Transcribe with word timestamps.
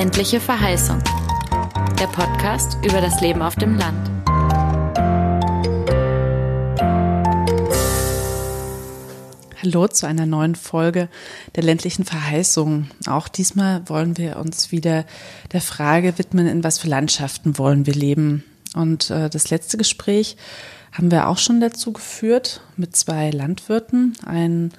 Ländliche 0.00 0.40
Verheißung. 0.40 0.98
Der 2.00 2.06
Podcast 2.06 2.78
über 2.82 3.02
das 3.02 3.20
Leben 3.20 3.42
auf 3.42 3.54
dem 3.56 3.76
Land. 3.76 4.10
Hallo 9.62 9.88
zu 9.88 10.06
einer 10.06 10.24
neuen 10.24 10.54
Folge 10.54 11.10
der 11.54 11.64
ländlichen 11.64 12.06
Verheißung. 12.06 12.88
Auch 13.08 13.28
diesmal 13.28 13.86
wollen 13.90 14.16
wir 14.16 14.38
uns 14.38 14.72
wieder 14.72 15.04
der 15.52 15.60
Frage 15.60 16.16
widmen, 16.16 16.46
in 16.46 16.64
was 16.64 16.78
für 16.78 16.88
Landschaften 16.88 17.58
wollen 17.58 17.84
wir 17.84 17.92
leben. 17.92 18.42
Und 18.74 19.10
äh, 19.10 19.28
das 19.28 19.50
letzte 19.50 19.76
Gespräch 19.76 20.38
haben 20.92 21.10
wir 21.10 21.28
auch 21.28 21.36
schon 21.36 21.60
dazu 21.60 21.92
geführt 21.92 22.62
mit 22.78 22.96
zwei 22.96 23.28
Landwirten, 23.28 24.16
äh, 24.26 24.70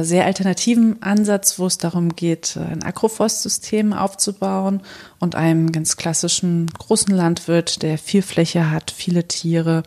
sehr 0.00 0.24
alternativen 0.24 1.02
Ansatz, 1.02 1.58
wo 1.58 1.66
es 1.66 1.78
darum 1.78 2.16
geht, 2.16 2.56
ein 2.56 2.82
Agroforstsystem 2.82 3.92
aufzubauen 3.92 4.82
und 5.18 5.34
einem 5.34 5.72
ganz 5.72 5.96
klassischen 5.96 6.66
großen 6.66 7.14
Landwirt, 7.14 7.82
der 7.82 7.98
viel 7.98 8.22
Fläche 8.22 8.70
hat, 8.70 8.90
viele 8.90 9.28
Tiere 9.28 9.82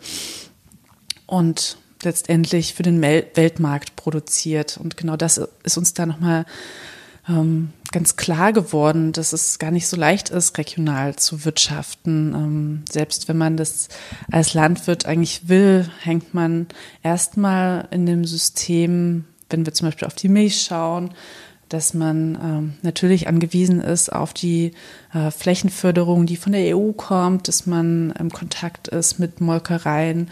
und 1.25 1.77
letztendlich 2.03 2.73
für 2.73 2.83
den 2.83 3.01
Weltmarkt 3.01 3.95
produziert. 3.95 4.77
Und 4.77 4.97
genau 4.97 5.17
das 5.17 5.41
ist 5.63 5.77
uns 5.77 5.93
da 5.93 6.05
nochmal 6.05 6.45
ähm, 7.27 7.69
ganz 7.91 8.15
klar 8.15 8.53
geworden, 8.53 9.11
dass 9.11 9.33
es 9.33 9.59
gar 9.59 9.71
nicht 9.71 9.87
so 9.87 9.97
leicht 9.97 10.29
ist, 10.29 10.57
regional 10.57 11.15
zu 11.15 11.45
wirtschaften. 11.45 12.33
Ähm, 12.35 12.85
selbst 12.89 13.27
wenn 13.27 13.37
man 13.37 13.57
das 13.57 13.89
als 14.31 14.53
Landwirt 14.53 15.05
eigentlich 15.05 15.49
will, 15.49 15.89
hängt 16.01 16.33
man 16.33 16.67
erstmal 17.03 17.87
in 17.91 18.05
dem 18.05 18.25
System, 18.25 19.25
wenn 19.55 19.65
wir 19.65 19.73
zum 19.73 19.87
Beispiel 19.87 20.07
auf 20.07 20.15
die 20.15 20.27
Milch 20.27 20.61
schauen, 20.61 21.11
dass 21.69 21.93
man 21.93 22.37
ähm, 22.43 22.73
natürlich 22.81 23.27
angewiesen 23.27 23.79
ist 23.79 24.11
auf 24.11 24.33
die 24.33 24.73
äh, 25.13 25.31
Flächenförderung, 25.31 26.25
die 26.25 26.35
von 26.35 26.51
der 26.51 26.77
EU 26.77 26.91
kommt, 26.91 27.47
dass 27.47 27.65
man 27.65 28.11
im 28.19 28.31
Kontakt 28.31 28.89
ist 28.89 29.17
mit 29.17 29.39
Molkereien, 29.39 30.29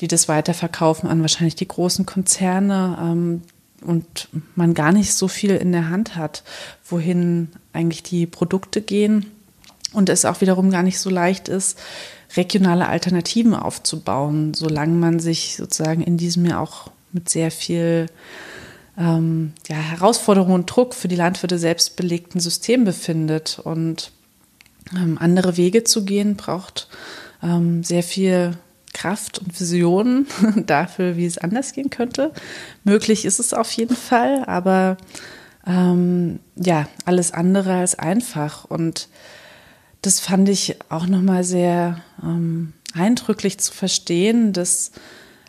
die 0.00 0.08
das 0.08 0.26
weiterverkaufen 0.26 1.08
an 1.08 1.20
wahrscheinlich 1.20 1.54
die 1.54 1.68
großen 1.68 2.06
Konzerne, 2.06 2.98
ähm, 3.00 3.42
und 3.82 4.28
man 4.54 4.74
gar 4.74 4.92
nicht 4.92 5.12
so 5.12 5.26
viel 5.26 5.50
in 5.56 5.72
der 5.72 5.90
Hand 5.90 6.14
hat, 6.14 6.44
wohin 6.88 7.48
eigentlich 7.72 8.04
die 8.04 8.26
Produkte 8.26 8.80
gehen. 8.80 9.26
Und 9.92 10.08
es 10.08 10.24
auch 10.24 10.40
wiederum 10.40 10.70
gar 10.70 10.84
nicht 10.84 11.00
so 11.00 11.10
leicht 11.10 11.48
ist, 11.48 11.78
regionale 12.36 12.88
Alternativen 12.88 13.54
aufzubauen, 13.54 14.54
solange 14.54 14.94
man 14.94 15.18
sich 15.18 15.56
sozusagen 15.56 16.00
in 16.00 16.16
diesem 16.16 16.46
Jahr 16.46 16.60
auch 16.60 16.92
mit 17.12 17.28
sehr 17.28 17.50
viel 17.50 18.06
ähm, 18.98 19.52
ja, 19.68 19.76
Herausforderung 19.76 20.52
und 20.52 20.66
Druck 20.66 20.94
für 20.94 21.08
die 21.08 21.16
Landwirte 21.16 21.58
selbst 21.58 21.96
belegten 21.96 22.40
System 22.40 22.84
befindet. 22.84 23.60
Und 23.62 24.12
ähm, 24.94 25.18
andere 25.18 25.56
Wege 25.56 25.84
zu 25.84 26.04
gehen 26.04 26.36
braucht 26.36 26.88
ähm, 27.42 27.82
sehr 27.82 28.02
viel 28.02 28.56
Kraft 28.92 29.38
und 29.38 29.58
Visionen 29.58 30.26
dafür, 30.66 31.16
wie 31.16 31.26
es 31.26 31.38
anders 31.38 31.72
gehen 31.72 31.90
könnte. 31.90 32.32
Möglich 32.84 33.24
ist 33.24 33.40
es 33.40 33.54
auf 33.54 33.70
jeden 33.72 33.96
Fall, 33.96 34.44
aber 34.44 34.96
ähm, 35.66 36.40
ja, 36.56 36.86
alles 37.04 37.32
andere 37.32 37.74
als 37.74 37.98
einfach. 37.98 38.64
Und 38.64 39.08
das 40.02 40.20
fand 40.20 40.48
ich 40.48 40.76
auch 40.88 41.06
nochmal 41.06 41.44
sehr 41.44 42.00
ähm, 42.22 42.72
eindrücklich 42.94 43.58
zu 43.58 43.72
verstehen, 43.72 44.52
dass 44.52 44.92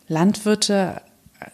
Landwirte 0.08 1.02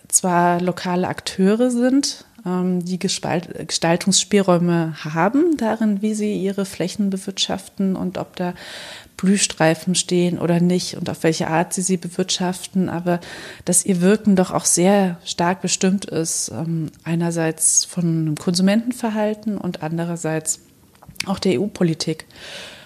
zwar 0.10 0.62
lokale 0.62 1.08
Akteure 1.08 1.72
sind, 1.72 2.26
ähm, 2.46 2.84
die 2.84 3.00
Gestaltungsspielräume 3.00 4.96
haben 5.04 5.58
darin, 5.58 6.02
wie 6.02 6.14
sie 6.14 6.36
ihre 6.36 6.66
Flächen 6.66 7.10
bewirtschaften 7.10 7.96
und 7.96 8.18
ob 8.18 8.36
da 8.36 8.54
Blühstreifen 9.18 9.96
stehen 9.96 10.40
oder 10.40 10.62
nicht 10.62 10.96
und 10.96 11.10
auf 11.10 11.24
welche 11.24 11.48
Art 11.48 11.74
sie 11.74 11.82
sie 11.82 11.98
bewirtschaften, 11.98 12.88
aber 12.88 13.20
dass 13.66 13.86
ihr 13.86 14.02
Wirken 14.02 14.36
doch 14.36 14.52
auch 14.52 14.66
sehr 14.66 15.18
stark 15.26 15.62
bestimmt 15.62 16.06
ist, 16.06 16.50
ähm, 16.50 16.92
einerseits 17.04 17.84
von 17.86 18.36
Konsumentenverhalten 18.36 19.58
und 19.58 19.84
andererseits 19.84 20.62
auch 21.26 21.40
der 21.40 21.60
EU-Politik. 21.60 22.26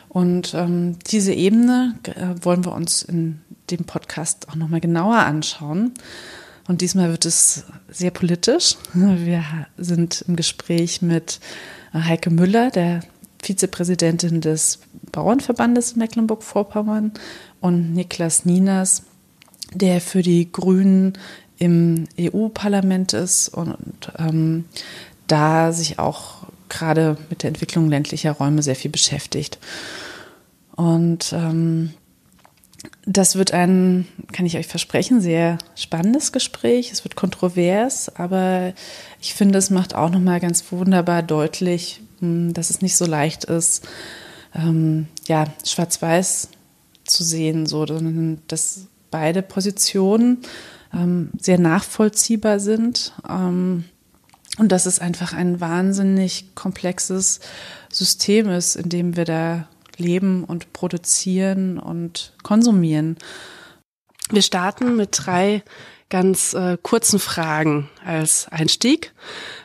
Und 0.10 0.54
ähm, 0.54 0.98
diese 1.08 1.34
Ebene 1.34 1.96
äh, 2.04 2.44
wollen 2.44 2.66
wir 2.66 2.74
uns 2.74 3.04
in 3.04 3.42
dem 3.70 3.86
Podcast 3.86 4.50
auch 4.50 4.56
nochmal 4.56 4.82
genauer 4.82 5.18
anschauen. 5.18 5.94
Und 6.68 6.82
diesmal 6.82 7.10
wird 7.10 7.26
es 7.26 7.66
sehr 7.90 8.12
politisch. 8.12 8.78
Wir 8.94 9.44
sind 9.78 10.24
im 10.28 10.36
Gespräch 10.36 11.02
mit 11.02 11.40
Heike 11.94 12.30
Müller, 12.30 12.72
der 12.72 13.02
Vizepräsidentin 13.42 14.42
des 14.42 14.80
Bauernverbandes 15.12 15.96
Mecklenburg-Vorpommern 15.96 17.12
und 17.60 17.94
Niklas 17.94 18.46
Ninas, 18.46 19.04
der 19.74 20.00
für 20.00 20.22
die 20.22 20.52
Grünen 20.52 21.18
im 21.58 22.06
EU-Parlament 22.20 23.14
ist 23.14 23.50
und 23.50 24.12
ähm, 24.18 24.66
da 25.28 25.72
sich 25.72 26.00
auch 26.00 26.48
gerade 26.70 27.18
mit 27.30 27.44
der 27.44 27.50
Entwicklung 27.50 27.90
ländlicher 27.90 28.32
Räume 28.32 28.64
sehr 28.64 28.76
viel 28.76 28.92
beschäftigt. 28.92 29.60
Und 30.76 31.34
ähm, 31.34 31.94
das 33.06 33.36
wird 33.36 33.54
ein, 33.54 34.08
kann 34.32 34.46
ich 34.46 34.58
euch 34.58 34.68
versprechen, 34.68 35.20
sehr 35.20 35.58
spannendes 35.76 36.32
Gespräch. 36.32 36.92
Es 36.92 37.04
wird 37.04 37.16
kontrovers, 37.16 38.16
aber 38.16 38.74
ich 39.22 39.34
finde, 39.34 39.60
es 39.60 39.70
macht 39.70 39.94
auch 39.94 40.10
nochmal 40.10 40.40
ganz 40.40 40.72
wunderbar 40.72 41.22
deutlich, 41.22 42.02
hm, 42.20 42.54
dass 42.54 42.70
es 42.70 42.82
nicht 42.82 42.96
so 42.96 43.06
leicht 43.06 43.44
ist, 43.46 43.88
ähm, 44.56 45.08
ja, 45.28 45.46
schwarz-weiß 45.66 46.50
zu 47.04 47.24
sehen, 47.24 47.66
so, 47.66 47.86
dass 48.48 48.88
beide 49.12 49.42
Positionen 49.42 50.40
ähm, 50.94 51.30
sehr 51.40 51.60
nachvollziehbar 51.60 52.60
sind. 52.60 53.14
Ähm, 53.30 53.84
und 54.60 54.72
dass 54.72 54.86
es 54.86 55.00
einfach 55.00 55.34
ein 55.34 55.60
wahnsinnig 55.60 56.54
komplexes 56.54 57.40
System 57.92 58.50
ist, 58.50 58.76
in 58.76 58.90
dem 58.90 59.16
wir 59.16 59.26
da 59.26 59.68
leben 59.98 60.44
und 60.44 60.74
produzieren 60.74 61.80
und 61.80 62.34
konsumieren. 62.44 63.18
Wir 64.30 64.42
starten 64.42 64.96
mit 64.96 65.10
drei 65.14 65.64
ganz 66.10 66.54
äh, 66.54 66.78
kurzen 66.82 67.20
Fragen 67.20 67.90
als 68.06 68.48
Einstieg, 68.50 69.14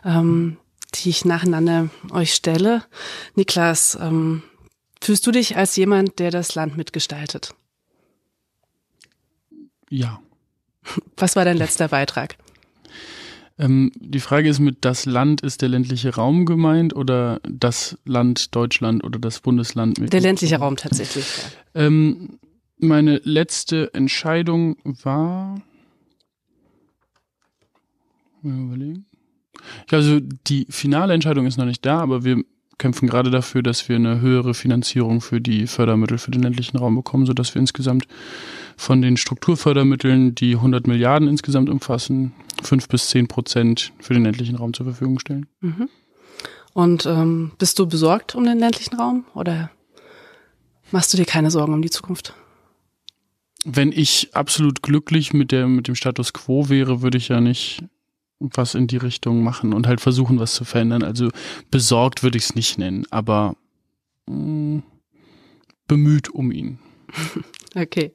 ähm, 0.04 0.56
die 0.94 1.10
ich 1.10 1.24
nacheinander 1.24 1.90
euch 2.10 2.34
stelle. 2.34 2.84
Niklas, 3.34 3.98
ähm, 4.00 4.42
fühlst 5.00 5.26
du 5.26 5.30
dich 5.30 5.56
als 5.56 5.76
jemand, 5.76 6.18
der 6.18 6.30
das 6.30 6.54
Land 6.54 6.76
mitgestaltet? 6.76 7.54
Ja. 9.90 10.20
Was 11.16 11.36
war 11.36 11.44
dein 11.44 11.56
letzter 11.56 11.88
Beitrag? 11.88 12.36
Ähm, 13.58 13.90
die 13.96 14.20
Frage 14.20 14.48
ist 14.48 14.60
mit 14.60 14.78
das 14.82 15.04
Land 15.04 15.40
ist 15.40 15.62
der 15.62 15.68
ländliche 15.68 16.14
Raum 16.14 16.46
gemeint 16.46 16.94
oder 16.94 17.40
das 17.42 17.98
Land 18.04 18.54
Deutschland 18.54 19.02
oder 19.02 19.18
das 19.18 19.40
Bundesland? 19.40 20.12
Der 20.12 20.20
ländliche 20.20 20.56
Raum 20.58 20.76
tatsächlich. 20.76 21.26
Ja. 21.74 21.86
Ähm, 21.86 22.38
meine 22.78 23.20
letzte 23.24 23.92
Entscheidung 23.94 24.76
war. 24.84 25.60
Mal 28.42 28.64
überlegen. 28.66 29.06
Also 29.90 30.20
die 30.20 30.66
finale 30.70 31.12
Entscheidung 31.14 31.46
ist 31.46 31.56
noch 31.56 31.64
nicht 31.64 31.84
da, 31.84 31.98
aber 31.98 32.22
wir 32.22 32.44
kämpfen 32.78 33.08
gerade 33.08 33.30
dafür, 33.30 33.64
dass 33.64 33.88
wir 33.88 33.96
eine 33.96 34.20
höhere 34.20 34.54
Finanzierung 34.54 35.20
für 35.20 35.40
die 35.40 35.66
Fördermittel 35.66 36.18
für 36.18 36.30
den 36.30 36.42
ländlichen 36.42 36.78
Raum 36.78 36.94
bekommen, 36.94 37.26
sodass 37.26 37.54
wir 37.54 37.60
insgesamt 37.60 38.06
von 38.78 39.02
den 39.02 39.16
Strukturfördermitteln, 39.16 40.36
die 40.36 40.54
100 40.54 40.86
Milliarden 40.86 41.26
insgesamt 41.28 41.68
umfassen, 41.68 42.32
fünf 42.62 42.88
bis 42.88 43.08
zehn 43.08 43.26
Prozent 43.26 43.92
für 43.98 44.14
den 44.14 44.22
ländlichen 44.22 44.54
Raum 44.54 44.72
zur 44.72 44.86
Verfügung 44.86 45.18
stellen. 45.18 45.46
Mhm. 45.60 45.88
Und 46.74 47.04
ähm, 47.04 47.50
bist 47.58 47.78
du 47.80 47.86
besorgt 47.86 48.36
um 48.36 48.44
den 48.44 48.60
ländlichen 48.60 48.96
Raum 48.96 49.24
oder 49.34 49.70
machst 50.92 51.12
du 51.12 51.16
dir 51.16 51.24
keine 51.24 51.50
Sorgen 51.50 51.74
um 51.74 51.82
die 51.82 51.90
Zukunft? 51.90 52.34
Wenn 53.64 53.90
ich 53.90 54.30
absolut 54.34 54.80
glücklich 54.80 55.32
mit, 55.32 55.50
der, 55.50 55.66
mit 55.66 55.88
dem 55.88 55.96
Status 55.96 56.32
quo 56.32 56.68
wäre, 56.68 57.02
würde 57.02 57.18
ich 57.18 57.28
ja 57.28 57.40
nicht 57.40 57.82
was 58.38 58.76
in 58.76 58.86
die 58.86 58.96
Richtung 58.96 59.42
machen 59.42 59.72
und 59.72 59.88
halt 59.88 60.00
versuchen, 60.00 60.38
was 60.38 60.54
zu 60.54 60.64
verändern. 60.64 61.02
Also 61.02 61.30
besorgt 61.72 62.22
würde 62.22 62.38
ich 62.38 62.44
es 62.44 62.54
nicht 62.54 62.78
nennen, 62.78 63.06
aber 63.10 63.56
mh, 64.28 64.36
mm, 64.36 64.82
bemüht 65.88 66.28
um 66.28 66.52
ihn. 66.52 66.78
Okay. 67.74 68.12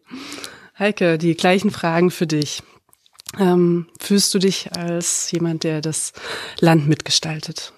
Heike, 0.77 1.17
die 1.17 1.35
gleichen 1.35 1.71
Fragen 1.71 2.09
für 2.09 2.27
dich. 2.27 2.63
Ähm, 3.39 3.87
fühlst 3.99 4.33
du 4.33 4.39
dich 4.39 4.75
als 4.75 5.31
jemand, 5.31 5.63
der 5.63 5.81
das 5.81 6.13
Land 6.59 6.87
mitgestaltet? 6.87 7.73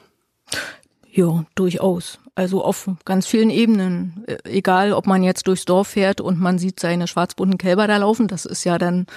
Ja, 1.11 1.45
durchaus. 1.55 2.19
Also 2.35 2.63
auf 2.63 2.89
ganz 3.05 3.25
vielen 3.25 3.49
Ebenen. 3.49 4.25
Äh, 4.27 4.37
egal, 4.43 4.91
ob 4.91 5.07
man 5.07 5.23
jetzt 5.23 5.47
durchs 5.47 5.65
Dorf 5.65 5.89
fährt 5.89 6.19
und 6.19 6.39
man 6.39 6.59
sieht 6.59 6.79
seine 6.79 7.07
schwarzbunten 7.07 7.57
Kälber 7.57 7.87
da 7.87 7.97
laufen, 7.97 8.27
das 8.27 8.45
ist 8.45 8.65
ja 8.65 8.77
dann 8.77 9.07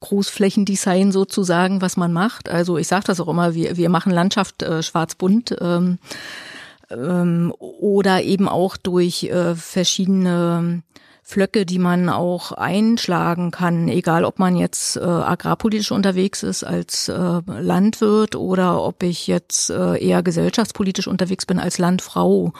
Großflächendesign 0.00 1.12
sozusagen, 1.12 1.80
was 1.80 1.96
man 1.96 2.12
macht. 2.12 2.50
Also 2.50 2.76
ich 2.76 2.88
sage 2.88 3.04
das 3.06 3.20
auch 3.20 3.28
immer, 3.28 3.54
wir, 3.54 3.78
wir 3.78 3.88
machen 3.88 4.12
Landschaft 4.12 4.62
äh, 4.62 4.82
schwarz-bunt. 4.82 5.56
Ähm, 5.60 5.98
ähm, 6.90 7.52
oder 7.58 8.22
eben 8.22 8.48
auch 8.48 8.76
durch 8.76 9.24
äh, 9.24 9.54
verschiedene 9.54 10.82
Flöcke, 11.28 11.66
die 11.66 11.80
man 11.80 12.08
auch 12.08 12.52
einschlagen 12.52 13.50
kann, 13.50 13.88
egal 13.88 14.24
ob 14.24 14.38
man 14.38 14.54
jetzt 14.54 14.96
äh, 14.96 15.00
agrarpolitisch 15.00 15.90
unterwegs 15.90 16.44
ist 16.44 16.62
als 16.62 17.08
äh, 17.08 17.40
Landwirt 17.46 18.36
oder 18.36 18.80
ob 18.80 19.02
ich 19.02 19.26
jetzt 19.26 19.70
äh, 19.70 19.98
eher 19.98 20.22
gesellschaftspolitisch 20.22 21.08
unterwegs 21.08 21.44
bin 21.44 21.58
als 21.58 21.78
Landfrau. 21.78 22.52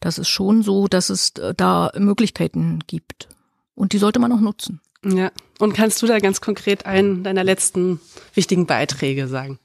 Das 0.00 0.16
ist 0.16 0.30
schon 0.30 0.62
so, 0.62 0.88
dass 0.88 1.10
es 1.10 1.32
äh, 1.32 1.52
da 1.54 1.92
Möglichkeiten 1.98 2.78
gibt. 2.86 3.28
Und 3.74 3.92
die 3.92 3.98
sollte 3.98 4.20
man 4.20 4.32
auch 4.32 4.40
nutzen. 4.40 4.80
Ja. 5.04 5.30
Und 5.58 5.74
kannst 5.74 6.00
du 6.00 6.06
da 6.06 6.18
ganz 6.18 6.40
konkret 6.40 6.86
einen 6.86 7.24
deiner 7.24 7.44
letzten 7.44 8.00
wichtigen 8.32 8.64
Beiträge 8.64 9.28
sagen? 9.28 9.58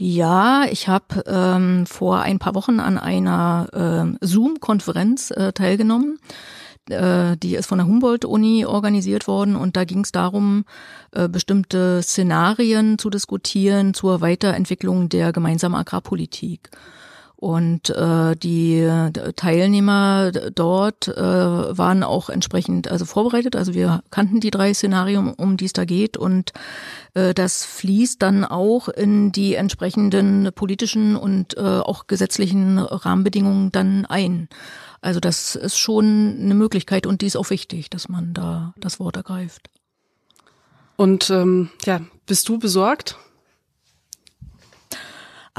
Ja, 0.00 0.64
ich 0.70 0.86
habe 0.86 1.24
ähm, 1.26 1.84
vor 1.84 2.20
ein 2.20 2.38
paar 2.38 2.54
Wochen 2.54 2.78
an 2.78 2.98
einer 2.98 4.16
äh, 4.20 4.24
Zoom-Konferenz 4.24 5.32
äh, 5.32 5.52
teilgenommen. 5.52 6.20
Äh, 6.88 7.36
die 7.36 7.56
ist 7.56 7.66
von 7.66 7.78
der 7.78 7.88
Humboldt-Uni 7.88 8.64
organisiert 8.64 9.26
worden 9.26 9.56
und 9.56 9.76
da 9.76 9.82
ging 9.82 10.02
es 10.02 10.12
darum, 10.12 10.64
äh, 11.10 11.28
bestimmte 11.28 12.00
Szenarien 12.04 12.96
zu 12.98 13.10
diskutieren 13.10 13.92
zur 13.92 14.20
Weiterentwicklung 14.20 15.08
der 15.08 15.32
gemeinsamen 15.32 15.74
Agrarpolitik. 15.74 16.70
Und 17.40 17.90
äh, 17.90 18.34
die 18.34 18.84
Teilnehmer 19.36 20.32
dort 20.32 21.06
äh, 21.06 21.22
waren 21.22 22.02
auch 22.02 22.30
entsprechend 22.30 22.90
also 22.90 23.04
vorbereitet. 23.04 23.54
Also 23.54 23.74
wir 23.74 24.02
kannten 24.10 24.40
die 24.40 24.50
drei 24.50 24.74
Szenarien, 24.74 25.34
um 25.34 25.56
die 25.56 25.66
es 25.66 25.72
da 25.72 25.84
geht. 25.84 26.16
Und 26.16 26.52
äh, 27.14 27.34
das 27.34 27.64
fließt 27.64 28.20
dann 28.20 28.44
auch 28.44 28.88
in 28.88 29.30
die 29.30 29.54
entsprechenden 29.54 30.50
politischen 30.52 31.14
und 31.14 31.56
äh, 31.56 31.60
auch 31.60 32.08
gesetzlichen 32.08 32.80
Rahmenbedingungen 32.80 33.70
dann 33.70 34.04
ein. 34.04 34.48
Also 35.00 35.20
das 35.20 35.54
ist 35.54 35.78
schon 35.78 36.38
eine 36.40 36.54
Möglichkeit 36.54 37.06
und 37.06 37.22
die 37.22 37.26
ist 37.26 37.36
auch 37.36 37.50
wichtig, 37.50 37.88
dass 37.88 38.08
man 38.08 38.34
da 38.34 38.74
das 38.78 38.98
Wort 38.98 39.14
ergreift. 39.14 39.70
Und 40.96 41.30
ähm, 41.30 41.70
ja, 41.84 42.00
bist 42.26 42.48
du 42.48 42.58
besorgt? 42.58 43.16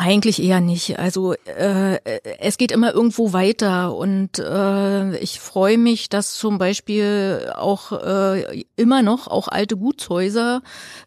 Eigentlich 0.02 0.42
eher 0.42 0.62
nicht. 0.62 0.98
Also 0.98 1.34
äh, 1.44 2.00
es 2.40 2.58
geht 2.58 2.72
immer 2.72 2.94
irgendwo 2.94 3.34
weiter 3.34 3.94
und 3.94 4.40
äh, 4.40 5.18
ich 5.18 5.42
freue 5.42 5.78
mich, 5.78 6.08
dass 6.08 6.36
zum 6.36 6.58
Beispiel 6.58 7.52
auch 7.54 7.92
äh, 7.92 8.64
immer 8.78 9.02
noch 9.02 9.28
auch 9.28 9.50
alte 9.50 9.76
Gutshäuser, 9.76 10.62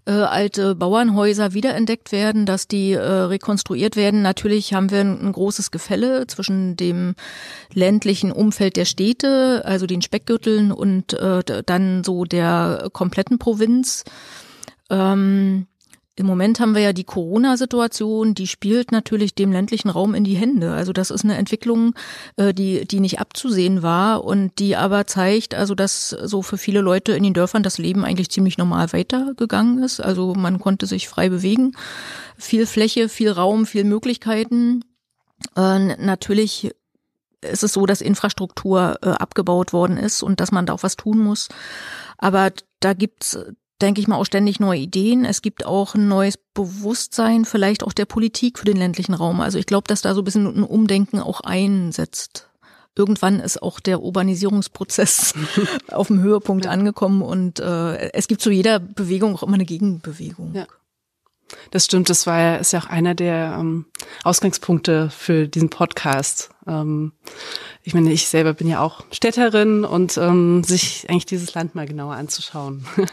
äh, 0.05 0.11
alte 0.11 0.75
Bauernhäuser 0.75 1.55
wiederentdeckt 1.55 2.13
werden, 2.13 2.45
dass 2.45 2.69
die 2.69 2.93
äh, 2.93 3.01
rekonstruiert 3.01 3.97
werden. 3.97 4.21
Natürlich 4.21 4.75
haben 4.75 4.91
wir 4.91 5.01
ein, 5.01 5.33
großes 5.33 5.71
Gefälle 5.71 6.27
zwischen 6.27 6.77
dem 6.77 7.15
ländlichen 7.73 8.31
Umfeld 8.31 8.77
der 8.77 8.85
Städte, 8.85 9.63
also 9.65 9.87
den 9.87 10.03
Speckgürteln 10.03 10.71
und 10.71 11.15
äh, 11.15 11.63
dann 11.65 12.05
so 12.05 12.27
der 12.27 12.91
kompletten 12.93 13.39
Provinz. 13.39 14.05
Ähm, 14.91 15.67
im 16.15 16.27
Moment 16.27 16.61
haben 16.61 16.75
wir 16.75 16.83
ja 16.83 16.93
die 16.93 17.05
Corona-Situation, 17.05 18.35
die 18.35 18.47
spielt 18.47 18.93
natürlich 18.93 19.35
dem 19.35 19.51
ländlichen 19.51 19.89
Raum 19.89 20.15
in 20.15 20.25
die 20.25 20.35
Hände. 20.35 20.73
Also 20.73 20.93
das 20.93 21.11
ist 21.11 21.25
eine 21.25 21.37
Entwicklung, 21.37 21.95
äh, 22.37 22.53
die, 22.53 22.87
die 22.87 23.01
nicht 23.01 23.19
abzusehen 23.19 23.83
war 23.83 24.23
und 24.25 24.59
die 24.59 24.77
aber 24.77 25.07
zeigt, 25.07 25.55
also 25.55 25.75
dass 25.75 26.11
so 26.11 26.43
für 26.43 26.59
viele 26.59 26.83
Leute 26.83 27.13
in 27.13 27.23
den 27.23 27.33
Dörfern 27.33 27.63
das 27.63 27.79
Leben 27.79 28.05
eigentlich 28.05 28.31
ziemlich 28.31 28.59
normal 28.59 28.93
weitergegangen 28.93 29.83
ist. 29.83 30.01
Also 30.01 30.35
man 30.35 30.59
konnte 30.59 30.87
sich 30.87 31.09
frei 31.09 31.31
bewegen, 31.31 31.73
viel 32.37 32.67
Fläche, 32.67 33.09
viel 33.09 33.31
Raum, 33.31 33.65
viel 33.65 33.85
Möglichkeiten. 33.85 34.85
Äh, 35.57 35.97
natürlich 35.97 36.73
ist 37.41 37.65
es 37.65 37.73
so, 37.73 37.87
dass 37.87 38.03
Infrastruktur 38.03 38.99
äh, 39.03 39.09
abgebaut 39.09 39.73
worden 39.73 39.97
ist 39.97 40.23
und 40.23 40.41
dass 40.41 40.53
man 40.53 40.67
da 40.67 40.75
auch 40.75 40.83
was 40.83 40.97
tun 40.97 41.19
muss. 41.19 41.49
Aber 42.19 42.53
da 42.81 42.93
gibt's 42.93 43.39
denke 43.83 44.01
ich 44.01 44.09
mal, 44.09 44.17
auch 44.17 44.25
ständig 44.25 44.61
neue 44.61 44.81
Ideen. 44.81 45.25
Es 45.25 45.43
gibt 45.43 45.67
auch 45.67 45.95
ein 45.95 46.09
neues 46.09 46.39
Bewusstsein, 46.55 47.45
vielleicht 47.45 47.83
auch 47.83 47.93
der 47.93 48.07
Politik 48.07 48.59
für 48.59 48.65
den 48.65 48.77
ländlichen 48.77 49.15
Raum. 49.15 49.41
Also 49.41 49.59
ich 49.59 49.67
glaube, 49.67 49.89
dass 49.89 50.03
da 50.03 50.15
so 50.15 50.23
ein 50.23 50.25
bisschen 50.25 50.47
ein 50.47 50.63
Umdenken 50.63 51.19
auch 51.19 51.41
einsetzt. 51.41 52.49
Irgendwann 52.95 53.41
ist 53.41 53.63
auch 53.63 53.81
der 53.81 54.03
Urbanisierungsprozess 54.03 55.35
auf 55.91 56.09
dem 56.09 56.21
Höhepunkt 56.21 56.67
ja. 56.67 56.71
angekommen 56.71 57.23
und 57.23 57.59
äh, 57.59 58.13
es 58.13 58.29
gibt 58.29 58.43
zu 58.43 58.51
jeder 58.51 58.79
Bewegung 58.79 59.35
auch 59.35 59.43
immer 59.43 59.55
eine 59.55 59.65
Gegenbewegung. 59.65 60.55
Ja. 60.55 60.67
Das 61.71 61.85
stimmt, 61.85 62.09
das 62.09 62.27
war 62.27 62.41
ja, 62.41 62.57
ist 62.57 62.73
ja 62.73 62.81
auch 62.81 62.87
einer 62.87 63.15
der 63.15 63.57
ähm, 63.59 63.87
Ausgangspunkte 64.25 65.11
für 65.11 65.49
diesen 65.49 65.71
Podcast. 65.71 66.51
Ähm, 66.67 67.13
ich 67.83 67.95
meine, 67.95 68.13
ich 68.13 68.29
selber 68.29 68.55
bin 68.55 68.69
ja 68.69 68.81
auch 68.81 69.05
Städterin 69.11 69.85
und 69.85 70.17
ähm, 70.19 70.65
sich 70.65 71.07
eigentlich 71.09 71.27
dieses 71.27 71.55
Land 71.55 71.75
mal 71.75 71.87
genauer 71.87 72.15
anzuschauen. 72.15 72.87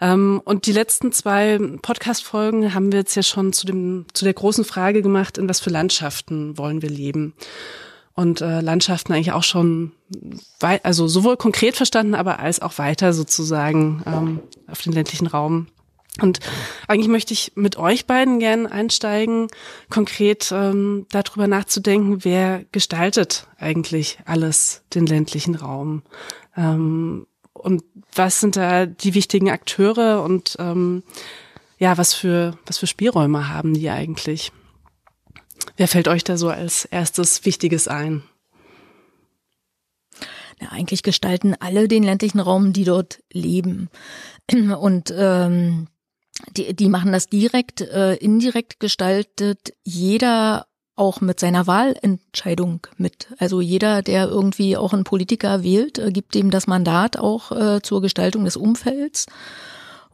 Ähm, 0.00 0.40
und 0.44 0.66
die 0.66 0.72
letzten 0.72 1.12
zwei 1.12 1.58
Podcast-Folgen 1.82 2.74
haben 2.74 2.92
wir 2.92 3.00
jetzt 3.00 3.14
ja 3.14 3.22
schon 3.22 3.52
zu 3.52 3.66
dem, 3.66 4.06
zu 4.12 4.24
der 4.24 4.34
großen 4.34 4.64
Frage 4.64 5.02
gemacht, 5.02 5.38
in 5.38 5.48
was 5.48 5.60
für 5.60 5.70
Landschaften 5.70 6.56
wollen 6.58 6.82
wir 6.82 6.90
leben? 6.90 7.34
Und 8.14 8.40
äh, 8.40 8.60
Landschaften 8.60 9.12
eigentlich 9.12 9.32
auch 9.32 9.44
schon, 9.44 9.92
wei 10.58 10.82
also 10.84 11.06
sowohl 11.06 11.36
konkret 11.36 11.76
verstanden, 11.76 12.14
aber 12.14 12.40
als 12.40 12.60
auch 12.60 12.78
weiter 12.78 13.12
sozusagen 13.12 14.02
ähm, 14.06 14.40
auf 14.66 14.82
den 14.82 14.92
ländlichen 14.92 15.28
Raum 15.28 15.68
und 16.20 16.40
eigentlich 16.88 17.08
möchte 17.08 17.32
ich 17.32 17.52
mit 17.54 17.76
euch 17.76 18.06
beiden 18.06 18.40
gern 18.40 18.66
einsteigen, 18.66 19.48
konkret 19.88 20.50
ähm, 20.52 21.06
darüber 21.10 21.46
nachzudenken, 21.46 22.24
wer 22.24 22.64
gestaltet 22.72 23.46
eigentlich 23.58 24.18
alles 24.24 24.82
den 24.94 25.06
ländlichen 25.06 25.54
Raum 25.54 26.02
ähm, 26.56 27.26
und 27.58 27.84
was 28.14 28.40
sind 28.40 28.56
da 28.56 28.86
die 28.86 29.14
wichtigen 29.14 29.50
Akteure 29.50 30.22
und 30.22 30.56
ähm, 30.58 31.02
ja, 31.78 31.98
was 31.98 32.14
für 32.14 32.58
was 32.66 32.78
für 32.78 32.86
Spielräume 32.86 33.48
haben 33.48 33.74
die 33.74 33.90
eigentlich? 33.90 34.52
Wer 35.76 35.88
fällt 35.88 36.08
euch 36.08 36.24
da 36.24 36.36
so 36.36 36.48
als 36.48 36.84
erstes 36.84 37.44
Wichtiges 37.44 37.88
ein? 37.88 38.22
Ja, 40.60 40.68
eigentlich 40.70 41.02
gestalten 41.02 41.54
alle 41.60 41.86
den 41.86 42.02
ländlichen 42.02 42.40
Raum, 42.40 42.72
die 42.72 42.84
dort 42.84 43.22
leben. 43.32 43.88
Und 44.50 45.12
ähm, 45.16 45.88
die, 46.56 46.74
die 46.74 46.88
machen 46.88 47.12
das 47.12 47.28
direkt, 47.28 47.80
äh, 47.80 48.14
indirekt 48.14 48.80
gestaltet 48.80 49.72
jeder 49.84 50.66
auch 50.98 51.20
mit 51.20 51.40
seiner 51.40 51.66
Wahlentscheidung 51.66 52.86
mit. 52.96 53.28
Also 53.38 53.60
jeder, 53.60 54.02
der 54.02 54.28
irgendwie 54.28 54.76
auch 54.76 54.92
einen 54.92 55.04
Politiker 55.04 55.62
wählt, 55.62 55.98
äh, 55.98 56.10
gibt 56.10 56.36
ihm 56.36 56.50
das 56.50 56.66
Mandat 56.66 57.18
auch 57.18 57.52
äh, 57.52 57.82
zur 57.82 58.02
Gestaltung 58.02 58.44
des 58.44 58.56
Umfelds. 58.56 59.26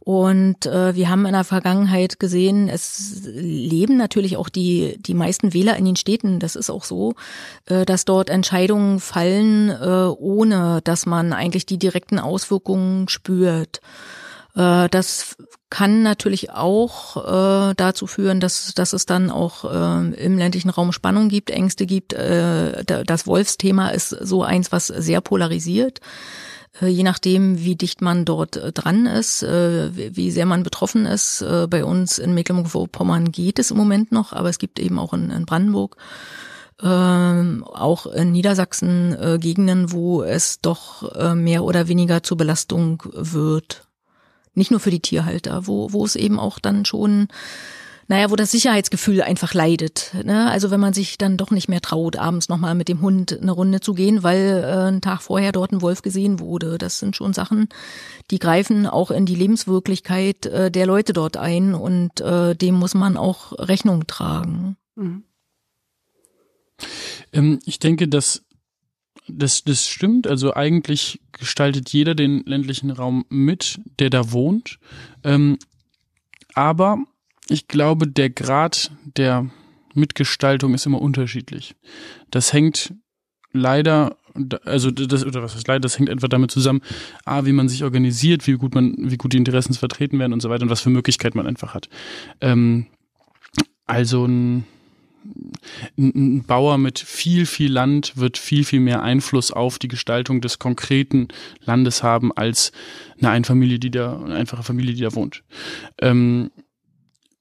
Und 0.04 0.66
äh, 0.66 0.94
wir 0.94 1.08
haben 1.08 1.24
in 1.24 1.32
der 1.32 1.44
Vergangenheit 1.44 2.20
gesehen, 2.20 2.68
es 2.68 3.22
leben 3.24 3.96
natürlich 3.96 4.36
auch 4.36 4.50
die, 4.50 4.98
die 5.00 5.14
meisten 5.14 5.54
Wähler 5.54 5.78
in 5.78 5.86
den 5.86 5.96
Städten. 5.96 6.40
Das 6.40 6.56
ist 6.56 6.68
auch 6.68 6.84
so, 6.84 7.14
äh, 7.64 7.86
dass 7.86 8.04
dort 8.04 8.28
Entscheidungen 8.28 9.00
fallen, 9.00 9.70
äh, 9.70 10.08
ohne 10.18 10.82
dass 10.84 11.06
man 11.06 11.32
eigentlich 11.32 11.64
die 11.64 11.78
direkten 11.78 12.18
Auswirkungen 12.18 13.08
spürt. 13.08 13.80
Äh, 14.54 14.88
das 14.88 15.36
kann 15.70 16.02
natürlich 16.02 16.50
auch 16.50 17.16
äh, 17.70 17.74
dazu 17.76 18.06
führen, 18.06 18.38
dass, 18.40 18.74
dass 18.74 18.92
es 18.92 19.06
dann 19.06 19.30
auch 19.30 19.64
äh, 19.64 20.24
im 20.24 20.38
ländlichen 20.38 20.70
Raum 20.70 20.92
Spannung 20.92 21.28
gibt, 21.28 21.50
Ängste 21.50 21.86
gibt. 21.86 22.12
Äh, 22.12 22.84
das 22.84 23.26
Wolfsthema 23.26 23.88
ist 23.88 24.10
so 24.10 24.44
eins, 24.44 24.70
was 24.70 24.86
sehr 24.86 25.20
polarisiert. 25.20 26.00
Äh, 26.80 26.86
je 26.86 27.02
nachdem, 27.02 27.58
wie 27.58 27.74
dicht 27.74 28.02
man 28.02 28.24
dort 28.24 28.56
äh, 28.56 28.70
dran 28.70 29.06
ist, 29.06 29.42
wie 29.42 30.30
sehr 30.30 30.46
man 30.46 30.62
betroffen 30.62 31.06
ist. 31.06 31.44
Bei 31.70 31.84
uns 31.84 32.18
in 32.18 32.34
Mecklenburg-Vorpommern 32.34 33.32
geht 33.32 33.58
es 33.58 33.72
im 33.72 33.76
Moment 33.76 34.12
noch, 34.12 34.32
aber 34.32 34.48
es 34.48 34.58
gibt 34.58 34.78
eben 34.78 34.98
auch 34.98 35.12
in, 35.12 35.44
Brandenburg 35.44 35.96
ähm, 36.82 37.64
auch 37.64 38.06
in 38.06 38.32
Niedersachsen 38.32 39.40
Gegenden, 39.40 39.92
wo 39.92 40.22
es 40.22 40.60
doch 40.60 41.34
mehr 41.34 41.64
oder 41.64 41.88
weniger 41.88 42.22
zur 42.22 42.36
Belastung 42.36 43.02
wird 43.12 43.86
nicht 44.54 44.70
nur 44.70 44.80
für 44.80 44.90
die 44.90 45.00
Tierhalter, 45.00 45.66
wo, 45.66 45.92
wo 45.92 46.04
es 46.04 46.16
eben 46.16 46.38
auch 46.38 46.58
dann 46.58 46.84
schon 46.84 47.28
naja, 48.06 48.30
wo 48.30 48.36
das 48.36 48.50
Sicherheitsgefühl 48.50 49.22
einfach 49.22 49.54
leidet. 49.54 50.12
Ne? 50.24 50.50
Also 50.50 50.70
wenn 50.70 50.80
man 50.80 50.92
sich 50.92 51.16
dann 51.16 51.36
doch 51.36 51.50
nicht 51.50 51.68
mehr 51.68 51.80
traut, 51.80 52.16
abends 52.16 52.48
nochmal 52.48 52.74
mit 52.74 52.88
dem 52.88 53.00
Hund 53.00 53.38
eine 53.40 53.52
Runde 53.52 53.80
zu 53.80 53.94
gehen, 53.94 54.22
weil 54.22 54.62
äh, 54.62 54.88
einen 54.88 55.00
Tag 55.00 55.22
vorher 55.22 55.52
dort 55.52 55.72
ein 55.72 55.80
Wolf 55.80 56.02
gesehen 56.02 56.38
wurde. 56.38 56.76
Das 56.78 56.98
sind 56.98 57.16
schon 57.16 57.32
Sachen, 57.32 57.68
die 58.30 58.38
greifen 58.38 58.86
auch 58.86 59.10
in 59.10 59.26
die 59.26 59.34
Lebenswirklichkeit 59.34 60.46
äh, 60.46 60.70
der 60.70 60.86
Leute 60.86 61.12
dort 61.12 61.36
ein 61.36 61.74
und 61.74 62.20
äh, 62.20 62.54
dem 62.54 62.74
muss 62.74 62.94
man 62.94 63.16
auch 63.16 63.52
Rechnung 63.58 64.06
tragen. 64.06 64.76
Mhm. 64.96 65.24
Ähm, 67.32 67.58
ich 67.64 67.78
denke, 67.78 68.08
dass 68.08 68.42
das, 69.28 69.64
das 69.64 69.88
stimmt. 69.88 70.26
Also 70.26 70.54
eigentlich 70.54 71.20
gestaltet 71.32 71.90
jeder 71.90 72.14
den 72.14 72.44
ländlichen 72.44 72.90
Raum 72.90 73.24
mit, 73.28 73.80
der 73.98 74.10
da 74.10 74.32
wohnt. 74.32 74.78
Ähm, 75.22 75.58
aber 76.54 76.98
Ich 77.48 77.68
glaube, 77.68 78.08
der 78.08 78.30
Grad 78.30 78.90
der 79.16 79.50
Mitgestaltung 79.92 80.74
ist 80.74 80.86
immer 80.86 81.00
unterschiedlich. 81.00 81.76
Das 82.30 82.52
hängt 82.52 82.94
leider, 83.52 84.16
also 84.64 84.90
das, 84.90 85.24
oder 85.24 85.42
was 85.42 85.54
heißt 85.54 85.68
leider, 85.68 85.80
das 85.80 85.98
hängt 85.98 86.10
einfach 86.10 86.28
damit 86.28 86.50
zusammen, 86.50 86.80
A, 87.24 87.44
wie 87.44 87.52
man 87.52 87.68
sich 87.68 87.84
organisiert, 87.84 88.46
wie 88.46 88.54
gut 88.54 88.74
man, 88.74 88.94
wie 88.98 89.16
gut 89.16 89.32
die 89.32 89.36
Interessen 89.36 89.74
vertreten 89.74 90.18
werden 90.18 90.32
und 90.32 90.40
so 90.40 90.48
weiter 90.48 90.62
und 90.62 90.70
was 90.70 90.80
für 90.80 90.90
Möglichkeiten 90.90 91.36
man 91.36 91.46
einfach 91.46 91.74
hat. 91.74 91.88
Ähm, 92.40 92.86
also 93.86 94.26
ein, 94.26 94.64
ein 95.96 96.44
Bauer 96.44 96.78
mit 96.78 96.98
viel, 96.98 97.46
viel 97.46 97.72
Land 97.72 98.16
wird 98.16 98.38
viel, 98.38 98.64
viel 98.64 98.80
mehr 98.80 99.02
Einfluss 99.02 99.50
auf 99.50 99.78
die 99.78 99.88
Gestaltung 99.88 100.40
des 100.40 100.58
konkreten 100.58 101.28
Landes 101.64 102.02
haben 102.02 102.32
als 102.32 102.72
eine 103.18 103.30
Einfamilie, 103.30 103.78
die 103.78 103.90
da, 103.90 104.20
eine 104.22 104.34
einfache 104.34 104.62
Familie, 104.62 104.94
die 104.94 105.02
da 105.02 105.14
wohnt. 105.14 105.42
Ähm, 106.00 106.50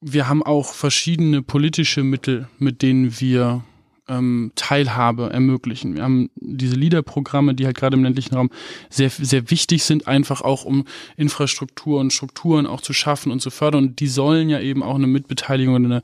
wir 0.01 0.27
haben 0.27 0.43
auch 0.43 0.73
verschiedene 0.73 1.41
politische 1.41 2.03
Mittel, 2.03 2.47
mit 2.59 2.81
denen 2.81 3.19
wir 3.19 3.63
ähm, 4.07 4.51
Teilhabe 4.55 5.29
ermöglichen. 5.29 5.95
Wir 5.95 6.03
haben 6.03 6.29
diese 6.35 6.75
LEADER-Programme, 6.75 7.53
die 7.55 7.65
halt 7.65 7.77
gerade 7.77 7.95
im 7.95 8.03
ländlichen 8.03 8.35
Raum 8.35 8.49
sehr, 8.89 9.09
sehr 9.09 9.49
wichtig 9.49 9.83
sind, 9.83 10.07
einfach 10.07 10.41
auch 10.41 10.65
um 10.65 10.85
Infrastruktur 11.15 11.99
und 11.99 12.11
Strukturen 12.11 12.65
auch 12.65 12.81
zu 12.81 12.93
schaffen 12.93 13.31
und 13.31 13.41
zu 13.41 13.49
fördern. 13.49 13.85
Und 13.85 13.99
die 13.99 14.07
sollen 14.07 14.49
ja 14.49 14.59
eben 14.59 14.83
auch 14.83 14.95
eine 14.95 15.07
Mitbeteiligung 15.07 15.75
und 15.75 15.85
eine 15.85 16.01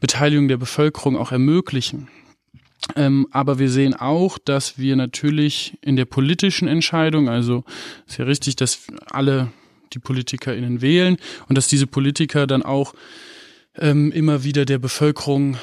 Beteiligung 0.00 0.48
der 0.48 0.56
Bevölkerung 0.56 1.16
auch 1.16 1.32
ermöglichen. 1.32 2.08
Ähm, 2.96 3.26
aber 3.30 3.58
wir 3.58 3.70
sehen 3.70 3.94
auch, 3.94 4.38
dass 4.38 4.78
wir 4.78 4.96
natürlich 4.96 5.78
in 5.80 5.96
der 5.96 6.04
politischen 6.04 6.68
Entscheidung, 6.68 7.28
also 7.28 7.64
ist 8.06 8.18
ja 8.18 8.24
richtig, 8.26 8.56
dass 8.56 8.86
alle 9.10 9.50
die 9.94 9.98
PolitikerInnen 9.98 10.82
wählen 10.82 11.16
und 11.48 11.56
dass 11.56 11.68
diese 11.68 11.86
Politiker 11.86 12.46
dann 12.46 12.62
auch 12.62 12.94
ähm, 13.76 14.12
immer 14.12 14.44
wieder 14.44 14.64
der 14.64 14.78
Bevölkerung 14.78 15.56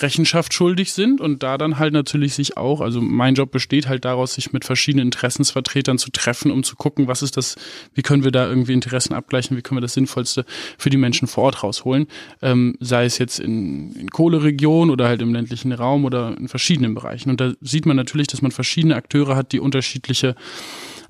Rechenschaft 0.00 0.54
schuldig 0.54 0.92
sind 0.92 1.20
und 1.20 1.42
da 1.42 1.58
dann 1.58 1.78
halt 1.78 1.92
natürlich 1.92 2.34
sich 2.34 2.56
auch, 2.56 2.80
also 2.80 3.00
mein 3.00 3.34
Job 3.34 3.50
besteht 3.50 3.88
halt 3.88 4.04
daraus, 4.04 4.34
sich 4.34 4.52
mit 4.52 4.64
verschiedenen 4.64 5.08
Interessensvertretern 5.08 5.98
zu 5.98 6.10
treffen, 6.10 6.50
um 6.50 6.62
zu 6.62 6.76
gucken, 6.76 7.08
was 7.08 7.22
ist 7.22 7.36
das, 7.36 7.56
wie 7.94 8.02
können 8.02 8.24
wir 8.24 8.30
da 8.30 8.48
irgendwie 8.48 8.72
Interessen 8.72 9.14
abgleichen, 9.14 9.56
wie 9.56 9.62
können 9.62 9.78
wir 9.78 9.82
das 9.82 9.94
Sinnvollste 9.94 10.44
für 10.78 10.90
die 10.90 10.96
Menschen 10.96 11.28
vor 11.28 11.44
Ort 11.44 11.62
rausholen, 11.62 12.06
ähm, 12.42 12.76
sei 12.80 13.04
es 13.04 13.18
jetzt 13.18 13.40
in, 13.40 13.92
in 13.92 14.10
Kohleregion 14.10 14.90
oder 14.90 15.08
halt 15.08 15.22
im 15.22 15.32
ländlichen 15.32 15.72
Raum 15.72 16.04
oder 16.04 16.36
in 16.38 16.48
verschiedenen 16.48 16.94
Bereichen. 16.94 17.30
Und 17.30 17.40
da 17.40 17.52
sieht 17.60 17.86
man 17.86 17.96
natürlich, 17.96 18.28
dass 18.28 18.42
man 18.42 18.52
verschiedene 18.52 18.96
Akteure 18.96 19.36
hat, 19.36 19.52
die 19.52 19.60
unterschiedliche 19.60 20.34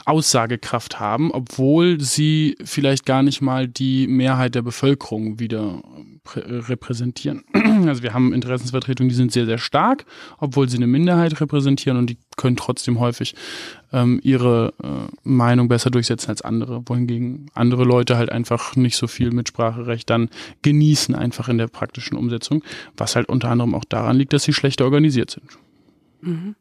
Aussagekraft 0.09 0.99
haben, 0.99 1.31
obwohl 1.33 2.01
sie 2.01 2.57
vielleicht 2.65 3.05
gar 3.05 3.23
nicht 3.23 3.43
mal 3.43 3.69
die 3.69 4.07
Mehrheit 4.07 4.55
der 4.55 4.63
Bevölkerung 4.63 5.39
wieder 5.39 5.83
repräsentieren. 6.37 7.45
Also 7.89 8.03
wir 8.03 8.13
haben 8.13 8.33
Interessensvertretungen, 8.35 9.09
die 9.09 9.15
sind 9.15 9.33
sehr, 9.33 9.47
sehr 9.47 9.57
stark, 9.57 10.05
obwohl 10.39 10.69
sie 10.69 10.77
eine 10.77 10.89
Minderheit 10.89 11.41
repräsentieren 11.41 11.97
und 11.97 12.11
die 12.11 12.19
können 12.37 12.57
trotzdem 12.57 12.99
häufig 12.99 13.35
ähm, 13.93 14.21
ihre 14.23 14.75
äh, 14.83 15.17
Meinung 15.23 15.69
besser 15.69 15.91
durchsetzen 15.91 16.29
als 16.29 16.43
andere, 16.43 16.83
wohingegen 16.87 17.51
andere 17.55 17.85
Leute 17.85 18.17
halt 18.17 18.31
einfach 18.31 18.77
nicht 18.77 18.97
so 18.97 19.07
viel 19.07 19.31
Mitspracherecht 19.31 20.11
dann 20.11 20.29
genießen, 20.63 21.15
einfach 21.15 21.49
in 21.49 21.57
der 21.57 21.69
praktischen 21.69 22.19
Umsetzung, 22.19 22.63
was 22.97 23.17
halt 23.17 23.29
unter 23.29 23.49
anderem 23.49 23.75
auch 23.75 23.85
daran 23.85 24.17
liegt, 24.17 24.33
dass 24.33 24.43
sie 24.43 24.53
schlechter 24.53 24.85
organisiert 24.85 25.31
sind. 25.31 25.59
Mhm. 26.21 26.57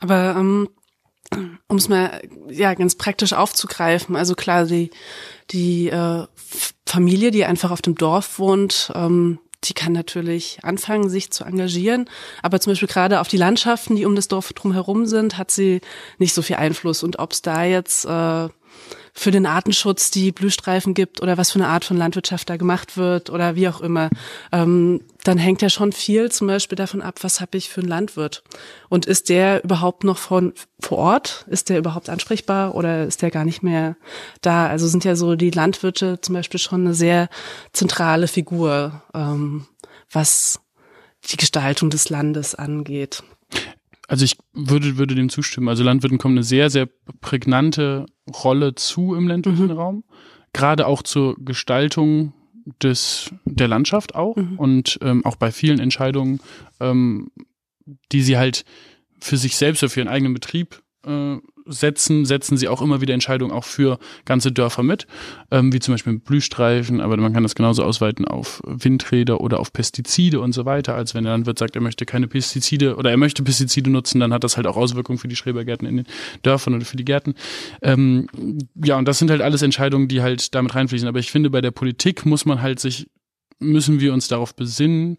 Aber 0.00 0.34
ähm, 0.36 0.68
um 1.68 1.76
es 1.76 1.88
mal 1.88 2.20
ja 2.50 2.74
ganz 2.74 2.96
praktisch 2.96 3.32
aufzugreifen, 3.32 4.16
also 4.16 4.34
klar, 4.34 4.64
die 4.64 4.90
die 5.50 5.88
äh, 5.88 6.26
Familie, 6.90 7.30
die 7.30 7.44
einfach 7.44 7.70
auf 7.70 7.82
dem 7.82 7.94
Dorf 7.94 8.40
wohnt, 8.40 8.90
ähm, 8.96 9.38
die 9.64 9.74
kann 9.74 9.92
natürlich 9.92 10.58
anfangen, 10.62 11.08
sich 11.08 11.30
zu 11.30 11.44
engagieren. 11.44 12.08
Aber 12.42 12.60
zum 12.60 12.72
Beispiel 12.72 12.88
gerade 12.88 13.20
auf 13.20 13.28
die 13.28 13.36
Landschaften, 13.36 13.94
die 13.94 14.06
um 14.06 14.16
das 14.16 14.26
Dorf 14.26 14.52
drumherum 14.52 15.06
sind, 15.06 15.38
hat 15.38 15.50
sie 15.50 15.82
nicht 16.18 16.34
so 16.34 16.42
viel 16.42 16.56
Einfluss. 16.56 17.02
Und 17.02 17.18
ob 17.18 17.32
es 17.32 17.42
da 17.42 17.62
jetzt 17.64 18.06
äh, 18.06 18.48
für 19.12 19.30
den 19.30 19.46
Artenschutz 19.46 20.10
die 20.10 20.32
Blühstreifen 20.32 20.94
gibt 20.94 21.22
oder 21.22 21.36
was 21.36 21.50
für 21.50 21.58
eine 21.58 21.68
Art 21.68 21.84
von 21.84 21.96
Landwirtschaft 21.96 22.48
da 22.48 22.56
gemacht 22.56 22.96
wird 22.96 23.30
oder 23.30 23.56
wie 23.56 23.68
auch 23.68 23.80
immer, 23.80 24.10
ähm, 24.52 25.02
dann 25.24 25.38
hängt 25.38 25.62
ja 25.62 25.68
schon 25.68 25.92
viel 25.92 26.30
zum 26.30 26.46
Beispiel 26.46 26.76
davon 26.76 27.02
ab, 27.02 27.16
was 27.22 27.40
habe 27.40 27.58
ich 27.58 27.68
für 27.68 27.80
einen 27.80 27.88
Landwirt 27.88 28.42
und 28.88 29.06
ist 29.06 29.28
der 29.28 29.62
überhaupt 29.64 30.04
noch 30.04 30.18
von 30.18 30.52
vor 30.80 30.98
Ort? 30.98 31.44
Ist 31.48 31.68
der 31.68 31.78
überhaupt 31.78 32.08
ansprechbar 32.08 32.74
oder 32.74 33.04
ist 33.04 33.22
der 33.22 33.30
gar 33.30 33.44
nicht 33.44 33.62
mehr 33.62 33.96
da? 34.40 34.66
Also 34.66 34.88
sind 34.88 35.04
ja 35.04 35.14
so 35.16 35.36
die 35.36 35.50
Landwirte 35.50 36.20
zum 36.20 36.34
Beispiel 36.34 36.60
schon 36.60 36.82
eine 36.82 36.94
sehr 36.94 37.28
zentrale 37.72 38.28
Figur, 38.28 39.02
ähm, 39.14 39.66
was 40.10 40.60
die 41.30 41.36
Gestaltung 41.36 41.90
des 41.90 42.08
Landes 42.08 42.54
angeht. 42.54 43.22
Also 44.10 44.24
ich 44.24 44.38
würde, 44.52 44.98
würde 44.98 45.14
dem 45.14 45.28
zustimmen. 45.28 45.68
Also 45.68 45.84
Landwirten 45.84 46.18
kommen 46.18 46.34
eine 46.34 46.42
sehr, 46.42 46.68
sehr 46.68 46.88
prägnante 47.20 48.06
Rolle 48.42 48.74
zu 48.74 49.14
im 49.14 49.28
ländlichen 49.28 49.66
mhm. 49.66 49.70
Raum. 49.70 50.04
Gerade 50.52 50.88
auch 50.88 51.04
zur 51.04 51.36
Gestaltung 51.38 52.32
des, 52.82 53.30
der 53.44 53.68
Landschaft 53.68 54.16
auch 54.16 54.34
mhm. 54.34 54.58
und 54.58 54.98
ähm, 55.00 55.24
auch 55.24 55.36
bei 55.36 55.52
vielen 55.52 55.78
Entscheidungen, 55.78 56.40
ähm, 56.80 57.30
die 58.10 58.22
sie 58.22 58.36
halt 58.36 58.64
für 59.20 59.36
sich 59.36 59.56
selbst 59.56 59.84
oder 59.84 59.90
für 59.90 60.00
ihren 60.00 60.08
eigenen 60.08 60.34
Betrieb 60.34 60.82
äh, 61.06 61.36
setzen, 61.70 62.24
setzen 62.24 62.56
sie 62.56 62.68
auch 62.68 62.82
immer 62.82 63.00
wieder 63.00 63.14
Entscheidungen 63.14 63.52
auch 63.52 63.64
für 63.64 63.98
ganze 64.24 64.52
Dörfer 64.52 64.82
mit, 64.82 65.06
ähm, 65.50 65.72
wie 65.72 65.80
zum 65.80 65.94
Beispiel 65.94 66.14
mit 66.14 66.24
Blühstreifen, 66.24 67.00
aber 67.00 67.16
man 67.16 67.32
kann 67.32 67.42
das 67.42 67.54
genauso 67.54 67.82
ausweiten 67.82 68.24
auf 68.26 68.60
Windräder 68.66 69.40
oder 69.40 69.60
auf 69.60 69.72
Pestizide 69.72 70.40
und 70.40 70.52
so 70.52 70.64
weiter. 70.64 70.94
Als 70.94 71.14
wenn 71.14 71.24
der 71.24 71.32
Landwirt 71.32 71.58
sagt, 71.58 71.76
er 71.76 71.82
möchte 71.82 72.06
keine 72.06 72.28
Pestizide 72.28 72.96
oder 72.96 73.10
er 73.10 73.16
möchte 73.16 73.42
Pestizide 73.42 73.90
nutzen, 73.90 74.20
dann 74.20 74.32
hat 74.32 74.44
das 74.44 74.56
halt 74.56 74.66
auch 74.66 74.76
Auswirkungen 74.76 75.18
für 75.18 75.28
die 75.28 75.36
Schrebergärten 75.36 75.86
in 75.86 75.98
den 75.98 76.06
Dörfern 76.42 76.74
oder 76.74 76.84
für 76.84 76.96
die 76.96 77.04
Gärten. 77.04 77.34
Ähm, 77.82 78.28
ja, 78.84 78.98
und 78.98 79.06
das 79.06 79.18
sind 79.18 79.30
halt 79.30 79.42
alles 79.42 79.62
Entscheidungen, 79.62 80.08
die 80.08 80.22
halt 80.22 80.54
damit 80.54 80.74
reinfließen. 80.74 81.08
Aber 81.08 81.18
ich 81.18 81.30
finde, 81.30 81.50
bei 81.50 81.60
der 81.60 81.70
Politik 81.70 82.26
muss 82.26 82.44
man 82.44 82.62
halt 82.62 82.80
sich, 82.80 83.08
müssen 83.58 84.00
wir 84.00 84.12
uns 84.12 84.28
darauf 84.28 84.54
besinnen, 84.54 85.16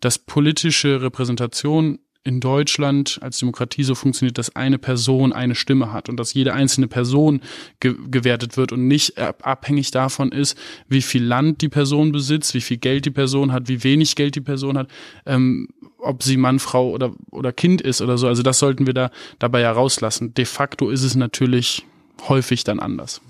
dass 0.00 0.18
politische 0.18 1.00
Repräsentation 1.00 1.98
in 2.24 2.40
Deutschland 2.40 3.18
als 3.20 3.38
Demokratie 3.38 3.84
so 3.84 3.94
funktioniert, 3.94 4.38
dass 4.38 4.56
eine 4.56 4.78
Person 4.78 5.34
eine 5.34 5.54
Stimme 5.54 5.92
hat 5.92 6.08
und 6.08 6.16
dass 6.16 6.32
jede 6.32 6.54
einzelne 6.54 6.88
Person 6.88 7.42
ge 7.80 7.94
gewertet 8.10 8.56
wird 8.56 8.72
und 8.72 8.88
nicht 8.88 9.18
abhängig 9.18 9.90
davon 9.90 10.32
ist, 10.32 10.58
wie 10.88 11.02
viel 11.02 11.22
Land 11.22 11.60
die 11.60 11.68
Person 11.68 12.12
besitzt, 12.12 12.54
wie 12.54 12.62
viel 12.62 12.78
Geld 12.78 13.04
die 13.04 13.10
Person 13.10 13.52
hat, 13.52 13.68
wie 13.68 13.84
wenig 13.84 14.16
Geld 14.16 14.34
die 14.36 14.40
Person 14.40 14.78
hat, 14.78 14.88
ähm, 15.26 15.68
ob 15.98 16.22
sie 16.22 16.38
Mann, 16.38 16.58
Frau 16.58 16.90
oder, 16.90 17.12
oder 17.30 17.52
Kind 17.52 17.82
ist 17.82 18.00
oder 18.00 18.16
so. 18.16 18.26
Also 18.26 18.42
das 18.42 18.58
sollten 18.58 18.86
wir 18.86 18.94
da 18.94 19.10
dabei 19.38 19.60
ja 19.60 19.70
rauslassen. 19.70 20.32
De 20.32 20.46
facto 20.46 20.88
ist 20.88 21.02
es 21.02 21.14
natürlich 21.14 21.84
häufig 22.28 22.64
dann 22.64 22.80
anders. 22.80 23.20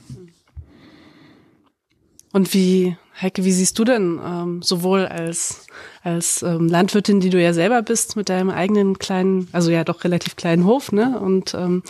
Und 2.33 2.55
wie, 2.55 2.97
Heike, 3.21 3.45
wie 3.45 3.53
siehst 3.53 3.79
du 3.79 3.85
denn 3.85 4.21
ähm, 4.25 4.63
sowohl 4.63 5.07
als, 5.07 5.67
als 6.03 6.43
ähm, 6.43 6.69
Landwirtin, 6.69 7.21
die 7.21 7.31
du 7.31 7.41
ja 7.41 7.53
selber 7.53 7.83
bist, 7.83 8.17
mit 8.17 8.29
deinem 8.29 8.51
eigenen 8.51 8.99
kleinen, 8.99 9.49
also 9.53 9.71
ja 9.71 9.85
doch 9.85 10.03
relativ 10.03 10.35
kleinen 10.35 10.65
Hof, 10.65 10.91
ne? 10.91 11.19
Und 11.21 11.55
ähm, 11.55 11.83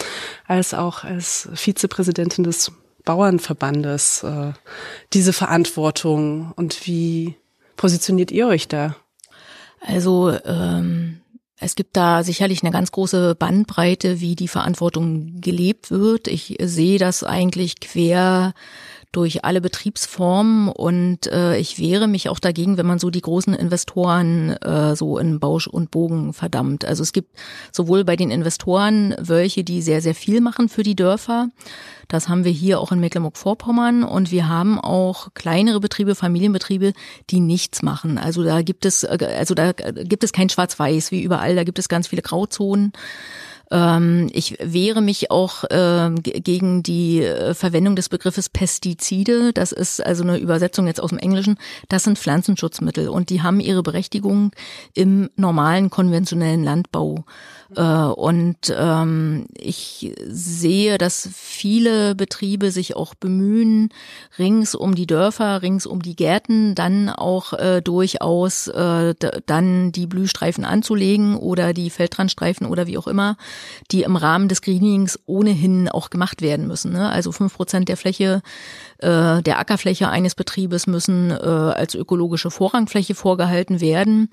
als 0.46 0.74
auch 0.74 1.02
als 1.02 1.48
Vizepräsidentin 1.54 2.44
des 2.44 2.72
Bauernverbandes 3.04 4.22
äh, 4.22 4.52
diese 5.12 5.32
Verantwortung 5.32 6.52
und 6.56 6.86
wie 6.86 7.36
positioniert 7.76 8.30
ihr 8.30 8.46
euch 8.46 8.68
da? 8.68 8.96
Also 9.80 10.32
ähm, 10.44 11.20
es 11.58 11.74
gibt 11.74 11.96
da 11.96 12.22
sicherlich 12.24 12.62
eine 12.62 12.72
ganz 12.72 12.92
große 12.92 13.34
Bandbreite, 13.34 14.20
wie 14.20 14.34
die 14.34 14.48
Verantwortung 14.48 15.40
gelebt 15.40 15.90
wird. 15.90 16.28
Ich 16.28 16.56
sehe 16.60 16.98
das 16.98 17.24
eigentlich 17.24 17.80
quer 17.80 18.54
durch 19.14 19.44
alle 19.44 19.60
Betriebsformen 19.60 20.68
und 20.68 21.28
äh, 21.28 21.56
ich 21.56 21.78
wehre 21.78 22.08
mich 22.08 22.28
auch 22.28 22.40
dagegen, 22.40 22.76
wenn 22.76 22.86
man 22.86 22.98
so 22.98 23.10
die 23.10 23.20
großen 23.20 23.54
Investoren 23.54 24.50
äh, 24.50 24.96
so 24.96 25.18
in 25.18 25.38
Bausch 25.38 25.68
und 25.68 25.90
Bogen 25.90 26.32
verdammt. 26.32 26.84
Also 26.84 27.02
es 27.02 27.12
gibt 27.12 27.36
sowohl 27.70 28.04
bei 28.04 28.16
den 28.16 28.30
Investoren 28.30 29.14
welche, 29.18 29.62
die 29.62 29.82
sehr, 29.82 30.02
sehr 30.02 30.14
viel 30.14 30.40
machen 30.40 30.68
für 30.68 30.82
die 30.82 30.96
Dörfer. 30.96 31.48
Das 32.08 32.28
haben 32.28 32.44
wir 32.44 32.52
hier 32.52 32.80
auch 32.80 32.92
in 32.92 33.00
Mecklenburg-Vorpommern 33.00 34.02
und 34.02 34.30
wir 34.30 34.48
haben 34.48 34.80
auch 34.80 35.28
kleinere 35.34 35.80
Betriebe, 35.80 36.14
Familienbetriebe, 36.14 36.92
die 37.30 37.40
nichts 37.40 37.82
machen. 37.82 38.18
Also 38.18 38.42
da 38.42 38.62
gibt 38.62 38.84
es, 38.84 39.04
äh, 39.04 39.34
also 39.38 39.54
da 39.54 39.72
gibt 39.72 40.24
es 40.24 40.32
kein 40.32 40.48
Schwarz-Weiß 40.48 41.12
wie 41.12 41.22
überall, 41.22 41.54
da 41.54 41.64
gibt 41.64 41.78
es 41.78 41.88
ganz 41.88 42.08
viele 42.08 42.22
Grauzonen. 42.22 42.92
Ähm, 43.70 44.30
ich 44.32 44.56
wehre 44.60 45.00
mich 45.00 45.30
auch 45.30 45.64
äh, 45.64 46.10
gegen 46.22 46.82
die 46.82 47.22
äh, 47.22 47.54
Verwendung 47.54 47.96
des 47.96 48.08
Begriffes 48.08 48.48
Pestizide. 48.48 49.52
Das 49.52 49.72
ist 49.72 50.04
also 50.04 50.22
eine 50.22 50.38
Übersetzung 50.38 50.86
jetzt 50.86 51.00
aus 51.00 51.10
dem 51.10 51.18
Englischen. 51.18 51.56
Das 51.88 52.04
sind 52.04 52.18
Pflanzenschutzmittel 52.18 53.08
und 53.08 53.30
die 53.30 53.42
haben 53.42 53.60
ihre 53.60 53.82
Berechtigung 53.82 54.52
im 54.94 55.30
normalen 55.36 55.90
konventionellen 55.90 56.64
Landbau. 56.64 57.24
Äh, 57.76 57.82
und 57.82 58.56
ähm, 58.76 59.46
ich 59.58 60.12
sehe, 60.26 60.98
dass 60.98 61.28
viele 61.32 62.14
Betriebe 62.14 62.70
sich 62.70 62.96
auch 62.96 63.14
bemühen, 63.14 63.90
rings 64.38 64.74
um 64.74 64.94
die 64.94 65.06
Dörfer, 65.06 65.62
rings 65.62 65.86
um 65.86 66.02
die 66.02 66.16
Gärten 66.16 66.74
dann 66.74 67.08
auch 67.08 67.52
äh, 67.54 67.80
durchaus 67.82 68.68
äh, 68.68 69.14
dann 69.46 69.92
die 69.92 70.06
Blühstreifen 70.06 70.64
anzulegen 70.64 71.36
oder 71.36 71.72
die 71.72 71.90
Feldrandstreifen 71.90 72.66
oder 72.66 72.86
wie 72.86 72.98
auch 72.98 73.06
immer, 73.06 73.36
die 73.90 74.02
im 74.02 74.16
Rahmen 74.16 74.48
des 74.48 74.62
Greenings 74.62 75.18
ohnehin 75.26 75.88
auch 75.88 76.10
gemacht 76.10 76.42
werden 76.42 76.66
müssen. 76.66 76.92
Ne? 76.92 77.08
Also 77.10 77.32
fünf 77.32 77.54
Prozent 77.54 77.88
der 77.88 77.96
Fläche 77.96 78.42
äh, 78.98 79.42
der 79.42 79.58
Ackerfläche 79.58 80.08
eines 80.08 80.34
Betriebes 80.34 80.86
müssen 80.86 81.30
äh, 81.30 81.34
als 81.34 81.94
ökologische 81.94 82.50
Vorrangfläche 82.50 83.14
vorgehalten 83.14 83.80
werden. 83.80 84.30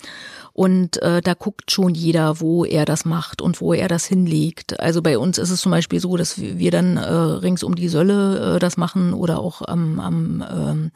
Und 0.54 1.02
äh, 1.02 1.22
da 1.22 1.34
guckt 1.34 1.72
schon 1.72 1.94
jeder, 1.94 2.40
wo 2.40 2.66
er 2.66 2.86
das 2.86 3.06
macht 3.06 3.31
und 3.40 3.62
wo 3.62 3.72
er 3.74 3.88
das 3.88 4.06
hinlegt. 4.06 4.80
Also 4.80 5.04
bei 5.04 5.20
uns 5.20 5.38
ist 5.38 5.52
es 5.52 5.62
zum 5.62 5.72
Beispiel 5.72 6.00
so, 6.00 6.18
dass 6.18 6.40
wir 6.42 6.72
dann 6.72 6.98
äh, 6.98 7.04
rings 7.04 7.62
um 7.62 7.76
die 7.76 7.88
Sölle 7.88 8.56
äh, 8.56 8.60
das 8.60 8.78
machen 8.78 9.14
oder 9.14 9.40
auch 9.40 9.62
am, 9.62 10.00
am 10.00 10.44
ähm, 10.52 10.92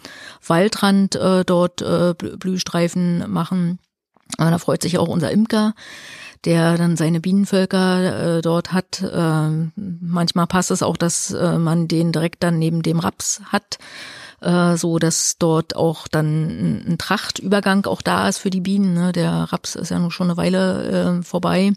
Waldrand 0.45 1.15
äh, 1.15 1.45
dort 1.45 1.83
äh, 1.83 2.15
Blühstreifen 2.15 3.31
machen. 3.31 3.77
Aber 4.39 4.49
da 4.49 4.57
freut 4.57 4.81
sich 4.81 4.97
auch 4.97 5.07
unser 5.07 5.31
Imker 5.31 5.75
der 6.45 6.77
dann 6.77 6.95
seine 6.95 7.19
Bienenvölker 7.19 8.37
äh, 8.37 8.41
dort 8.41 8.71
hat. 8.71 9.01
Äh, 9.01 9.69
manchmal 9.75 10.47
passt 10.47 10.71
es 10.71 10.83
auch, 10.83 10.97
dass 10.97 11.31
äh, 11.31 11.57
man 11.57 11.87
den 11.87 12.11
direkt 12.11 12.43
dann 12.43 12.59
neben 12.59 12.83
dem 12.83 12.99
Raps 12.99 13.41
hat, 13.45 13.79
äh, 14.45 14.77
so 14.77 14.99
dass 14.99 15.37
dort 15.37 15.75
auch 15.75 16.07
dann 16.07 16.87
ein 16.87 16.97
Trachtübergang 16.97 17.85
auch 17.87 18.01
da 18.01 18.29
ist 18.29 18.37
für 18.37 18.49
die 18.49 18.61
Bienen. 18.61 18.93
Ne? 18.93 19.11
Der 19.11 19.31
Raps 19.51 19.75
ist 19.75 19.89
ja 19.89 19.99
nun 19.99 20.11
schon 20.11 20.27
eine 20.27 20.37
Weile 20.37 21.19
äh, 21.19 21.23
vorbei. 21.23 21.73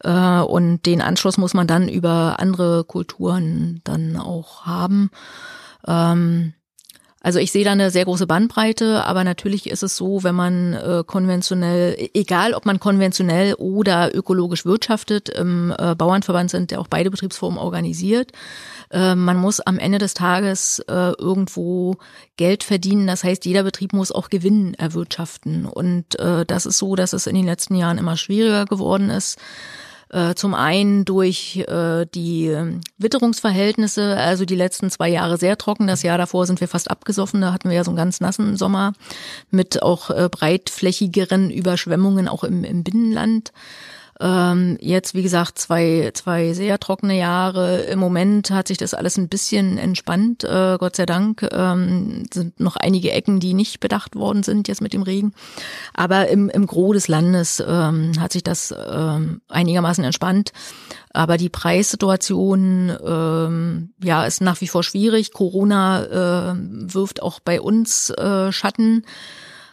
Äh, 0.00 0.40
und 0.40 0.84
den 0.84 1.00
Anschluss 1.00 1.38
muss 1.38 1.54
man 1.54 1.66
dann 1.66 1.88
über 1.88 2.36
andere 2.40 2.84
Kulturen 2.84 3.80
dann 3.84 4.16
auch 4.16 4.66
haben. 4.66 5.10
Ähm, 5.86 6.54
also 7.22 7.38
ich 7.38 7.52
sehe 7.52 7.64
da 7.64 7.72
eine 7.72 7.90
sehr 7.90 8.04
große 8.04 8.26
Bandbreite, 8.26 9.04
aber 9.04 9.22
natürlich 9.22 9.70
ist 9.70 9.82
es 9.82 9.96
so, 9.96 10.24
wenn 10.24 10.34
man 10.34 10.74
äh, 10.74 11.04
konventionell, 11.06 11.94
e-, 11.96 12.10
egal 12.14 12.52
ob 12.54 12.66
man 12.66 12.80
konventionell 12.80 13.54
oder 13.54 14.14
ökologisch 14.14 14.66
wirtschaftet, 14.66 15.28
im 15.28 15.72
äh, 15.78 15.94
Bauernverband 15.94 16.50
sind 16.50 16.72
ja 16.72 16.78
auch 16.78 16.88
beide 16.88 17.10
Betriebsformen 17.10 17.58
organisiert. 17.58 18.32
Äh, 18.90 19.14
man 19.14 19.36
muss 19.36 19.60
am 19.60 19.78
Ende 19.78 19.98
des 19.98 20.14
Tages 20.14 20.80
äh, 20.80 21.12
irgendwo 21.12 21.96
Geld 22.36 22.64
verdienen. 22.64 23.06
Das 23.06 23.22
heißt, 23.22 23.44
jeder 23.44 23.62
Betrieb 23.62 23.92
muss 23.92 24.10
auch 24.10 24.28
Gewinn 24.28 24.74
erwirtschaften. 24.74 25.66
Und 25.66 26.18
äh, 26.18 26.44
das 26.44 26.66
ist 26.66 26.78
so, 26.78 26.96
dass 26.96 27.12
es 27.12 27.28
in 27.28 27.36
den 27.36 27.46
letzten 27.46 27.76
Jahren 27.76 27.98
immer 27.98 28.16
schwieriger 28.16 28.64
geworden 28.64 29.10
ist. 29.10 29.38
Äh, 30.12 30.34
zum 30.34 30.52
einen 30.52 31.06
durch 31.06 31.56
äh, 31.56 32.04
die 32.14 32.54
Witterungsverhältnisse, 32.98 34.14
also 34.18 34.44
die 34.44 34.56
letzten 34.56 34.90
zwei 34.90 35.08
Jahre 35.08 35.38
sehr 35.38 35.56
trocken. 35.56 35.86
Das 35.86 36.02
Jahr 36.02 36.18
davor 36.18 36.44
sind 36.44 36.60
wir 36.60 36.68
fast 36.68 36.90
abgesoffen. 36.90 37.40
Da 37.40 37.52
hatten 37.52 37.70
wir 37.70 37.76
ja 37.76 37.84
so 37.84 37.90
einen 37.90 37.96
ganz 37.96 38.20
nassen 38.20 38.58
Sommer 38.58 38.92
mit 39.50 39.82
auch 39.82 40.10
äh, 40.10 40.28
breitflächigeren 40.30 41.50
Überschwemmungen 41.50 42.28
auch 42.28 42.44
im, 42.44 42.62
im 42.62 42.84
Binnenland. 42.84 43.52
Ähm, 44.20 44.78
jetzt, 44.80 45.14
wie 45.14 45.22
gesagt, 45.22 45.58
zwei, 45.58 46.10
zwei 46.14 46.52
sehr 46.52 46.78
trockene 46.78 47.18
Jahre. 47.18 47.80
Im 47.82 47.98
Moment 47.98 48.50
hat 48.50 48.68
sich 48.68 48.78
das 48.78 48.94
alles 48.94 49.16
ein 49.16 49.28
bisschen 49.28 49.78
entspannt, 49.78 50.44
äh, 50.44 50.76
Gott 50.78 50.96
sei 50.96 51.06
Dank. 51.06 51.48
Ähm, 51.50 52.24
sind 52.32 52.60
noch 52.60 52.76
einige 52.76 53.10
Ecken, 53.12 53.40
die 53.40 53.54
nicht 53.54 53.80
bedacht 53.80 54.14
worden 54.14 54.42
sind 54.42 54.68
jetzt 54.68 54.82
mit 54.82 54.92
dem 54.92 55.02
Regen. 55.02 55.32
Aber 55.94 56.28
im, 56.28 56.48
im 56.50 56.66
Gros 56.66 56.94
des 56.94 57.08
Landes 57.08 57.62
ähm, 57.66 58.12
hat 58.20 58.32
sich 58.32 58.44
das 58.44 58.74
ähm, 58.76 59.40
einigermaßen 59.48 60.04
entspannt. 60.04 60.52
Aber 61.12 61.36
die 61.36 61.50
Preissituation 61.50 62.96
ähm, 63.04 63.90
ja 64.02 64.24
ist 64.24 64.40
nach 64.40 64.60
wie 64.60 64.68
vor 64.68 64.82
schwierig. 64.82 65.32
Corona 65.32 66.52
äh, 66.52 66.54
wirft 66.94 67.22
auch 67.22 67.40
bei 67.40 67.60
uns 67.60 68.10
äh, 68.10 68.52
Schatten. 68.52 69.04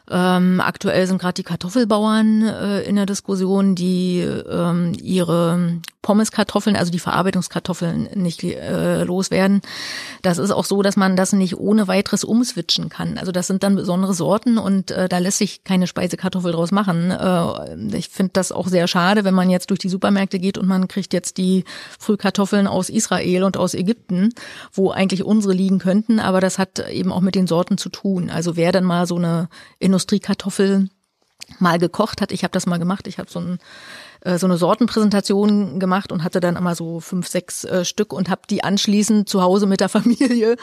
Ähm, 0.09 0.59
aktuell 0.61 1.05
sind 1.05 1.19
gerade 1.19 1.35
die 1.35 1.43
Kartoffelbauern 1.43 2.43
äh, 2.43 2.81
in 2.81 2.95
der 2.95 3.05
Diskussion, 3.05 3.75
die 3.75 4.19
ähm, 4.19 4.93
ihre 4.99 5.81
Pommeskartoffeln, 6.01 6.77
also 6.77 6.91
die 6.91 6.99
Verarbeitungskartoffeln 6.99 8.09
nicht 8.15 8.43
äh, 8.43 9.03
loswerden. 9.03 9.61
Das 10.21 10.37
ist 10.37 10.51
auch 10.51 10.63
so, 10.63 10.81
dass 10.81 10.95
man 10.95 11.17
das 11.17 11.33
nicht 11.33 11.57
ohne 11.57 11.89
weiteres 11.89 12.23
umswitchen 12.23 12.87
kann. 12.87 13.17
Also 13.17 13.33
das 13.33 13.47
sind 13.47 13.63
dann 13.63 13.75
besondere 13.75 14.13
Sorten 14.13 14.57
und 14.57 14.91
äh, 14.91 15.09
da 15.09 15.17
lässt 15.17 15.39
sich 15.39 15.65
keine 15.65 15.87
Speisekartoffel 15.87 16.53
draus 16.53 16.71
machen. 16.71 17.11
Äh, 17.11 17.97
ich 17.97 18.07
finde 18.07 18.31
das 18.33 18.53
auch 18.53 18.69
sehr 18.69 18.87
schade, 18.87 19.25
wenn 19.25 19.33
man 19.33 19.49
jetzt 19.49 19.71
durch 19.71 19.79
die 19.79 19.89
Supermärkte 19.89 20.39
geht 20.39 20.57
und 20.57 20.67
man 20.67 20.87
kriegt 20.87 21.13
jetzt 21.13 21.37
die 21.37 21.65
Frühkartoffeln 21.99 22.67
aus 22.67 22.89
Israel 22.89 23.43
und 23.43 23.57
aus 23.57 23.73
Ägypten, 23.73 24.29
wo 24.71 24.91
eigentlich 24.91 25.25
unsere 25.25 25.53
liegen 25.53 25.79
könnten, 25.79 26.19
aber 26.21 26.39
das 26.39 26.59
hat 26.59 26.79
eben 26.89 27.11
auch 27.11 27.21
mit 27.21 27.35
den 27.35 27.47
Sorten 27.47 27.77
zu 27.77 27.89
tun. 27.89 28.29
Also 28.29 28.55
wer 28.55 28.71
dann 28.71 28.85
mal 28.85 29.05
so 29.05 29.17
eine 29.17 29.49
Industriekartoffel 29.79 30.89
mal 31.57 31.79
gekocht 31.79 32.21
hat, 32.21 32.31
ich 32.31 32.43
habe 32.43 32.51
das 32.51 32.67
mal 32.67 32.77
gemacht, 32.77 33.07
ich 33.07 33.17
habe 33.17 33.29
so 33.29 33.39
ein 33.39 33.59
äh, 34.21 34.37
so 34.37 34.47
eine 34.47 34.57
Sortenpräsentation 34.57 35.79
gemacht 35.79 36.11
und 36.11 36.23
hatte 36.23 36.39
dann 36.39 36.55
immer 36.55 36.75
so 36.75 36.99
fünf, 36.99 37.27
sechs 37.27 37.63
äh, 37.63 37.85
Stück 37.85 38.13
und 38.13 38.29
habe 38.29 38.41
die 38.49 38.63
anschließend 38.63 39.29
zu 39.29 39.41
Hause 39.41 39.65
mit 39.65 39.79
der 39.79 39.89
Familie 39.89 40.55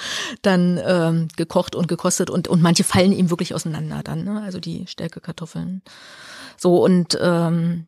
dann 0.42 0.80
ähm, 0.84 1.28
gekocht 1.36 1.74
und 1.74 1.88
gekostet 1.88 2.30
und, 2.30 2.48
und 2.48 2.62
manche 2.62 2.84
fallen 2.84 3.12
eben 3.12 3.30
wirklich 3.30 3.54
auseinander 3.54 4.02
dann, 4.02 4.24
ne? 4.24 4.42
also 4.42 4.60
die 4.60 4.86
Stärkekartoffeln. 4.86 5.82
So 6.56 6.82
und 6.82 7.18
ähm, 7.20 7.86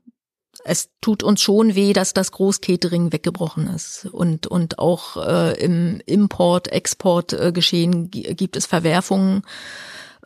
es 0.65 0.91
tut 1.01 1.23
uns 1.23 1.41
schon 1.41 1.75
weh, 1.75 1.93
dass 1.93 2.15
das 2.15 2.33
Großcatering 2.33 3.13
weggebrochen 3.13 3.69
ist 3.69 4.07
und 4.11 4.47
und 4.47 4.79
auch 4.79 5.17
äh, 5.17 5.59
im 5.63 6.01
Import, 6.05 6.69
Export 6.69 7.33
äh, 7.33 7.53
gibt 7.53 8.57
es 8.57 8.67
Verwerfungen 8.67 9.43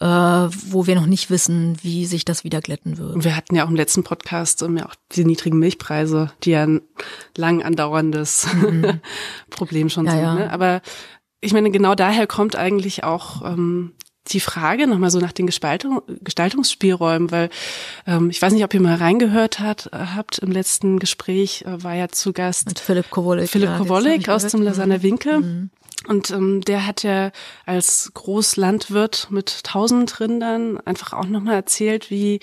äh, 0.03 0.05
wo 0.05 0.89
wir 0.89 0.97
noch 0.97 1.07
nicht 1.07 1.31
wissen, 1.31 1.77
wie 1.83 2.07
sich 2.07 2.25
das 2.25 2.43
wieder 2.43 2.61
glätten 2.61 2.99
wird. 2.99 3.23
Wir 3.23 3.37
hatten 3.37 3.55
ja 3.55 3.65
auch 3.65 3.69
im 3.69 3.77
letzten 3.77 4.03
Podcast 4.03 4.61
um, 4.65 4.77
ja 4.77 4.87
auch 4.87 4.97
die 5.13 5.25
niedrigen 5.25 5.61
Milchpreise, 5.61 6.33
die 6.43 6.51
ja 6.51 6.65
ein 6.65 6.81
lang 7.37 7.63
andauerndes 7.63 8.49
mhm. 8.53 9.01
Problem 9.51 9.91
schon 9.91 10.07
ja, 10.07 10.13
sind. 10.13 10.21
Ja. 10.21 10.35
Ne? 10.35 10.53
Aber 10.53 10.83
ich 11.41 11.53
meine, 11.53 11.71
genau 11.71 11.95
daher 11.95 12.27
kommt 12.27 12.57
eigentlich 12.57 13.05
auch 13.05 13.43
ähm, 13.43 13.93
die 14.29 14.41
Frage 14.41 14.89
nochmal 14.89 15.11
so 15.11 15.21
nach 15.21 15.33
den 15.33 15.47
Gestaltung, 15.47 16.03
Gestaltungsspielräumen, 16.21 17.31
weil 17.31 17.49
ähm, 18.05 18.29
ich 18.29 18.43
weiß 18.43 18.53
nicht, 18.53 18.65
ob 18.65 18.75
ihr 18.75 18.81
mal 18.81 18.97
reingehört 18.97 19.61
hat, 19.61 19.89
habt 19.93 20.39
im 20.41 20.51
letzten 20.51 20.99
Gespräch, 20.99 21.65
äh, 21.65 21.85
war 21.85 21.95
ja 21.95 22.09
zu 22.09 22.33
Gast 22.33 22.67
Mit 22.67 22.81
Philipp 22.81 23.09
Kowolik. 23.11 23.49
Philipp 23.49 23.69
ja, 23.69 23.79
Kowolik 23.79 24.29
aus 24.29 24.47
dem 24.49 24.63
Lausanne 24.63 25.05
Winkel. 25.05 25.39
Mhm. 25.39 25.71
Und 26.09 26.31
ähm, 26.31 26.63
der 26.63 26.87
hat 26.87 27.03
ja 27.03 27.31
als 27.65 28.11
Großlandwirt 28.15 29.29
mit 29.31 29.65
tausend 29.65 30.19
Rindern 30.21 30.79
einfach 30.81 31.13
auch 31.13 31.27
nochmal 31.27 31.55
erzählt, 31.55 32.11
wie 32.11 32.41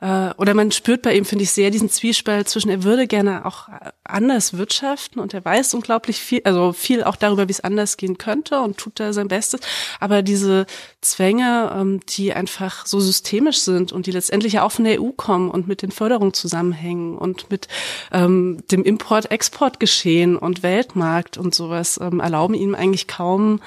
äh, 0.00 0.30
oder 0.36 0.54
man 0.54 0.72
spürt 0.72 1.02
bei 1.02 1.16
ihm, 1.16 1.24
finde 1.24 1.44
ich, 1.44 1.50
sehr 1.50 1.70
diesen 1.70 1.88
Zwiespalt 1.88 2.48
zwischen, 2.48 2.68
er 2.68 2.82
würde 2.82 3.06
gerne 3.06 3.46
auch 3.46 3.68
anders 4.04 4.58
wirtschaften 4.58 5.20
und 5.20 5.32
er 5.32 5.44
weiß 5.44 5.74
unglaublich 5.74 6.20
viel, 6.20 6.42
also 6.44 6.72
viel 6.72 7.02
auch 7.02 7.16
darüber, 7.16 7.48
wie 7.48 7.52
es 7.52 7.60
anders 7.60 7.96
gehen 7.96 8.18
könnte 8.18 8.60
und 8.60 8.76
tut 8.76 9.00
da 9.00 9.12
sein 9.12 9.28
Bestes. 9.28 9.60
Aber 9.98 10.22
diese 10.22 10.66
Zwänge, 11.00 11.72
ähm, 11.74 12.00
die 12.08 12.32
einfach 12.32 12.86
so 12.86 13.00
systemisch 13.00 13.60
sind 13.60 13.92
und 13.92 14.06
die 14.06 14.12
letztendlich 14.12 14.54
ja 14.54 14.64
auch 14.64 14.72
von 14.72 14.84
der 14.84 15.00
EU 15.00 15.12
kommen 15.12 15.50
und 15.50 15.66
mit 15.66 15.82
den 15.82 15.90
Förderungen 15.90 16.34
zusammenhängen 16.34 17.16
und 17.16 17.50
mit 17.50 17.68
ähm, 18.12 18.62
dem 18.70 18.84
Import-Export 18.84 19.80
geschehen 19.80 20.36
und 20.36 20.62
Weltmarkt 20.62 21.38
und 21.38 21.54
sowas, 21.54 21.98
ähm, 22.02 22.20
erlauben 22.20 22.54
ihm 22.54 22.74
eigentlich 22.74 23.08
kaum 23.08 23.60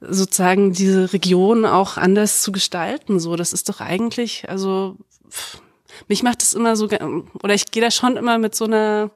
sozusagen 0.00 0.72
diese 0.72 1.12
Region 1.14 1.64
auch 1.64 1.96
anders 1.96 2.42
zu 2.42 2.52
gestalten. 2.52 3.18
So, 3.18 3.36
das 3.36 3.54
ist 3.54 3.68
doch 3.68 3.80
eigentlich, 3.80 4.48
also 4.48 4.96
mich 6.08 6.22
macht 6.22 6.42
es 6.42 6.54
immer 6.54 6.76
so, 6.76 6.88
oder 7.42 7.54
ich 7.54 7.70
gehe 7.70 7.82
da 7.82 7.90
schon 7.90 8.16
immer 8.16 8.38
mit 8.38 8.54
so 8.54 8.64
einer, 8.64 9.10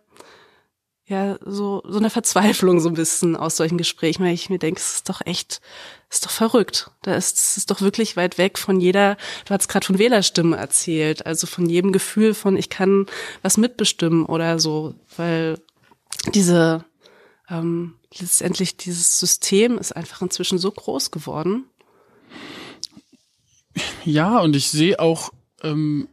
ja, 1.06 1.38
so, 1.44 1.82
so 1.88 1.98
einer 1.98 2.10
Verzweiflung 2.10 2.80
so 2.80 2.88
ein 2.88 2.94
bisschen 2.94 3.36
aus 3.36 3.56
solchen 3.56 3.78
Gesprächen, 3.78 4.24
weil 4.24 4.32
ich 4.34 4.48
mir 4.48 4.58
denke, 4.58 4.80
es 4.80 4.94
ist 4.94 5.08
doch 5.08 5.20
echt, 5.26 5.60
es 6.08 6.18
ist 6.18 6.26
doch 6.26 6.30
verrückt. 6.30 6.90
Da 7.02 7.14
ist 7.16 7.36
es 7.36 7.56
ist 7.56 7.70
doch 7.70 7.80
wirklich 7.80 8.16
weit 8.16 8.38
weg 8.38 8.58
von 8.58 8.80
jeder, 8.80 9.16
du 9.44 9.54
hast 9.54 9.68
gerade 9.68 9.86
von 9.86 9.98
Wählerstimme 9.98 10.56
erzählt, 10.56 11.26
also 11.26 11.46
von 11.46 11.68
jedem 11.68 11.92
Gefühl 11.92 12.32
von, 12.32 12.56
ich 12.56 12.70
kann 12.70 13.06
was 13.42 13.56
mitbestimmen 13.56 14.24
oder 14.24 14.60
so, 14.60 14.94
weil 15.16 15.58
diese, 16.34 16.84
ähm, 17.48 17.94
letztendlich 18.18 18.76
dieses 18.76 19.18
System 19.18 19.78
ist 19.78 19.94
einfach 19.96 20.22
inzwischen 20.22 20.58
so 20.58 20.70
groß 20.70 21.10
geworden. 21.10 21.64
Ja, 24.04 24.38
und 24.38 24.56
ich 24.56 24.70
sehe 24.70 24.98
auch, 24.98 25.32
ähm, 25.62 26.08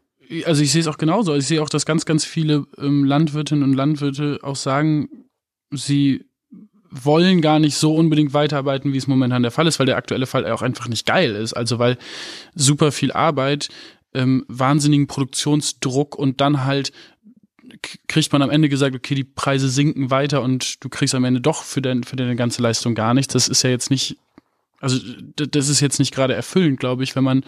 also 0.46 0.62
ich 0.62 0.72
sehe 0.72 0.82
es 0.82 0.88
auch 0.88 0.98
genauso. 0.98 1.36
Ich 1.36 1.48
sehe 1.48 1.62
auch, 1.62 1.70
dass 1.70 1.86
ganz, 1.86 2.06
ganz 2.06 2.26
viele 2.26 2.66
ähm, 2.78 3.06
Landwirtinnen 3.06 3.64
und 3.64 3.74
Landwirte 3.74 4.40
auch 4.42 4.56
sagen, 4.56 5.10
sie 5.72 6.26
wollen 6.90 7.42
gar 7.42 7.60
nicht 7.60 7.76
so 7.76 7.96
unbedingt 7.96 8.34
weiterarbeiten, 8.34 8.94
wie 8.94 8.98
es 8.98 9.08
momentan 9.08 9.44
der 9.44 9.52
Fall 9.52 9.68
ist, 9.68 9.80
weil 9.80 9.86
der 9.86 9.98
aktuelle 9.98 10.26
Fall 10.26 10.50
auch 10.50 10.62
einfach 10.62 10.88
nicht 10.88 11.06
geil 11.06 11.36
ist. 11.36 11.54
Also 11.54 11.80
weil 11.80 11.98
super 12.56 12.92
viel 12.92 13.12
Arbeit, 13.12 13.70
ähm, 14.14 14.46
wahnsinnigen 14.48 15.08
Produktionsdruck 15.08 16.16
und 16.16 16.42
dann 16.42 16.66
halt 16.66 16.92
kriegt 18.08 18.32
man 18.32 18.42
am 18.42 18.50
Ende 18.50 18.70
gesagt, 18.70 18.96
okay, 18.96 19.14
die 19.14 19.26
Preise 19.26 19.70
sinken 19.70 20.10
weiter 20.10 20.42
und 20.42 20.84
du 20.84 20.90
kriegst 20.90 21.14
am 21.16 21.26
Ende 21.26 21.42
doch 21.42 21.64
für, 21.64 21.82
dein, 21.82 22.04
für 22.04 22.16
deine 22.16 22.36
ganze 22.36 22.62
Leistung 22.62 22.96
gar 22.96 23.14
nichts. 23.14 23.34
Das 23.34 23.50
ist 23.50 23.64
ja 23.64 23.70
jetzt 23.70 23.90
nicht 23.90 24.18
also 24.80 25.00
das 25.36 25.70
ist 25.70 25.80
jetzt 25.80 26.00
nicht 26.00 26.14
gerade 26.14 26.36
erfüllend, 26.36 26.80
glaube 26.80 27.04
ich, 27.04 27.16
wenn 27.16 27.24
man 27.24 27.44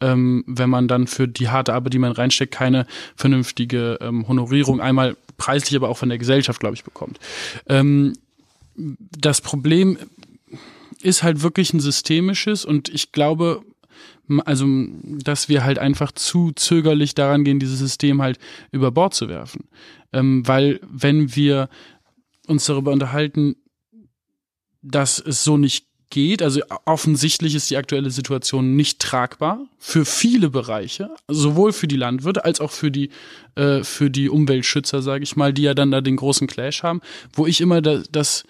ähm, 0.00 0.44
wenn 0.46 0.68
man 0.68 0.86
dann 0.86 1.06
für 1.06 1.26
die 1.26 1.48
harte 1.48 1.72
Arbeit, 1.72 1.94
die 1.94 1.98
man 1.98 2.12
reinsteckt, 2.12 2.52
keine 2.52 2.86
vernünftige 3.16 3.98
ähm, 4.00 4.28
Honorierung 4.28 4.80
einmal 4.80 5.16
preislich, 5.38 5.76
aber 5.76 5.88
auch 5.88 5.96
von 5.96 6.10
der 6.10 6.18
Gesellschaft, 6.18 6.60
glaube 6.60 6.74
ich, 6.74 6.84
bekommt. 6.84 7.18
Ähm, 7.68 8.12
das 8.76 9.40
Problem 9.40 9.98
ist 11.00 11.22
halt 11.22 11.42
wirklich 11.42 11.72
ein 11.72 11.80
systemisches 11.80 12.64
und 12.64 12.88
ich 12.88 13.12
glaube, 13.12 13.62
also 14.44 14.66
dass 15.04 15.48
wir 15.48 15.64
halt 15.64 15.78
einfach 15.78 16.12
zu 16.12 16.52
zögerlich 16.52 17.14
daran 17.14 17.44
gehen, 17.44 17.60
dieses 17.60 17.78
System 17.78 18.20
halt 18.20 18.38
über 18.72 18.90
Bord 18.90 19.14
zu 19.14 19.28
werfen, 19.28 19.68
ähm, 20.12 20.46
weil 20.46 20.80
wenn 20.82 21.34
wir 21.34 21.68
uns 22.46 22.66
darüber 22.66 22.92
unterhalten, 22.92 23.56
dass 24.82 25.18
es 25.18 25.44
so 25.44 25.56
nicht 25.56 25.86
geht. 26.14 26.42
Also 26.42 26.62
offensichtlich 26.84 27.56
ist 27.56 27.68
die 27.70 27.76
aktuelle 27.76 28.10
Situation 28.10 28.76
nicht 28.76 29.00
tragbar 29.00 29.60
für 29.78 30.04
viele 30.04 30.48
Bereiche, 30.48 31.10
sowohl 31.26 31.72
für 31.72 31.88
die 31.88 31.96
Landwirte 31.96 32.44
als 32.44 32.60
auch 32.60 32.70
für 32.70 32.92
die 32.92 33.10
äh, 33.56 33.82
für 33.82 34.10
die 34.10 34.30
Umweltschützer, 34.30 35.02
sage 35.02 35.24
ich 35.24 35.34
mal, 35.34 35.52
die 35.52 35.62
ja 35.62 35.74
dann 35.74 35.90
da 35.90 36.00
den 36.00 36.16
großen 36.16 36.46
Clash 36.46 36.84
haben, 36.84 37.00
wo 37.32 37.46
ich 37.46 37.60
immer 37.60 37.82
da, 37.82 38.02
das 38.10 38.44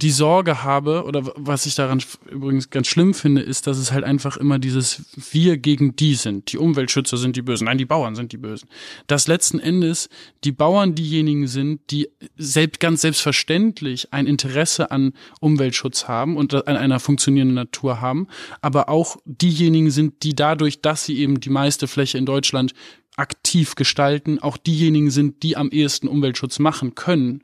die 0.00 0.10
Sorge 0.10 0.62
habe, 0.62 1.04
oder 1.04 1.32
was 1.34 1.66
ich 1.66 1.74
daran 1.74 2.00
übrigens 2.30 2.70
ganz 2.70 2.86
schlimm 2.86 3.14
finde, 3.14 3.42
ist, 3.42 3.66
dass 3.66 3.78
es 3.78 3.90
halt 3.90 4.04
einfach 4.04 4.36
immer 4.36 4.60
dieses 4.60 5.02
Wir 5.32 5.56
gegen 5.58 5.96
die 5.96 6.14
sind. 6.14 6.52
Die 6.52 6.58
Umweltschützer 6.58 7.16
sind 7.16 7.34
die 7.34 7.42
Bösen. 7.42 7.64
Nein, 7.64 7.78
die 7.78 7.84
Bauern 7.84 8.14
sind 8.14 8.30
die 8.30 8.36
Bösen. 8.36 8.68
Dass 9.08 9.26
letzten 9.26 9.58
Endes 9.58 10.08
die 10.44 10.52
Bauern 10.52 10.94
diejenigen 10.94 11.48
sind, 11.48 11.80
die 11.90 12.08
selbst, 12.36 12.78
ganz 12.78 13.00
selbstverständlich 13.00 14.12
ein 14.12 14.28
Interesse 14.28 14.92
an 14.92 15.14
Umweltschutz 15.40 16.06
haben 16.06 16.36
und 16.36 16.54
an 16.54 16.76
einer 16.76 17.00
funktionierenden 17.00 17.56
Natur 17.56 18.00
haben, 18.00 18.28
aber 18.60 18.88
auch 18.88 19.16
diejenigen 19.24 19.90
sind, 19.90 20.22
die 20.22 20.36
dadurch, 20.36 20.80
dass 20.80 21.06
sie 21.06 21.18
eben 21.18 21.40
die 21.40 21.50
meiste 21.50 21.88
Fläche 21.88 22.18
in 22.18 22.26
Deutschland 22.26 22.72
aktiv 23.18 23.74
gestalten, 23.74 24.38
auch 24.38 24.56
diejenigen 24.56 25.10
sind, 25.10 25.42
die 25.42 25.56
am 25.56 25.70
ehesten 25.70 26.08
Umweltschutz 26.08 26.58
machen 26.58 26.94
können, 26.94 27.42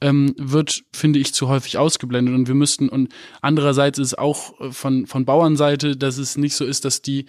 ähm, 0.00 0.34
wird, 0.38 0.84
finde 0.92 1.18
ich, 1.18 1.34
zu 1.34 1.48
häufig 1.48 1.78
ausgeblendet. 1.78 2.34
Und 2.34 2.48
wir 2.48 2.54
müssten, 2.54 2.88
und 2.88 3.12
andererseits 3.42 3.98
ist 3.98 4.18
auch 4.18 4.60
äh, 4.60 4.70
von, 4.70 5.06
von 5.06 5.24
Bauernseite, 5.24 5.96
dass 5.96 6.18
es 6.18 6.36
nicht 6.36 6.54
so 6.54 6.64
ist, 6.64 6.84
dass 6.84 7.02
die 7.02 7.26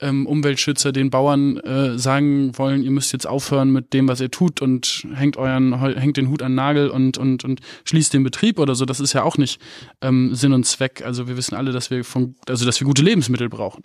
ähm, 0.00 0.26
Umweltschützer 0.26 0.92
den 0.92 1.10
Bauern 1.10 1.56
äh, 1.58 1.98
sagen 1.98 2.56
wollen, 2.56 2.82
ihr 2.82 2.90
müsst 2.90 3.12
jetzt 3.12 3.26
aufhören 3.26 3.70
mit 3.70 3.92
dem, 3.92 4.08
was 4.08 4.20
ihr 4.20 4.30
tut 4.30 4.62
und 4.62 5.06
hängt 5.14 5.36
euren, 5.36 5.80
hängt 5.98 6.16
den 6.16 6.28
Hut 6.28 6.42
an 6.42 6.52
den 6.52 6.56
Nagel 6.56 6.90
und, 6.90 7.18
und, 7.18 7.44
und 7.44 7.60
schließt 7.84 8.14
den 8.14 8.22
Betrieb 8.22 8.58
oder 8.58 8.74
so. 8.74 8.84
Das 8.84 9.00
ist 9.00 9.12
ja 9.12 9.22
auch 9.22 9.38
nicht 9.38 9.60
ähm, 10.00 10.34
Sinn 10.34 10.52
und 10.52 10.64
Zweck. 10.64 11.02
Also 11.04 11.28
wir 11.28 11.36
wissen 11.36 11.56
alle, 11.56 11.72
dass 11.72 11.90
wir 11.90 12.04
von, 12.04 12.36
also 12.48 12.64
dass 12.64 12.80
wir 12.80 12.86
gute 12.86 13.02
Lebensmittel 13.02 13.48
brauchen. 13.48 13.82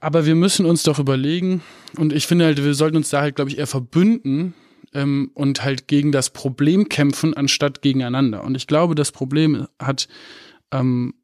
Aber 0.00 0.26
wir 0.26 0.34
müssen 0.34 0.66
uns 0.66 0.82
doch 0.82 0.98
überlegen, 0.98 1.62
und 1.96 2.12
ich 2.12 2.26
finde 2.26 2.44
halt, 2.44 2.62
wir 2.62 2.74
sollten 2.74 2.96
uns 2.96 3.10
da 3.10 3.20
halt, 3.20 3.36
glaube 3.36 3.50
ich, 3.50 3.58
eher 3.58 3.66
verbünden 3.66 4.54
ähm, 4.94 5.30
und 5.34 5.64
halt 5.64 5.88
gegen 5.88 6.12
das 6.12 6.30
Problem 6.30 6.88
kämpfen, 6.88 7.34
anstatt 7.34 7.82
gegeneinander. 7.82 8.44
Und 8.44 8.54
ich 8.54 8.66
glaube, 8.66 8.94
das 8.94 9.12
Problem 9.12 9.66
hat 9.78 10.08
ähm, 10.72 11.14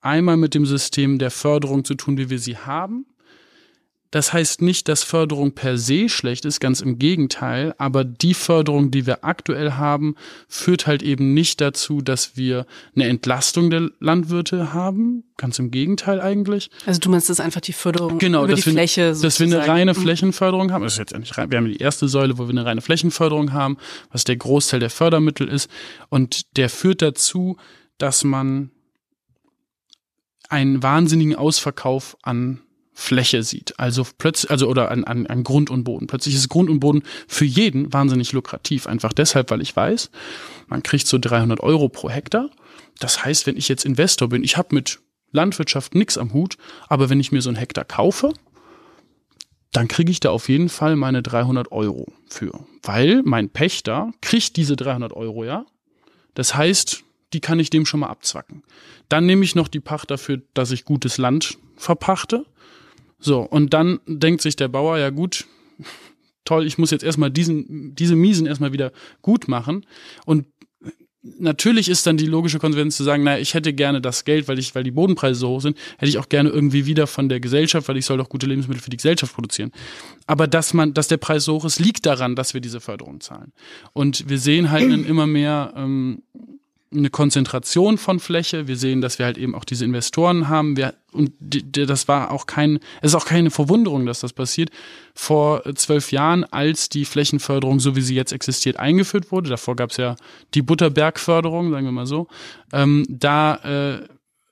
einmal 0.00 0.36
mit 0.36 0.54
dem 0.54 0.66
System 0.66 1.18
der 1.18 1.30
Förderung 1.30 1.84
zu 1.84 1.94
tun, 1.94 2.16
wie 2.18 2.30
wir 2.30 2.38
sie 2.38 2.56
haben, 2.56 3.06
das 4.10 4.32
heißt 4.32 4.62
nicht, 4.62 4.88
dass 4.88 5.02
Förderung 5.02 5.52
per 5.52 5.78
se 5.78 6.08
schlecht 6.08 6.44
ist, 6.44 6.60
ganz 6.60 6.80
im 6.80 6.98
Gegenteil, 6.98 7.74
aber 7.78 8.04
die 8.04 8.34
Förderung, 8.34 8.90
die 8.90 9.06
wir 9.06 9.24
aktuell 9.24 9.72
haben, 9.72 10.14
führt 10.48 10.86
halt 10.86 11.02
eben 11.02 11.34
nicht 11.34 11.60
dazu, 11.60 12.00
dass 12.00 12.36
wir 12.36 12.66
eine 12.94 13.06
Entlastung 13.06 13.70
der 13.70 13.90
Landwirte 13.98 14.72
haben, 14.72 15.24
ganz 15.36 15.58
im 15.58 15.70
Gegenteil 15.70 16.20
eigentlich. 16.20 16.70
Also 16.86 17.00
du 17.00 17.10
meinst, 17.10 17.28
das 17.28 17.38
ist 17.38 17.44
einfach 17.44 17.60
die 17.60 17.72
Förderung 17.72 18.18
genau, 18.18 18.44
über 18.44 18.54
die 18.54 18.64
wir, 18.64 18.72
Fläche 18.72 19.14
sozusagen. 19.14 19.50
Dass 19.50 19.58
wir 19.58 19.62
eine 19.62 19.72
reine 19.72 19.92
mhm. 19.92 20.02
Flächenförderung 20.02 20.72
haben, 20.72 20.84
das 20.84 20.94
ist 20.94 20.98
jetzt 20.98 21.38
rein, 21.38 21.50
wir 21.50 21.58
haben 21.58 21.66
die 21.66 21.78
erste 21.78 22.08
Säule, 22.08 22.38
wo 22.38 22.44
wir 22.44 22.50
eine 22.50 22.64
reine 22.64 22.82
Flächenförderung 22.82 23.52
haben, 23.52 23.76
was 24.12 24.24
der 24.24 24.36
Großteil 24.36 24.80
der 24.80 24.90
Fördermittel 24.90 25.48
ist 25.48 25.70
und 26.08 26.56
der 26.56 26.70
führt 26.70 27.02
dazu, 27.02 27.56
dass 27.98 28.24
man 28.24 28.70
einen 30.48 30.82
wahnsinnigen 30.82 31.34
Ausverkauf 31.34 32.16
an 32.22 32.60
Fläche 32.98 33.42
sieht. 33.42 33.78
Also 33.78 34.06
plötzlich, 34.16 34.50
also 34.50 34.68
oder 34.68 34.90
an, 34.90 35.04
an, 35.04 35.26
an 35.26 35.44
Grund 35.44 35.68
und 35.68 35.84
Boden. 35.84 36.06
Plötzlich 36.06 36.34
ist 36.34 36.48
Grund 36.48 36.70
und 36.70 36.80
Boden 36.80 37.02
für 37.28 37.44
jeden 37.44 37.92
wahnsinnig 37.92 38.32
lukrativ. 38.32 38.86
Einfach 38.86 39.12
deshalb, 39.12 39.50
weil 39.50 39.60
ich 39.60 39.76
weiß, 39.76 40.10
man 40.66 40.82
kriegt 40.82 41.06
so 41.06 41.18
300 41.18 41.60
Euro 41.60 41.90
pro 41.90 42.08
Hektar. 42.08 42.48
Das 42.98 43.22
heißt, 43.22 43.46
wenn 43.46 43.58
ich 43.58 43.68
jetzt 43.68 43.84
Investor 43.84 44.30
bin, 44.30 44.42
ich 44.42 44.56
habe 44.56 44.74
mit 44.74 45.00
Landwirtschaft 45.30 45.94
nix 45.94 46.16
am 46.16 46.32
Hut, 46.32 46.56
aber 46.88 47.10
wenn 47.10 47.20
ich 47.20 47.32
mir 47.32 47.42
so 47.42 47.50
einen 47.50 47.58
Hektar 47.58 47.84
kaufe, 47.84 48.32
dann 49.72 49.88
kriege 49.88 50.10
ich 50.10 50.20
da 50.20 50.30
auf 50.30 50.48
jeden 50.48 50.70
Fall 50.70 50.96
meine 50.96 51.22
300 51.22 51.70
Euro 51.72 52.10
für. 52.30 52.64
Weil 52.82 53.20
mein 53.26 53.50
Pächter 53.50 54.10
kriegt 54.22 54.56
diese 54.56 54.74
300 54.74 55.12
Euro, 55.12 55.44
ja. 55.44 55.66
Das 56.32 56.54
heißt, 56.54 57.04
die 57.34 57.40
kann 57.40 57.60
ich 57.60 57.68
dem 57.68 57.84
schon 57.84 58.00
mal 58.00 58.08
abzwacken. 58.08 58.62
Dann 59.10 59.26
nehme 59.26 59.44
ich 59.44 59.54
noch 59.54 59.68
die 59.68 59.80
Pacht 59.80 60.10
dafür, 60.10 60.40
dass 60.54 60.70
ich 60.70 60.86
gutes 60.86 61.18
Land 61.18 61.58
verpachte. 61.76 62.46
So, 63.18 63.40
und 63.40 63.72
dann 63.72 64.00
denkt 64.06 64.42
sich 64.42 64.56
der 64.56 64.68
Bauer, 64.68 64.98
ja 64.98 65.10
gut, 65.10 65.46
toll, 66.44 66.66
ich 66.66 66.78
muss 66.78 66.90
jetzt 66.90 67.04
erstmal 67.04 67.30
diesen, 67.30 67.94
diese 67.94 68.16
Miesen 68.16 68.46
erstmal 68.46 68.72
wieder 68.72 68.92
gut 69.22 69.48
machen. 69.48 69.86
Und 70.24 70.46
natürlich 71.38 71.88
ist 71.88 72.06
dann 72.06 72.16
die 72.16 72.26
logische 72.26 72.58
Konsequenz 72.58 72.96
zu 72.96 73.04
sagen, 73.04 73.24
naja, 73.24 73.38
ich 73.38 73.54
hätte 73.54 73.72
gerne 73.72 74.00
das 74.00 74.24
Geld, 74.24 74.48
weil 74.48 74.58
ich, 74.58 74.74
weil 74.74 74.84
die 74.84 74.90
Bodenpreise 74.90 75.40
so 75.40 75.48
hoch 75.48 75.60
sind, 75.60 75.76
hätte 75.98 76.08
ich 76.08 76.18
auch 76.18 76.28
gerne 76.28 76.50
irgendwie 76.50 76.86
wieder 76.86 77.06
von 77.06 77.28
der 77.28 77.40
Gesellschaft, 77.40 77.88
weil 77.88 77.96
ich 77.96 78.06
soll 78.06 78.18
doch 78.18 78.28
gute 78.28 78.46
Lebensmittel 78.46 78.82
für 78.82 78.90
die 78.90 78.96
Gesellschaft 78.96 79.34
produzieren. 79.34 79.72
Aber 80.26 80.46
dass 80.46 80.74
man, 80.74 80.94
dass 80.94 81.08
der 81.08 81.16
Preis 81.16 81.44
so 81.44 81.54
hoch 81.54 81.64
ist, 81.64 81.80
liegt 81.80 82.06
daran, 82.06 82.36
dass 82.36 82.54
wir 82.54 82.60
diese 82.60 82.80
Förderung 82.80 83.20
zahlen. 83.20 83.52
Und 83.92 84.28
wir 84.28 84.38
sehen 84.38 84.70
halt 84.70 85.06
immer 85.06 85.26
mehr 85.26 85.72
ähm, 85.76 86.22
eine 86.96 87.10
Konzentration 87.10 87.98
von 87.98 88.20
Fläche. 88.20 88.68
Wir 88.68 88.76
sehen, 88.76 89.00
dass 89.00 89.18
wir 89.18 89.26
halt 89.26 89.38
eben 89.38 89.54
auch 89.54 89.64
diese 89.64 89.84
Investoren 89.84 90.48
haben. 90.48 90.76
Wir, 90.76 90.94
und 91.12 91.32
das 91.40 92.08
war 92.08 92.30
auch 92.30 92.46
kein, 92.46 92.80
es 93.00 93.12
ist 93.12 93.14
auch 93.14 93.26
keine 93.26 93.50
Verwunderung, 93.50 94.06
dass 94.06 94.20
das 94.20 94.32
passiert. 94.32 94.70
Vor 95.14 95.62
zwölf 95.74 96.12
Jahren, 96.12 96.44
als 96.44 96.88
die 96.88 97.04
Flächenförderung, 97.04 97.80
so 97.80 97.96
wie 97.96 98.02
sie 98.02 98.14
jetzt 98.14 98.32
existiert, 98.32 98.78
eingeführt 98.78 99.32
wurde, 99.32 99.50
davor 99.50 99.76
gab 99.76 99.90
es 99.90 99.96
ja 99.96 100.16
die 100.54 100.62
Butterbergförderung, 100.62 101.70
sagen 101.70 101.86
wir 101.86 101.92
mal 101.92 102.06
so, 102.06 102.28
ähm, 102.72 103.04
da 103.08 103.56
äh, 103.56 104.08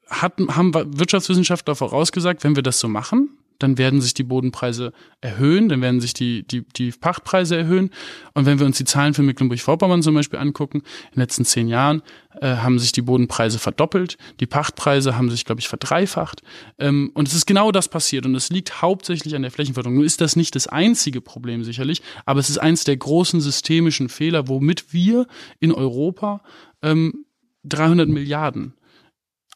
hatten, 0.09 0.55
haben 0.55 0.75
Wirtschaftswissenschaftler 0.75 1.75
vorausgesagt, 1.75 2.45
wenn 2.45 2.57
wir 2.57 2.63
das 2.63 2.79
so 2.81 2.89
machen, 2.89 3.31
dann 3.59 3.79
werden 3.79 4.01
sich 4.01 4.15
die 4.15 4.25
Bodenpreise 4.25 4.93
erhöhen, 5.21 5.69
dann 5.69 5.81
werden 5.81 6.01
sich 6.01 6.15
die, 6.15 6.47
die, 6.47 6.63
die 6.63 6.91
Pachtpreise 6.91 7.57
erhöhen. 7.57 7.91
Und 8.35 8.47
wenn 8.47 8.59
wir 8.59 8.67
uns 8.67 8.79
die 8.79 8.85
Zahlen 8.85 9.15
für 9.15 9.23
Mecklenburg-Vorpommern 9.23 10.03
zum 10.03 10.15
Beispiel 10.15 10.39
angucken, 10.39 10.79
in 10.79 11.15
den 11.15 11.21
letzten 11.21 11.45
zehn 11.45 11.69
Jahren 11.69 12.03
äh, 12.41 12.57
haben 12.57 12.79
sich 12.79 12.93
die 12.93 13.03
Bodenpreise 13.03 13.59
verdoppelt, 13.59 14.19
die 14.41 14.47
Pachtpreise 14.47 15.17
haben 15.17 15.31
sich, 15.31 15.45
glaube 15.45 15.61
ich, 15.61 15.69
verdreifacht. 15.69 16.43
Ähm, 16.79 17.11
und 17.15 17.29
es 17.29 17.35
ist 17.35 17.47
genau 17.47 17.73
das 17.73 17.89
passiert. 17.89 18.27
Und 18.27 18.35
es 18.35 18.51
liegt 18.51 18.83
hauptsächlich 18.83 19.35
an 19.35 19.43
der 19.43 19.51
Flächenförderung. 19.51 19.97
Nur 19.97 20.05
ist 20.05 20.21
das 20.21 20.37
nicht 20.37 20.55
das 20.55 20.67
einzige 20.67 21.21
Problem 21.21 21.65
sicherlich, 21.65 22.03
aber 22.27 22.41
es 22.41 22.51
ist 22.51 22.59
eins 22.59 22.85
der 22.85 22.97
großen 22.97 23.41
systemischen 23.41 24.09
Fehler, 24.09 24.49
womit 24.49 24.93
wir 24.93 25.27
in 25.61 25.73
Europa 25.73 26.43
ähm, 26.83 27.25
300 27.65 28.09
Milliarden 28.09 28.75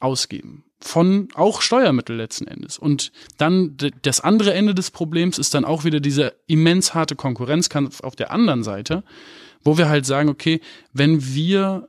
ausgeben 0.01 0.65
von 0.81 1.29
auch 1.35 1.61
Steuermittel 1.61 2.17
letzten 2.17 2.47
Endes. 2.47 2.79
Und 2.79 3.13
dann 3.37 3.77
das 4.03 4.21
andere 4.21 4.55
Ende 4.55 4.75
des 4.75 4.91
Problems 4.91 5.39
ist 5.39 5.55
dann 5.55 5.65
auch 5.65 5.85
wieder 5.85 6.01
dieser 6.01 6.33
immens 6.47 6.95
harte 6.95 7.17
Konkurrenzkampf 7.17 8.03
auf 8.03 8.17
der 8.17 8.31
anderen 8.31 8.63
Seite, 8.63 9.03
wo 9.65 9.77
wir 9.77 9.89
halt 9.89 10.07
sagen, 10.07 10.29
okay, 10.29 10.61
wenn 10.93 11.35
wir 11.35 11.89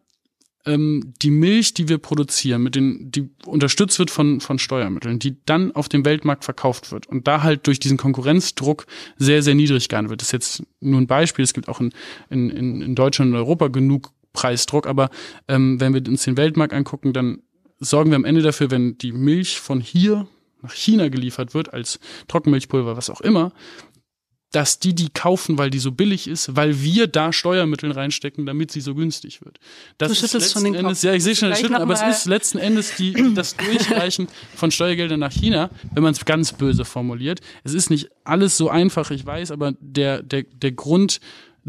ähm, 0.66 1.14
die 1.22 1.32
Milch, 1.32 1.74
die 1.74 1.88
wir 1.88 2.00
produzieren, 2.00 2.64
mit 2.64 2.76
den, 2.76 3.12
die 3.12 3.30
unterstützt 3.46 4.00
wird 4.00 4.12
von, 4.12 4.42
von 4.42 4.60
Steuermitteln, 4.60 5.20
die 5.20 5.38
dann 5.46 5.72
auf 5.74 5.88
dem 5.88 6.04
Weltmarkt 6.04 6.44
verkauft 6.44 6.92
wird 6.92 7.08
und 7.08 7.28
da 7.28 7.44
halt 7.44 7.68
durch 7.68 7.80
diesen 7.80 7.98
Konkurrenzdruck 7.98 8.86
sehr, 9.18 9.42
sehr 9.44 9.56
niedrig 9.56 9.88
gehandelt 9.88 10.12
wird. 10.12 10.22
Das 10.22 10.30
ist 10.30 10.34
jetzt 10.34 10.64
nur 10.80 11.00
ein 11.00 11.08
Beispiel. 11.08 11.44
Es 11.44 11.54
gibt 11.54 11.70
auch 11.70 11.80
in, 11.80 11.92
in, 12.30 12.82
in 12.82 12.96
Deutschland 12.96 13.32
und 13.32 13.38
Europa 13.38 13.68
genug 13.68 14.12
Preisdruck, 14.34 14.86
aber 14.86 15.10
ähm, 15.48 15.80
wenn 15.80 15.94
wir 15.94 16.06
uns 16.08 16.24
den 16.24 16.38
Weltmarkt 16.38 16.74
angucken, 16.74 17.14
dann 17.14 17.42
sorgen 17.80 18.12
wir 18.12 18.16
am 18.16 18.26
Ende 18.26 18.42
dafür, 18.42 18.72
wenn 18.72 18.98
die 18.98 19.12
Milch 19.12 19.60
von 19.60 19.82
hier 19.82 20.28
nach 20.62 20.74
China 20.74 21.08
geliefert 21.08 21.54
wird, 21.54 21.74
als 21.74 22.00
Trockenmilchpulver, 22.28 22.98
was 22.98 23.10
auch 23.10 23.22
immer, 23.22 23.54
dass 24.52 24.80
die 24.80 24.96
die 24.96 25.10
kaufen, 25.10 25.58
weil 25.58 25.70
die 25.70 25.80
so 25.80 25.92
billig 25.92 26.28
ist, 26.28 26.56
weil 26.56 26.82
wir 26.82 27.06
da 27.08 27.32
Steuermittel 27.32 27.92
reinstecken, 27.92 28.48
damit 28.48 28.72
sie 28.72 28.82
so 28.82 28.96
günstig 28.96 29.46
wird. 29.46 29.60
Das 30.00 30.20
du 30.20 30.26
ist 30.26 30.34
letzten 30.34 30.66
Endes, 30.66 30.84
Kopf. 30.84 31.04
ja, 31.04 31.14
ich 31.14 31.24
sehe 31.24 31.36
schon 31.36 31.50
das 31.50 31.60
Schütteln, 31.60 31.80
aber 31.80 31.94
es 31.94 32.02
ist 32.02 32.26
letzten 32.26 32.58
Endes 32.58 32.96
die, 32.96 33.14
das 33.36 33.56
Durchreichen 33.56 34.28
von 34.56 34.72
Steuergeldern 34.72 35.20
nach 35.20 35.32
China, 35.32 35.70
wenn 35.94 36.02
man 36.02 36.14
es 36.14 36.26
ganz 36.26 36.54
böse 36.54 36.84
formuliert. 36.84 37.42
Es 37.64 37.74
ist 37.76 37.92
nicht 37.92 38.10
alles 38.24 38.58
so 38.58 38.70
einfach, 38.70 39.12
ich 39.12 39.24
weiß, 39.24 39.52
aber 39.52 39.74
der, 39.80 40.24
der, 40.24 40.44
der 40.44 40.72
Grund, 40.72 41.20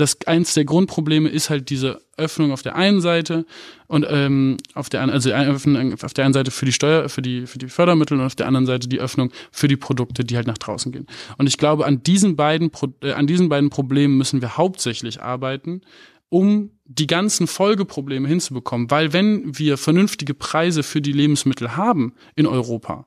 das 0.01 0.19
eins 0.27 0.55
der 0.55 0.65
Grundprobleme 0.65 1.29
ist 1.29 1.51
halt 1.51 1.71
diese 1.71 2.01
Öffnung 2.17 2.53
auf 2.53 2.63
der 2.63 2.77
einen 2.77 3.01
Seite 3.01 3.47
und 3.87 4.07
ähm, 4.09 4.57
auf 4.75 4.89
der 4.89 5.03
also 5.03 5.33
auf 5.33 6.15
der 6.15 6.25
einen 6.25 6.35
Seite 6.35 6.51
für 6.51 6.65
die 6.65 6.73
Steuer, 6.73 7.09
für 7.09 7.23
die 7.23 7.47
für 7.47 7.59
die 7.59 7.69
Fördermittel 7.69 8.19
und 8.19 8.25
auf 8.25 8.35
der 8.35 8.47
anderen 8.47 8.67
Seite 8.67 8.89
die 8.89 9.01
Öffnung 9.01 9.31
für 9.51 9.69
die 9.69 9.77
Produkte, 9.77 10.25
die 10.25 10.37
halt 10.37 10.47
nach 10.47 10.59
draußen 10.59 10.93
gehen. 10.93 11.07
Und 11.39 11.47
ich 11.47 11.59
glaube, 11.59 11.87
an 11.87 12.03
diesen 12.03 12.37
beiden 12.37 12.71
äh, 13.03 13.13
an 13.13 13.27
diesen 13.27 13.49
beiden 13.49 13.71
Problemen 13.71 14.17
müssen 14.17 14.41
wir 14.41 14.57
hauptsächlich 14.57 15.23
arbeiten, 15.23 15.83
um 16.29 16.71
die 16.85 17.07
ganzen 17.07 17.47
Folgeprobleme 17.47 18.27
hinzubekommen. 18.27 18.91
Weil 18.91 19.13
wenn 19.13 19.59
wir 19.59 19.77
vernünftige 19.77 20.35
Preise 20.35 20.83
für 20.83 21.01
die 21.01 21.13
Lebensmittel 21.13 21.77
haben 21.77 22.15
in 22.37 22.47
Europa, 22.47 23.07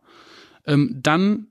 ähm, 0.65 0.99
dann 1.01 1.47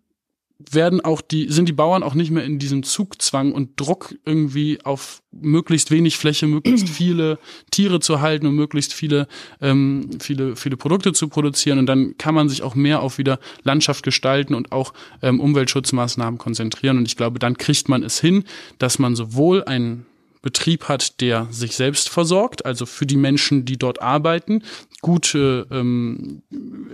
werden 0.70 1.00
auch 1.00 1.20
die, 1.20 1.48
sind 1.50 1.68
die 1.68 1.72
Bauern 1.72 2.02
auch 2.02 2.14
nicht 2.14 2.30
mehr 2.30 2.44
in 2.44 2.58
diesem 2.58 2.82
Zugzwang 2.82 3.52
und 3.52 3.80
Druck 3.80 4.14
irgendwie 4.24 4.78
auf 4.84 5.22
möglichst 5.32 5.90
wenig 5.90 6.16
Fläche, 6.16 6.46
möglichst 6.46 6.88
viele 6.90 7.38
Tiere 7.70 8.00
zu 8.00 8.20
halten 8.20 8.46
und 8.46 8.54
möglichst 8.54 8.92
viele, 8.92 9.26
ähm, 9.60 10.10
viele, 10.20 10.56
viele 10.56 10.76
Produkte 10.76 11.12
zu 11.12 11.28
produzieren. 11.28 11.78
Und 11.78 11.86
dann 11.86 12.16
kann 12.18 12.34
man 12.34 12.48
sich 12.48 12.62
auch 12.62 12.74
mehr 12.74 13.00
auf 13.00 13.18
wieder 13.18 13.38
Landschaft 13.62 14.04
gestalten 14.04 14.54
und 14.54 14.72
auch 14.72 14.92
ähm, 15.22 15.40
Umweltschutzmaßnahmen 15.40 16.38
konzentrieren. 16.38 16.98
Und 16.98 17.06
ich 17.06 17.16
glaube, 17.16 17.38
dann 17.38 17.56
kriegt 17.56 17.88
man 17.88 18.02
es 18.02 18.20
hin, 18.20 18.44
dass 18.78 18.98
man 18.98 19.16
sowohl 19.16 19.64
ein 19.64 20.06
Betrieb 20.42 20.88
hat, 20.88 21.20
der 21.20 21.46
sich 21.50 21.76
selbst 21.76 22.08
versorgt, 22.08 22.66
also 22.66 22.84
für 22.84 23.06
die 23.06 23.16
Menschen, 23.16 23.64
die 23.64 23.78
dort 23.78 24.02
arbeiten, 24.02 24.62
gute, 25.00 25.66
ähm, 25.70 26.42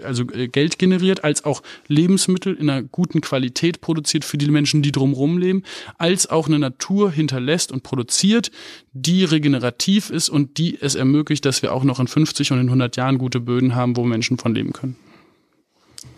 also 0.04 0.24
äh, 0.32 0.48
Geld 0.48 0.78
generiert, 0.78 1.24
als 1.24 1.44
auch 1.44 1.62
Lebensmittel 1.88 2.54
in 2.54 2.68
einer 2.68 2.82
guten 2.82 3.22
Qualität 3.22 3.80
produziert 3.80 4.24
für 4.24 4.36
die 4.36 4.50
Menschen, 4.50 4.82
die 4.82 4.92
drumherum 4.92 5.38
leben, 5.38 5.62
als 5.96 6.28
auch 6.28 6.46
eine 6.46 6.58
Natur 6.58 7.10
hinterlässt 7.10 7.72
und 7.72 7.82
produziert, 7.82 8.50
die 8.92 9.24
regenerativ 9.24 10.10
ist 10.10 10.28
und 10.28 10.58
die 10.58 10.78
es 10.80 10.94
ermöglicht, 10.94 11.44
dass 11.44 11.62
wir 11.62 11.72
auch 11.72 11.84
noch 11.84 12.00
in 12.00 12.06
50 12.06 12.52
und 12.52 12.60
in 12.60 12.66
100 12.66 12.96
Jahren 12.96 13.18
gute 13.18 13.40
Böden 13.40 13.74
haben, 13.74 13.96
wo 13.96 14.04
Menschen 14.04 14.38
von 14.38 14.54
leben 14.54 14.72
können. 14.72 14.96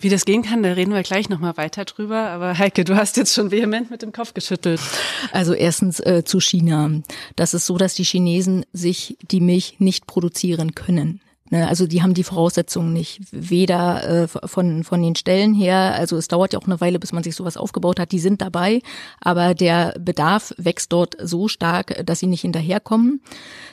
Wie 0.00 0.08
das 0.08 0.24
gehen 0.24 0.42
kann, 0.42 0.62
da 0.62 0.72
reden 0.72 0.92
wir 0.92 1.02
gleich 1.02 1.28
nochmal 1.28 1.56
weiter 1.56 1.84
drüber. 1.84 2.28
Aber 2.28 2.58
Heike, 2.58 2.84
du 2.84 2.96
hast 2.96 3.16
jetzt 3.16 3.34
schon 3.34 3.50
vehement 3.50 3.90
mit 3.90 4.02
dem 4.02 4.12
Kopf 4.12 4.34
geschüttelt. 4.34 4.80
Also 5.32 5.54
erstens 5.54 6.00
äh, 6.00 6.22
zu 6.24 6.40
China. 6.40 6.90
Das 7.36 7.54
ist 7.54 7.66
so, 7.66 7.78
dass 7.78 7.94
die 7.94 8.04
Chinesen 8.04 8.66
sich 8.72 9.16
die 9.30 9.40
Milch 9.40 9.76
nicht 9.78 10.06
produzieren 10.06 10.74
können. 10.74 11.20
Ne, 11.52 11.66
also 11.66 11.88
die 11.88 12.00
haben 12.00 12.14
die 12.14 12.22
Voraussetzungen 12.22 12.92
nicht, 12.92 13.20
weder 13.32 14.08
äh, 14.08 14.28
von, 14.28 14.84
von 14.84 15.02
den 15.02 15.16
Stellen 15.16 15.52
her, 15.52 15.96
also 15.96 16.16
es 16.16 16.28
dauert 16.28 16.52
ja 16.52 16.60
auch 16.60 16.66
eine 16.66 16.80
Weile, 16.80 17.00
bis 17.00 17.12
man 17.12 17.24
sich 17.24 17.34
sowas 17.34 17.56
aufgebaut 17.56 17.98
hat, 17.98 18.12
die 18.12 18.20
sind 18.20 18.40
dabei, 18.40 18.82
aber 19.20 19.54
der 19.54 19.96
Bedarf 19.98 20.54
wächst 20.58 20.92
dort 20.92 21.16
so 21.20 21.48
stark, 21.48 22.06
dass 22.06 22.20
sie 22.20 22.28
nicht 22.28 22.42
hinterherkommen. 22.42 23.20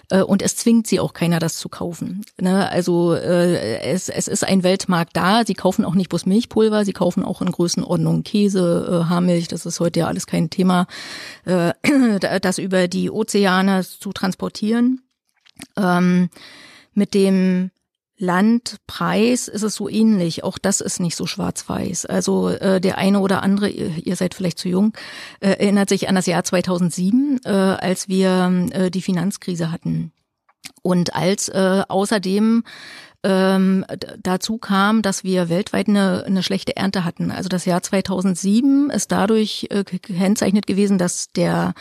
Äh, 0.09 0.23
und 0.23 0.41
es 0.41 0.55
zwingt 0.55 0.87
sie 0.87 0.99
auch 0.99 1.13
keiner, 1.13 1.37
das 1.37 1.57
zu 1.57 1.69
kaufen. 1.69 2.25
Ne, 2.41 2.67
also 2.67 3.13
äh, 3.13 3.79
es, 3.81 4.09
es 4.09 4.27
ist 4.27 4.43
ein 4.43 4.63
Weltmarkt 4.63 5.15
da, 5.15 5.45
sie 5.45 5.53
kaufen 5.53 5.85
auch 5.85 5.93
nicht 5.93 6.09
bloß 6.09 6.25
Milchpulver, 6.25 6.83
sie 6.83 6.93
kaufen 6.93 7.23
auch 7.23 7.43
in 7.43 7.51
Größenordnung 7.51 8.23
Käse, 8.23 9.05
Haarmilch, 9.07 9.49
das 9.49 9.67
ist 9.67 9.79
heute 9.79 9.99
ja 9.99 10.07
alles 10.07 10.25
kein 10.25 10.49
Thema, 10.49 10.87
das 11.45 12.57
über 12.57 12.87
die 12.87 13.11
Ozeane 13.11 13.83
zu 13.83 14.13
transportieren. 14.13 15.01
Ähm, 15.77 16.29
mit 16.97 17.13
dem 17.13 17.71
Landpreis 18.17 19.47
ist 19.47 19.61
es 19.61 19.75
so 19.75 19.87
ähnlich. 19.87 20.43
Auch 20.43 20.57
das 20.57 20.81
ist 20.81 20.99
nicht 20.99 21.15
so 21.15 21.27
schwarz-weiß. 21.27 22.07
Also 22.07 22.49
äh, 22.49 22.81
der 22.81 22.97
eine 22.97 23.19
oder 23.19 23.43
andere, 23.43 23.69
ihr, 23.69 23.91
ihr 24.03 24.15
seid 24.15 24.33
vielleicht 24.33 24.57
zu 24.57 24.67
jung, 24.67 24.93
äh, 25.39 25.49
erinnert 25.49 25.89
sich 25.89 26.09
an 26.09 26.15
das 26.15 26.25
Jahr 26.25 26.43
2007, 26.43 27.41
äh, 27.45 27.49
als 27.49 28.09
wir 28.09 28.69
äh, 28.71 28.89
die 28.89 29.03
Finanzkrise 29.03 29.71
hatten. 29.71 30.11
Und 30.81 31.15
als 31.15 31.47
äh, 31.49 31.83
außerdem 31.87 32.63
ähm, 33.23 33.85
dazu 34.21 34.57
kam, 34.57 35.01
dass 35.01 35.23
wir 35.23 35.49
weltweit 35.49 35.87
eine, 35.87 36.23
eine 36.25 36.43
schlechte 36.43 36.75
Ernte 36.75 37.03
hatten. 37.03 37.29
Also 37.29 37.49
das 37.49 37.65
Jahr 37.65 37.83
2007 37.83 38.89
ist 38.89 39.11
dadurch 39.11 39.67
äh, 39.69 39.83
gekennzeichnet 39.83 40.65
gewesen, 40.65 40.97
dass 40.97 41.27
der 41.29 41.73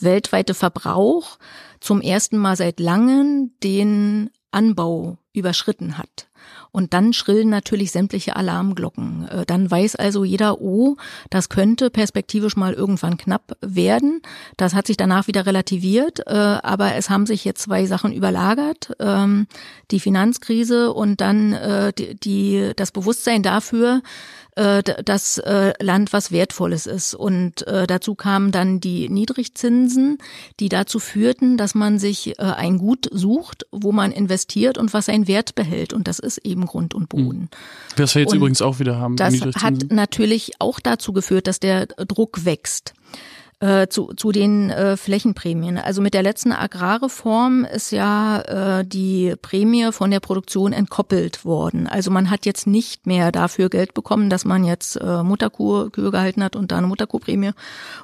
weltweite 0.00 0.54
Verbrauch 0.54 1.38
zum 1.80 2.00
ersten 2.00 2.38
Mal 2.38 2.56
seit 2.56 2.80
langem 2.80 3.52
den 3.62 4.30
Anbau 4.54 5.18
überschritten 5.32 5.98
hat. 5.98 6.28
Und 6.74 6.92
dann 6.92 7.12
schrillen 7.12 7.50
natürlich 7.50 7.92
sämtliche 7.92 8.34
Alarmglocken. 8.34 9.28
Äh, 9.28 9.46
dann 9.46 9.70
weiß 9.70 9.94
also 9.94 10.24
jeder, 10.24 10.60
oh, 10.60 10.96
das 11.30 11.48
könnte 11.48 11.88
perspektivisch 11.88 12.56
mal 12.56 12.72
irgendwann 12.72 13.16
knapp 13.16 13.56
werden. 13.60 14.22
Das 14.56 14.74
hat 14.74 14.88
sich 14.88 14.96
danach 14.96 15.28
wieder 15.28 15.46
relativiert, 15.46 16.26
äh, 16.26 16.32
aber 16.32 16.96
es 16.96 17.10
haben 17.10 17.26
sich 17.26 17.44
jetzt 17.44 17.62
zwei 17.62 17.86
Sachen 17.86 18.12
überlagert. 18.12 18.90
Ähm, 18.98 19.46
die 19.92 20.00
Finanzkrise 20.00 20.92
und 20.92 21.20
dann 21.20 21.52
äh, 21.52 21.92
die, 21.92 22.72
das 22.74 22.90
Bewusstsein 22.90 23.42
dafür, 23.42 24.02
das 24.56 25.38
äh, 25.38 25.72
Land 25.82 26.12
was 26.12 26.30
Wertvolles 26.30 26.86
ist. 26.86 27.14
Und 27.14 27.66
dazu 27.66 28.14
kamen 28.14 28.52
dann 28.52 28.78
die 28.78 29.08
Niedrigzinsen, 29.08 30.18
die 30.60 30.68
dazu 30.68 31.00
führten, 31.00 31.56
dass 31.56 31.74
man 31.74 31.98
sich 31.98 32.38
ein 32.38 32.78
Gut 32.78 33.08
sucht, 33.10 33.66
wo 33.72 33.90
man 33.90 34.12
investiert 34.12 34.78
und 34.78 34.94
was 34.94 35.06
seinen 35.06 35.26
Wert 35.26 35.56
behält. 35.56 35.92
Und 35.92 36.06
das 36.06 36.20
ist 36.20 36.33
eben 36.38 36.66
Grund 36.66 36.94
und 36.94 37.08
Boden. 37.08 37.40
Hm. 37.40 37.48
Was 37.96 38.14
wir 38.14 38.22
jetzt 38.22 38.32
und 38.32 38.38
übrigens 38.38 38.62
auch 38.62 38.78
wieder 38.78 38.98
haben. 38.98 39.16
Das 39.16 39.34
hat 39.40 39.90
natürlich 39.90 40.52
auch 40.58 40.80
dazu 40.80 41.12
geführt, 41.12 41.46
dass 41.46 41.60
der 41.60 41.86
Druck 41.86 42.44
wächst. 42.44 42.94
Äh, 43.60 43.88
zu, 43.88 44.12
zu 44.14 44.32
den 44.32 44.68
äh, 44.68 44.96
Flächenprämien. 44.96 45.78
Also 45.78 46.02
mit 46.02 46.12
der 46.12 46.22
letzten 46.24 46.52
Agrarreform 46.52 47.64
ist 47.64 47.92
ja 47.92 48.40
äh, 48.80 48.84
die 48.84 49.36
Prämie 49.40 49.90
von 49.90 50.10
der 50.10 50.20
Produktion 50.20 50.74
entkoppelt 50.74 51.46
worden. 51.46 51.86
Also 51.86 52.10
man 52.10 52.30
hat 52.30 52.46
jetzt 52.46 52.66
nicht 52.66 53.06
mehr 53.06 53.32
dafür 53.32 53.70
Geld 53.70 53.94
bekommen, 53.94 54.28
dass 54.28 54.44
man 54.44 54.64
jetzt 54.64 54.96
äh, 54.96 55.22
Mutterkuh 55.22 55.88
Kühe 55.90 56.10
gehalten 56.10 56.42
hat 56.42 56.56
und 56.56 56.72
da 56.72 56.78
eine 56.78 56.88
Mutterkuhprämie 56.88 57.52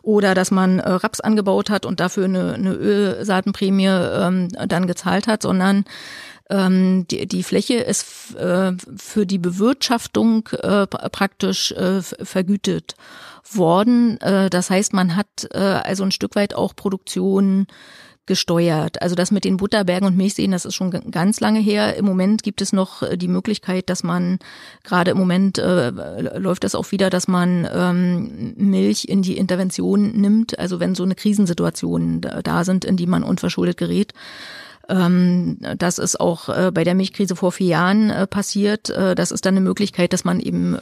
oder 0.03 0.35
dass 0.35 0.53
man 0.53 0.79
äh, 0.79 0.89
Raps 0.89 1.21
angebaut 1.21 1.69
hat 1.69 1.85
und 1.85 2.01
dafür 2.01 2.25
eine, 2.27 2.55
eine 2.55 2.73
Ölsaatenprämie 2.73 3.89
ähm, 3.89 4.49
dann 4.67 4.87
gezahlt 4.87 5.27
hat, 5.27 5.43
sondern 5.43 5.85
ähm, 6.51 7.07
die, 7.11 7.27
die 7.27 7.43
Fläche 7.43 7.75
ist 7.75 8.35
äh, 8.37 8.73
für 8.97 9.25
die 9.25 9.39
Bewirtschaftung 9.39 10.49
äh, 10.49 10.87
praktisch 10.87 11.73
äh, 11.73 12.03
vergütet 12.03 12.95
worden. 13.51 14.21
Äh, 14.21 14.51
das 14.51 14.71
heißt, 14.71 14.93
man 14.93 15.17
hat 15.17 15.49
äh, 15.53 15.59
also 15.59 16.05
ein 16.05 16.13
Stück 16.13 16.37
weit 16.37 16.55
auch 16.55 16.77
Produktion 16.77 17.67
gesteuert. 18.27 19.03
Also 19.03 19.17
das 19.17 19.33
mit 19.33 19.45
den 19.45 19.57
Butterbergen 19.57 20.07
und 20.07 20.17
Milchseen, 20.17 20.53
das 20.53 20.65
ist 20.65 20.77
schon 20.77 20.91
ganz 21.11 21.41
lange 21.41 21.59
her. 21.59 21.97
Im 21.97 22.05
Moment 22.05 22.45
gibt 22.45 22.61
es 22.63 22.73
noch 22.73 23.03
äh, 23.03 23.17
die 23.17 23.27
Möglichkeit, 23.29 23.91
dass 23.91 24.05
man 24.05 24.39
gerade 24.85 25.11
im 25.11 25.19
Moment 25.19 25.59
äh, 25.59 25.91
läuft 26.39 26.63
das 26.63 26.77
auch 26.77 26.93
wieder, 26.93 27.11
dass 27.11 27.27
man 27.27 27.69
ähm, 27.73 28.55
Milch 28.57 29.07
in 29.07 29.23
die 29.23 29.37
Intervention 29.37 30.13
nimmt. 30.13 30.59
Also 30.59 30.79
wenn 30.79 30.95
so 30.95 31.03
eine 31.03 31.17
Krisensituation 31.17 32.21
da, 32.21 32.43
da 32.43 32.65
sind, 32.65 32.85
in 32.85 32.97
die 32.97 33.07
man 33.07 33.25
unverschuldet 33.25 33.77
gerät. 33.77 34.13
Ähm, 34.91 35.59
das 35.79 35.99
ist 35.99 36.21
auch 36.21 36.49
äh, 36.49 36.71
bei 36.73 36.85
der 36.85 36.95
Milchkrise 36.95 37.37
vor 37.37 37.53
vier 37.53 37.69
Jahren 37.69 38.11
äh, 38.11 38.27
passiert. 38.27 38.91
Äh, 38.91 39.15
das 39.15 39.31
ist 39.31 39.47
dann 39.47 39.55
eine 39.55 39.61
Möglichkeit, 39.61 40.13
dass 40.13 40.25
man 40.25 40.41
eben 40.41 40.77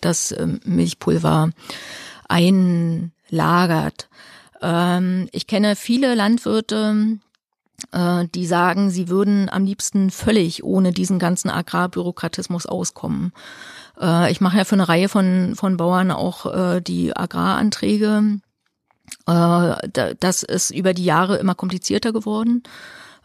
das 0.00 0.32
ähm, 0.32 0.60
Milchpulver 0.64 1.50
einlagert. 2.28 4.08
Ähm, 4.60 5.28
ich 5.32 5.46
kenne 5.46 5.76
viele 5.76 6.14
Landwirte, 6.14 7.18
die 7.92 8.46
sagen, 8.46 8.88
sie 8.88 9.08
würden 9.08 9.50
am 9.50 9.64
liebsten 9.64 10.10
völlig 10.10 10.62
ohne 10.64 10.92
diesen 10.92 11.18
ganzen 11.18 11.50
Agrarbürokratismus 11.50 12.66
auskommen. 12.66 13.32
Ich 14.30 14.40
mache 14.40 14.56
ja 14.56 14.64
für 14.64 14.76
eine 14.76 14.88
Reihe 14.88 15.08
von, 15.08 15.54
von 15.54 15.76
Bauern 15.76 16.12
auch 16.12 16.80
die 16.80 17.14
Agraranträge. 17.14 18.38
Das 19.26 20.42
ist 20.44 20.70
über 20.70 20.94
die 20.94 21.04
Jahre 21.04 21.36
immer 21.36 21.56
komplizierter 21.56 22.12
geworden. 22.12 22.62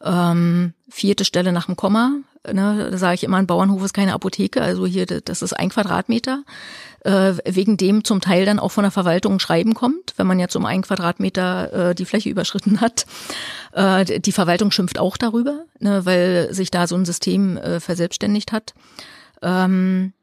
Ähm, 0.04 0.74
vierte 0.90 1.26
Stelle 1.26 1.52
nach 1.52 1.66
dem 1.66 1.76
Komma. 1.76 2.14
Ne, 2.46 2.88
da 2.92 2.98
sage 2.98 3.16
ich 3.16 3.24
immer, 3.24 3.38
ein 3.38 3.48
Bauernhof 3.48 3.84
ist 3.84 3.94
keine 3.94 4.14
Apotheke, 4.14 4.62
also 4.62 4.86
hier, 4.86 5.06
das 5.06 5.42
ist 5.42 5.52
ein 5.54 5.70
Quadratmeter. 5.70 6.44
Äh, 7.02 7.34
wegen 7.46 7.78
dem 7.78 8.04
zum 8.04 8.22
Teil 8.22 8.46
dann 8.46 8.60
auch 8.60 8.72
von 8.72 8.84
der 8.84 8.92
Verwaltung 8.92 9.40
Schreiben 9.40 9.74
kommt, 9.74 10.14
wenn 10.18 10.28
man 10.28 10.40
jetzt 10.40 10.56
um 10.56 10.66
einen 10.66 10.84
Quadratmeter 10.84 11.90
äh, 11.90 11.96
die 11.96 12.06
Fläche 12.06 12.30
überschritten 12.30 12.82
hat. 12.82 13.06
Äh, 13.74 14.20
die 14.20 14.32
Verwaltung 14.32 14.72
schimpft 14.72 15.00
auch 15.00 15.18
darüber, 15.18 15.66
ne, 15.80 16.06
weil 16.06 16.54
sich 16.54 16.72
da 16.72 16.88
so 16.88 16.96
ein 16.96 17.06
System 17.06 17.58
äh, 17.58 17.80
verselbstständigt 17.80 18.52
hat. 18.52 18.74
Ähm, 19.42 20.14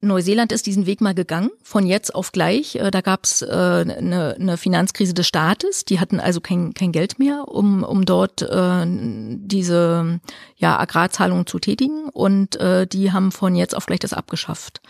Neuseeland 0.00 0.52
ist 0.52 0.66
diesen 0.66 0.86
Weg 0.86 1.00
mal 1.00 1.14
gegangen, 1.14 1.50
von 1.62 1.86
jetzt 1.86 2.14
auf 2.14 2.32
gleich. 2.32 2.76
Äh, 2.76 2.90
da 2.90 3.00
gab 3.00 3.24
es 3.24 3.42
eine, 3.42 4.34
äh, 4.36 4.40
eine 4.40 4.56
Finanzkrise 4.56 5.14
des 5.14 5.26
Staates. 5.26 5.84
Die 5.84 5.98
hatten 6.00 6.20
also 6.20 6.40
kein, 6.40 6.72
kein 6.74 6.92
Geld 6.92 7.18
mehr, 7.18 7.48
um, 7.48 7.82
um 7.82 8.04
dort 8.04 8.42
äh, 8.42 8.84
diese 8.86 10.20
ja, 10.56 10.78
Agrarzahlungen 10.78 11.46
zu 11.46 11.58
tätigen. 11.58 12.08
Und 12.10 12.56
äh, 12.56 12.86
die 12.86 13.12
haben 13.12 13.32
von 13.32 13.56
jetzt 13.56 13.74
auf 13.74 13.86
gleich 13.86 14.00
das 14.00 14.12
abgeschafft. 14.12 14.80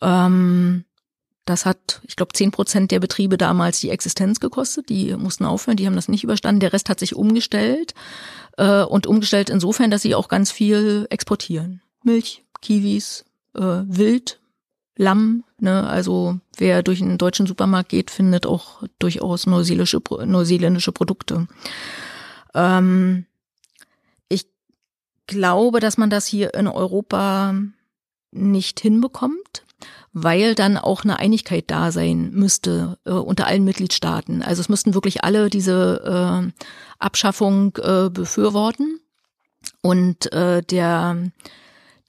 Ähm, 0.00 0.84
Das 1.44 1.66
hat, 1.66 2.00
ich 2.06 2.14
glaube, 2.14 2.32
zehn 2.34 2.52
Prozent 2.52 2.92
der 2.92 3.00
Betriebe 3.00 3.36
damals 3.36 3.80
die 3.80 3.90
Existenz 3.90 4.38
gekostet. 4.38 4.88
Die 4.88 5.16
mussten 5.16 5.44
aufhören, 5.44 5.76
die 5.76 5.86
haben 5.86 5.96
das 5.96 6.08
nicht 6.08 6.22
überstanden. 6.22 6.60
Der 6.60 6.72
Rest 6.72 6.88
hat 6.88 7.00
sich 7.00 7.16
umgestellt 7.16 7.94
äh, 8.58 8.84
und 8.84 9.08
umgestellt 9.08 9.50
insofern, 9.50 9.90
dass 9.90 10.02
sie 10.02 10.14
auch 10.14 10.28
ganz 10.28 10.52
viel 10.52 11.06
exportieren. 11.10 11.82
Milch, 12.04 12.44
Kiwis, 12.60 13.24
äh, 13.54 13.60
Wild, 13.60 14.40
Lamm. 14.96 15.44
Ne? 15.58 15.86
Also 15.86 16.38
wer 16.56 16.82
durch 16.82 17.00
einen 17.00 17.18
deutschen 17.18 17.46
Supermarkt 17.46 17.88
geht, 17.88 18.10
findet 18.10 18.46
auch 18.46 18.82
durchaus 18.98 19.46
neuseelische, 19.46 20.00
neuseeländische 20.26 20.92
Produkte. 20.92 21.46
Ähm, 22.54 23.24
ich 24.28 24.46
glaube, 25.26 25.80
dass 25.80 25.96
man 25.96 26.10
das 26.10 26.26
hier 26.26 26.54
in 26.54 26.66
Europa 26.66 27.54
nicht 28.32 28.80
hinbekommt 28.80 29.64
weil 30.12 30.54
dann 30.54 30.76
auch 30.76 31.04
eine 31.04 31.18
Einigkeit 31.18 31.64
da 31.68 31.90
sein 31.90 32.30
müsste 32.32 32.98
äh, 33.04 33.12
unter 33.12 33.46
allen 33.46 33.64
Mitgliedstaaten. 33.64 34.42
Also 34.42 34.60
es 34.60 34.68
müssten 34.68 34.94
wirklich 34.94 35.24
alle 35.24 35.48
diese 35.48 36.44
äh, 36.44 36.62
Abschaffung 36.98 37.76
äh, 37.76 38.10
befürworten 38.10 39.00
und 39.80 40.32
äh, 40.32 40.62
der 40.62 41.30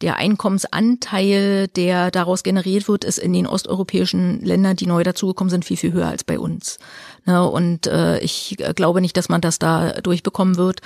der 0.03 0.17
Einkommensanteil, 0.17 1.69
der 1.69 2.11
daraus 2.11 2.43
generiert 2.43 2.89
wird, 2.89 3.05
ist 3.05 3.17
in 3.17 3.31
den 3.31 3.47
osteuropäischen 3.47 4.41
Ländern, 4.41 4.75
die 4.75 4.85
neu 4.85 5.01
dazugekommen 5.01 5.49
sind, 5.49 5.63
viel, 5.63 5.77
viel 5.77 5.93
höher 5.93 6.09
als 6.09 6.25
bei 6.25 6.37
uns. 6.37 6.77
Ne, 7.25 7.47
und 7.49 7.87
äh, 7.87 8.19
ich 8.19 8.57
glaube 8.75 8.99
nicht, 8.99 9.15
dass 9.15 9.29
man 9.29 9.39
das 9.39 9.59
da 9.59 9.93
durchbekommen 10.01 10.57
wird. 10.57 10.81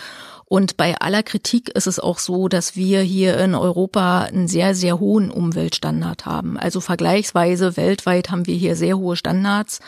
Und 0.45 0.77
bei 0.77 0.95
aller 0.99 1.23
Kritik 1.23 1.69
ist 1.69 1.87
es 1.87 1.99
auch 1.99 2.19
so, 2.19 2.47
dass 2.47 2.75
wir 2.75 3.01
hier 3.01 3.39
in 3.39 3.55
Europa 3.55 4.21
einen 4.21 4.47
sehr, 4.47 4.75
sehr 4.75 4.99
hohen 4.99 5.31
Umweltstandard 5.31 6.27
haben. 6.27 6.57
Also 6.57 6.79
vergleichsweise 6.79 7.75
weltweit 7.75 8.29
haben 8.29 8.45
wir 8.45 8.55
hier 8.55 8.75
sehr 8.75 8.99
hohe 8.99 9.15
Standards. 9.15 9.79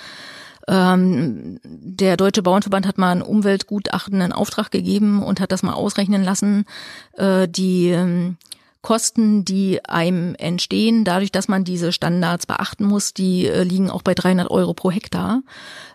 Ähm, 0.68 1.60
der 1.64 2.18
Deutsche 2.18 2.42
Bauernverband 2.42 2.88
hat 2.88 2.98
mal 2.98 3.12
ein 3.12 3.22
Umweltgutachten 3.22 4.22
in 4.22 4.34
Auftrag 4.34 4.72
gegeben 4.72 5.22
und 5.22 5.40
hat 5.40 5.52
das 5.52 5.62
mal 5.62 5.74
ausrechnen 5.74 6.24
lassen. 6.24 6.66
Äh, 7.14 7.48
die 7.48 7.90
ähm, 7.90 8.38
Kosten, 8.82 9.44
die 9.44 9.84
einem 9.84 10.36
entstehen, 10.36 11.04
dadurch, 11.04 11.34
dass 11.34 11.50
man 11.50 11.66
diese 11.66 11.92
Standards 11.92 12.46
beachten 12.46 12.86
muss, 12.86 13.14
die 13.14 13.46
äh, 13.46 13.64
liegen 13.64 13.90
auch 13.90 14.02
bei 14.02 14.14
300 14.14 14.50
Euro 14.50 14.74
pro 14.74 14.90
Hektar. 14.90 15.42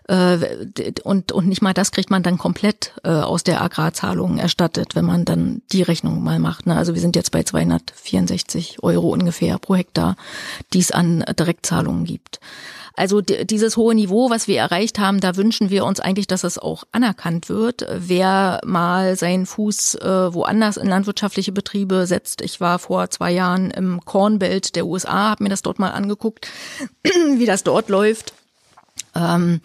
Äh, 0.07 0.93
und, 1.03 1.31
und 1.31 1.47
nicht 1.47 1.63
mal 1.63 1.73
das 1.73 1.91
kriegt 1.91 2.11
man 2.11 2.21
dann 2.21 2.37
komplett 2.37 2.93
äh, 3.03 3.09
aus 3.09 3.43
der 3.43 3.61
Agrarzahlung 3.61 4.37
erstattet, 4.37 4.95
wenn 4.95 5.05
man 5.05 5.25
dann 5.25 5.63
die 5.71 5.81
Rechnung 5.81 6.23
mal 6.23 6.37
macht. 6.37 6.67
Ne? 6.67 6.77
Also 6.77 6.93
wir 6.93 7.01
sind 7.01 7.15
jetzt 7.15 7.31
bei 7.31 7.41
264 7.41 8.83
Euro 8.83 9.09
ungefähr 9.09 9.57
pro 9.57 9.75
Hektar, 9.75 10.15
die 10.73 10.79
es 10.79 10.91
an 10.91 11.25
Direktzahlungen 11.39 12.05
gibt. 12.05 12.39
Also 12.95 13.19
dieses 13.21 13.75
hohe 13.75 13.93
Niveau, 13.93 14.29
was 14.29 14.47
wir 14.47 14.57
erreicht 14.57 14.99
haben, 14.99 15.19
da 15.19 15.35
wünschen 15.35 15.69
wir 15.69 15.83
uns 15.85 15.99
eigentlich, 15.99 16.27
dass 16.27 16.43
es 16.43 16.57
auch 16.57 16.85
anerkannt 16.91 17.49
wird. 17.49 17.85
Wer 17.93 18.61
mal 18.65 19.17
seinen 19.17 19.45
Fuß 19.45 19.95
äh, 19.95 20.33
woanders 20.33 20.77
in 20.77 20.87
landwirtschaftliche 20.87 21.51
Betriebe 21.51 22.07
setzt. 22.07 22.41
Ich 22.41 22.61
war 22.61 22.79
vor 22.79 23.09
zwei 23.09 23.31
Jahren 23.31 23.69
im 23.71 23.99
Corn 24.05 24.39
Belt 24.39 24.75
der 24.75 24.85
USA, 24.85 25.29
habe 25.31 25.43
mir 25.43 25.49
das 25.49 25.61
dort 25.61 25.77
mal 25.77 25.91
angeguckt, 25.91 26.47
wie 27.03 27.45
das 27.45 27.63
dort 27.63 27.89
läuft. 27.89 28.33
Ähm, 29.13 29.59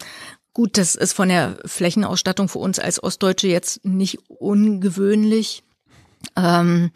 gut, 0.53 0.77
das 0.77 0.95
ist 0.95 1.13
von 1.13 1.29
der 1.29 1.57
Flächenausstattung 1.65 2.49
für 2.49 2.59
uns 2.59 2.79
als 2.79 3.01
Ostdeutsche 3.01 3.47
jetzt 3.47 3.85
nicht 3.85 4.19
ungewöhnlich. 4.27 5.63
Ähm, 6.35 6.91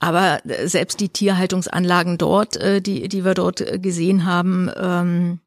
aber 0.00 0.40
selbst 0.64 1.00
die 1.00 1.08
Tierhaltungsanlagen 1.08 2.18
dort, 2.18 2.56
äh, 2.56 2.80
die, 2.80 3.08
die 3.08 3.24
wir 3.24 3.34
dort 3.34 3.64
gesehen 3.82 4.24
haben, 4.24 4.70
ähm, 4.76 5.40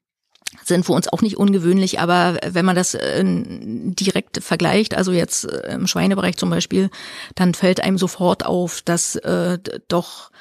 sind 0.63 0.85
für 0.85 0.93
uns 0.93 1.07
auch 1.07 1.21
nicht 1.21 1.37
ungewöhnlich, 1.37 1.99
aber 1.99 2.37
wenn 2.45 2.65
man 2.65 2.75
das 2.75 2.93
äh, 2.93 3.23
direkt 3.23 4.43
vergleicht, 4.43 4.95
also 4.95 5.11
jetzt 5.11 5.45
äh, 5.45 5.73
im 5.73 5.87
Schweinebereich 5.87 6.37
zum 6.37 6.49
Beispiel, 6.49 6.89
dann 7.35 7.53
fällt 7.53 7.81
einem 7.81 7.97
sofort 7.97 8.45
auf, 8.45 8.81
dass 8.81 9.15
äh, 9.15 9.59
doch 9.87 10.31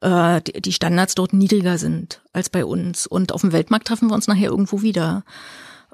äh, 0.00 0.40
die 0.42 0.72
Standards 0.72 1.14
dort 1.14 1.32
niedriger 1.32 1.78
sind 1.78 2.20
als 2.32 2.50
bei 2.50 2.64
uns. 2.64 3.06
Und 3.06 3.32
auf 3.32 3.40
dem 3.40 3.52
Weltmarkt 3.52 3.86
treffen 3.86 4.08
wir 4.08 4.14
uns 4.14 4.26
nachher 4.26 4.50
irgendwo 4.50 4.82
wieder. 4.82 5.24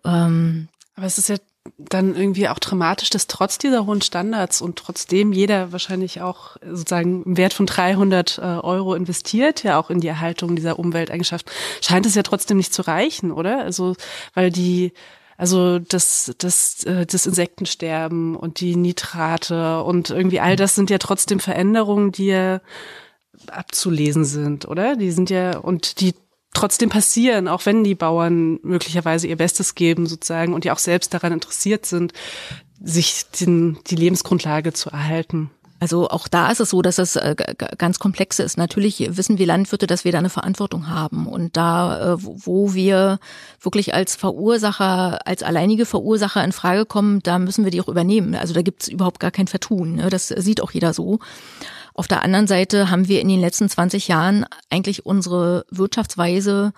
Ähm, 0.05 0.69
aber 0.97 1.07
es 1.07 1.19
ist 1.19 1.29
ja 1.29 1.37
dann 1.79 2.15
irgendwie 2.15 2.49
auch 2.49 2.59
dramatisch, 2.59 3.11
dass 3.11 3.27
trotz 3.27 3.59
dieser 3.59 3.87
hohen 3.87 4.03
Standards 4.03 4.61
und 4.61 4.77
trotzdem 4.77 5.33
jeder 5.33 5.73
wahrscheinlich 5.73 6.21
auch 6.21 6.57
sozusagen 6.63 7.23
im 7.25 7.37
Wert 7.37 7.53
von 7.53 7.67
300 7.67 8.39
äh, 8.39 8.41
Euro 8.41 8.95
investiert, 8.95 9.63
ja 9.63 9.79
auch 9.79 9.91
in 9.91 10.01
die 10.01 10.09
Erhaltung 10.09 10.57
dieser 10.57 10.79
Umwelteigenschaften, 10.79 11.53
scheint 11.81 12.07
es 12.07 12.15
ja 12.15 12.23
trotzdem 12.23 12.57
nicht 12.57 12.75
zu 12.75 12.83
reichen, 12.83 13.33
oder? 13.33 13.61
Also, 13.61 13.95
weil 14.35 14.51
die, 14.51 14.93
also 15.37 15.79
das, 15.79 16.35
das, 16.39 16.85
äh, 16.85 17.07
das 17.07 17.27
Insektensterben 17.27 18.37
und 18.37 18.61
die 18.61 18.77
Nitrate 18.77 19.83
und 19.83 20.11
irgendwie 20.11 20.41
all 20.41 20.57
das 20.57 20.75
sind 20.75 20.91
ja 20.91 20.99
trotzdem 20.99 21.41
Veränderungen, 21.41 22.13
die 22.13 22.27
ja 22.27 22.61
abzulesen 23.51 24.25
sind, 24.25 24.69
oder? 24.69 24.97
Die 24.97 25.11
sind 25.11 25.31
ja, 25.31 25.59
und 25.59 26.01
die 26.01 26.15
trotzdem 26.53 26.89
passieren, 26.89 27.49
auch 27.49 27.67
wenn 27.67 27.85
die 27.85 27.95
Bauern 27.95 28.59
möglicherweise 28.63 29.27
ihr 29.27 29.37
Bestes 29.37 29.75
geben 29.75 30.07
sozusagen 30.07 30.53
und 30.53 30.65
die 30.65 30.71
auch 30.71 30.79
selbst 30.79 31.15
daran 31.15 31.33
interessiert 31.33 31.87
sind, 31.87 32.13
sich 32.83 33.27
den, 33.41 33.79
die 33.89 33.97
Lebensgrundlage 33.97 34.73
zu 34.73 34.91
erhalten. 34.91 35.51
Also 35.83 36.11
auch 36.11 36.29
da 36.29 36.51
ist 36.51 36.61
es 36.61 36.69
so, 36.69 36.83
dass 36.83 36.99
es 36.99 37.17
äh, 37.17 37.35
ganz 37.79 37.99
komplex 37.99 38.39
ist. 38.39 38.59
Natürlich 38.59 39.17
wissen 39.17 39.39
wir 39.39 39.47
Landwirte, 39.47 39.87
dass 39.87 40.05
wir 40.05 40.13
da 40.13 40.19
eine 40.19 40.29
Verantwortung 40.29 40.91
haben. 40.91 41.27
Und 41.27 41.57
da, 41.57 42.13
äh, 42.13 42.17
wo 42.19 42.75
wir 42.75 43.19
wirklich 43.63 43.95
als 43.95 44.15
Verursacher, 44.15 45.27
als 45.27 45.43
alleinige 45.43 45.87
Verursacher 45.87 46.45
in 46.45 46.53
Frage 46.53 46.85
kommen, 46.85 47.23
da 47.23 47.39
müssen 47.39 47.65
wir 47.65 47.71
die 47.71 47.81
auch 47.81 47.89
übernehmen. 47.89 48.35
Also 48.35 48.53
da 48.53 48.61
gibt 48.61 48.83
es 48.83 48.89
überhaupt 48.89 49.21
gar 49.21 49.31
kein 49.31 49.49
Vertun. 49.49 49.95
Ne? 49.95 50.11
Das 50.11 50.29
sieht 50.29 50.61
auch 50.61 50.71
jeder 50.73 50.93
so. 50.93 51.19
Auf 52.01 52.09
der 52.09 52.23
anderen 52.23 52.47
Seite 52.47 52.89
haben 52.89 53.09
wir 53.09 53.21
in 53.21 53.29
den 53.29 53.43
letzten 53.43 53.69
20 53.69 54.09
Jahren 54.09 54.47
eigentlich 54.71 55.05
unsere 55.05 55.67
Wirtschaftsweise 55.71 56.73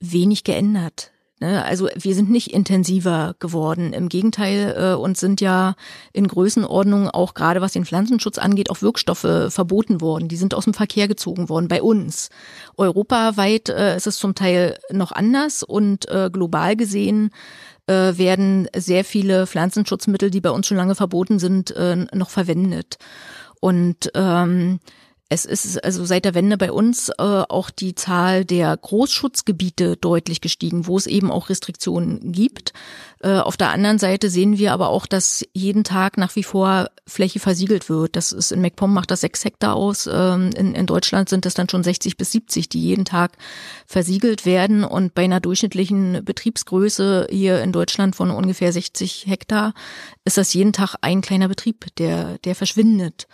wenig 0.00 0.42
geändert. 0.42 1.12
Ne? 1.38 1.64
Also 1.64 1.88
wir 1.94 2.16
sind 2.16 2.28
nicht 2.28 2.52
intensiver 2.52 3.36
geworden. 3.38 3.92
Im 3.92 4.08
Gegenteil, 4.08 4.74
äh, 4.76 4.94
uns 5.00 5.20
sind 5.20 5.40
ja 5.40 5.76
in 6.12 6.26
Größenordnung 6.26 7.08
auch 7.08 7.34
gerade 7.34 7.60
was 7.60 7.74
den 7.74 7.84
Pflanzenschutz 7.84 8.38
angeht, 8.38 8.70
auch 8.70 8.82
Wirkstoffe 8.82 9.52
verboten 9.52 10.00
worden. 10.00 10.26
Die 10.26 10.36
sind 10.36 10.52
aus 10.52 10.64
dem 10.64 10.74
Verkehr 10.74 11.06
gezogen 11.06 11.48
worden 11.48 11.68
bei 11.68 11.80
uns. 11.80 12.30
Europaweit 12.76 13.68
äh, 13.68 13.96
ist 13.96 14.08
es 14.08 14.16
zum 14.16 14.34
Teil 14.34 14.80
noch 14.90 15.12
anders 15.12 15.62
und 15.62 16.08
äh, 16.08 16.28
global 16.28 16.74
gesehen 16.74 17.30
werden 17.90 18.68
sehr 18.76 19.02
viele 19.02 19.46
Pflanzenschutzmittel, 19.46 20.30
die 20.30 20.42
bei 20.42 20.50
uns 20.50 20.66
schon 20.66 20.76
lange 20.76 20.94
verboten 20.94 21.38
sind, 21.38 21.74
noch 22.12 22.28
verwendet. 22.28 22.98
Und 23.60 24.10
ähm, 24.14 24.80
es 25.30 25.44
ist 25.44 25.84
also 25.84 26.06
seit 26.06 26.24
der 26.24 26.34
Wende 26.34 26.56
bei 26.56 26.72
uns 26.72 27.10
äh, 27.10 27.22
auch 27.22 27.68
die 27.68 27.94
Zahl 27.94 28.46
der 28.46 28.74
Großschutzgebiete 28.74 29.98
deutlich 29.98 30.40
gestiegen, 30.40 30.86
wo 30.86 30.96
es 30.96 31.06
eben 31.06 31.30
auch 31.30 31.50
Restriktionen 31.50 32.32
gibt. 32.32 32.72
Äh, 33.20 33.36
auf 33.38 33.58
der 33.58 33.68
anderen 33.68 33.98
Seite 33.98 34.30
sehen 34.30 34.56
wir 34.56 34.72
aber 34.72 34.88
auch, 34.88 35.04
dass 35.04 35.44
jeden 35.52 35.84
Tag 35.84 36.16
nach 36.16 36.34
wie 36.34 36.44
vor 36.44 36.88
Fläche 37.06 37.40
versiegelt 37.40 37.90
wird. 37.90 38.16
Das 38.16 38.32
ist 38.32 38.52
in 38.52 38.62
MacPom 38.62 38.94
macht 38.94 39.10
das 39.10 39.20
sechs 39.20 39.44
Hektar 39.44 39.76
aus. 39.76 40.08
Ähm, 40.10 40.48
in, 40.56 40.74
in 40.74 40.86
Deutschland 40.86 41.28
sind 41.28 41.44
das 41.44 41.52
dann 41.52 41.68
schon 41.68 41.84
60 41.84 42.16
bis 42.16 42.32
70, 42.32 42.70
die 42.70 42.80
jeden 42.80 43.04
Tag 43.04 43.32
versiegelt 43.86 44.46
werden. 44.46 44.82
Und 44.82 45.14
bei 45.14 45.24
einer 45.24 45.40
durchschnittlichen 45.40 46.24
Betriebsgröße 46.24 47.26
hier 47.30 47.62
in 47.62 47.72
Deutschland 47.72 48.16
von 48.16 48.30
ungefähr 48.30 48.72
60 48.72 49.26
Hektar 49.26 49.74
ist 50.24 50.38
das 50.38 50.54
jeden 50.54 50.72
Tag 50.72 50.94
ein 51.02 51.20
kleiner 51.20 51.48
Betrieb, 51.48 51.94
der, 51.96 52.38
der 52.38 52.54
verschwindet. 52.54 53.28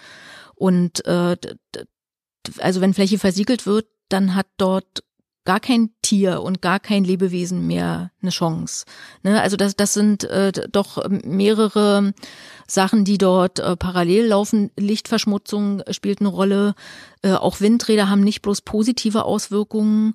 Und 0.54 1.04
äh, 1.06 1.36
also 2.58 2.80
wenn 2.80 2.94
Fläche 2.94 3.18
versiegelt 3.18 3.66
wird, 3.66 3.86
dann 4.08 4.34
hat 4.34 4.46
dort 4.56 5.02
gar 5.44 5.60
kein 5.60 5.90
Tier 6.02 6.42
und 6.42 6.62
gar 6.62 6.80
kein 6.80 7.04
Lebewesen 7.04 7.66
mehr 7.66 8.10
eine 8.22 8.30
Chance. 8.30 8.86
Ne? 9.22 9.40
Also 9.42 9.56
das, 9.56 9.76
das 9.76 9.92
sind 9.92 10.24
äh, 10.24 10.52
doch 10.70 11.06
mehrere 11.08 12.14
Sachen, 12.66 13.04
die 13.04 13.18
dort 13.18 13.58
äh, 13.58 13.76
parallel 13.76 14.26
laufen. 14.26 14.70
Lichtverschmutzung 14.78 15.82
spielt 15.90 16.20
eine 16.20 16.30
Rolle. 16.30 16.74
Äh, 17.22 17.32
auch 17.32 17.60
Windräder 17.60 18.08
haben 18.08 18.22
nicht 18.22 18.40
bloß 18.40 18.62
positive 18.62 19.24
Auswirkungen. 19.24 20.14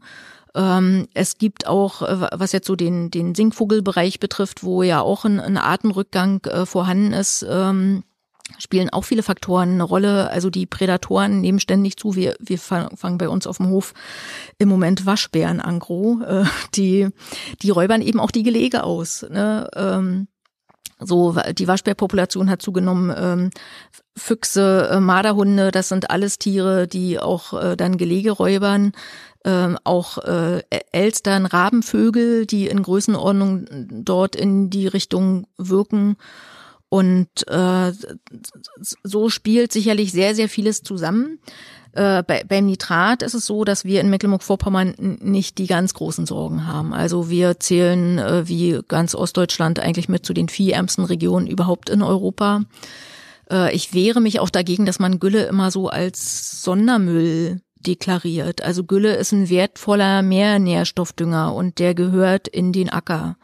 Ähm, 0.56 1.08
es 1.14 1.38
gibt 1.38 1.68
auch, 1.68 2.02
äh, 2.02 2.28
was 2.32 2.52
jetzt 2.52 2.66
so 2.66 2.76
den, 2.76 3.12
den 3.12 3.36
Singvogelbereich 3.36 4.20
betrifft, 4.20 4.64
wo 4.64 4.82
ja 4.82 5.02
auch 5.02 5.26
ein, 5.26 5.40
ein 5.40 5.58
Artenrückgang 5.58 6.44
äh, 6.46 6.66
vorhanden 6.66 7.14
ist, 7.14 7.46
ähm, 7.48 8.04
spielen 8.58 8.90
auch 8.90 9.04
viele 9.04 9.24
Faktoren 9.24 9.74
eine 9.74 9.84
Rolle. 9.84 10.30
Also 10.32 10.50
die 10.50 10.66
Prädatoren 10.66 11.42
nehmen 11.42 11.60
ständig 11.60 11.98
zu. 11.98 12.16
Wir, 12.16 12.36
wir 12.40 12.58
fangen 12.60 13.18
bei 13.18 13.30
uns 13.30 13.48
auf 13.48 13.58
dem 13.58 13.70
Hof 13.70 13.94
im 14.58 14.70
Moment 14.70 15.06
Waschbären 15.06 15.62
angro. 15.62 16.22
Äh, 16.26 16.46
die, 16.76 17.10
die 17.62 17.70
räubern 17.70 18.02
eben 18.02 18.20
auch 18.20 18.32
die 18.32 18.44
Gelege 18.44 18.84
aus. 18.84 19.26
Ne? 19.30 19.70
Ähm, 19.76 20.28
So, 21.02 21.38
die 21.58 21.68
Waschbärpopulation 21.68 22.50
hat 22.50 22.62
zugenommen. 22.62 23.14
Ähm, 23.16 23.52
Füchse, 24.18 24.90
äh, 24.92 25.00
Marderhunde, 25.00 25.72
das 25.72 25.88
sind 25.88 26.10
alles 26.10 26.40
Tiere, 26.40 26.88
die 26.88 27.20
auch 27.20 27.54
äh, 27.54 27.78
dann 27.78 27.98
Gelege 27.98 28.32
räubern. 28.32 28.92
Ähm, 29.46 29.78
auch 29.86 30.18
äh, 30.18 30.62
Elstern, 30.92 31.46
Rabenvögel, 31.46 32.46
die 32.46 32.68
in 32.68 32.84
Größenordnung 32.84 33.66
dort 34.04 34.36
in 34.36 34.70
die 34.70 34.88
Richtung 34.88 35.48
wirken. 35.58 36.18
Und 36.90 37.48
äh, 37.48 37.92
so 39.04 39.30
spielt 39.30 39.72
sicherlich 39.72 40.12
sehr, 40.12 40.34
sehr 40.34 40.50
vieles 40.50 40.82
zusammen. 40.82 41.40
Äh, 41.94 42.24
bei, 42.24 42.44
beim 42.44 42.66
Nitrat 42.66 43.24
ist 43.24 43.34
es 43.34 43.46
so, 43.46 43.64
dass 43.64 43.86
wir 43.86 44.02
in 44.02 44.10
Mecklenburg-Vorpommern 44.10 44.96
nicht 45.22 45.58
die 45.58 45.68
ganz 45.68 45.94
großen 45.94 46.26
Sorgen 46.26 46.68
haben. 46.68 46.94
Also 46.94 47.30
wir 47.30 47.60
zählen 47.60 48.18
äh, 48.18 48.48
wie 48.48 48.80
ganz 48.88 49.16
Ostdeutschland 49.16 49.80
eigentlich 49.80 50.10
mit 50.10 50.26
zu 50.26 50.34
den 50.34 50.50
viehärmsten 50.50 51.04
Regionen 51.06 51.48
überhaupt 51.48 51.90
in 51.90 52.02
Europa. 52.02 52.64
Äh, 53.52 53.74
ich 53.76 53.94
wehre 53.94 54.22
mich 54.22 54.40
auch 54.40 54.50
dagegen, 54.50 54.86
dass 54.86 55.00
man 55.00 55.20
Gülle 55.20 55.46
immer 55.46 55.72
so 55.72 55.90
als 55.90 56.62
Sondermüll 56.64 57.62
deklariert. 57.80 58.62
Also 58.62 58.84
Gülle 58.84 59.16
ist 59.16 59.32
ein 59.32 59.50
wertvoller 59.50 60.22
Mehrnährstoffdünger 60.22 61.54
und 61.54 61.80
der 61.80 61.96
gehört 61.96 62.48
in 62.48 62.72
den 62.72 62.90
Acker. 62.90 63.38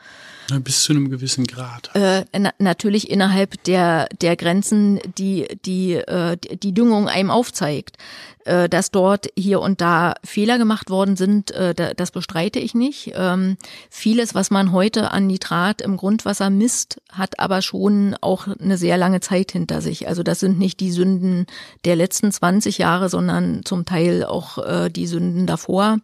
Bis 0.60 0.84
zu 0.84 0.94
einem 0.94 1.10
gewissen 1.10 1.46
Grad. 1.46 1.90
Äh, 1.96 2.26
na, 2.38 2.52
natürlich 2.60 3.10
innerhalb 3.10 3.64
der, 3.64 4.08
der 4.22 4.36
Grenzen, 4.36 5.00
die, 5.18 5.48
die, 5.66 5.94
äh, 5.94 6.38
die 6.38 6.74
Düngung 6.74 7.08
einem 7.08 7.32
aufzeigt. 7.32 7.98
Äh, 8.46 8.70
dass 8.70 8.92
dort 8.92 9.28
hier 9.36 9.60
und 9.60 9.82
da 9.82 10.14
Fehler 10.24 10.60
gemacht 10.60 10.92
worden 10.92 11.16
sind, 11.16 11.50
äh, 11.50 11.74
das 11.96 12.12
bestreite 12.12 12.60
ich 12.60 12.76
nicht. 12.76 13.14
Ähm, 13.16 13.58
vieles, 13.90 14.36
was 14.36 14.52
man 14.52 14.72
heute 14.72 15.10
an 15.10 15.26
Nitrat 15.26 15.82
im 15.82 15.98
Grundwasser 15.98 16.52
misst, 16.52 17.02
hat 17.12 17.40
aber 17.40 17.64
schon 17.64 18.16
auch 18.22 18.48
eine 18.48 18.78
sehr 18.78 18.98
lange 18.98 19.20
Zeit 19.20 19.52
hinter 19.52 19.82
sich. 19.82 20.08
Also 20.08 20.22
das 20.22 20.40
sind 20.40 20.60
nicht 20.60 20.80
die 20.80 20.92
Sünden 20.92 21.48
der 21.86 21.96
letzten 21.96 22.32
20 22.32 22.78
Jahre, 22.78 23.10
sondern 23.10 23.66
zum 23.66 23.84
Teil 23.84 24.24
auch 24.24 24.60
äh, 24.60 24.90
die 24.90 25.08
Sünden 25.08 25.48
davor 25.48 25.98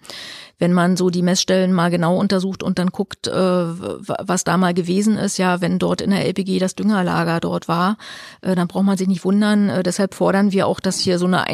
wenn 0.58 0.74
man 0.74 0.96
so 0.96 1.10
die 1.10 1.24
Messstellen 1.24 1.74
mal 1.74 1.90
genau 1.90 2.16
untersucht 2.18 2.62
und 2.62 2.78
dann 2.78 2.90
guckt, 2.90 3.28
was 3.28 4.44
da 4.44 4.58
mal 4.58 4.76
gewesen 4.76 5.18
ist, 5.18 5.40
ja, 5.40 5.60
wenn 5.60 5.80
dort 5.80 6.02
in 6.02 6.12
der 6.12 6.24
LPG 6.24 6.60
das 6.60 6.76
Düngerlager 6.76 7.40
dort 7.40 7.68
war, 7.68 7.98
dann 8.42 8.68
braucht 8.68 8.86
man 8.86 8.96
sich 8.96 9.08
nicht 9.08 9.26
wundern. 9.26 9.82
Deshalb 9.84 10.14
fordern 10.14 10.52
wir 10.52 10.68
auch, 10.68 10.80
dass 10.80 11.00
hier 11.00 11.18
so 11.18 11.26
eine 11.26 11.48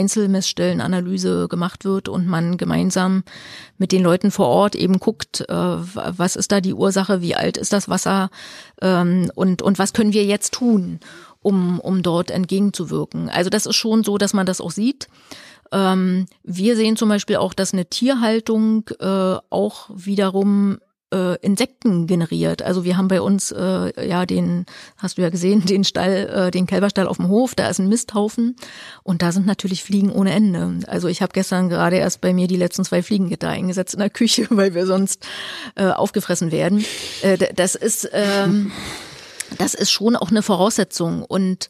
Einzelmessstellenanalyse 0.82 1.48
gemacht 1.48 1.86
wird 1.86 2.10
und 2.10 2.28
man 2.28 2.58
gemeinsam 2.58 3.24
mit 3.78 3.92
den 3.92 4.04
Leuten 4.04 4.32
vor 4.32 4.48
Ort 4.48 4.76
eben 4.76 5.00
guckt, 5.00 5.42
äh, 5.48 5.54
was 5.54 6.36
ist 6.36 6.52
da 6.52 6.62
die 6.62 6.74
Ursache, 6.74 7.22
wie 7.22 7.36
alt 7.36 7.58
ist 7.58 7.74
das 7.74 7.90
Wasser 7.90 8.30
ähm, 8.82 9.32
und, 9.36 9.62
und 9.62 9.80
was 9.80 9.94
können 9.94 10.14
wir 10.14 10.26
jetzt 10.26 10.54
tun, 10.54 11.00
um, 11.42 11.80
um 11.80 12.04
dort 12.04 12.32
entgegenzuwirken. 12.32 13.30
Also 13.30 13.50
das 13.50 13.66
ist 13.66 13.76
schon 13.76 14.04
so, 14.04 14.18
dass 14.18 14.34
man 14.34 14.46
das 14.46 14.62
auch 14.62 14.72
sieht. 14.72 15.08
Ähm, 15.72 16.28
wir 16.44 16.76
sehen 16.76 16.96
zum 16.96 17.10
Beispiel 17.10 17.38
auch, 17.38 17.54
dass 17.54 17.74
eine 17.74 17.86
Tierhaltung 17.86 18.90
äh, 19.00 19.36
auch 19.50 19.90
wiederum 19.94 20.80
äh, 21.14 21.38
Insekten 21.42 22.08
generiert. 22.08 22.62
Also 22.62 22.84
wir 22.84 22.98
haben 22.98 23.08
bei 23.08 23.22
uns 23.22 23.52
äh, 23.52 24.08
ja 24.08 24.26
den, 24.26 24.66
hast 24.98 25.18
du 25.18 25.22
ja 25.22 25.30
gesehen, 25.30 25.62
den 25.66 25.84
Stall, 25.84 26.48
äh, 26.48 26.52
den 26.52 26.68
Kälberstall 26.68 27.08
auf 27.08 27.18
dem 27.18 27.30
Hof, 27.30 27.56
da 27.56 27.70
ist 27.70 27.80
ein 27.80 27.90
Misthaufen 27.90 28.56
und 29.04 29.22
da 29.22 29.32
sind 29.32 29.46
natürlich 29.46 29.84
Fliegen 29.84 30.12
ohne 30.12 30.32
Ende. 30.32 30.80
Also 30.88 31.08
ich 31.08 31.22
habe 31.22 31.34
gestern 31.34 31.70
gerade 31.70 31.98
erst 31.98 32.22
bei 32.22 32.34
mir 32.34 32.48
die 32.48 32.58
letzten 32.58 32.84
zwei 32.84 33.02
Fliegengitter 33.02 33.50
eingesetzt 33.50 33.94
in 33.94 34.00
der 34.00 34.10
Küche, 34.18 34.48
weil 34.50 34.74
wir 34.74 34.86
sonst 34.86 35.26
äh, 35.76 35.88
aufgefressen 35.88 36.52
werden. 36.52 36.84
Äh, 37.22 37.38
das 37.54 37.76
ist 37.76 38.10
ähm, 38.14 38.72
das 39.58 39.74
ist 39.74 39.92
schon 39.92 40.16
auch 40.16 40.30
eine 40.30 40.42
Voraussetzung 40.42 41.24
und 41.24 41.70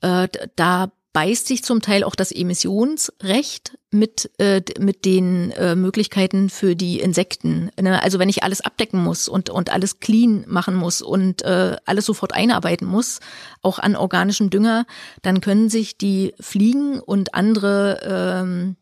äh, 0.00 0.28
da 0.54 0.90
beißt 1.18 1.48
sich 1.48 1.64
zum 1.64 1.82
Teil 1.82 2.04
auch 2.04 2.14
das 2.14 2.30
Emissionsrecht 2.30 3.76
mit, 3.90 4.30
äh, 4.38 4.62
mit 4.78 5.04
den 5.04 5.50
äh, 5.50 5.74
Möglichkeiten 5.74 6.48
für 6.48 6.76
die 6.76 7.00
Insekten. 7.00 7.72
Ne? 7.76 8.00
Also 8.00 8.20
wenn 8.20 8.28
ich 8.28 8.44
alles 8.44 8.60
abdecken 8.60 9.02
muss 9.02 9.26
und, 9.26 9.50
und 9.50 9.68
alles 9.68 9.98
clean 9.98 10.44
machen 10.46 10.76
muss 10.76 11.02
und 11.02 11.42
äh, 11.42 11.74
alles 11.86 12.06
sofort 12.06 12.32
einarbeiten 12.34 12.86
muss, 12.86 13.18
auch 13.62 13.80
an 13.80 13.96
organischem 13.96 14.48
Dünger, 14.48 14.86
dann 15.22 15.40
können 15.40 15.68
sich 15.68 15.98
die 15.98 16.34
Fliegen 16.38 17.00
und 17.00 17.34
andere 17.34 18.44
ähm, 18.44 18.76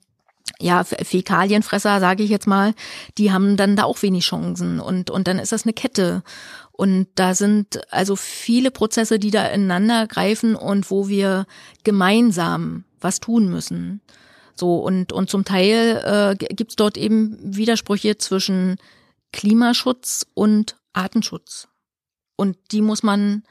ja, 0.58 0.84
Fäkalienfresser, 0.84 2.00
sage 2.00 2.22
ich 2.22 2.28
jetzt 2.28 2.46
mal, 2.46 2.74
die 3.16 3.32
haben 3.32 3.56
dann 3.56 3.76
da 3.76 3.84
auch 3.84 4.02
wenig 4.02 4.24
Chancen 4.24 4.78
und, 4.78 5.10
und 5.10 5.26
dann 5.26 5.38
ist 5.38 5.52
das 5.52 5.64
eine 5.64 5.72
Kette. 5.72 6.22
Und 6.76 7.08
da 7.14 7.34
sind 7.34 7.80
also 7.90 8.16
viele 8.16 8.70
Prozesse, 8.70 9.18
die 9.18 9.30
da 9.30 9.46
ineinander 9.46 10.06
greifen 10.06 10.54
und 10.54 10.90
wo 10.90 11.08
wir 11.08 11.46
gemeinsam 11.84 12.84
was 13.00 13.20
tun 13.20 13.48
müssen. 13.48 14.02
So, 14.54 14.76
und, 14.76 15.12
und 15.12 15.30
zum 15.30 15.44
Teil 15.44 16.36
äh, 16.40 16.44
gibt 16.54 16.78
dort 16.78 16.96
eben 16.96 17.38
Widersprüche 17.40 18.18
zwischen 18.18 18.76
Klimaschutz 19.32 20.26
und 20.34 20.76
Artenschutz. 20.92 21.68
Und 22.36 22.56
die 22.72 22.82
muss 22.82 23.02
man 23.02 23.42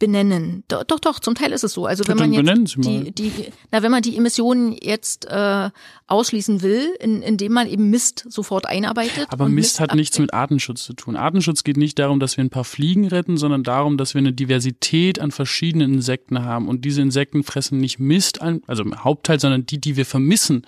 benennen. 0.00 0.64
Doch, 0.66 0.82
doch, 0.82 0.98
doch, 0.98 1.20
zum 1.20 1.36
Teil 1.36 1.52
ist 1.52 1.62
es 1.62 1.74
so. 1.74 1.86
Also 1.86 2.02
wenn 2.08 2.16
man 2.16 2.32
jetzt 2.32 2.76
die, 2.78 3.12
die, 3.12 3.32
na, 3.70 3.82
wenn 3.82 3.92
man 3.92 4.02
die 4.02 4.16
Emissionen 4.16 4.76
jetzt 4.80 5.26
äh, 5.26 5.70
ausschließen 6.08 6.62
will, 6.62 6.96
in, 6.98 7.22
indem 7.22 7.52
man 7.52 7.68
eben 7.68 7.90
Mist 7.90 8.24
sofort 8.28 8.66
einarbeitet. 8.66 9.28
Aber 9.28 9.44
Mist, 9.44 9.54
Mist 9.54 9.80
hat 9.80 9.94
nichts 9.94 10.18
mit 10.18 10.34
Artenschutz 10.34 10.84
zu 10.84 10.94
tun. 10.94 11.14
Artenschutz 11.14 11.62
geht 11.62 11.76
nicht 11.76 11.98
darum, 12.00 12.18
dass 12.18 12.36
wir 12.36 12.42
ein 12.42 12.50
paar 12.50 12.64
Fliegen 12.64 13.06
retten, 13.06 13.36
sondern 13.36 13.62
darum, 13.62 13.96
dass 13.96 14.14
wir 14.14 14.18
eine 14.18 14.32
Diversität 14.32 15.20
an 15.20 15.30
verschiedenen 15.30 15.94
Insekten 15.94 16.44
haben. 16.44 16.66
Und 16.66 16.84
diese 16.84 17.02
Insekten 17.02 17.44
fressen 17.44 17.78
nicht 17.78 18.00
Mist 18.00 18.42
an, 18.42 18.62
also 18.66 18.82
im 18.82 19.04
Hauptteil, 19.04 19.38
sondern 19.38 19.66
die, 19.66 19.80
die 19.80 19.96
wir 19.96 20.06
vermissen. 20.06 20.66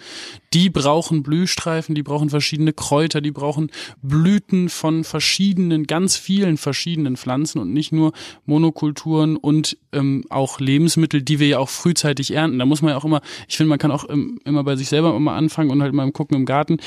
Die 0.53 0.69
brauchen 0.69 1.23
Blühstreifen, 1.23 1.95
die 1.95 2.03
brauchen 2.03 2.29
verschiedene 2.29 2.75
Kräuter, 2.75 3.23
die 3.23 3.33
brauchen 3.33 3.71
Blüten 4.03 4.69
von 4.69 5.05
verschiedenen, 5.05 5.87
ganz 5.87 6.17
vielen 6.17 6.59
verschiedenen 6.59 7.17
Pflanzen 7.17 7.59
und 7.59 7.73
nicht 7.73 7.93
nur 7.93 8.13
Monokultur 8.45 9.22
Kulturen 9.23 9.37
und 9.37 9.77
ähm, 9.93 10.25
auch 10.31 10.61
Lebensmittel, 10.61 11.23
die 11.23 11.39
wir 11.39 11.47
ja 11.47 11.59
auch 11.59 11.69
frühzeitig 11.69 12.33
ernten. 12.33 12.59
Da 12.59 12.67
muss 12.67 12.83
man 12.83 12.91
ja 12.93 12.97
auch 12.97 13.05
immer, 13.05 13.21
ich 13.49 13.57
finde, 13.57 13.69
man 13.69 13.79
kann 13.79 13.91
auch 13.91 14.09
ähm, 14.09 14.39
immer 14.45 14.65
bei 14.65 14.77
sich 14.77 14.89
selber 14.89 15.15
immer 15.15 15.33
anfangen 15.33 15.71
und 15.71 15.83
halt 15.83 15.93
mal 15.93 16.11
gucken 16.13 16.37
im 16.37 16.45
Garten. 16.47 16.79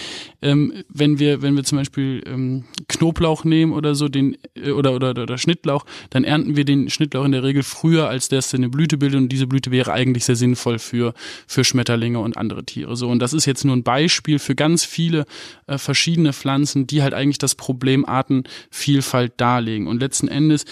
Ähm, 0.41 0.73
wenn 0.89 1.19
wir, 1.19 1.41
wenn 1.41 1.55
wir 1.55 1.63
zum 1.63 1.77
Beispiel 1.77 2.23
ähm, 2.25 2.65
Knoblauch 2.87 3.43
nehmen 3.43 3.73
oder 3.73 3.95
so, 3.95 4.09
den 4.09 4.37
äh, 4.55 4.71
oder, 4.71 4.95
oder 4.95 5.11
oder 5.11 5.37
Schnittlauch, 5.37 5.85
dann 6.09 6.23
ernten 6.23 6.55
wir 6.55 6.65
den 6.65 6.89
Schnittlauch 6.89 7.25
in 7.25 7.31
der 7.31 7.43
Regel 7.43 7.63
früher, 7.63 8.09
als 8.09 8.29
der 8.29 8.43
eine 8.53 8.69
Blüte 8.69 8.97
bildet 8.97 9.19
und 9.19 9.29
diese 9.29 9.47
Blüte 9.47 9.71
wäre 9.71 9.91
eigentlich 9.91 10.23
sehr 10.25 10.35
sinnvoll 10.35 10.77
für 10.77 11.13
für 11.47 11.63
Schmetterlinge 11.63 12.19
und 12.19 12.37
andere 12.37 12.63
Tiere. 12.63 12.95
So 12.95 13.09
und 13.09 13.19
das 13.19 13.33
ist 13.33 13.45
jetzt 13.45 13.65
nur 13.65 13.75
ein 13.75 13.83
Beispiel 13.83 14.39
für 14.39 14.55
ganz 14.55 14.85
viele 14.85 15.25
äh, 15.67 15.77
verschiedene 15.77 16.31
Pflanzen, 16.31 16.85
die 16.85 17.01
halt 17.01 17.13
eigentlich 17.13 17.37
das 17.37 17.55
Problem 17.55 18.05
Artenvielfalt 18.05 19.33
darlegen. 19.37 19.87
Und 19.87 19.99
letzten 19.99 20.27
Endes 20.27 20.65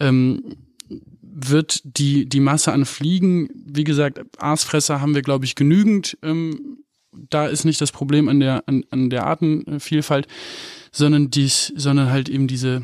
ähm, 0.00 0.56
wird 1.34 1.80
die, 1.84 2.28
die 2.28 2.40
Masse 2.40 2.72
an 2.72 2.84
Fliegen, 2.84 3.48
wie 3.54 3.84
gesagt, 3.84 4.20
Aasfresser 4.38 5.00
haben 5.00 5.14
wir, 5.14 5.22
glaube 5.22 5.44
ich, 5.44 5.54
genügend. 5.54 6.18
Ähm, 6.22 6.78
da 7.12 7.46
ist 7.46 7.64
nicht 7.64 7.80
das 7.80 7.92
Problem 7.92 8.28
an 8.28 8.40
der, 8.40 8.64
an, 8.66 8.84
an 8.90 9.10
der 9.10 9.26
Artenvielfalt, 9.26 10.26
sondern 10.90 11.30
dies, 11.30 11.72
sondern 11.76 12.10
halt 12.10 12.28
eben 12.28 12.48
diese 12.48 12.82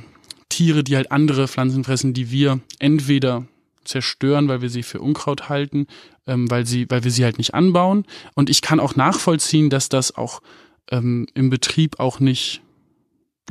Tiere, 0.49 0.85
die 0.85 0.97
halt 0.97 1.13
andere 1.13 1.49
Pflanzen 1.49 1.85
fressen, 1.85 2.15
die 2.15 2.31
wir 2.31 2.61
entweder 2.79 3.47
zerstören, 3.85 4.49
weil 4.49 4.61
wir 4.61 4.71
sie 4.71 4.83
für 4.83 5.01
Unkraut 5.01 5.49
halten, 5.49 5.87
ähm, 6.27 6.51
weil 6.51 6.67
sie, 6.67 6.87
weil 6.91 7.05
wir 7.05 7.11
sie 7.11 7.25
halt 7.25 7.39
nicht 7.39 7.55
anbauen. 7.55 8.05
Und 8.35 8.51
ich 8.51 8.63
kann 8.63 8.81
auch 8.81 8.97
nachvollziehen, 8.97 9.71
dass 9.71 9.89
das 9.89 10.15
auch 10.15 10.41
ähm, 10.91 11.27
im 11.35 11.51
Betrieb 11.51 11.99
auch 11.99 12.21
nicht 12.21 12.63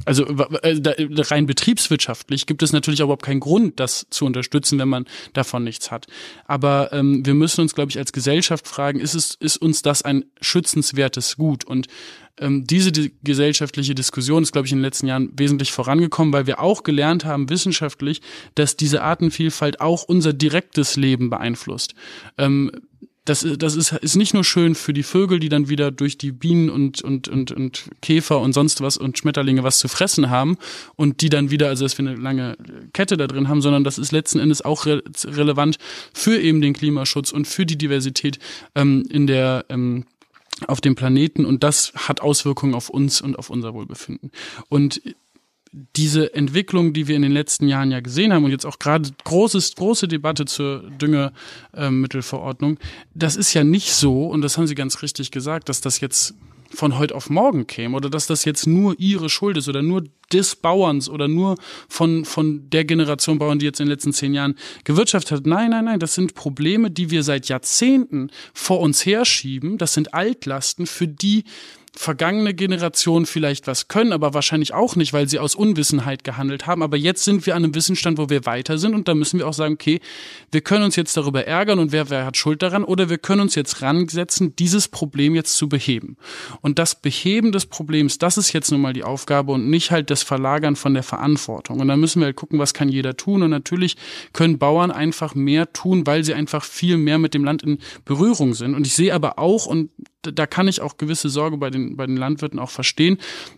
also 0.06 0.26
äh, 0.26 0.80
rein 0.84 1.48
betriebswirtschaftlich 1.48 2.46
gibt 2.46 2.64
es 2.64 2.72
natürlich 2.72 3.00
überhaupt 3.00 3.26
keinen 3.26 3.40
Grund, 3.40 3.80
das 3.80 4.08
zu 4.10 4.26
unterstützen, 4.26 4.80
wenn 4.80 4.90
man 4.90 5.06
davon 5.34 5.64
nichts 5.64 5.92
hat. 5.92 6.08
Aber 6.46 6.94
ähm, 6.94 7.26
wir 7.26 7.34
müssen 7.34 7.62
uns, 7.62 7.74
glaube 7.76 7.92
ich, 7.92 7.98
als 7.98 8.14
Gesellschaft 8.14 8.68
fragen, 8.68 9.00
ist 9.00 9.16
es 9.16 9.36
ist 9.36 9.58
uns 9.58 9.82
das 9.82 10.02
ein 10.02 10.26
schützenswertes 10.42 11.38
Gut? 11.38 11.66
Und 11.66 11.88
ähm, 12.40 12.66
diese 12.66 12.92
die 12.92 13.14
gesellschaftliche 13.24 13.96
Diskussion 13.96 14.44
ist, 14.44 14.52
glaube 14.52 14.68
ich, 14.68 14.72
in 14.72 14.80
den 14.80 14.84
letzten 14.84 15.08
Jahren 15.08 15.32
wesentlich 15.36 15.72
vorangekommen, 15.72 16.34
weil 16.34 16.48
wir 16.48 16.60
auch 16.60 16.84
gelernt 16.84 17.26
haben, 17.26 17.50
wissenschaftlich, 17.50 18.22
dass 18.56 18.78
diese 18.78 19.02
Artenvielfalt 19.02 19.82
auch 19.82 20.04
unser 20.04 20.34
direktes 20.34 20.96
Leben 20.96 21.30
beeinflusst. 21.30 21.96
Ähm, 22.38 22.72
das, 23.30 23.46
das 23.58 23.76
ist, 23.76 23.92
ist 23.92 24.16
nicht 24.16 24.34
nur 24.34 24.44
schön 24.44 24.74
für 24.74 24.94
die 24.94 25.04
Vögel, 25.04 25.40
die 25.40 25.50
dann 25.50 25.70
wieder 25.70 25.92
durch 25.92 26.18
die 26.18 26.32
Bienen 26.32 26.70
und, 26.70 27.02
und, 27.02 27.28
und, 27.28 27.52
und 27.52 27.90
Käfer 28.02 28.40
und 28.40 28.54
sonst 28.54 28.82
was 28.82 28.98
und 28.98 29.18
Schmetterlinge 29.18 29.64
was 29.64 29.80
zu 29.80 29.88
fressen 29.88 30.30
haben 30.30 30.58
und 30.96 31.22
die 31.22 31.30
dann 31.30 31.52
wieder, 31.52 31.68
also 31.68 31.84
dass 31.84 31.98
wir 31.98 32.08
eine 32.08 32.16
lange 32.16 32.58
Kette 32.94 33.18
da 33.18 33.28
drin 33.28 33.50
haben, 33.50 33.62
sondern 33.62 33.84
das 33.84 33.98
ist 33.98 34.12
letzten 34.12 34.40
Endes 34.40 34.62
auch 34.62 34.86
re 34.86 35.04
relevant 35.26 35.78
für 36.14 36.40
eben 36.40 36.62
den 36.62 36.74
Klimaschutz 36.74 37.32
und 37.32 37.48
für 37.48 37.66
die 37.66 37.78
Diversität 37.78 38.40
ähm, 38.76 39.06
in 39.10 39.28
der 39.28 39.66
ähm, 39.70 40.06
auf 40.66 40.82
dem 40.82 40.96
Planeten 40.96 41.46
und 41.46 41.64
das 41.64 41.94
hat 41.96 42.22
Auswirkungen 42.22 42.74
auf 42.74 42.90
uns 42.90 43.22
und 43.22 43.38
auf 43.38 43.52
unser 43.52 43.76
Wohlbefinden. 43.76 44.32
Und 44.70 45.02
diese 45.72 46.34
Entwicklung, 46.34 46.94
die 46.94 47.08
wir 47.08 47.16
in 47.16 47.22
den 47.22 47.32
letzten 47.32 47.68
Jahren 47.68 47.92
ja 47.92 48.00
gesehen 48.00 48.34
haben 48.34 48.44
und 48.44 48.52
jetzt 48.52 48.66
auch 48.66 48.80
gerade 48.80 49.10
großes, 49.24 49.76
große 49.76 50.08
Debatte 50.08 50.46
zur 50.46 50.84
Düngemittelverordnung, 51.02 52.80
das 53.14 53.36
ist 53.36 53.54
ja 53.54 53.64
nicht 53.64 53.94
so, 53.94 54.28
und 54.28 54.42
das 54.42 54.58
haben 54.58 54.68
Sie 54.68 54.76
ganz 54.76 55.02
richtig 55.02 55.32
gesagt, 55.32 55.70
dass 55.70 55.82
das 55.82 56.00
jetzt 56.00 56.36
von 56.70 56.98
heute 56.98 57.16
auf 57.16 57.30
morgen 57.30 57.68
käme 57.68 57.96
oder 57.96 58.10
dass 58.10 58.28
das 58.28 58.46
jetzt 58.46 58.68
nur 58.68 58.96
ihre 59.00 59.30
Schuld 59.30 59.58
ist 59.58 59.70
oder 59.70 59.82
nur 59.82 60.04
des 60.32 60.56
Bauerns 60.56 61.10
oder 61.10 61.28
nur 61.28 61.56
von, 61.88 62.26
von 62.26 62.70
der 62.70 62.86
Generation 62.86 63.40
Bauern, 63.40 63.60
die 63.60 63.66
jetzt 63.66 63.80
in 63.80 63.86
den 63.86 63.92
letzten 63.92 64.14
zehn 64.14 64.34
Jahren 64.34 64.56
gewirtschaftet 64.84 65.40
hat. 65.40 65.46
Nein, 65.46 65.72
nein, 65.72 65.86
nein, 65.86 66.00
das 66.00 66.16
sind 66.16 66.34
Probleme, 66.36 66.92
die 66.92 67.10
wir 67.10 67.24
seit 67.24 67.48
Jahrzehnten 67.48 68.30
vor 68.54 68.80
uns 68.80 69.06
herschieben. 69.06 69.78
Das 69.78 69.94
sind 69.94 70.14
Altlasten, 70.14 70.86
für 70.86 71.08
die 71.08 71.46
vergangene 71.98 72.54
Generationen 72.54 73.26
vielleicht 73.26 73.68
was 73.68 73.88
können, 73.88 74.14
aber 74.14 74.34
wahrscheinlich 74.34 74.74
auch 74.74 74.96
nicht, 74.96 75.14
weil 75.14 75.28
sie 75.28 75.40
aus 75.40 75.56
Unwissenheit 75.56 76.24
gehandelt 76.24 76.68
haben. 76.68 76.84
Aber 76.84 76.98
jetzt 76.98 77.24
sind 77.24 77.46
wir 77.46 77.56
an 77.56 77.64
einem 77.64 77.76
Wissensstand, 77.76 78.18
wo 78.18 78.30
wir 78.30 78.46
weiter 78.46 78.78
sind 78.78 78.94
und 78.94 79.08
da 79.08 79.16
müssen 79.16 79.40
wir 79.40 79.48
auch 79.48 79.54
sagen, 79.54 79.74
okay, 79.74 80.00
wir 80.52 80.62
können 80.62 80.84
uns 80.84 80.96
jetzt 80.96 81.18
darüber 81.18 81.46
ärgern 81.46 81.80
und 81.80 81.92
wer, 81.92 82.10
wer 82.10 82.26
hat 82.26 82.38
Schuld 82.38 82.62
daran 82.62 82.84
oder 82.84 83.10
wir 83.10 83.18
können 83.18 83.42
uns 83.42 83.56
jetzt 83.56 83.82
ransetzen, 83.82 84.56
dieses 84.56 84.88
Problem 84.88 85.36
jetzt 85.36 85.56
zu 85.58 85.68
beheben. 85.68 86.18
Und 86.62 86.80
das 86.80 86.96
Beheben 86.96 87.52
des 87.52 87.66
Problems, 87.66 88.18
das 88.18 88.38
ist 88.38 88.54
jetzt 88.54 88.72
nun 88.72 88.82
mal 88.82 88.94
die 88.94 89.04
Aufgabe 89.04 89.52
und 89.52 89.70
nicht 89.70 89.92
halt 89.92 90.10
das 90.10 90.24
Verlagern 90.24 90.76
von 90.76 90.94
der 90.94 91.04
Verantwortung. 91.04 91.80
Und 91.80 91.88
da 91.88 91.98
müssen 91.98 92.22
wir 92.22 92.26
halt 92.26 92.36
gucken, 92.36 92.60
was 92.60 92.74
kann 92.74 92.90
jeder 92.90 93.18
tun. 93.18 93.44
Und 93.44 93.50
natürlich 93.50 93.98
können 94.34 94.60
Bauern 94.60 94.92
einfach 94.92 95.36
mehr 95.36 95.74
tun, 95.74 96.06
weil 96.06 96.24
sie 96.24 96.34
einfach 96.34 96.64
viel 96.64 96.98
mehr 96.98 97.18
mit 97.18 97.34
dem 97.34 97.44
Land 97.44 97.64
in 97.64 97.80
Berührung 98.06 98.54
sind. 98.54 98.76
Und 98.76 98.86
ich 98.86 98.94
sehe 98.94 99.14
aber 99.14 99.40
auch, 99.40 99.66
und 99.66 99.90
da 100.22 100.48
kann 100.48 100.68
ich 100.68 100.82
auch 100.82 100.98
gewisse 100.98 101.30
Sorge 101.30 101.58
bei 101.58 101.70
den, 101.70 101.96
bei 101.96 102.06
den 102.06 102.18
Landwirten 102.18 102.60
auch 102.60 102.70
verstehen, 102.70 103.18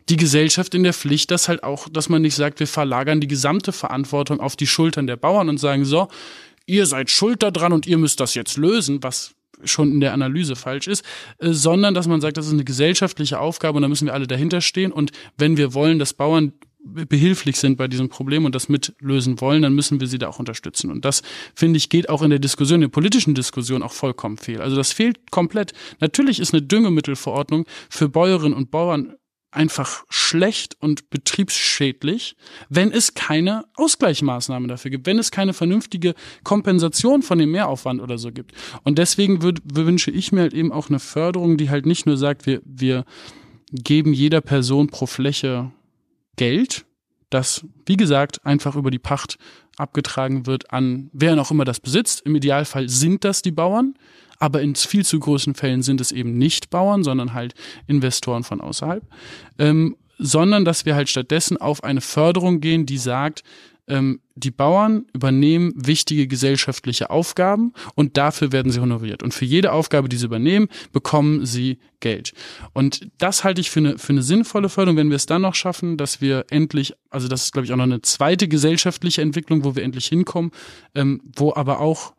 die 0.09 0.17
Gesellschaft 0.17 0.75
in 0.75 0.83
der 0.83 0.93
Pflicht, 0.93 1.31
dass 1.31 1.47
halt 1.47 1.63
auch, 1.63 1.87
dass 1.89 2.09
man 2.09 2.21
nicht 2.21 2.35
sagt, 2.35 2.59
wir 2.59 2.67
verlagern 2.67 3.21
die 3.21 3.27
gesamte 3.27 3.71
Verantwortung 3.71 4.39
auf 4.39 4.55
die 4.55 4.67
Schultern 4.67 5.07
der 5.07 5.15
Bauern 5.15 5.49
und 5.49 5.57
sagen, 5.57 5.85
so, 5.85 6.07
ihr 6.65 6.85
seid 6.85 7.09
schuld 7.09 7.43
daran 7.43 7.73
und 7.73 7.87
ihr 7.87 7.97
müsst 7.97 8.19
das 8.19 8.35
jetzt 8.35 8.57
lösen, 8.57 9.01
was 9.01 9.35
schon 9.63 9.91
in 9.91 9.99
der 9.99 10.13
Analyse 10.13 10.55
falsch 10.55 10.87
ist, 10.87 11.03
äh, 11.39 11.51
sondern 11.51 11.93
dass 11.93 12.07
man 12.07 12.21
sagt, 12.21 12.37
das 12.37 12.47
ist 12.47 12.53
eine 12.53 12.63
gesellschaftliche 12.63 13.39
Aufgabe 13.39 13.77
und 13.77 13.81
da 13.81 13.87
müssen 13.87 14.05
wir 14.05 14.13
alle 14.13 14.27
dahinter 14.27 14.61
stehen 14.61 14.91
und 14.91 15.11
wenn 15.37 15.57
wir 15.57 15.73
wollen, 15.73 15.99
dass 15.99 16.13
Bauern 16.13 16.53
behilflich 16.83 17.57
sind 17.57 17.77
bei 17.77 17.87
diesem 17.87 18.09
Problem 18.09 18.45
und 18.45 18.55
das 18.55 18.69
mitlösen 18.69 19.41
wollen, 19.41 19.61
dann 19.61 19.73
müssen 19.73 19.99
wir 19.99 20.07
sie 20.07 20.17
da 20.17 20.27
auch 20.27 20.39
unterstützen. 20.39 20.89
Und 20.89 21.05
das, 21.05 21.21
finde 21.53 21.77
ich, 21.77 21.89
geht 21.89 22.09
auch 22.09 22.21
in 22.21 22.29
der 22.29 22.39
Diskussion, 22.39 22.75
in 22.75 22.81
der 22.81 22.87
politischen 22.89 23.35
Diskussion 23.35 23.83
auch 23.83 23.91
vollkommen 23.91 24.37
fehl. 24.37 24.61
Also 24.61 24.75
das 24.75 24.91
fehlt 24.91 25.29
komplett. 25.31 25.73
Natürlich 25.99 26.39
ist 26.39 26.53
eine 26.53 26.61
Düngemittelverordnung 26.61 27.65
für 27.89 28.09
Bäuerinnen 28.09 28.57
und 28.57 28.71
Bauern 28.71 29.15
einfach 29.51 30.03
schlecht 30.09 30.77
und 30.79 31.09
betriebsschädlich, 31.09 32.35
wenn 32.69 32.91
es 32.91 33.15
keine 33.15 33.65
Ausgleichsmaßnahme 33.75 34.67
dafür 34.67 34.91
gibt, 34.91 35.07
wenn 35.07 35.17
es 35.17 35.31
keine 35.31 35.53
vernünftige 35.53 36.13
Kompensation 36.43 37.23
von 37.23 37.39
dem 37.39 37.51
Mehraufwand 37.51 37.99
oder 37.99 38.17
so 38.17 38.31
gibt. 38.31 38.53
Und 38.83 38.99
deswegen 38.99 39.41
würd, 39.41 39.59
wünsche 39.63 40.11
ich 40.11 40.31
mir 40.31 40.41
halt 40.41 40.53
eben 40.53 40.71
auch 40.71 40.89
eine 40.89 40.99
Förderung, 40.99 41.57
die 41.57 41.69
halt 41.69 41.87
nicht 41.87 42.05
nur 42.05 42.17
sagt, 42.17 42.45
wir, 42.45 42.61
wir 42.63 43.05
geben 43.71 44.13
jeder 44.13 44.41
Person 44.41 44.87
pro 44.87 45.07
Fläche 45.07 45.71
Geld, 46.39 46.85
das, 47.29 47.65
wie 47.85 47.97
gesagt, 47.97 48.45
einfach 48.45 48.77
über 48.77 48.91
die 48.91 48.97
Pacht 48.97 49.37
abgetragen 49.75 50.45
wird 50.45 50.71
an 50.71 51.09
wer 51.11 51.39
auch 51.39 51.51
immer 51.51 51.65
das 51.65 51.81
besitzt. 51.81 52.21
Im 52.21 52.33
Idealfall 52.33 52.87
sind 52.87 53.25
das 53.25 53.41
die 53.41 53.51
Bauern, 53.51 53.95
aber 54.39 54.61
in 54.61 54.73
viel 54.73 55.05
zu 55.05 55.19
großen 55.19 55.53
Fällen 55.53 55.83
sind 55.83 55.99
es 55.99 56.13
eben 56.13 56.37
nicht 56.37 56.69
Bauern, 56.69 57.03
sondern 57.03 57.33
halt 57.33 57.55
Investoren 57.87 58.45
von 58.45 58.61
außerhalb. 58.61 59.03
Ähm, 59.57 59.97
sondern 60.17 60.63
dass 60.63 60.85
wir 60.85 60.95
halt 60.95 61.09
stattdessen 61.09 61.57
auf 61.57 61.83
eine 61.83 61.99
Förderung 61.99 62.61
gehen, 62.61 62.85
die 62.85 62.97
sagt, 62.97 63.43
ähm, 63.89 64.21
die 64.35 64.51
Bauern 64.51 65.05
übernehmen 65.13 65.73
wichtige 65.75 66.27
gesellschaftliche 66.27 67.09
Aufgaben 67.09 67.73
und 67.95 68.15
dafür 68.15 68.51
werden 68.51 68.71
sie 68.71 68.79
honoriert. 68.79 69.23
Und 69.23 69.33
für 69.33 69.45
jede 69.45 69.73
Aufgabe, 69.73 70.07
die 70.07 70.17
sie 70.17 70.25
übernehmen, 70.25 70.69
bekommen 70.93 71.45
sie 71.45 71.79
Geld. 71.99 72.33
Und 72.73 73.09
das 73.17 73.43
halte 73.43 73.59
ich 73.59 73.69
für 73.69 73.79
eine, 73.79 73.97
für 73.97 74.13
eine 74.13 74.21
sinnvolle 74.21 74.69
Förderung, 74.69 74.97
wenn 74.97 75.09
wir 75.09 75.17
es 75.17 75.25
dann 75.25 75.41
noch 75.41 75.55
schaffen, 75.55 75.97
dass 75.97 76.21
wir 76.21 76.45
endlich, 76.49 76.93
also 77.09 77.27
das 77.27 77.43
ist, 77.43 77.51
glaube 77.51 77.65
ich, 77.65 77.73
auch 77.73 77.77
noch 77.77 77.83
eine 77.83 78.01
zweite 78.01 78.47
gesellschaftliche 78.47 79.21
Entwicklung, 79.21 79.65
wo 79.65 79.75
wir 79.75 79.83
endlich 79.83 80.05
hinkommen, 80.07 80.51
ähm, 80.95 81.21
wo 81.35 81.53
aber 81.53 81.79
auch, 81.79 82.13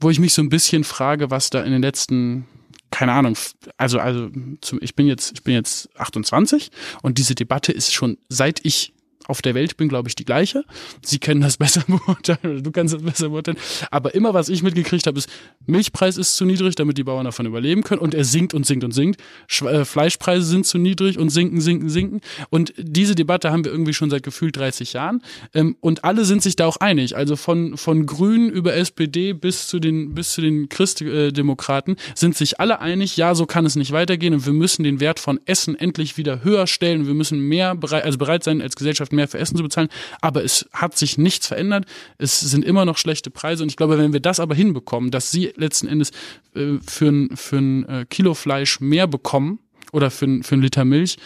wo 0.00 0.10
ich 0.10 0.18
mich 0.18 0.34
so 0.34 0.42
ein 0.42 0.48
bisschen 0.48 0.82
frage, 0.82 1.30
was 1.30 1.50
da 1.50 1.62
in 1.62 1.72
den 1.72 1.82
letzten 1.82 2.46
keine 2.90 3.12
Ahnung, 3.12 3.36
also 3.76 3.98
also 3.98 4.30
zum, 4.60 4.78
ich 4.80 4.94
bin 4.94 5.08
jetzt 5.08 5.32
ich 5.34 5.42
bin 5.42 5.54
jetzt 5.54 5.88
28 5.98 6.70
und 7.02 7.18
diese 7.18 7.34
Debatte 7.34 7.72
ist 7.72 7.92
schon 7.92 8.18
seit 8.28 8.64
ich 8.64 8.93
auf 9.26 9.42
der 9.42 9.54
Welt 9.54 9.76
bin, 9.76 9.88
glaube 9.88 10.08
ich, 10.08 10.14
die 10.14 10.24
gleiche. 10.24 10.64
Sie 11.02 11.18
können 11.18 11.40
das 11.40 11.56
besser 11.64 11.82
beurteilen 11.86 12.38
oder 12.54 12.60
du 12.60 12.70
kannst 12.70 12.94
das 12.94 13.02
besser 13.02 13.30
beurteilen. 13.30 13.58
Aber 13.90 14.14
immer, 14.14 14.34
was 14.34 14.48
ich 14.48 14.62
mitgekriegt 14.62 15.06
habe, 15.06 15.18
ist, 15.18 15.28
Milchpreis 15.66 16.16
ist 16.16 16.36
zu 16.36 16.44
niedrig, 16.44 16.74
damit 16.74 16.98
die 16.98 17.04
Bauern 17.04 17.24
davon 17.24 17.46
überleben 17.46 17.82
können. 17.82 18.00
Und 18.00 18.14
er 18.14 18.24
sinkt 18.24 18.54
und 18.54 18.66
sinkt 18.66 18.84
und 18.84 18.92
sinkt. 18.92 19.20
Äh, 19.62 19.84
Fleischpreise 19.84 20.44
sind 20.44 20.66
zu 20.66 20.78
niedrig 20.78 21.18
und 21.18 21.30
sinken, 21.30 21.60
sinken, 21.60 21.88
sinken. 21.88 22.20
Und 22.50 22.74
diese 22.76 23.14
Debatte 23.14 23.50
haben 23.50 23.64
wir 23.64 23.72
irgendwie 23.72 23.94
schon 23.94 24.10
seit 24.10 24.22
gefühlt 24.22 24.56
30 24.56 24.92
Jahren. 24.92 25.22
Ähm, 25.54 25.76
und 25.80 26.04
alle 26.04 26.24
sind 26.24 26.42
sich 26.42 26.56
da 26.56 26.66
auch 26.66 26.76
einig. 26.76 27.16
Also 27.16 27.36
von, 27.36 27.76
von 27.76 28.06
Grünen 28.06 28.50
über 28.50 28.74
SPD 28.74 29.32
bis 29.32 29.66
zu 29.66 29.80
den, 29.80 30.14
bis 30.14 30.32
zu 30.32 30.40
den 30.40 30.68
Christdemokraten 30.68 31.96
sind 32.14 32.36
sich 32.36 32.60
alle 32.60 32.80
einig, 32.80 33.16
ja, 33.16 33.34
so 33.34 33.46
kann 33.46 33.66
es 33.66 33.76
nicht 33.76 33.92
weitergehen. 33.92 34.34
Und 34.34 34.46
wir 34.46 34.52
müssen 34.52 34.82
den 34.82 35.00
Wert 35.00 35.20
von 35.20 35.40
Essen 35.46 35.78
endlich 35.78 36.16
wieder 36.16 36.44
höher 36.44 36.66
stellen. 36.66 37.06
Wir 37.06 37.14
müssen 37.14 37.40
mehr 37.40 37.74
bereit, 37.74 38.04
also 38.04 38.18
bereit 38.18 38.44
sein, 38.44 38.60
als 38.60 38.76
Gesellschaft 38.76 39.12
mehr 39.14 39.28
für 39.28 39.38
Essen 39.38 39.56
zu 39.56 39.62
bezahlen. 39.62 39.88
Aber 40.20 40.44
es 40.44 40.68
hat 40.72 40.96
sich 40.96 41.18
nichts 41.18 41.46
verändert. 41.46 41.86
Es 42.18 42.40
sind 42.40 42.64
immer 42.64 42.84
noch 42.84 42.98
schlechte 42.98 43.30
Preise. 43.30 43.62
Und 43.62 43.68
ich 43.68 43.76
glaube, 43.76 43.98
wenn 43.98 44.12
wir 44.12 44.20
das 44.20 44.40
aber 44.40 44.54
hinbekommen, 44.54 45.10
dass 45.10 45.30
sie 45.30 45.52
letzten 45.56 45.88
Endes 45.88 46.10
äh, 46.54 46.78
für 46.86 47.08
ein, 47.08 47.36
für 47.36 47.56
ein 47.56 47.88
äh, 47.88 48.06
Kilo 48.08 48.34
Fleisch 48.34 48.80
mehr 48.80 49.06
bekommen 49.06 49.60
oder 49.92 50.10
für 50.10 50.26
ein, 50.26 50.42
für 50.42 50.56
ein 50.56 50.62
Liter 50.62 50.84
Milch, 50.84 51.16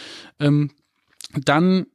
ähm, 0.40 0.70
dann 1.34 1.86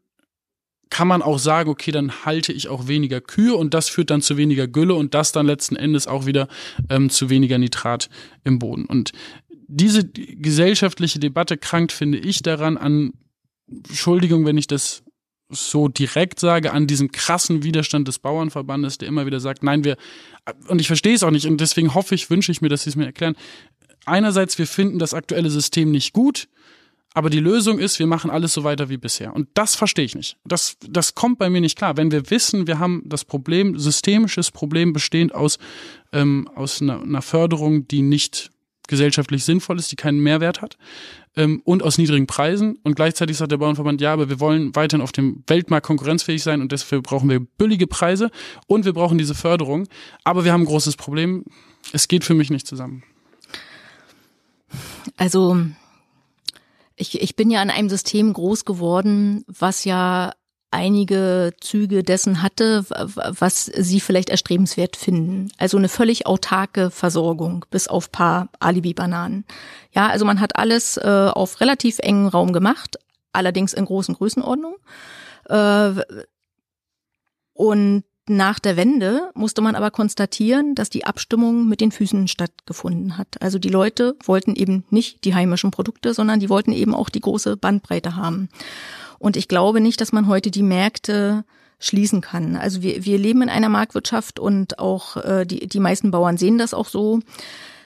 kann 0.90 1.08
man 1.08 1.24
auch 1.24 1.40
sagen, 1.40 1.72
okay, 1.72 1.92
dann 1.92 2.24
halte 2.24 2.54
ich 2.54 2.68
auch 2.68 2.88
weniger 2.88 3.20
Kühe 3.20 3.56
und 3.56 3.74
das 3.74 3.90
führt 3.90 4.12
dann 4.12 4.22
zu 4.22 4.38
weniger 4.38 4.68
Gülle 4.68 4.94
und 4.94 5.16
das 5.16 5.32
dann 5.32 5.48
letzten 5.48 5.76
Endes 5.76 6.06
auch 6.06 6.28
wieder 6.28 6.48
ähm, 6.88 7.10
zu 7.10 7.32
weniger 7.32 7.58
Nitrat 7.58 8.10
im 8.44 8.60
Boden. 8.60 8.86
Und 8.86 9.12
diese 9.68 10.08
gesellschaftliche 10.08 11.18
Debatte 11.18 11.58
krankt, 11.58 11.92
finde 11.92 12.20
ich, 12.20 12.44
daran 12.44 12.78
an, 12.78 13.14
Entschuldigung, 13.68 14.46
wenn 14.46 14.58
ich 14.58 14.68
das 14.68 15.03
so 15.54 15.88
direkt 15.88 16.40
sage, 16.40 16.74
an 16.74 16.88
diesem 16.88 17.12
krassen 17.12 17.64
Widerstand 17.64 18.08
des 18.08 18.20
Bauernverbandes, 18.20 18.98
der 18.98 19.08
immer 19.08 19.26
wieder 19.26 19.40
sagt, 19.40 19.64
nein, 19.64 19.84
wir, 19.84 19.98
und 20.68 20.82
ich 20.82 20.88
verstehe 20.88 21.16
es 21.16 21.24
auch 21.24 21.32
nicht, 21.32 21.48
und 21.48 21.60
deswegen 21.62 21.94
hoffe 21.94 22.16
ich, 22.16 22.30
wünsche 22.30 22.52
ich 22.52 22.62
mir, 22.62 22.70
dass 22.70 22.84
Sie 22.84 22.90
es 22.90 22.96
mir 22.96 23.06
erklären. 23.06 23.36
Einerseits, 24.06 24.58
wir 24.58 24.68
finden 24.68 25.00
das 25.00 25.14
aktuelle 25.14 25.50
System 25.50 25.92
nicht 25.92 26.14
gut, 26.14 26.48
aber 27.14 27.30
die 27.30 27.40
Lösung 27.40 27.78
ist, 27.78 28.00
wir 28.00 28.08
machen 28.08 28.32
alles 28.32 28.54
so 28.54 28.64
weiter 28.64 28.90
wie 28.90 28.98
bisher. 28.98 29.36
Und 29.36 29.48
das 29.54 29.76
verstehe 29.76 30.06
ich 30.06 30.16
nicht. 30.16 30.38
Das, 30.46 30.78
das 30.82 31.14
kommt 31.14 31.38
bei 31.38 31.50
mir 31.50 31.62
nicht 31.62 31.78
klar. 31.78 31.96
Wenn 31.96 32.12
wir 32.12 32.30
wissen, 32.32 32.66
wir 32.66 32.80
haben 32.80 33.04
das 33.06 33.24
Problem, 33.24 33.78
systemisches 33.78 34.50
Problem 34.50 34.94
bestehend 34.94 35.34
aus, 35.36 35.60
ähm, 36.12 36.50
aus 36.56 36.82
einer, 36.82 37.02
einer 37.02 37.22
Förderung, 37.22 37.88
die 37.88 38.02
nicht 38.02 38.50
gesellschaftlich 38.88 39.46
sinnvoll 39.46 39.80
ist, 39.80 39.92
die 39.92 39.96
keinen 39.96 40.20
Mehrwert 40.20 40.62
hat 40.62 40.78
ähm, 41.36 41.62
und 41.64 41.84
aus 41.84 41.98
niedrigen 41.98 42.28
Preisen. 42.28 42.80
Und 42.84 42.96
gleichzeitig 42.96 43.38
sagt 43.38 43.52
der 43.52 43.58
Bauernverband, 43.58 44.02
ja, 44.02 44.14
aber 44.14 44.30
wir 44.30 44.40
wollen 44.40 44.76
weiterhin 44.76 45.02
auf 45.02 45.12
dem 45.12 45.44
Weltmarkt 45.48 45.86
konkurrenzfähig 45.86 46.44
sein 46.44 46.62
und 46.62 46.72
dafür 46.72 47.02
brauchen 47.02 47.30
wir 47.30 47.40
billige 47.40 47.88
Preise 47.88 48.30
und 48.68 48.86
wir 48.86 48.94
brauchen 48.94 49.18
diese 49.18 49.36
Förderung. 49.36 49.88
Aber 50.24 50.46
wir 50.46 50.54
haben 50.54 50.62
ein 50.62 50.68
großes 50.68 50.98
Problem. 50.98 51.46
Es 51.92 52.08
geht 52.08 52.24
für 52.24 52.34
mich 52.34 52.50
nicht 52.50 52.68
zusammen. 52.68 53.04
Also 55.18 55.58
ich, 56.96 57.22
ich 57.22 57.36
bin 57.36 57.50
ja 57.50 57.62
in 57.62 57.70
einem 57.70 57.90
System 57.90 58.34
groß 58.34 58.66
geworden, 58.66 59.44
was 59.48 59.86
ja 59.86 60.34
einige 60.74 61.54
Züge 61.62 62.04
dessen 62.04 62.42
hatte, 62.42 62.84
was 62.90 63.66
sie 63.66 64.00
vielleicht 64.00 64.30
erstrebenswert 64.30 64.98
finden. 64.98 65.52
Also 65.58 65.78
eine 65.78 65.90
völlig 65.90 66.26
autarke 66.26 66.90
Versorgung, 66.90 67.66
bis 67.70 67.88
auf 67.88 68.12
paar 68.12 68.50
Alibi-Bananen. 68.60 69.46
Ja, 69.94 70.08
also 70.08 70.26
man 70.26 70.40
hat 70.40 70.58
alles 70.58 70.98
äh, 70.98 71.30
auf 71.34 71.62
relativ 71.62 72.00
engen 72.00 72.28
Raum 72.28 72.52
gemacht, 72.54 72.98
allerdings 73.32 73.74
in 73.74 73.86
großen 73.86 74.16
Größenordnungen. 74.16 74.78
Äh, 75.50 76.02
und 77.54 78.04
nach 78.28 78.60
der 78.60 78.78
Wende 78.78 79.32
musste 79.34 79.62
man 79.62 79.76
aber 79.76 79.92
konstatieren, 79.92 80.76
dass 80.76 80.90
die 80.90 81.06
Abstimmung 81.06 81.68
mit 81.68 81.82
den 81.82 81.92
Füßen 81.92 82.30
stattgefunden 82.30 83.18
hat. 83.18 83.42
Also 83.42 83.60
die 83.60 83.70
Leute 83.70 84.16
wollten 84.24 84.56
eben 84.56 84.86
nicht 84.90 85.26
die 85.26 85.36
heimischen 85.36 85.72
Produkte, 85.72 86.14
sondern 86.14 86.40
die 86.40 86.50
wollten 86.50 86.72
eben 86.72 86.96
auch 86.96 87.10
die 87.10 87.20
große 87.20 87.58
Bandbreite 87.58 88.16
haben. 88.16 88.48
Und 89.24 89.38
ich 89.38 89.48
glaube 89.48 89.80
nicht, 89.80 90.02
dass 90.02 90.12
man 90.12 90.28
heute 90.28 90.52
die 90.52 90.64
Märkte 90.64 91.46
schließen 91.80 92.20
kann. 92.20 92.58
Also 92.58 92.82
wir, 92.82 93.06
wir 93.06 93.18
leben 93.18 93.42
in 93.42 93.48
einer 93.48 93.70
Marktwirtschaft 93.70 94.38
und 94.38 94.80
auch 94.80 95.16
äh, 95.16 95.46
die, 95.46 95.66
die 95.66 95.80
meisten 95.80 96.12
Bauern 96.12 96.36
sehen 96.36 96.58
das 96.58 96.74
auch 96.74 96.90
so. 96.90 97.22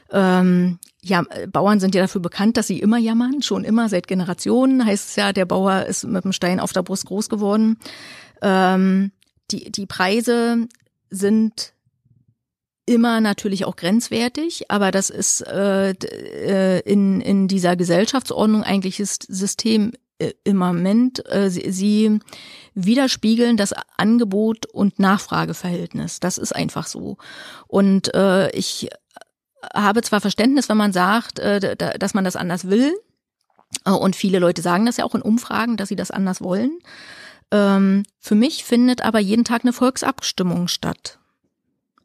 Ähm, 0.09 0.79
ja, 1.03 1.21
Bauern 1.51 1.79
sind 1.79 1.93
ja 1.93 2.01
dafür 2.01 2.21
bekannt, 2.21 2.57
dass 2.57 2.65
sie 2.65 2.79
immer 2.79 2.97
jammern, 2.97 3.43
schon 3.43 3.65
immer 3.65 3.87
seit 3.87 4.07
Generationen. 4.07 4.83
Heißt 4.83 5.09
es 5.09 5.15
ja, 5.15 5.31
der 5.31 5.45
Bauer 5.45 5.85
ist 5.85 6.05
mit 6.05 6.23
dem 6.23 6.33
Stein 6.33 6.59
auf 6.59 6.73
der 6.73 6.81
Brust 6.81 7.05
groß 7.05 7.29
geworden. 7.29 7.77
Ähm, 8.41 9.11
die, 9.51 9.71
die 9.71 9.85
Preise 9.85 10.67
sind 11.11 11.73
immer 12.87 13.21
natürlich 13.21 13.65
auch 13.65 13.75
grenzwertig, 13.75 14.71
aber 14.71 14.89
das 14.89 15.11
ist 15.11 15.41
äh, 15.41 15.91
äh 15.91 16.79
in, 16.79 17.21
in 17.21 17.47
dieser 17.47 17.75
Gesellschaftsordnung 17.75 18.63
eigentlich 18.63 18.99
ist 18.99 19.27
System 19.29 19.91
äh, 20.19 20.33
im 20.43 20.57
Moment. 20.57 21.23
Äh, 21.31 21.49
sie, 21.49 21.71
sie 21.71 22.19
widerspiegeln 22.73 23.57
das 23.57 23.73
Angebot 23.97 24.65
und 24.65 24.99
Nachfrageverhältnis. 24.99 26.19
Das 26.19 26.37
ist 26.37 26.55
einfach 26.55 26.87
so. 26.87 27.17
Und 27.67 28.13
äh, 28.13 28.49
ich 28.51 28.89
habe 29.73 30.01
zwar 30.01 30.21
Verständnis, 30.21 30.69
wenn 30.69 30.77
man 30.77 30.93
sagt, 30.93 31.39
äh, 31.39 31.75
dass 31.75 32.13
man 32.13 32.23
das 32.23 32.35
anders 32.35 32.69
will. 32.69 32.93
Äh, 33.85 33.91
und 33.91 34.15
viele 34.15 34.39
Leute 34.39 34.61
sagen 34.61 34.85
das 34.85 34.97
ja 34.97 35.05
auch 35.05 35.15
in 35.15 35.21
Umfragen, 35.21 35.77
dass 35.77 35.89
sie 35.89 35.95
das 35.95 36.11
anders 36.11 36.41
wollen. 36.41 36.79
Ähm, 37.51 38.03
für 38.19 38.35
mich 38.35 38.63
findet 38.63 39.01
aber 39.01 39.19
jeden 39.19 39.45
Tag 39.45 39.63
eine 39.63 39.73
Volksabstimmung 39.73 40.67
statt. 40.67 41.19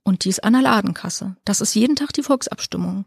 Und 0.04 0.24
die 0.24 0.30
ist 0.30 0.42
an 0.42 0.54
der 0.54 0.62
Ladenkasse. 0.62 1.36
Das 1.44 1.60
ist 1.60 1.74
jeden 1.74 1.96
Tag 1.96 2.12
die 2.12 2.22
Volksabstimmung. 2.22 3.06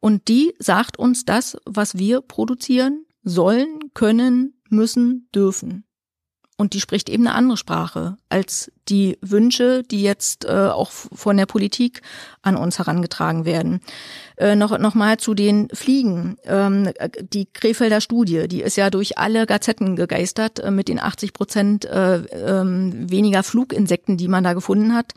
Und 0.00 0.28
die 0.28 0.54
sagt 0.58 0.98
uns 0.98 1.24
das, 1.24 1.56
was 1.64 1.96
wir 1.96 2.20
produzieren 2.20 3.06
sollen, 3.24 3.90
können, 3.94 4.54
müssen, 4.68 5.28
dürfen. 5.34 5.84
Und 6.56 6.72
die 6.72 6.80
spricht 6.80 7.08
eben 7.08 7.26
eine 7.26 7.34
andere 7.34 7.56
Sprache 7.56 8.16
als 8.28 8.70
die 8.88 9.18
Wünsche, 9.20 9.82
die 9.82 10.02
jetzt 10.02 10.44
äh, 10.44 10.68
auch 10.68 10.92
von 10.92 11.36
der 11.36 11.46
Politik 11.46 12.02
an 12.42 12.56
uns 12.56 12.78
herangetragen 12.78 13.44
werden. 13.44 13.80
Äh, 14.36 14.54
noch, 14.54 14.78
noch 14.78 14.94
mal 14.94 15.16
zu 15.16 15.34
den 15.34 15.68
Fliegen. 15.72 16.36
Ähm, 16.44 16.90
die 17.32 17.46
Krefelder 17.52 18.00
Studie, 18.00 18.46
die 18.46 18.62
ist 18.62 18.76
ja 18.76 18.90
durch 18.90 19.18
alle 19.18 19.46
Gazetten 19.46 19.96
gegeistert 19.96 20.60
äh, 20.60 20.70
mit 20.70 20.86
den 20.86 21.00
80 21.00 21.32
Prozent 21.32 21.86
äh, 21.86 22.18
äh, 22.18 22.62
weniger 22.64 23.42
Fluginsekten, 23.42 24.16
die 24.16 24.28
man 24.28 24.44
da 24.44 24.52
gefunden 24.52 24.94
hat. 24.94 25.14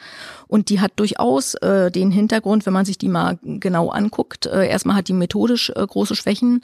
Und 0.48 0.70
die 0.70 0.80
hat 0.80 0.94
durchaus 0.96 1.54
äh, 1.56 1.92
den 1.92 2.10
Hintergrund, 2.10 2.66
wenn 2.66 2.74
man 2.74 2.86
sich 2.86 2.98
die 2.98 3.10
mal 3.10 3.38
genau 3.44 3.90
anguckt. 3.90 4.48
Äh, 4.48 4.70
erstmal 4.70 4.96
hat 4.96 5.08
die 5.08 5.14
methodisch 5.14 5.70
äh, 5.70 5.86
große 5.86 6.16
Schwächen. 6.16 6.64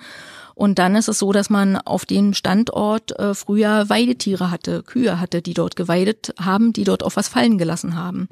Und 0.55 0.79
dann 0.79 0.95
ist 0.95 1.07
es 1.07 1.19
so, 1.19 1.31
dass 1.31 1.49
man 1.49 1.77
auf 1.77 2.05
dem 2.05 2.33
Standort 2.33 3.17
äh, 3.19 3.33
früher 3.33 3.89
Weidetiere 3.89 4.51
hatte, 4.51 4.83
Kühe 4.83 5.19
hatte, 5.19 5.41
die 5.41 5.53
dort 5.53 5.75
geweidet 5.75 6.33
haben, 6.39 6.73
die 6.73 6.83
dort 6.83 7.03
auf 7.03 7.15
was 7.15 7.27
fallen 7.27 7.57
gelassen 7.57 7.95
haben. 7.95 8.29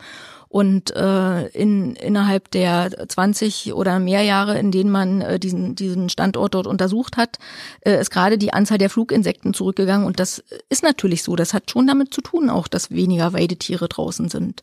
Und 0.51 0.93
äh, 0.97 1.47
in, 1.47 1.95
innerhalb 1.95 2.51
der 2.51 3.07
20 3.07 3.73
oder 3.73 3.99
mehr 3.99 4.23
Jahre, 4.23 4.59
in 4.59 4.69
denen 4.69 4.91
man 4.91 5.21
äh, 5.21 5.39
diesen, 5.39 5.75
diesen 5.75 6.09
Standort 6.09 6.53
dort 6.53 6.67
untersucht 6.67 7.15
hat, 7.15 7.37
äh, 7.85 8.01
ist 8.01 8.11
gerade 8.11 8.37
die 8.37 8.51
Anzahl 8.51 8.77
der 8.77 8.89
Fluginsekten 8.89 9.53
zurückgegangen. 9.53 10.05
Und 10.05 10.19
das 10.19 10.43
ist 10.67 10.83
natürlich 10.83 11.23
so. 11.23 11.37
Das 11.37 11.53
hat 11.53 11.71
schon 11.71 11.87
damit 11.87 12.13
zu 12.13 12.19
tun, 12.19 12.49
auch 12.49 12.67
dass 12.67 12.91
weniger 12.91 13.31
Weidetiere 13.31 13.87
draußen 13.87 14.27
sind. 14.27 14.61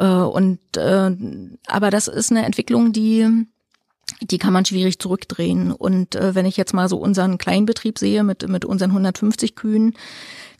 Äh, 0.00 0.06
und 0.06 0.58
äh, 0.76 1.16
aber 1.68 1.90
das 1.90 2.08
ist 2.08 2.32
eine 2.32 2.44
Entwicklung, 2.44 2.92
die 2.92 3.46
die 4.22 4.38
kann 4.38 4.52
man 4.52 4.64
schwierig 4.64 4.98
zurückdrehen. 4.98 5.72
Und 5.72 6.14
äh, 6.14 6.34
wenn 6.34 6.46
ich 6.46 6.56
jetzt 6.56 6.74
mal 6.74 6.88
so 6.88 6.98
unseren 6.98 7.38
Kleinbetrieb 7.38 7.98
sehe 7.98 8.24
mit, 8.24 8.48
mit 8.48 8.64
unseren 8.64 8.90
150 8.90 9.54
Kühen, 9.56 9.94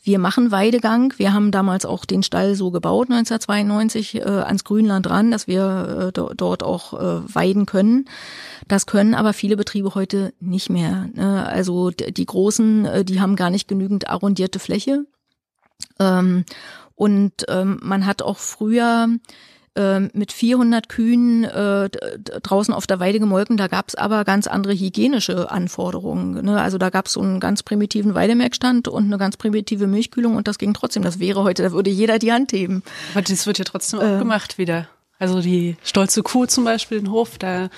wir 0.03 0.17
machen 0.17 0.51
Weidegang. 0.51 1.13
Wir 1.17 1.31
haben 1.31 1.51
damals 1.51 1.85
auch 1.85 2.05
den 2.05 2.23
Stall 2.23 2.55
so 2.55 2.71
gebaut, 2.71 3.11
1992, 3.11 4.15
äh, 4.15 4.21
ans 4.21 4.63
Grünland 4.63 5.07
ran, 5.09 5.29
dass 5.29 5.45
wir 5.45 6.07
äh, 6.07 6.11
do, 6.11 6.31
dort 6.35 6.63
auch 6.63 6.93
äh, 6.93 7.35
weiden 7.35 7.67
können. 7.67 8.05
Das 8.67 8.87
können 8.87 9.13
aber 9.13 9.33
viele 9.33 9.57
Betriebe 9.57 9.93
heute 9.93 10.33
nicht 10.39 10.71
mehr. 10.71 11.07
Ne? 11.13 11.45
Also 11.45 11.91
die 11.91 12.25
großen, 12.25 12.85
äh, 12.85 13.05
die 13.05 13.21
haben 13.21 13.35
gar 13.35 13.51
nicht 13.51 13.67
genügend 13.67 14.09
arrondierte 14.09 14.57
Fläche. 14.57 15.05
Ähm, 15.99 16.45
und 16.95 17.33
ähm, 17.47 17.79
man 17.83 18.07
hat 18.07 18.23
auch 18.23 18.37
früher 18.37 19.07
mit 19.73 20.33
400 20.33 20.89
Kühen 20.89 21.45
äh, 21.45 21.89
draußen 21.89 22.73
auf 22.73 22.87
der 22.87 22.99
Weide 22.99 23.19
gemolken. 23.19 23.55
Da 23.55 23.67
gab 23.67 23.87
es 23.87 23.95
aber 23.95 24.25
ganz 24.25 24.47
andere 24.47 24.73
hygienische 24.73 25.49
Anforderungen. 25.49 26.43
Ne? 26.43 26.61
Also 26.61 26.77
da 26.77 26.89
gab 26.89 27.05
es 27.05 27.13
so 27.13 27.21
einen 27.21 27.39
ganz 27.39 27.63
primitiven 27.63 28.13
Weidemerkstand 28.13 28.89
und 28.89 29.05
eine 29.05 29.17
ganz 29.17 29.37
primitive 29.37 29.87
Milchkühlung 29.87 30.35
und 30.35 30.47
das 30.47 30.57
ging 30.57 30.73
trotzdem. 30.73 31.03
Das 31.03 31.19
wäre 31.19 31.43
heute, 31.43 31.63
da 31.63 31.71
würde 31.71 31.89
jeder 31.89 32.19
die 32.19 32.33
Hand 32.33 32.51
heben. 32.51 32.83
Aber 33.13 33.21
das 33.21 33.47
wird 33.47 33.59
ja 33.59 33.63
trotzdem 33.63 33.99
auch 33.99 34.15
äh, 34.15 34.19
gemacht 34.19 34.57
wieder. 34.57 34.87
Also 35.21 35.39
die 35.39 35.77
stolze 35.83 36.23
Kuh 36.23 36.47
zum 36.47 36.63
Beispiel, 36.63 36.99
den 36.99 37.11
Hof 37.11 37.37
da 37.37 37.69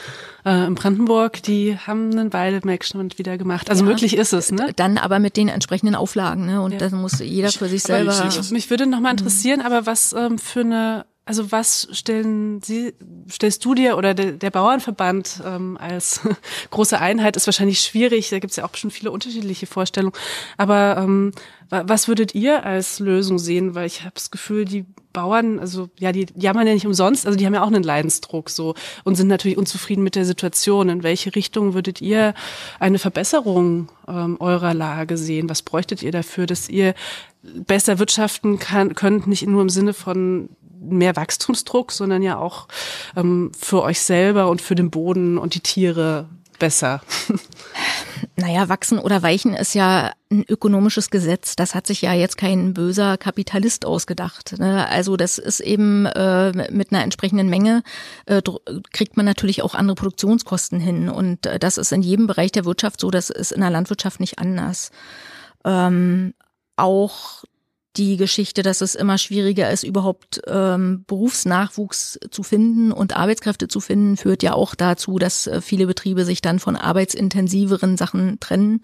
äh, 0.46 0.66
in 0.66 0.76
Brandenburg, 0.76 1.44
die 1.44 1.78
haben 1.78 2.12
einen 2.12 2.32
Weidemelkstand 2.32 3.20
wieder 3.20 3.38
gemacht. 3.38 3.70
Also 3.70 3.84
ja, 3.84 3.90
möglich 3.90 4.16
ist 4.16 4.32
es, 4.32 4.50
ne? 4.54 4.72
Dann 4.78 4.98
aber 4.98 5.20
mit 5.20 5.36
den 5.36 5.50
entsprechenden 5.50 5.94
Auflagen, 5.94 6.46
ne? 6.46 6.62
Und 6.62 6.72
ja. 6.72 6.78
das 6.78 6.94
muss 6.94 7.20
jeder 7.20 7.52
für 7.52 7.68
sich 7.68 7.84
selber. 7.84 8.14
Ich, 8.30 8.52
mich 8.52 8.70
würde 8.70 8.86
noch 8.86 9.02
mal 9.02 9.12
interessieren, 9.12 9.60
mhm. 9.60 9.66
aber 9.66 9.86
was 9.86 10.14
ähm, 10.14 10.40
für 10.40 10.62
eine 10.62 11.06
also 11.26 11.52
was 11.52 11.88
stellen 11.92 12.62
Sie, 12.62 12.94
stellst 13.32 13.64
du 13.64 13.74
dir 13.74 13.98
oder 13.98 14.14
der, 14.14 14.34
der 14.34 14.52
Bauernverband 14.52 15.42
ähm, 15.46 15.78
als 15.78 16.20
große 16.72 17.00
Einheit 17.00 17.38
ist 17.38 17.48
wahrscheinlich 17.48 17.80
schwierig, 17.80 18.30
da 18.30 18.40
gibt 18.40 18.52
es 18.52 18.58
ja 18.58 18.66
auch 18.66 18.76
schon 18.76 18.92
viele 18.92 19.10
unterschiedliche 19.10 19.66
Vorstellungen. 19.66 20.16
Aber 20.58 20.98
ähm, 20.98 21.32
was 21.70 22.08
würdet 22.08 22.36
ihr 22.36 22.66
als 22.66 23.00
Lösung 23.00 23.40
sehen? 23.40 23.74
Weil 23.74 23.88
ich 23.88 24.02
habe 24.02 24.12
das 24.14 24.32
Gefühl, 24.32 24.66
die 24.66 24.86
Bauern, 25.12 25.60
also 25.60 25.90
ja, 25.98 26.12
die 26.12 26.28
jammern 26.36 26.68
ja 26.68 26.74
nicht 26.74 26.86
umsonst, 26.86 27.26
also 27.26 27.38
die 27.38 27.46
haben 27.46 27.54
ja 27.54 27.64
auch 27.64 27.68
einen 27.68 27.84
Leidensdruck 27.84 28.50
so 28.50 28.76
und 29.04 29.16
sind 29.16 29.28
natürlich 29.28 29.58
unzufrieden 29.58 30.04
mit 30.04 30.16
der 30.16 30.26
Situation. 30.26 30.90
In 30.90 31.04
welche 31.04 31.36
Richtung 31.36 31.74
würdet 31.74 32.02
ihr 32.02 32.34
eine 32.80 33.00
Verbesserung 33.00 33.90
ähm, 34.08 34.38
eurer 34.40 34.74
Lage 34.74 35.18
sehen? 35.18 35.50
Was 35.50 35.62
bräuchtet 35.62 36.04
ihr 36.04 36.12
dafür, 36.12 36.46
dass 36.46 36.68
ihr 36.68 36.94
besser 37.42 38.00
wirtschaften 38.00 38.60
kann, 38.60 38.96
könnt, 38.96 39.28
nicht 39.28 39.48
nur 39.48 39.62
im 39.62 39.70
Sinne 39.70 39.94
von 39.94 40.50
mehr 40.84 41.16
Wachstumsdruck, 41.16 41.92
sondern 41.92 42.22
ja 42.22 42.38
auch 42.38 42.68
ähm, 43.16 43.52
für 43.60 43.82
euch 43.82 44.02
selber 44.02 44.50
und 44.50 44.62
für 44.62 44.76
den 44.76 44.92
Boden 44.92 45.38
und 45.38 45.56
die 45.56 45.62
Tiere 45.62 46.28
besser. 46.60 47.02
Naja, 48.36 48.68
wachsen 48.68 48.98
oder 48.98 49.22
weichen 49.22 49.54
ist 49.54 49.76
ja 49.76 50.12
ein 50.32 50.44
ökonomisches 50.48 51.12
Gesetz. 51.12 51.56
Das 51.56 51.76
hat 51.76 51.86
sich 51.86 52.02
ja 52.02 52.14
jetzt 52.14 52.38
kein 52.38 52.74
böser 52.74 53.18
Kapitalist 53.18 53.86
ausgedacht. 53.86 54.58
Ne? 54.58 54.88
Also 54.90 55.18
das 55.18 55.38
ist 55.38 55.60
eben 55.60 56.08
äh, 56.08 56.52
mit 56.72 56.92
einer 56.92 57.04
entsprechenden 57.04 57.50
Menge 57.50 57.84
äh, 58.26 58.42
kriegt 58.92 59.18
man 59.18 59.26
natürlich 59.26 59.62
auch 59.62 59.76
andere 59.76 59.96
Produktionskosten 59.96 60.80
hin. 60.80 61.10
Und 61.10 61.46
äh, 61.46 61.60
das 61.60 61.78
ist 61.78 61.92
in 61.92 62.02
jedem 62.02 62.26
Bereich 62.26 62.52
der 62.52 62.66
Wirtschaft 62.66 63.00
so. 63.00 63.12
Das 63.12 63.30
ist 63.30 63.52
in 63.52 63.62
der 63.62 63.70
Landwirtschaft 63.70 64.20
nicht 64.20 64.40
anders. 64.40 64.90
Ähm, 65.64 66.34
auch 66.76 67.44
die 67.98 68.18
Geschichte, 68.18 68.64
dass 68.64 68.82
es 68.82 68.96
immer 68.96 69.18
schwieriger 69.18 69.70
ist, 69.70 69.84
überhaupt 69.84 70.42
ähm, 70.48 71.04
Berufsnachwuchs 71.06 72.20
zu 72.32 72.44
finden 72.44 72.92
und 72.92 73.16
Arbeitskräfte 73.16 73.68
zu 73.68 73.80
finden, 73.80 74.18
führt 74.18 74.42
ja 74.42 74.54
auch 74.54 74.76
dazu, 74.76 75.20
dass 75.20 75.48
äh, 75.48 75.62
viele 75.62 75.86
Betriebe 75.86 76.26
sich 76.26 76.42
dann 76.42 76.60
von 76.60 76.76
arbeitsintensiveren 76.76 77.98
Sachen 77.98 78.40
trennen. 78.40 78.82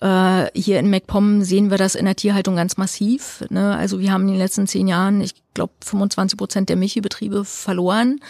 Äh, 0.00 0.46
hier 0.54 0.80
in 0.80 0.90
MacPom 0.90 1.42
sehen 1.42 1.70
wir 1.70 1.78
das 1.78 1.94
in 1.94 2.06
der 2.06 2.16
Tierhaltung 2.16 2.56
ganz 2.56 2.76
massiv. 2.76 3.44
Ne? 3.50 3.76
Also 3.76 4.00
wir 4.00 4.12
haben 4.12 4.22
in 4.22 4.34
den 4.34 4.38
letzten 4.38 4.66
zehn 4.66 4.88
Jahren, 4.88 5.20
ich 5.20 5.34
glaube, 5.54 5.72
25 5.84 6.36
Prozent 6.36 6.68
der 6.68 6.76
Milchbetriebe 6.76 7.44
verloren 7.44 8.20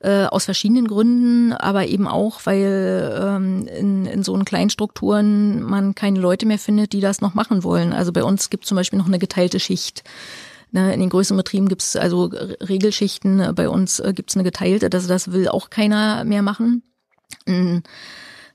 äh, 0.00 0.24
aus 0.24 0.44
verschiedenen 0.44 0.86
Gründen, 0.86 1.52
aber 1.52 1.86
eben 1.86 2.06
auch, 2.06 2.40
weil 2.44 3.18
ähm, 3.20 3.66
in, 3.66 4.06
in 4.06 4.22
so 4.22 4.34
einen 4.34 4.44
kleinen 4.44 4.70
Strukturen 4.70 5.62
man 5.62 5.94
keine 5.94 6.20
Leute 6.20 6.46
mehr 6.46 6.58
findet, 6.58 6.92
die 6.92 7.00
das 7.00 7.20
noch 7.20 7.34
machen 7.34 7.64
wollen. 7.64 7.92
Also 7.92 8.12
bei 8.12 8.22
uns 8.22 8.50
gibt 8.50 8.64
es 8.64 8.68
zum 8.68 8.76
Beispiel 8.76 8.98
noch 8.98 9.06
eine 9.06 9.18
geteilte 9.18 9.60
Schicht. 9.60 10.04
Ne, 10.70 10.92
in 10.92 11.00
den 11.00 11.08
größeren 11.08 11.38
Betrieben 11.38 11.68
gibt 11.68 11.80
es 11.80 11.96
also 11.96 12.24
Regelschichten, 12.24 13.54
bei 13.54 13.70
uns 13.70 14.00
äh, 14.00 14.12
gibt 14.14 14.30
es 14.30 14.36
eine 14.36 14.44
geteilte, 14.44 14.90
das, 14.90 15.06
das 15.06 15.32
will 15.32 15.48
auch 15.48 15.70
keiner 15.70 16.24
mehr 16.24 16.42
machen. 16.42 16.82
Ein, 17.46 17.82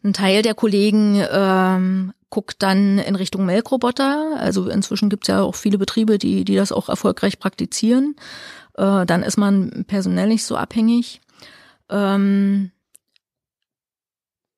ein 0.04 0.14
Teil 0.14 0.44
der 0.44 0.54
Kollegen 0.54 1.24
ähm, 1.32 2.14
guckt 2.30 2.64
dann 2.64 3.00
in 3.00 3.16
Richtung 3.16 3.46
Melkroboter. 3.46 4.38
Also 4.38 4.68
inzwischen 4.68 5.10
gibt 5.10 5.26
es 5.26 5.28
ja 5.28 5.42
auch 5.42 5.56
viele 5.56 5.78
Betriebe, 5.78 6.18
die, 6.18 6.46
die 6.46 6.56
das 6.56 6.72
auch 6.72 6.90
erfolgreich 6.90 7.40
praktizieren. 7.40 8.16
Äh, 8.76 9.06
dann 9.06 9.24
ist 9.24 9.38
man 9.38 9.86
personell 9.88 10.28
nicht 10.28 10.44
so 10.44 10.56
abhängig. 10.56 11.22
Ähm, 11.90 12.72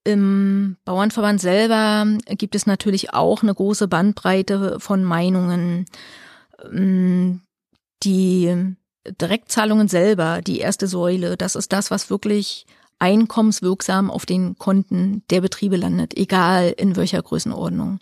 Im 0.04 0.78
Bauernverband 0.86 1.42
selber 1.42 2.06
gibt 2.30 2.56
es 2.56 2.66
natürlich 2.66 3.14
auch 3.14 3.42
eine 3.42 3.54
große 3.54 3.88
Bandbreite 3.88 4.80
von 4.80 5.04
Meinungen. 5.04 5.86
Ähm, 6.64 7.42
die 8.04 8.76
Direktzahlungen 9.22 9.88
selber, 9.88 10.42
die 10.42 10.60
erste 10.60 10.88
Säule, 10.88 11.38
das 11.38 11.56
ist 11.56 11.74
das, 11.74 11.92
was 11.92 12.10
wirklich 12.10 12.66
einkommenswirksam 13.00 14.10
auf 14.10 14.26
den 14.26 14.58
Konten 14.58 15.24
der 15.30 15.42
Betriebe 15.42 15.78
landet, 15.78 16.16
egal 16.16 16.74
in 16.78 16.96
welcher 16.96 17.22
Größenordnung. 17.22 18.00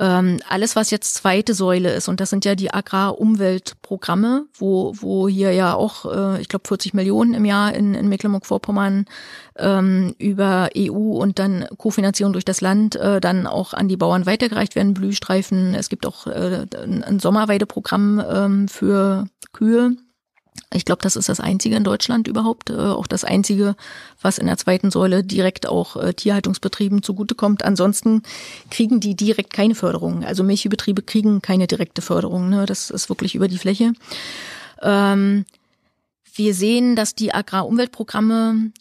Ähm, 0.00 0.40
alles, 0.48 0.76
was 0.76 0.90
jetzt 0.90 1.12
zweite 1.14 1.52
Säule 1.52 1.92
ist, 1.92 2.08
und 2.08 2.20
das 2.20 2.30
sind 2.30 2.46
ja 2.46 2.54
die 2.54 2.72
Agrar-Umweltprogramme, 2.72 4.46
wo, 4.54 4.94
wo 4.98 5.28
hier 5.28 5.52
ja 5.52 5.74
auch, 5.74 6.06
äh, 6.06 6.40
ich 6.40 6.48
glaube, 6.48 6.66
40 6.66 6.94
Millionen 6.94 7.34
im 7.34 7.44
Jahr 7.44 7.74
in, 7.74 7.94
in 7.94 8.08
Mecklenburg-Vorpommern 8.08 9.04
ähm, 9.58 10.14
über 10.16 10.70
EU 10.74 11.18
und 11.20 11.38
dann 11.38 11.66
Kofinanzierung 11.76 12.32
durch 12.32 12.46
das 12.46 12.62
Land 12.62 12.96
äh, 12.96 13.20
dann 13.20 13.46
auch 13.46 13.74
an 13.74 13.88
die 13.88 13.98
Bauern 13.98 14.24
weitergereicht 14.24 14.74
werden, 14.74 14.94
Blühstreifen. 14.94 15.74
Es 15.74 15.90
gibt 15.90 16.06
auch 16.06 16.26
äh, 16.26 16.64
ein 16.72 17.18
Sommerweideprogramm 17.20 18.24
ähm, 18.26 18.68
für 18.68 19.26
Kühe 19.52 19.96
ich 20.72 20.84
glaube, 20.84 21.02
das 21.02 21.16
ist 21.16 21.28
das 21.28 21.40
einzige 21.40 21.76
in 21.76 21.84
Deutschland 21.84 22.28
überhaupt, 22.28 22.70
äh, 22.70 22.74
auch 22.74 23.06
das 23.06 23.24
einzige, 23.24 23.76
was 24.20 24.38
in 24.38 24.46
der 24.46 24.56
zweiten 24.56 24.90
Säule 24.90 25.24
direkt 25.24 25.66
auch 25.66 25.96
äh, 25.96 26.14
Tierhaltungsbetrieben 26.14 27.02
zugutekommt. 27.02 27.64
Ansonsten 27.64 28.22
kriegen 28.70 29.00
die 29.00 29.16
direkt 29.16 29.52
keine 29.52 29.74
Förderung. 29.74 30.24
Also 30.24 30.44
Milchbetriebe 30.44 31.02
kriegen 31.02 31.42
keine 31.42 31.66
direkte 31.66 32.02
Förderung. 32.02 32.48
Ne? 32.48 32.66
Das 32.66 32.90
ist 32.90 33.08
wirklich 33.08 33.34
über 33.34 33.48
die 33.48 33.58
Fläche. 33.58 33.92
Ähm, 34.82 35.44
wir 36.34 36.54
sehen, 36.54 36.96
dass 36.96 37.14
die 37.14 37.34
Agrarumweltprogramme 37.34 38.72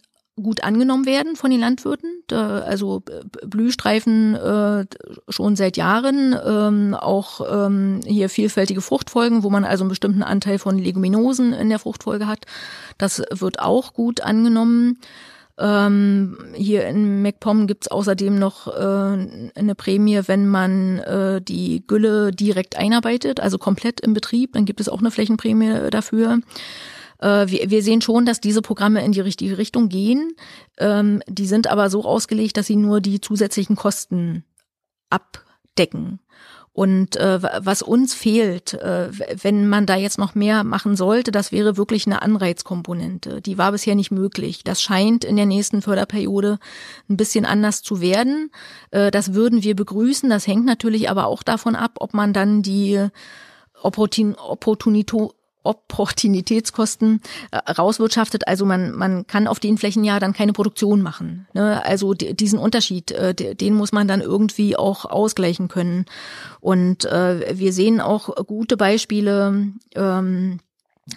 gut 0.41 0.63
angenommen 0.63 1.05
werden 1.05 1.35
von 1.35 1.51
den 1.51 1.59
Landwirten. 1.59 2.09
Also 2.31 3.03
Blühstreifen 3.45 4.35
äh, 4.35 4.85
schon 5.29 5.55
seit 5.55 5.77
Jahren, 5.77 6.35
ähm, 6.45 6.93
auch 6.93 7.41
ähm, 7.51 8.01
hier 8.05 8.29
vielfältige 8.29 8.81
Fruchtfolgen, 8.81 9.43
wo 9.43 9.49
man 9.49 9.65
also 9.65 9.83
einen 9.83 9.89
bestimmten 9.89 10.23
Anteil 10.23 10.59
von 10.59 10.77
Leguminosen 10.77 11.53
in 11.53 11.69
der 11.69 11.79
Fruchtfolge 11.79 12.27
hat. 12.27 12.45
Das 12.97 13.21
wird 13.31 13.59
auch 13.59 13.93
gut 13.93 14.21
angenommen. 14.21 14.99
Ähm, 15.59 16.37
hier 16.55 16.87
in 16.87 17.21
MacPom 17.21 17.67
gibt's 17.67 17.89
außerdem 17.89 18.39
noch 18.39 18.67
äh, 18.67 19.51
eine 19.55 19.75
Prämie, 19.75 20.21
wenn 20.25 20.47
man 20.47 20.99
äh, 20.99 21.41
die 21.41 21.83
Gülle 21.85 22.31
direkt 22.31 22.77
einarbeitet, 22.77 23.41
also 23.41 23.57
komplett 23.57 23.99
im 23.99 24.13
Betrieb. 24.13 24.53
Dann 24.53 24.63
gibt 24.63 24.79
es 24.79 24.87
auch 24.87 24.99
eine 24.99 25.11
Flächenprämie 25.11 25.89
dafür. 25.91 26.39
Äh, 27.20 27.47
wir, 27.47 27.70
wir 27.70 27.84
sehen 27.84 28.01
schon, 28.01 28.26
dass 28.26 28.41
diese 28.41 28.61
Programme 28.61 29.03
in 29.03 29.11
die 29.11 29.22
richtige 29.22 29.57
Richtung 29.57 29.89
gehen. 29.89 30.34
Ähm, 30.78 31.22
die 31.28 31.45
sind 31.45 31.67
aber 31.67 31.89
so 31.89 32.05
ausgelegt, 32.05 32.57
dass 32.57 32.67
sie 32.67 32.76
nur 32.76 33.01
die 33.01 33.22
zusätzlichen 33.22 33.76
Kosten 33.76 34.43
abdecken. 35.09 36.20
Und 36.72 37.17
äh, 37.17 37.41
was 37.41 37.82
uns 37.82 38.13
fehlt, 38.13 38.74
äh, 38.76 39.09
wenn 39.11 39.67
man 39.67 39.86
da 39.86 39.95
jetzt 39.97 40.17
noch 40.17 40.34
mehr 40.34 40.63
machen 40.63 40.95
sollte, 40.95 41.32
das 41.32 41.51
wäre 41.51 41.76
wirklich 41.76 42.05
eine 42.05 42.22
Anreizkomponente. 42.22 43.41
Die 43.41 43.57
war 43.57 43.74
bisher 43.74 43.95
nicht 43.95 44.11
möglich. 44.11 44.63
Das 44.63 44.82
scheint 44.82 45.26
in 45.26 45.36
der 45.36 45.45
nächsten 45.45 45.82
Förderperiode 45.82 46.57
ein 47.09 47.17
bisschen 47.17 47.45
anders 47.45 47.82
zu 47.82 47.99
werden. 47.99 48.49
Äh, 48.91 49.11
das 49.11 49.34
würden 49.34 49.63
wir 49.63 49.76
begrüßen. 49.76 50.30
Das 50.30 50.47
hängt 50.47 50.65
natürlich 50.65 51.09
aber 51.09 51.28
auch 51.28 51.43
davon 51.43 51.76
ab, 51.76 51.97
ob 51.99 52.13
man 52.13 52.32
dann 52.32 52.61
die 52.61 53.07
Opportun 53.82 54.36
Opportunito 54.36 55.34
Opportunitätskosten 55.64 57.22
äh, 57.51 57.57
rauswirtschaftet. 57.57 58.47
Also 58.47 58.66
man, 58.66 58.93
man 58.93 59.28
kann 59.28 59.47
auf 59.47 59.60
den 59.60 59.78
Flächen 59.78 60.03
ja 60.03 60.20
dann 60.20 60.34
keine 60.34 60.53
Produktion 60.53 61.01
machen. 61.01 61.47
Ne? 61.53 61.84
Also 61.86 62.14
diesen 62.14 62.60
Unterschied, 62.60 63.12
äh, 63.12 63.34
den 63.34 63.74
muss 63.76 63.91
man 63.91 64.07
dann 64.07 64.22
irgendwie 64.22 64.78
auch 64.78 65.05
ausgleichen 65.05 65.68
können. 65.68 66.05
Und 66.60 67.05
äh, 67.05 67.57
wir 67.57 67.74
sehen 67.74 68.01
auch 68.01 68.36
gute 68.45 68.78
Beispiele. 68.78 69.68
Ähm, 69.95 70.60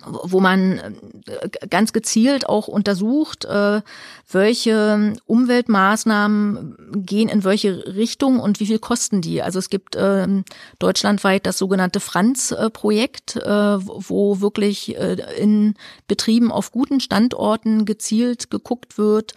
wo 0.07 0.41
man 0.41 0.79
äh, 1.27 1.49
ganz 1.69 1.93
gezielt 1.93 2.49
auch 2.49 2.69
untersucht, 2.69 3.45
äh, 3.45 3.83
welche 4.31 5.15
Umweltmaßnahmen 5.27 6.77
gehen 7.07 7.29
in 7.29 7.45
welche 7.45 7.95
Richtung 7.95 8.41
und 8.41 8.61
wie 8.61 8.67
viel 8.67 8.79
kosten 8.79 9.21
die. 9.21 9.43
Also 9.43 9.59
es 9.59 9.71
gibt 9.71 9.97
ähm, 9.99 10.45
deutschlandweit 10.79 11.47
das 11.47 11.59
sogenannte 11.59 12.01
Franz-Projekt, 12.01 13.37
äh, 13.37 13.43
wo 13.49 14.41
wirklich 14.41 14.97
in 15.39 15.75
Betrieben 16.09 16.51
auf 16.51 16.73
guten 16.73 17.01
Standorten 17.01 17.85
gezielt 17.85 18.51
geguckt 18.51 18.99
wird, 18.99 19.35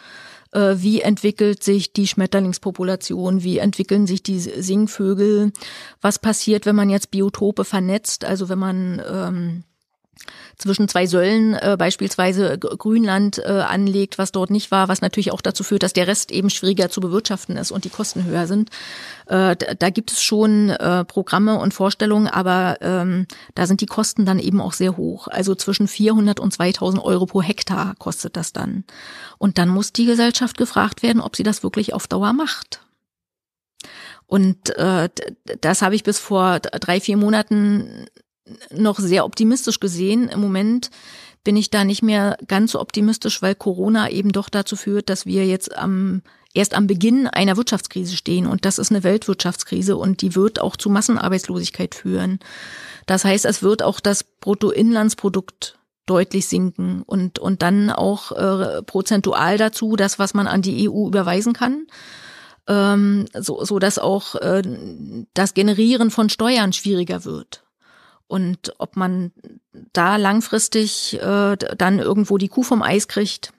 wie 0.53 1.01
entwickelt 1.01 1.63
sich 1.63 1.91
die 1.91 2.07
Schmetterlingspopulation, 2.07 3.43
wie 3.43 3.57
entwickeln 3.57 4.07
sich 4.07 4.23
die 4.23 4.39
Singvögel, 4.39 5.51
was 6.01 6.19
passiert, 6.19 6.65
wenn 6.65 6.75
man 6.75 6.89
jetzt 6.89 7.11
Biotope 7.11 7.65
vernetzt, 7.65 8.23
also 8.23 8.47
wenn 8.47 8.59
man 8.59 9.01
ähm, 9.05 9.63
zwischen 10.57 10.87
zwei 10.87 11.05
Säulen 11.05 11.53
äh, 11.53 11.75
beispielsweise 11.77 12.57
Grünland 12.57 13.39
äh, 13.39 13.47
anlegt, 13.49 14.17
was 14.17 14.31
dort 14.31 14.49
nicht 14.49 14.71
war, 14.71 14.87
was 14.87 15.01
natürlich 15.01 15.31
auch 15.31 15.41
dazu 15.41 15.63
führt, 15.63 15.83
dass 15.83 15.93
der 15.93 16.07
Rest 16.07 16.31
eben 16.31 16.49
schwieriger 16.49 16.89
zu 16.89 17.01
bewirtschaften 17.01 17.57
ist 17.57 17.71
und 17.71 17.85
die 17.85 17.89
Kosten 17.89 18.25
höher 18.25 18.47
sind. 18.47 18.69
Äh, 19.27 19.55
da 19.55 19.89
gibt 19.89 20.11
es 20.11 20.23
schon 20.23 20.69
äh, 20.69 21.05
Programme 21.05 21.59
und 21.59 21.73
Vorstellungen, 21.73 22.27
aber 22.27 22.77
ähm, 22.81 23.27
da 23.53 23.67
sind 23.67 23.81
die 23.81 23.85
Kosten 23.85 24.25
dann 24.25 24.39
eben 24.39 24.61
auch 24.61 24.73
sehr 24.73 24.97
hoch. 24.97 25.27
Also 25.27 25.55
zwischen 25.55 25.87
400 25.87 26.39
und 26.39 26.51
2000 26.51 27.03
Euro 27.03 27.25
pro 27.25 27.41
Hektar 27.41 27.95
kostet 27.97 28.37
das 28.37 28.53
dann. 28.53 28.83
Und 29.37 29.57
dann 29.57 29.69
muss 29.69 29.93
die 29.93 30.05
Gesellschaft 30.05 30.57
gefragt 30.57 31.03
werden, 31.03 31.21
ob 31.21 31.35
sie 31.35 31.43
das 31.43 31.63
wirklich 31.63 31.93
auf 31.93 32.07
Dauer 32.07 32.33
macht. 32.33 32.81
Und 34.27 34.75
äh, 34.77 35.09
das 35.61 35.81
habe 35.81 35.95
ich 35.95 36.03
bis 36.03 36.17
vor 36.17 36.59
drei, 36.59 36.99
vier 36.99 37.17
Monaten 37.17 38.07
noch 38.71 38.99
sehr 38.99 39.25
optimistisch 39.25 39.79
gesehen. 39.79 40.29
Im 40.29 40.39
Moment 40.39 40.89
bin 41.43 41.55
ich 41.55 41.69
da 41.69 41.83
nicht 41.83 42.01
mehr 42.01 42.37
ganz 42.47 42.73
so 42.73 42.81
optimistisch, 42.81 43.41
weil 43.41 43.55
Corona 43.55 44.09
eben 44.09 44.31
doch 44.31 44.49
dazu 44.49 44.75
führt, 44.75 45.09
dass 45.09 45.25
wir 45.25 45.45
jetzt 45.45 45.77
am 45.77 46.21
erst 46.55 46.73
am 46.73 46.87
Beginn 46.87 47.27
einer 47.27 47.57
Wirtschaftskrise 47.57 48.15
stehen 48.15 48.47
und 48.47 48.65
das 48.65 48.79
ist 48.79 48.89
eine 48.89 49.03
Weltwirtschaftskrise 49.03 49.97
und 49.97 50.21
die 50.21 50.35
wird 50.35 50.59
auch 50.59 50.77
zu 50.77 50.89
Massenarbeitslosigkeit 50.89 51.93
führen. 51.93 52.39
Das 53.05 53.25
heißt, 53.25 53.45
es 53.45 53.61
wird 53.61 53.83
auch 53.83 53.99
das 53.99 54.23
Bruttoinlandsprodukt 54.23 55.77
deutlich 56.05 56.47
sinken 56.47 57.03
und 57.05 57.39
und 57.39 57.61
dann 57.61 57.89
auch 57.89 58.31
äh, 58.31 58.81
prozentual 58.83 59.57
dazu 59.57 59.95
das, 59.95 60.17
was 60.17 60.33
man 60.33 60.47
an 60.47 60.61
die 60.61 60.89
EU 60.89 61.07
überweisen 61.07 61.53
kann, 61.53 61.87
ähm, 62.67 63.25
so 63.33 63.65
so 63.65 63.77
dass 63.77 63.99
auch 63.99 64.35
äh, 64.35 64.61
das 65.33 65.53
Generieren 65.53 66.09
von 66.09 66.29
Steuern 66.29 66.73
schwieriger 66.73 67.25
wird. 67.25 67.64
Und 68.27 68.73
ob 68.79 68.95
man 68.95 69.31
da 69.93 70.15
langfristig 70.15 71.19
äh, 71.21 71.55
dann 71.55 71.99
irgendwo 71.99 72.37
die 72.37 72.47
Kuh 72.47 72.63
vom 72.63 72.81
Eis 72.81 73.07
kriegt, 73.07 73.53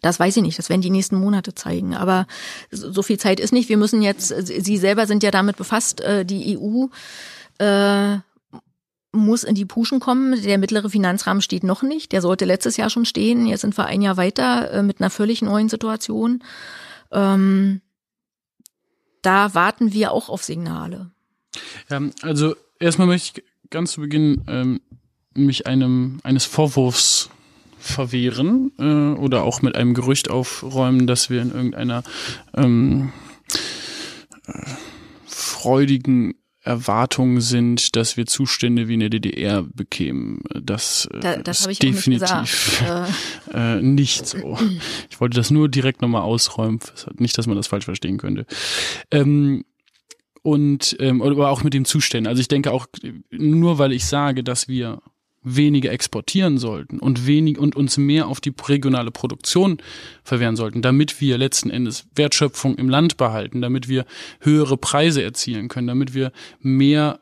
das 0.00 0.20
weiß 0.20 0.36
ich 0.36 0.42
nicht. 0.42 0.58
Das 0.58 0.68
werden 0.68 0.80
die 0.80 0.90
nächsten 0.90 1.16
Monate 1.16 1.54
zeigen. 1.54 1.94
Aber 1.94 2.26
so 2.70 3.02
viel 3.02 3.18
Zeit 3.18 3.40
ist 3.40 3.52
nicht. 3.52 3.68
Wir 3.68 3.76
müssen 3.76 4.02
jetzt, 4.02 4.28
Sie 4.28 4.76
selber 4.76 5.06
sind 5.06 5.22
ja 5.22 5.30
damit 5.30 5.56
befasst, 5.56 6.00
äh, 6.00 6.24
die 6.24 6.58
EU 6.58 6.86
äh, 7.58 8.18
muss 9.12 9.44
in 9.44 9.54
die 9.54 9.64
Puschen 9.64 10.00
kommen. 10.00 10.42
Der 10.42 10.58
mittlere 10.58 10.90
Finanzrahmen 10.90 11.40
steht 11.40 11.64
noch 11.64 11.82
nicht. 11.82 12.12
Der 12.12 12.20
sollte 12.20 12.44
letztes 12.44 12.76
Jahr 12.76 12.90
schon 12.90 13.04
stehen. 13.04 13.46
Jetzt 13.46 13.62
sind 13.62 13.78
wir 13.78 13.86
ein 13.86 14.02
Jahr 14.02 14.16
weiter 14.16 14.70
äh, 14.72 14.82
mit 14.82 15.00
einer 15.00 15.10
völlig 15.10 15.42
neuen 15.42 15.68
Situation. 15.68 16.42
Ähm, 17.12 17.80
da 19.22 19.54
warten 19.54 19.92
wir 19.92 20.12
auch 20.12 20.28
auf 20.28 20.42
Signale. 20.42 21.10
Ja, 21.88 22.00
also 22.22 22.56
erstmal 22.78 23.06
möchte 23.06 23.40
ich 23.40 23.53
ganz 23.70 23.92
zu 23.92 24.00
Beginn 24.00 24.42
ähm, 24.48 24.80
mich 25.34 25.66
einem 25.66 26.20
eines 26.22 26.44
Vorwurfs 26.44 27.30
verwehren 27.78 28.72
äh, 28.78 29.18
oder 29.18 29.44
auch 29.44 29.62
mit 29.62 29.76
einem 29.76 29.94
Gerücht 29.94 30.30
aufräumen, 30.30 31.06
dass 31.06 31.28
wir 31.28 31.42
in 31.42 31.52
irgendeiner 31.52 32.02
ähm, 32.56 33.12
äh, 34.46 34.52
freudigen 35.26 36.34
Erwartung 36.64 37.42
sind, 37.42 37.94
dass 37.94 38.16
wir 38.16 38.24
Zustände 38.24 38.88
wie 38.88 38.94
in 38.94 39.00
der 39.00 39.10
DDR 39.10 39.62
bekämen. 39.62 40.40
Das, 40.54 41.06
äh, 41.12 41.20
da, 41.20 41.36
das 41.36 41.66
ist 41.66 41.82
definitiv 41.82 42.80
nicht, 42.80 43.54
äh, 43.54 43.82
nicht, 43.82 44.26
so. 44.26 44.58
Ich 45.10 45.20
wollte 45.20 45.36
das 45.36 45.50
nur 45.50 45.68
direkt 45.68 46.00
nochmal 46.00 46.22
ausräumen, 46.22 46.80
nicht, 47.18 47.36
dass 47.36 47.46
man 47.46 47.56
das 47.56 47.66
falsch 47.66 47.84
verstehen 47.84 48.16
könnte. 48.16 48.46
Ähm, 49.10 49.66
und 50.44 50.94
ähm, 51.00 51.22
oder 51.22 51.48
auch 51.48 51.64
mit 51.64 51.72
dem 51.72 51.86
Zuständen. 51.86 52.28
Also 52.28 52.40
ich 52.40 52.48
denke 52.48 52.70
auch 52.70 52.86
nur 53.30 53.78
weil 53.78 53.92
ich 53.92 54.04
sage, 54.04 54.44
dass 54.44 54.68
wir 54.68 55.00
weniger 55.42 55.90
exportieren 55.90 56.58
sollten 56.58 56.98
und 56.98 57.26
wenig 57.26 57.58
und 57.58 57.76
uns 57.76 57.96
mehr 57.96 58.28
auf 58.28 58.40
die 58.40 58.52
regionale 58.68 59.10
Produktion 59.10 59.78
verwehren 60.22 60.56
sollten, 60.56 60.82
damit 60.82 61.20
wir 61.20 61.38
letzten 61.38 61.70
Endes 61.70 62.06
Wertschöpfung 62.14 62.76
im 62.76 62.90
Land 62.90 63.16
behalten, 63.16 63.62
damit 63.62 63.88
wir 63.88 64.04
höhere 64.40 64.76
Preise 64.76 65.22
erzielen 65.22 65.68
können, 65.68 65.86
damit 65.86 66.12
wir 66.12 66.30
mehr 66.60 67.20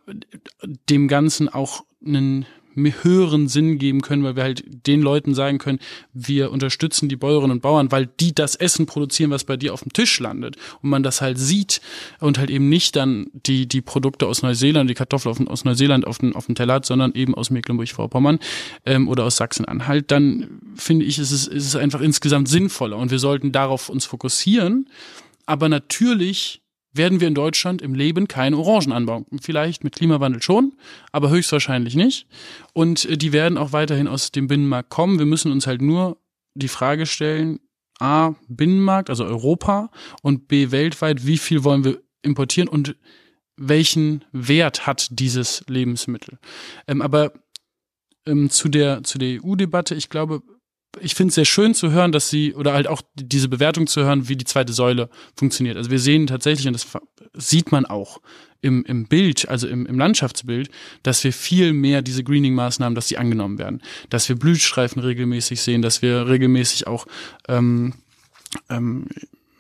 dem 0.91 1.07
Ganzen 1.07 1.49
auch 1.49 1.85
einen 2.05 2.45
höheren 2.75 3.49
Sinn 3.49 3.79
geben 3.79 4.01
können, 4.01 4.25
weil 4.25 4.37
wir 4.37 4.43
halt 4.43 4.65
den 4.87 5.03
Leuten 5.03 5.35
sagen 5.35 5.59
können, 5.59 5.79
wir 6.13 6.51
unterstützen 6.51 7.09
die 7.09 7.17
Bäuerinnen 7.17 7.53
und 7.53 7.63
Bauern, 7.63 7.93
weil 7.93 8.07
die 8.07 8.35
das 8.35 8.55
Essen 8.57 8.87
produzieren, 8.87 9.31
was 9.31 9.45
bei 9.45 9.57
dir 9.57 9.75
auf 9.75 9.83
dem 9.83 9.93
Tisch 9.93 10.19
landet. 10.21 10.57
Und 10.83 10.91
man 10.91 11.03
das 11.03 11.21
halt 11.21 11.39
sieht 11.39 11.81
und 12.21 12.39
halt 12.39 12.51
eben 12.51 12.69
nicht 12.69 12.97
dann 12.97 13.27
die 13.47 13.67
die 13.67 13.81
Produkte 13.81 14.27
aus 14.27 14.43
Neuseeland, 14.43 14.89
die 14.89 14.95
Kartoffeln 14.95 15.49
aus 15.49 15.65
Neuseeland 15.65 16.07
auf 16.07 16.19
dem 16.19 16.35
auf 16.35 16.47
dem 16.47 16.55
Teller 16.55 16.75
hat, 16.75 16.87
sondern 16.87 17.13
eben 17.15 17.35
aus 17.35 17.51
Mecklenburg-Vorpommern 17.51 18.39
ähm, 18.87 19.09
oder 19.09 19.25
aus 19.25 19.37
Sachsen-Anhalt, 19.37 20.11
dann 20.11 20.61
finde 20.75 21.05
ich, 21.05 21.19
ist 21.19 21.31
es 21.31 21.47
ist 21.47 21.67
es 21.67 21.77
einfach 21.77 22.01
insgesamt 22.01 22.49
sinnvoller. 22.49 22.97
Und 22.97 23.11
wir 23.11 23.19
sollten 23.19 23.53
darauf 23.53 23.89
uns 23.89 24.07
fokussieren, 24.07 24.89
aber 25.47 25.69
natürlich 25.69 26.62
werden 26.93 27.21
wir 27.21 27.29
in 27.29 27.35
Deutschland 27.35 27.83
im 27.83 27.95
Leben 27.95 28.29
keine 28.29 28.57
Orangen 28.57 28.93
anbauen. 28.93 29.27
Vielleicht 29.41 29.85
mit 29.85 29.95
Klimawandel 29.95 30.43
schon, 30.43 30.75
aber 31.11 31.31
höchstwahrscheinlich 31.31 31.95
nicht. 31.95 32.27
Und 32.73 33.05
äh, 33.07 33.17
die 33.17 33.33
werden 33.33 33.59
auch 33.59 33.73
weiterhin 33.73 34.09
aus 34.09 34.33
dem 34.33 34.47
Binnenmarkt 34.47 34.91
kommen. 34.91 35.19
Wir 35.19 35.27
müssen 35.27 35.53
uns 35.53 35.67
halt 35.67 35.83
nur 35.83 36.19
die 36.55 36.69
Frage 36.69 37.07
stellen, 37.07 37.61
A, 37.99 38.35
Binnenmarkt, 38.49 39.11
also 39.11 39.25
Europa, 39.25 39.91
und 40.23 40.49
B, 40.49 40.71
weltweit, 40.71 41.27
wie 41.27 41.39
viel 41.39 41.65
wollen 41.65 41.85
wir 41.85 42.03
importieren 42.23 42.69
und 42.69 42.97
welchen 43.57 44.25
Wert 44.33 44.87
hat 44.87 45.09
dieses 45.11 45.65
Lebensmittel. 45.69 46.39
Ähm, 46.87 47.01
aber 47.03 47.33
ähm, 48.27 48.51
zu 48.51 48.69
der, 48.69 49.03
zu 49.05 49.19
der 49.19 49.43
EU-Debatte, 49.43 49.95
ich 49.95 50.09
glaube, 50.09 50.43
ich 51.01 51.15
finde 51.15 51.31
es 51.31 51.37
sehr 51.37 51.45
schön 51.45 51.75
zu 51.75 51.91
hören, 51.91 52.13
dass 52.13 52.29
sie, 52.29 52.55
oder 52.55 52.73
halt 52.75 52.87
auch 52.87 53.03
diese 53.15 53.49
Bewertung 53.49 53.87
zu 53.87 54.03
hören, 54.03 54.29
wie 54.29 54.37
die 54.37 54.45
zweite 54.45 54.73
Säule 54.73 55.09
funktioniert. 55.37 55.77
Also 55.77 55.91
wir 55.91 55.99
sehen 55.99 56.27
tatsächlich, 56.27 56.67
und 56.67 56.75
das 56.75 56.87
sieht 57.35 57.73
man 57.73 57.87
auch 57.87 58.21
im, 58.61 58.85
im 58.85 59.07
Bild, 59.07 59.49
also 59.49 59.67
im, 59.67 59.87
im 59.87 59.99
Landschaftsbild, 59.99 60.71
dass 61.03 61.25
wir 61.25 61.33
viel 61.33 61.73
mehr 61.73 62.03
diese 62.03 62.23
Greening-Maßnahmen, 62.25 62.95
dass 62.95 63.09
sie 63.09 63.19
angenommen 63.19 63.59
werden. 63.59 63.83
Dass 64.09 64.29
wir 64.29 64.37
Blühstreifen 64.37 65.03
regelmäßig 65.03 65.61
sehen, 65.61 65.83
dass 65.83 66.03
wir 66.03 66.29
regelmäßig 66.29 66.87
auch 66.87 67.07
ähm, 67.49 67.95
ähm, 68.69 69.07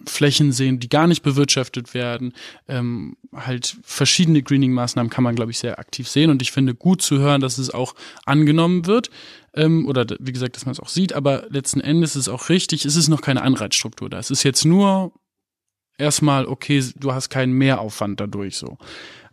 Flächen 0.07 0.53
sehen, 0.53 0.80
die 0.80 0.89
gar 0.89 1.07
nicht 1.07 1.22
bewirtschaftet 1.22 1.95
werden. 1.95 2.33
Ähm, 2.68 3.16
halt 3.35 3.76
verschiedene 3.83 4.43
Greening-Maßnahmen 4.43 5.11
kann 5.11 5.24
man, 5.24 5.35
glaube 5.35 5.51
ich, 5.51 5.59
sehr 5.59 5.78
aktiv 5.78 6.09
sehen. 6.09 6.30
Und 6.30 6.43
ich 6.43 6.53
finde 6.53 6.74
gut 6.74 7.03
zu 7.03 7.18
hören, 7.18 7.41
dass 7.41 7.59
es 7.59 7.70
auch 7.70 7.95
angenommen 8.24 8.87
wird. 8.87 9.11
Ähm, 9.55 9.86
oder 9.86 10.07
wie 10.18 10.32
gesagt, 10.32 10.57
dass 10.57 10.66
man 10.66 10.72
es 10.72 10.80
auch 10.80 10.88
sieht. 10.88 11.12
Aber 11.12 11.46
letzten 11.50 11.80
Endes 11.80 12.16
ist 12.16 12.22
es 12.22 12.28
auch 12.28 12.48
richtig, 12.48 12.84
es 12.84 12.96
ist 12.96 13.09
noch 13.09 13.20
keine 13.20 13.42
Anreizstruktur 13.42 14.09
da. 14.09 14.18
Es 14.18 14.30
ist 14.30 14.42
jetzt 14.42 14.64
nur 14.64 15.12
erstmal, 15.98 16.46
okay, 16.46 16.82
du 16.96 17.12
hast 17.12 17.28
keinen 17.28 17.53
Mehraufwand 17.53 18.20
dadurch 18.20 18.57
so. 18.57 18.78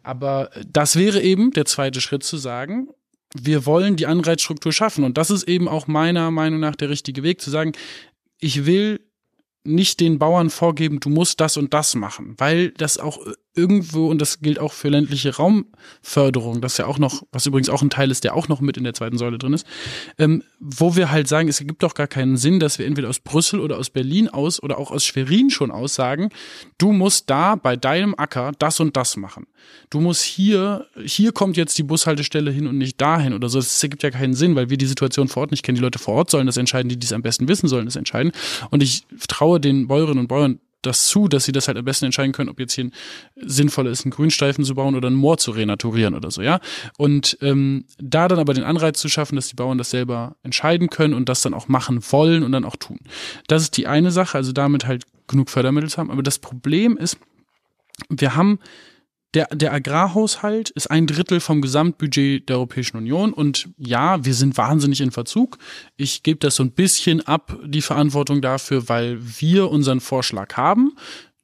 Aber 0.04 0.50
das 0.68 0.96
wäre 0.96 1.22
eben 1.22 1.52
der 1.52 1.66
zweite 1.66 2.02
Schritt 2.02 2.24
zu 2.24 2.38
sagen, 2.38 2.90
wir 3.36 3.66
wollen 3.66 3.96
die 3.96 4.08
Anreizstruktur 4.08 4.72
schaffen. 4.72 5.04
Und 5.04 5.18
das 5.18 5.30
ist 5.30 5.44
eben 5.44 5.68
auch 5.68 5.88
meiner 5.88 6.32
Meinung 6.32 6.60
nach 6.60 6.76
der 6.76 6.90
richtige 6.90 7.24
Weg, 7.24 7.42
zu 7.42 7.50
sagen, 7.50 7.74
ich 8.40 8.66
will 8.66 9.02
nicht 9.64 10.00
den 10.00 10.20
Bauern 10.20 10.50
vorgeben, 10.50 11.00
du 11.00 11.10
musst 11.10 11.40
das 11.42 11.58
und 11.58 11.74
das 11.74 11.94
machen, 11.96 12.36
weil 12.38 12.72
das 12.72 12.98
auch 12.98 13.20
irgendwo, 13.60 14.08
und 14.08 14.20
das 14.20 14.40
gilt 14.40 14.60
auch 14.60 14.74
für 14.74 14.90
ländliche 14.90 15.36
Raumförderung, 15.36 16.62
das 16.62 16.78
ja 16.78 16.86
auch 16.86 16.98
noch, 16.98 17.24
was 17.32 17.46
übrigens 17.46 17.70
auch 17.70 17.82
ein 17.82 17.90
Teil 17.90 18.12
ist, 18.12 18.24
der 18.24 18.36
auch 18.36 18.48
noch 18.48 18.62
mit 18.62 18.78
in 18.78 18.84
der 18.84 18.94
zweiten 18.94 19.18
Säule 19.18 19.38
drin 19.38 19.54
ist, 19.54 19.68
ähm, 20.18 20.44
wo 20.60 20.96
wir 20.96 21.12
halt 21.12 21.28
sagen, 21.28 21.48
es 21.48 21.60
gibt 21.60 21.84
doch 21.84 21.94
gar 21.94 22.08
keinen 22.08 22.38
Sinn, 22.38 22.60
dass 22.60 22.80
wir 22.80 22.86
entweder 22.86 23.10
aus 23.10 23.20
Brüssel 23.20 23.60
oder 23.60 23.78
aus 23.78 23.90
Berlin 23.90 24.30
aus 24.30 24.62
oder 24.62 24.78
auch 24.78 24.92
aus 24.92 25.06
Schwerin 25.06 25.50
schon 25.50 25.72
aus 25.72 25.96
sagen, 25.96 26.30
du 26.78 26.92
musst 26.92 27.30
da 27.30 27.56
bei 27.56 27.76
deinem 27.76 28.16
Acker 28.18 28.52
das 28.58 28.80
und 28.80 28.98
das 28.98 29.18
machen. 29.18 29.48
Du 29.90 30.00
musst 30.00 30.24
hier, 30.24 30.88
hier 31.04 31.32
kommt 31.32 31.58
jetzt 31.58 31.78
die 31.78 31.84
Bushaltestelle 31.84 32.52
hin 32.52 32.68
und 32.68 32.78
nicht 32.78 33.00
dahin 33.02 33.34
oder 33.34 33.50
so. 33.50 33.60
Das 33.60 33.82
ergibt 33.82 34.04
ja 34.04 34.12
keinen 34.12 34.34
Sinn, 34.34 34.56
weil 34.56 34.70
wir 34.70 34.78
die 34.78 34.86
Situation 34.86 35.28
vor 35.28 35.42
Ort 35.42 35.52
nicht 35.52 35.64
kennen. 35.64 35.76
Die 35.76 35.82
Leute 35.82 36.00
vor 36.00 36.16
Ort 36.16 36.30
sollen 36.30 36.46
das 36.46 36.58
entscheiden, 36.58 36.90
die 36.90 36.98
dies 36.98 37.14
am 37.14 37.22
besten 37.22 37.48
wissen 37.48 37.68
sollen 37.68 37.86
das 37.86 37.96
entscheiden. 37.96 38.32
Und 38.70 38.84
ich 38.84 39.04
traue 39.28 39.60
den 39.60 39.88
Bäuerinnen 39.88 40.20
und 40.20 40.28
Bauern 40.28 40.60
das 40.82 41.08
zu, 41.08 41.28
dass 41.28 41.46
sie 41.46 41.52
das 41.52 41.68
halt 41.68 41.78
am 41.78 41.86
besten 41.86 42.06
entscheiden 42.06 42.32
können, 42.32 42.50
ob 42.50 42.60
jetzt 42.60 42.74
hier 42.74 42.90
sinnvoller 43.36 43.92
ist, 43.92 44.06
einen 44.06 44.12
Grünstreifen 44.12 44.64
zu 44.64 44.76
bauen 44.76 44.96
oder 44.96 45.10
ein 45.10 45.16
Moor 45.16 45.38
zu 45.38 45.52
renaturieren 45.52 46.16
oder 46.16 46.32
so, 46.32 46.42
ja. 46.42 46.60
Und 46.98 47.38
ähm, 47.42 47.86
da 47.98 48.28
dann 48.28 48.40
aber 48.40 48.54
den 48.54 48.64
Anreiz 48.64 49.00
zu 49.00 49.10
schaffen, 49.10 49.36
dass 49.36 49.50
die 49.50 49.56
Bauern 49.56 49.78
das 49.78 49.90
selber 49.90 50.36
entscheiden 50.44 50.90
können 50.90 51.14
und 51.14 51.30
das 51.30 51.42
dann 51.42 51.54
auch 51.54 51.68
machen 51.68 52.00
wollen 52.12 52.44
und 52.44 52.52
dann 52.52 52.66
auch 52.66 52.76
tun. 52.76 53.00
Das 53.48 53.62
ist 53.62 53.78
die 53.78 53.88
eine 53.88 54.12
Sache, 54.12 54.38
also 54.38 54.52
damit 54.52 54.86
halt 54.86 55.06
genug 55.28 55.50
Fördermittel 55.50 55.90
zu 55.90 55.98
haben. 55.98 56.12
Aber 56.12 56.24
das 56.24 56.40
Problem 56.40 56.98
ist, 56.98 57.18
wir 58.10 58.36
haben 58.36 58.60
der, 59.34 59.48
der 59.54 59.74
Agrarhaushalt 59.74 60.72
ist 60.72 60.90
ein 60.90 61.06
Drittel 61.06 61.40
vom 61.40 61.62
Gesamtbudget 61.62 62.50
der 62.50 62.58
Europäischen 62.58 62.98
Union 62.98 63.32
und 63.32 63.70
ja, 63.78 64.24
wir 64.26 64.34
sind 64.34 64.58
wahnsinnig 64.58 65.02
in 65.02 65.12
Verzug. 65.12 65.58
Ich 65.98 66.24
gebe 66.24 66.40
das 66.40 66.56
so 66.56 66.64
ein 66.64 66.72
bisschen 66.72 67.22
ab, 67.28 67.58
die 67.64 67.82
Verantwortung 67.82 68.42
dafür, 68.42 68.90
weil 68.90 69.20
wir 69.22 69.70
unseren 69.70 70.00
Vorschlag 70.00 70.58
haben 70.58 70.94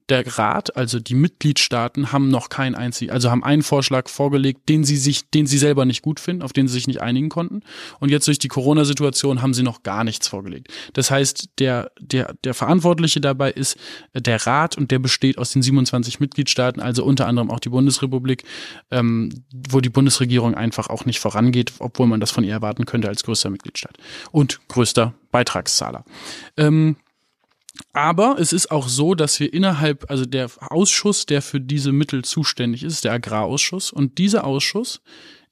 der 0.09 0.37
Rat, 0.37 0.75
also 0.75 0.99
die 0.99 1.15
Mitgliedstaaten, 1.15 2.11
haben 2.11 2.29
noch 2.29 2.49
keinen 2.49 2.75
einzigen, 2.75 3.11
also 3.11 3.31
haben 3.31 3.43
einen 3.43 3.63
Vorschlag 3.63 4.07
vorgelegt, 4.07 4.69
den 4.69 4.83
sie 4.83 4.97
sich, 4.97 5.29
den 5.29 5.47
sie 5.47 5.57
selber 5.57 5.85
nicht 5.85 6.03
gut 6.03 6.19
finden, 6.19 6.43
auf 6.43 6.53
den 6.53 6.67
sie 6.67 6.75
sich 6.75 6.87
nicht 6.87 7.01
einigen 7.01 7.29
konnten. 7.29 7.61
Und 7.99 8.09
jetzt 8.09 8.27
durch 8.27 8.37
die 8.37 8.47
Corona-Situation 8.47 9.41
haben 9.41 9.53
sie 9.53 9.63
noch 9.63 9.83
gar 9.83 10.03
nichts 10.03 10.27
vorgelegt. 10.27 10.67
Das 10.93 11.09
heißt, 11.09 11.49
der, 11.59 11.91
der, 11.99 12.35
der 12.43 12.53
Verantwortliche 12.53 13.19
dabei 13.19 13.51
ist 13.51 13.77
der 14.13 14.45
Rat 14.45 14.77
und 14.77 14.91
der 14.91 14.99
besteht 14.99 15.37
aus 15.39 15.51
den 15.51 15.63
27 15.63 16.19
Mitgliedstaaten, 16.19 16.81
also 16.81 17.03
unter 17.03 17.27
anderem 17.27 17.49
auch 17.49 17.59
die 17.59 17.69
Bundesrepublik, 17.69 18.43
ähm, 18.91 19.43
wo 19.69 19.81
die 19.81 19.89
Bundesregierung 19.89 20.53
einfach 20.53 20.87
auch 20.89 21.05
nicht 21.05 21.19
vorangeht, 21.19 21.73
obwohl 21.79 22.05
man 22.05 22.19
das 22.19 22.31
von 22.31 22.43
ihr 22.43 22.53
erwarten 22.53 22.85
könnte 22.85 23.07
als 23.07 23.23
größter 23.23 23.49
Mitgliedstaat 23.49 23.97
und 24.31 24.59
größter 24.67 25.13
Beitragszahler. 25.31 26.05
Ähm, 26.57 26.95
aber 27.93 28.37
es 28.39 28.53
ist 28.53 28.71
auch 28.71 28.87
so, 28.87 29.15
dass 29.15 29.39
wir 29.39 29.53
innerhalb, 29.53 30.09
also 30.09 30.25
der 30.25 30.49
Ausschuss, 30.59 31.25
der 31.25 31.41
für 31.41 31.59
diese 31.59 31.91
Mittel 31.91 32.23
zuständig 32.23 32.83
ist, 32.83 33.03
der 33.03 33.13
Agrarausschuss. 33.13 33.91
Und 33.91 34.17
dieser 34.17 34.45
Ausschuss 34.45 35.01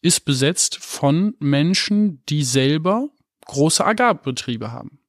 ist 0.02 0.26
besetzt 0.26 0.78
von 0.78 1.36
Menschen, 1.40 2.22
die 2.30 2.44
selber 2.44 3.10
große 3.46 3.86
Agrarbetriebe 3.86 4.72
haben. 4.72 5.00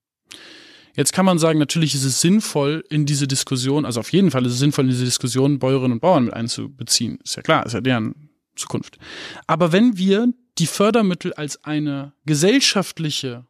Jetzt 0.96 1.12
kann 1.12 1.24
man 1.24 1.40
sagen, 1.40 1.58
natürlich 1.58 1.94
ist 1.94 2.04
es 2.04 2.20
sinnvoll, 2.20 2.84
in 2.88 3.04
diese 3.04 3.26
Diskussion, 3.26 3.84
also 3.84 3.98
auf 3.98 4.12
jeden 4.12 4.30
Fall 4.30 4.46
ist 4.46 4.52
es 4.52 4.58
sinnvoll, 4.60 4.84
in 4.84 4.90
diese 4.92 5.04
Diskussion 5.04 5.58
Bäuerinnen 5.58 5.92
und 5.92 6.00
Bauern 6.00 6.26
mit 6.26 6.34
einzubeziehen. 6.34 7.18
Ist 7.24 7.34
ja 7.34 7.42
klar, 7.42 7.66
ist 7.66 7.72
ja 7.72 7.80
deren 7.80 8.30
Zukunft. 8.54 8.98
Aber 9.48 9.72
wenn 9.72 9.98
wir 9.98 10.32
die 10.58 10.66
Fördermittel 10.66 11.32
als 11.32 11.64
eine 11.64 12.12
gesellschaftliche 12.26 13.44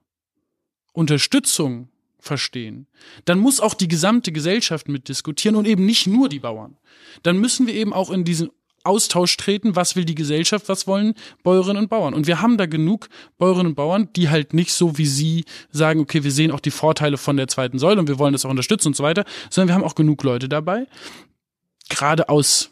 Unterstützung 0.94 1.90
verstehen, 2.24 2.86
dann 3.24 3.38
muss 3.38 3.60
auch 3.60 3.74
die 3.74 3.88
gesamte 3.88 4.32
Gesellschaft 4.32 4.88
mitdiskutieren 4.88 5.56
und 5.56 5.66
eben 5.66 5.84
nicht 5.84 6.06
nur 6.06 6.28
die 6.28 6.40
Bauern. 6.40 6.76
Dann 7.22 7.38
müssen 7.38 7.66
wir 7.66 7.74
eben 7.74 7.92
auch 7.92 8.10
in 8.10 8.24
diesen 8.24 8.50
Austausch 8.84 9.36
treten, 9.38 9.76
was 9.76 9.96
will 9.96 10.04
die 10.04 10.14
Gesellschaft, 10.14 10.68
was 10.68 10.86
wollen 10.86 11.14
Bäuerinnen 11.42 11.84
und 11.84 11.88
Bauern. 11.88 12.12
Und 12.12 12.26
wir 12.26 12.42
haben 12.42 12.58
da 12.58 12.66
genug 12.66 13.08
Bäuerinnen 13.38 13.68
und 13.68 13.74
Bauern, 13.74 14.10
die 14.14 14.28
halt 14.28 14.52
nicht 14.52 14.72
so 14.72 14.98
wie 14.98 15.06
sie 15.06 15.44
sagen, 15.70 16.00
okay, 16.00 16.22
wir 16.22 16.30
sehen 16.30 16.50
auch 16.50 16.60
die 16.60 16.70
Vorteile 16.70 17.16
von 17.16 17.38
der 17.38 17.48
zweiten 17.48 17.78
Säule 17.78 17.98
und 17.98 18.08
wir 18.08 18.18
wollen 18.18 18.34
das 18.34 18.44
auch 18.44 18.50
unterstützen 18.50 18.88
und 18.88 18.96
so 18.96 19.02
weiter, 19.02 19.24
sondern 19.48 19.68
wir 19.68 19.74
haben 19.74 19.84
auch 19.84 19.94
genug 19.94 20.22
Leute 20.22 20.50
dabei, 20.50 20.86
gerade 21.88 22.28
aus 22.28 22.70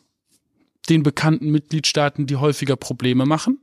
den 0.89 1.03
bekannten 1.03 1.51
Mitgliedstaaten, 1.51 2.27
die 2.27 2.37
häufiger 2.37 2.77
Probleme 2.77 3.25
machen, 3.25 3.59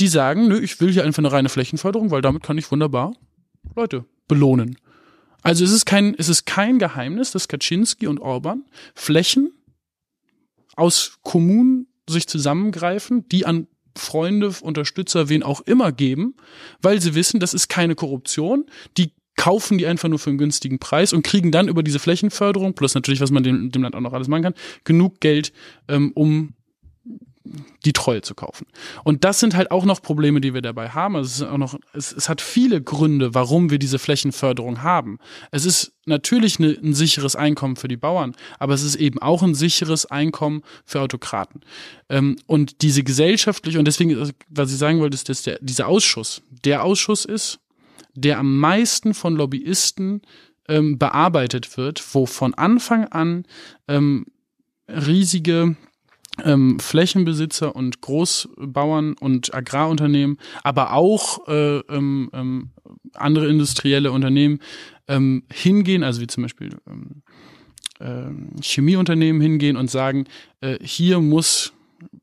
die 0.00 0.08
sagen, 0.08 0.48
nö, 0.48 0.58
ich 0.58 0.80
will 0.80 0.92
hier 0.92 1.04
einfach 1.04 1.18
eine 1.18 1.32
reine 1.32 1.48
Flächenförderung, 1.48 2.10
weil 2.10 2.22
damit 2.22 2.42
kann 2.42 2.56
ich 2.56 2.70
wunderbar 2.70 3.14
Leute 3.74 4.06
belohnen. 4.28 4.76
Also 5.42 5.64
es 5.64 5.70
ist 5.70 5.84
kein, 5.86 6.14
es 6.18 6.28
ist 6.28 6.44
kein 6.44 6.78
Geheimnis, 6.78 7.30
dass 7.30 7.48
Kaczynski 7.48 8.06
und 8.06 8.18
Orban 8.18 8.64
Flächen 8.94 9.52
aus 10.74 11.18
Kommunen 11.22 11.86
sich 12.08 12.26
zusammengreifen, 12.26 13.28
die 13.28 13.46
an 13.46 13.68
Freunde, 13.96 14.52
Unterstützer, 14.60 15.28
wen 15.28 15.42
auch 15.42 15.60
immer 15.62 15.92
geben, 15.92 16.34
weil 16.82 17.00
sie 17.00 17.14
wissen, 17.14 17.40
das 17.40 17.54
ist 17.54 17.68
keine 17.68 17.94
Korruption. 17.94 18.66
Die 18.96 19.12
kaufen 19.36 19.78
die 19.78 19.86
einfach 19.86 20.08
nur 20.08 20.18
für 20.18 20.30
einen 20.30 20.38
günstigen 20.38 20.78
Preis 20.78 21.12
und 21.12 21.22
kriegen 21.22 21.52
dann 21.52 21.68
über 21.68 21.82
diese 21.82 21.98
Flächenförderung, 21.98 22.74
plus 22.74 22.94
natürlich, 22.94 23.20
was 23.20 23.30
man 23.30 23.42
dem, 23.42 23.70
dem 23.70 23.82
Land 23.82 23.94
auch 23.94 24.00
noch 24.00 24.12
alles 24.12 24.28
machen 24.28 24.42
kann, 24.42 24.54
genug 24.84 25.20
Geld, 25.20 25.52
ähm, 25.88 26.12
um 26.14 26.54
die 27.84 27.92
Treue 27.92 28.22
zu 28.22 28.34
kaufen. 28.34 28.66
Und 29.04 29.24
das 29.24 29.40
sind 29.40 29.54
halt 29.54 29.70
auch 29.70 29.84
noch 29.84 30.02
Probleme, 30.02 30.40
die 30.40 30.54
wir 30.54 30.62
dabei 30.62 30.90
haben. 30.90 31.16
Also 31.16 31.26
es, 31.26 31.40
ist 31.40 31.42
auch 31.42 31.58
noch, 31.58 31.78
es, 31.92 32.12
es 32.12 32.28
hat 32.28 32.40
viele 32.40 32.82
Gründe, 32.82 33.34
warum 33.34 33.70
wir 33.70 33.78
diese 33.78 33.98
Flächenförderung 33.98 34.82
haben. 34.82 35.18
Es 35.50 35.64
ist 35.64 35.92
natürlich 36.04 36.58
eine, 36.58 36.70
ein 36.70 36.94
sicheres 36.94 37.36
Einkommen 37.36 37.76
für 37.76 37.88
die 37.88 37.96
Bauern, 37.96 38.34
aber 38.58 38.74
es 38.74 38.82
ist 38.82 38.96
eben 38.96 39.20
auch 39.20 39.42
ein 39.42 39.54
sicheres 39.54 40.06
Einkommen 40.06 40.62
für 40.84 41.00
Autokraten. 41.00 41.60
Ähm, 42.08 42.36
und 42.46 42.82
diese 42.82 43.02
gesellschaftliche, 43.02 43.78
und 43.78 43.86
deswegen, 43.86 44.18
also, 44.18 44.32
was 44.48 44.72
ich 44.72 44.78
sagen 44.78 45.00
wollte, 45.00 45.14
ist, 45.14 45.28
dass 45.28 45.42
der, 45.42 45.58
dieser 45.60 45.88
Ausschuss, 45.88 46.42
der 46.64 46.84
Ausschuss 46.84 47.24
ist, 47.24 47.58
der 48.14 48.38
am 48.38 48.58
meisten 48.58 49.14
von 49.14 49.36
Lobbyisten 49.36 50.22
ähm, 50.68 50.98
bearbeitet 50.98 51.76
wird, 51.76 52.02
wo 52.14 52.26
von 52.26 52.54
Anfang 52.54 53.04
an 53.06 53.44
ähm, 53.88 54.26
riesige 54.88 55.76
ähm, 56.44 56.78
Flächenbesitzer 56.78 57.74
und 57.74 58.00
Großbauern 58.00 59.14
und 59.14 59.54
Agrarunternehmen, 59.54 60.38
aber 60.62 60.92
auch 60.92 61.46
äh, 61.48 61.78
ähm, 61.78 62.30
ähm, 62.32 62.70
andere 63.14 63.48
industrielle 63.48 64.12
Unternehmen 64.12 64.60
ähm, 65.08 65.44
hingehen, 65.52 66.02
also 66.02 66.20
wie 66.20 66.26
zum 66.26 66.42
Beispiel 66.42 66.76
ähm, 66.86 67.22
äh, 67.98 68.62
Chemieunternehmen 68.62 69.40
hingehen 69.40 69.76
und 69.76 69.90
sagen, 69.90 70.26
äh, 70.60 70.78
hier 70.82 71.20
muss 71.20 71.72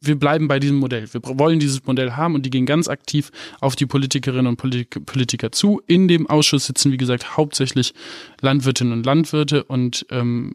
wir 0.02 0.20
bleiben 0.20 0.48
bei 0.48 0.60
diesem 0.60 0.78
Modell. 0.78 1.12
Wir 1.12 1.22
wollen 1.24 1.60
dieses 1.60 1.86
Modell 1.86 2.12
haben 2.12 2.36
und 2.36 2.46
die 2.46 2.50
gehen 2.50 2.66
ganz 2.66 2.88
aktiv 2.88 3.32
auf 3.60 3.76
die 3.76 3.86
Politikerinnen 3.86 4.48
und 4.48 4.58
Politik 4.58 5.06
Politiker 5.06 5.52
zu. 5.52 5.82
In 5.88 6.08
dem 6.08 6.28
Ausschuss 6.30 6.66
sitzen, 6.66 6.92
wie 6.92 6.98
gesagt, 6.98 7.38
hauptsächlich 7.38 7.94
Landwirtinnen 8.42 8.94
und 8.94 9.06
Landwirte 9.06 9.64
und 9.64 10.06
ähm, 10.12 10.54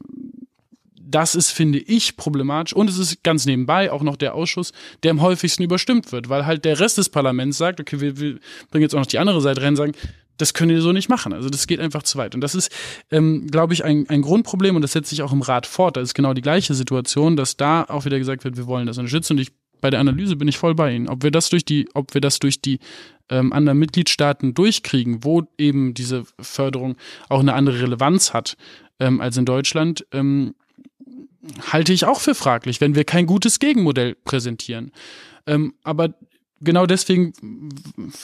das 1.11 1.35
ist, 1.35 1.51
finde 1.51 1.79
ich, 1.79 2.17
problematisch. 2.17 2.73
Und 2.73 2.91
es 2.91 2.99
ist 2.99 3.23
ganz 3.23 3.47
nebenbei 3.47 3.91
auch 3.91 4.03
noch 4.03 4.17
der 4.17 4.35
Ausschuss, 4.35 4.73
der 5.03 5.11
am 5.13 5.23
häufigsten 5.23 5.63
überstimmt 5.63 6.13
wird, 6.13 6.29
weil 6.29 6.47
halt 6.47 6.65
der 6.65 6.79
Rest 6.81 6.99
des 6.99 7.09
Parlaments 7.09 7.59
sagt, 7.59 7.81
okay, 7.81 8.01
wir, 8.01 8.19
wir 8.19 8.39
bringen 8.71 8.83
jetzt 8.83 8.95
auch 8.95 9.01
noch 9.01 9.07
die 9.07 9.19
andere 9.19 9.41
Seite 9.41 9.63
rein, 9.63 9.77
sagen, 9.77 9.93
das 10.37 10.55
können 10.55 10.71
wir 10.71 10.81
so 10.81 10.93
nicht 10.93 11.09
machen. 11.09 11.33
Also 11.33 11.49
das 11.49 11.67
geht 11.67 11.81
einfach 11.81 12.05
zu 12.05 12.17
weit. 12.17 12.35
Und 12.35 12.41
das 12.43 12.55
ist, 12.55 12.71
ähm, 13.11 13.49
glaube 13.51 13.75
ich, 13.75 13.85
ein, 13.85 14.09
ein 14.09 14.23
Grundproblem 14.23 14.77
und 14.77 14.83
das 14.83 14.93
setzt 14.93 15.11
sich 15.11 15.23
auch 15.23 15.33
im 15.33 15.43
Rat 15.43 15.67
fort. 15.67 15.97
Da 15.97 16.01
ist 16.01 16.15
genau 16.15 16.33
die 16.33 16.43
gleiche 16.43 16.75
Situation, 16.75 17.37
dass 17.37 17.57
da 17.57 17.85
auch 17.85 18.05
wieder 18.05 18.19
gesagt 18.19 18.45
wird, 18.45 18.57
wir 18.57 18.67
wollen 18.67 18.87
das 18.87 18.99
unterstützen. 18.99 19.33
Und 19.33 19.41
ich 19.41 19.53
bei 19.81 19.91
der 19.91 20.01
Analyse 20.01 20.37
bin 20.37 20.49
ich 20.49 20.59
voll 20.59 20.75
bei 20.75 20.93
Ihnen. 20.93 21.09
Ob 21.09 21.23
wir 21.23 21.31
das 21.31 21.51
durch 21.51 21.65
die, 21.65 21.89
ob 21.95 22.15
wir 22.15 22.21
das 22.21 22.39
durch 22.39 22.61
die 22.61 22.79
ähm, 23.29 23.53
anderen 23.53 23.79
Mitgliedstaaten 23.79 24.55
durchkriegen, 24.55 25.23
wo 25.25 25.45
eben 25.57 25.95
diese 25.95 26.25
Förderung 26.41 26.97
auch 27.29 27.41
eine 27.41 27.55
andere 27.55 27.83
Relevanz 27.83 28.33
hat 28.33 28.57
ähm, 28.99 29.21
als 29.21 29.37
in 29.37 29.45
Deutschland, 29.45 30.07
ähm, 30.13 30.55
halte 31.73 31.93
ich 31.93 32.05
auch 32.05 32.21
für 32.21 32.35
fraglich, 32.35 32.81
wenn 32.81 32.95
wir 32.95 33.05
kein 33.05 33.27
gutes 33.27 33.59
Gegenmodell 33.59 34.15
präsentieren. 34.25 34.93
Ähm, 35.47 35.75
aber 35.83 36.15
genau 36.61 36.87
deswegen 36.87 37.33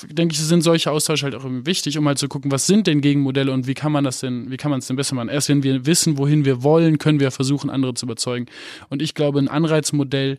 denke 0.08 0.34
ich, 0.34 0.40
sind 0.40 0.62
solche 0.62 0.90
Austausche 0.90 1.24
halt 1.24 1.34
auch 1.34 1.44
wichtig, 1.44 1.98
um 1.98 2.06
halt 2.06 2.18
zu 2.18 2.28
gucken, 2.28 2.50
was 2.50 2.66
sind 2.66 2.86
denn 2.86 3.00
Gegenmodelle 3.00 3.52
und 3.52 3.66
wie 3.66 3.74
kann 3.74 3.92
man 3.92 4.04
das 4.04 4.20
denn, 4.20 4.50
wie 4.50 4.56
kann 4.56 4.70
man 4.70 4.80
es 4.80 4.86
denn 4.86 4.96
besser 4.96 5.14
machen? 5.14 5.28
Erst 5.28 5.48
wenn 5.48 5.62
wir 5.62 5.86
wissen, 5.86 6.18
wohin 6.18 6.44
wir 6.44 6.62
wollen, 6.62 6.98
können 6.98 7.20
wir 7.20 7.30
versuchen, 7.30 7.70
andere 7.70 7.94
zu 7.94 8.06
überzeugen. 8.06 8.46
Und 8.88 9.02
ich 9.02 9.14
glaube, 9.14 9.38
ein 9.38 9.48
Anreizmodell, 9.48 10.38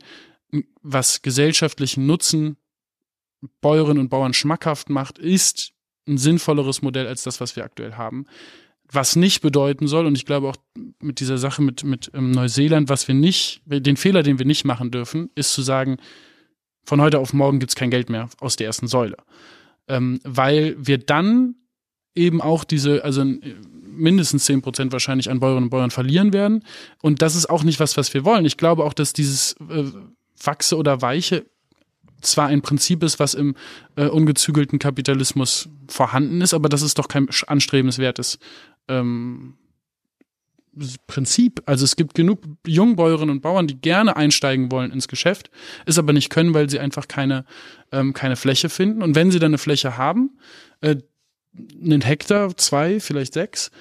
was 0.81 1.21
gesellschaftlichen 1.21 2.05
Nutzen 2.05 2.57
Bäuerinnen 3.61 3.99
und 3.99 4.09
Bauern 4.09 4.33
schmackhaft 4.33 4.89
macht, 4.89 5.19
ist 5.19 5.73
ein 6.07 6.17
sinnvolleres 6.17 6.81
Modell 6.81 7.07
als 7.07 7.23
das, 7.23 7.41
was 7.41 7.55
wir 7.55 7.63
aktuell 7.63 7.93
haben. 7.93 8.25
Was 8.91 9.15
nicht 9.15 9.41
bedeuten 9.41 9.88
soll, 9.88 10.05
und 10.05 10.15
ich 10.15 10.25
glaube 10.25 10.47
auch 10.47 10.55
mit 11.01 11.19
dieser 11.19 11.38
Sache 11.38 11.61
mit, 11.61 11.83
mit 11.83 12.11
ähm, 12.13 12.31
Neuseeland, 12.31 12.89
was 12.89 13.07
wir 13.07 13.15
nicht, 13.15 13.61
den 13.65 13.97
Fehler, 13.97 14.23
den 14.23 14.39
wir 14.39 14.45
nicht 14.45 14.65
machen 14.65 14.91
dürfen, 14.91 15.29
ist 15.36 15.53
zu 15.53 15.61
sagen, 15.61 15.97
von 16.86 17.01
heute 17.01 17.19
auf 17.19 17.33
morgen 17.33 17.59
gibt's 17.59 17.75
kein 17.75 17.89
Geld 17.89 18.09
mehr 18.09 18.29
aus 18.39 18.55
der 18.55 18.67
ersten 18.67 18.88
Säule. 18.88 19.17
Ähm, 19.88 20.19
weil 20.23 20.75
wir 20.79 20.97
dann 20.97 21.55
eben 22.15 22.41
auch 22.41 22.63
diese, 22.63 23.03
also 23.03 23.25
mindestens 23.97 24.45
zehn 24.45 24.61
Prozent 24.61 24.91
wahrscheinlich 24.91 25.29
an 25.29 25.39
Bäuerinnen 25.39 25.65
und 25.65 25.69
Bauern 25.69 25.91
verlieren 25.91 26.33
werden. 26.33 26.63
Und 27.01 27.21
das 27.21 27.36
ist 27.36 27.49
auch 27.49 27.63
nicht 27.63 27.79
was, 27.79 27.97
was 27.97 28.13
wir 28.13 28.25
wollen. 28.25 28.45
Ich 28.45 28.57
glaube 28.57 28.83
auch, 28.83 28.93
dass 28.93 29.13
dieses 29.13 29.53
äh, 29.69 29.83
Wachse 30.43 30.77
oder 30.77 31.01
Weiche 31.01 31.45
zwar 32.21 32.47
ein 32.47 32.61
Prinzip 32.61 33.03
ist, 33.03 33.19
was 33.19 33.33
im 33.33 33.55
äh, 33.95 34.07
ungezügelten 34.07 34.79
Kapitalismus 34.79 35.69
vorhanden 35.88 36.41
ist, 36.41 36.53
aber 36.53 36.69
das 36.69 36.81
ist 36.81 36.97
doch 36.97 37.07
kein 37.07 37.27
anstrebenswertes 37.47 38.39
ähm, 38.88 39.55
Prinzip. 41.07 41.61
Also 41.65 41.86
es 41.86 41.95
gibt 41.95 42.15
genug 42.15 42.41
Jungbäuerinnen 42.67 43.29
und 43.29 43.41
Bauern, 43.41 43.67
die 43.67 43.79
gerne 43.79 44.15
einsteigen 44.15 44.71
wollen 44.71 44.91
ins 44.91 45.07
Geschäft, 45.07 45.49
es 45.86 45.97
aber 45.97 46.13
nicht 46.13 46.29
können, 46.29 46.53
weil 46.53 46.69
sie 46.69 46.79
einfach 46.79 47.07
keine, 47.07 47.45
ähm, 47.91 48.13
keine 48.13 48.36
Fläche 48.36 48.69
finden. 48.69 49.01
Und 49.01 49.15
wenn 49.15 49.31
sie 49.31 49.39
dann 49.39 49.51
eine 49.51 49.57
Fläche 49.57 49.97
haben, 49.97 50.38
äh, 50.81 50.97
einen 51.81 52.01
Hektar, 52.01 52.57
zwei, 52.57 52.99
vielleicht 52.99 53.33
sechs, 53.33 53.71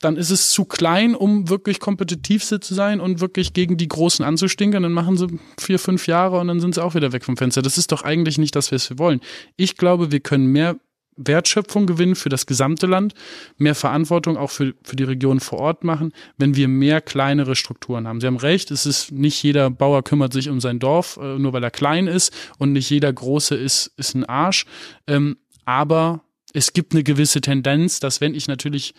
dann 0.00 0.16
ist 0.16 0.30
es 0.30 0.50
zu 0.50 0.64
klein, 0.64 1.14
um 1.14 1.48
wirklich 1.48 1.80
kompetitiv 1.80 2.44
zu 2.44 2.58
sein 2.60 3.00
und 3.00 3.20
wirklich 3.20 3.54
gegen 3.54 3.76
die 3.76 3.88
Großen 3.88 4.24
anzustinken. 4.24 4.82
Dann 4.82 4.92
machen 4.92 5.16
sie 5.16 5.38
vier, 5.58 5.78
fünf 5.78 6.06
Jahre 6.06 6.38
und 6.40 6.48
dann 6.48 6.60
sind 6.60 6.74
sie 6.74 6.82
auch 6.82 6.94
wieder 6.94 7.12
weg 7.12 7.24
vom 7.24 7.36
Fenster. 7.36 7.62
Das 7.62 7.78
ist 7.78 7.90
doch 7.90 8.02
eigentlich 8.02 8.36
nicht 8.36 8.54
das, 8.54 8.70
was 8.70 8.90
wir 8.90 8.98
wollen. 8.98 9.20
Ich 9.56 9.76
glaube, 9.76 10.12
wir 10.12 10.20
können 10.20 10.46
mehr 10.46 10.76
Wertschöpfung 11.16 11.86
gewinnen 11.86 12.16
für 12.16 12.28
das 12.28 12.46
gesamte 12.46 12.86
Land, 12.86 13.14
mehr 13.56 13.74
Verantwortung 13.74 14.36
auch 14.36 14.50
für, 14.50 14.74
für 14.82 14.96
die 14.96 15.04
Region 15.04 15.40
vor 15.40 15.58
Ort 15.60 15.84
machen, 15.84 16.12
wenn 16.36 16.56
wir 16.56 16.68
mehr 16.68 17.00
kleinere 17.00 17.56
Strukturen 17.56 18.06
haben. 18.08 18.20
Sie 18.20 18.26
haben 18.26 18.36
recht, 18.36 18.70
es 18.70 18.86
ist 18.86 19.12
nicht 19.12 19.42
jeder 19.42 19.70
Bauer 19.70 20.02
kümmert 20.02 20.32
sich 20.32 20.48
um 20.48 20.60
sein 20.60 20.78
Dorf, 20.78 21.18
äh, 21.20 21.38
nur 21.38 21.52
weil 21.52 21.62
er 21.62 21.70
klein 21.70 22.06
ist 22.06 22.32
und 22.58 22.72
nicht 22.72 22.90
jeder 22.90 23.12
Große 23.12 23.54
ist, 23.54 23.92
ist 23.96 24.14
ein 24.14 24.24
Arsch. 24.24 24.66
Ähm, 25.06 25.36
aber 25.64 26.22
es 26.52 26.72
gibt 26.72 26.92
eine 26.92 27.02
gewisse 27.02 27.40
Tendenz, 27.40 28.00
dass 28.00 28.20
wenn 28.20 28.34
ich 28.34 28.48
natürlich 28.48 28.94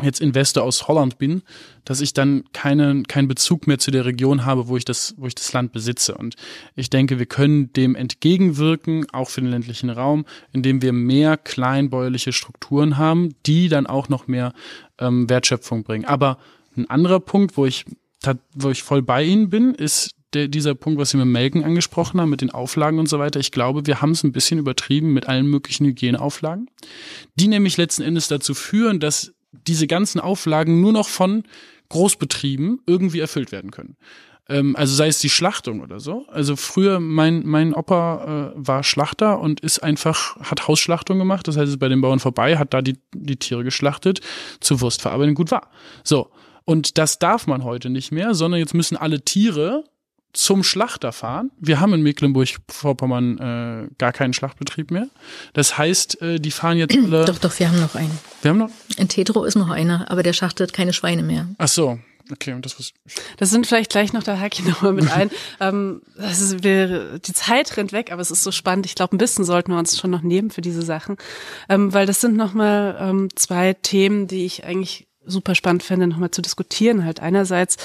jetzt 0.00 0.20
Investor 0.20 0.62
aus 0.62 0.88
Holland 0.88 1.18
bin, 1.18 1.42
dass 1.84 2.00
ich 2.00 2.14
dann 2.14 2.44
keinen 2.52 3.06
keinen 3.06 3.28
Bezug 3.28 3.66
mehr 3.66 3.78
zu 3.78 3.90
der 3.90 4.06
Region 4.06 4.46
habe, 4.46 4.68
wo 4.68 4.76
ich 4.76 4.84
das, 4.84 5.14
wo 5.18 5.26
ich 5.26 5.34
das 5.34 5.52
Land 5.52 5.72
besitze. 5.72 6.14
Und 6.14 6.36
ich 6.74 6.88
denke, 6.88 7.18
wir 7.18 7.26
können 7.26 7.72
dem 7.74 7.94
entgegenwirken, 7.94 9.06
auch 9.12 9.28
für 9.28 9.42
den 9.42 9.50
ländlichen 9.50 9.90
Raum, 9.90 10.24
indem 10.52 10.80
wir 10.80 10.92
mehr 10.92 11.36
kleinbäuerliche 11.36 12.32
Strukturen 12.32 12.96
haben, 12.96 13.34
die 13.44 13.68
dann 13.68 13.86
auch 13.86 14.08
noch 14.08 14.28
mehr 14.28 14.54
ähm, 14.98 15.28
Wertschöpfung 15.28 15.82
bringen. 15.84 16.06
Aber 16.06 16.38
ein 16.74 16.88
anderer 16.88 17.20
Punkt, 17.20 17.56
wo 17.56 17.66
ich, 17.66 17.84
wo 18.54 18.70
ich 18.70 18.82
voll 18.82 19.02
bei 19.02 19.24
Ihnen 19.24 19.50
bin, 19.50 19.74
ist 19.74 20.12
der, 20.32 20.48
dieser 20.48 20.74
Punkt, 20.74 20.98
was 20.98 21.10
Sie 21.10 21.18
mit 21.18 21.26
Melken 21.26 21.64
angesprochen 21.64 22.18
haben, 22.18 22.30
mit 22.30 22.40
den 22.40 22.50
Auflagen 22.50 22.98
und 22.98 23.10
so 23.10 23.18
weiter. 23.18 23.40
Ich 23.40 23.52
glaube, 23.52 23.86
wir 23.86 24.00
haben 24.00 24.12
es 24.12 24.24
ein 24.24 24.32
bisschen 24.32 24.58
übertrieben 24.58 25.12
mit 25.12 25.28
allen 25.28 25.46
möglichen 25.46 25.84
Hygieneauflagen, 25.84 26.70
die 27.34 27.48
nämlich 27.48 27.76
letzten 27.76 28.02
Endes 28.02 28.28
dazu 28.28 28.54
führen, 28.54 28.98
dass 28.98 29.34
diese 29.52 29.86
ganzen 29.86 30.20
Auflagen 30.20 30.80
nur 30.80 30.92
noch 30.92 31.08
von 31.08 31.44
Großbetrieben 31.88 32.80
irgendwie 32.86 33.20
erfüllt 33.20 33.52
werden 33.52 33.70
können. 33.70 33.96
Ähm, 34.48 34.74
also 34.76 34.94
sei 34.94 35.08
es 35.08 35.18
die 35.18 35.30
Schlachtung 35.30 35.80
oder 35.80 36.00
so. 36.00 36.26
Also 36.28 36.56
früher, 36.56 37.00
mein, 37.00 37.42
mein 37.46 37.74
Opa 37.74 38.52
äh, 38.52 38.52
war 38.54 38.82
Schlachter 38.82 39.40
und 39.40 39.60
ist 39.60 39.80
einfach, 39.80 40.36
hat 40.40 40.68
Hausschlachtung 40.68 41.18
gemacht. 41.18 41.46
Das 41.48 41.56
heißt, 41.56 41.68
ist 41.68 41.78
bei 41.78 41.88
den 41.88 42.00
Bauern 42.00 42.18
vorbei, 42.18 42.58
hat 42.58 42.74
da 42.74 42.82
die, 42.82 42.98
die 43.14 43.36
Tiere 43.36 43.64
geschlachtet, 43.64 44.20
zur 44.60 44.80
Wurstverarbeitung 44.80 45.34
gut 45.34 45.50
war. 45.50 45.68
So. 46.04 46.30
Und 46.64 46.96
das 46.96 47.18
darf 47.18 47.46
man 47.46 47.64
heute 47.64 47.90
nicht 47.90 48.12
mehr, 48.12 48.34
sondern 48.34 48.60
jetzt 48.60 48.74
müssen 48.74 48.96
alle 48.96 49.22
Tiere 49.22 49.84
zum 50.32 50.62
Schlachter 50.62 51.12
fahren. 51.12 51.50
Wir 51.58 51.80
haben 51.80 51.92
in 51.94 52.02
Mecklenburg-Vorpommern 52.02 53.38
äh, 53.38 53.94
gar 53.98 54.12
keinen 54.12 54.32
Schlachtbetrieb 54.32 54.90
mehr. 54.90 55.08
Das 55.52 55.76
heißt, 55.76 56.22
äh, 56.22 56.40
die 56.40 56.50
fahren 56.50 56.78
jetzt 56.78 56.96
alle. 56.96 57.24
Doch, 57.24 57.38
doch, 57.38 57.58
wir 57.58 57.68
haben 57.68 57.80
noch 57.80 57.94
einen. 57.94 58.18
Wir 58.40 58.50
haben 58.50 58.58
noch. 58.58 58.70
In 58.96 59.08
Tetro 59.08 59.44
ist 59.44 59.56
noch 59.56 59.70
einer, 59.70 60.10
aber 60.10 60.22
der 60.22 60.32
schachtet 60.32 60.72
keine 60.72 60.92
Schweine 60.92 61.22
mehr. 61.22 61.48
Ach 61.58 61.68
so. 61.68 61.98
Okay, 62.30 62.52
und 62.52 62.64
das 62.64 62.78
was. 62.78 62.92
Das 63.36 63.50
sind 63.50 63.66
vielleicht 63.66 63.90
gleich 63.90 64.12
noch, 64.12 64.22
da 64.22 64.38
hake 64.38 64.60
ich 64.60 64.66
nochmal 64.66 64.92
mit 64.92 65.10
ein. 65.10 65.30
ähm, 65.60 66.02
das 66.16 66.40
ist, 66.40 66.62
wir, 66.62 67.18
die 67.18 67.32
Zeit 67.32 67.76
rennt 67.76 67.92
weg, 67.92 68.12
aber 68.12 68.22
es 68.22 68.30
ist 68.30 68.44
so 68.44 68.52
spannend. 68.52 68.86
Ich 68.86 68.94
glaube, 68.94 69.14
ein 69.16 69.18
bisschen 69.18 69.44
sollten 69.44 69.72
wir 69.72 69.78
uns 69.78 69.98
schon 69.98 70.10
noch 70.10 70.22
nehmen 70.22 70.50
für 70.50 70.60
diese 70.60 70.82
Sachen, 70.82 71.16
ähm, 71.68 71.92
weil 71.92 72.06
das 72.06 72.20
sind 72.20 72.36
nochmal 72.36 72.96
ähm, 73.00 73.28
zwei 73.34 73.74
Themen, 73.74 74.28
die 74.28 74.46
ich 74.46 74.64
eigentlich 74.64 75.08
super 75.24 75.54
spannend 75.54 75.82
fände, 75.82 76.06
nochmal 76.06 76.30
zu 76.30 76.42
diskutieren. 76.42 77.04
Halt 77.04 77.20
einerseits 77.20 77.76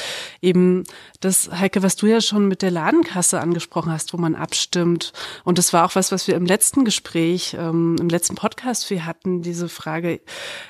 eben 0.41 0.83
das, 1.19 1.49
Heike, 1.51 1.83
was 1.83 1.95
du 1.95 2.07
ja 2.07 2.21
schon 2.21 2.47
mit 2.47 2.61
der 2.61 2.71
Ladenkasse 2.71 3.39
angesprochen 3.39 3.91
hast, 3.91 4.13
wo 4.13 4.17
man 4.17 4.35
abstimmt. 4.35 5.13
Und 5.43 5.57
das 5.57 5.73
war 5.73 5.85
auch 5.85 5.95
was, 5.95 6.11
was 6.11 6.27
wir 6.27 6.35
im 6.35 6.45
letzten 6.45 6.85
Gespräch, 6.85 7.55
ähm, 7.59 7.95
im 7.99 8.09
letzten 8.09 8.35
Podcast 8.35 8.89
wir 8.89 9.05
hatten, 9.05 9.41
diese 9.41 9.69
Frage, 9.69 10.19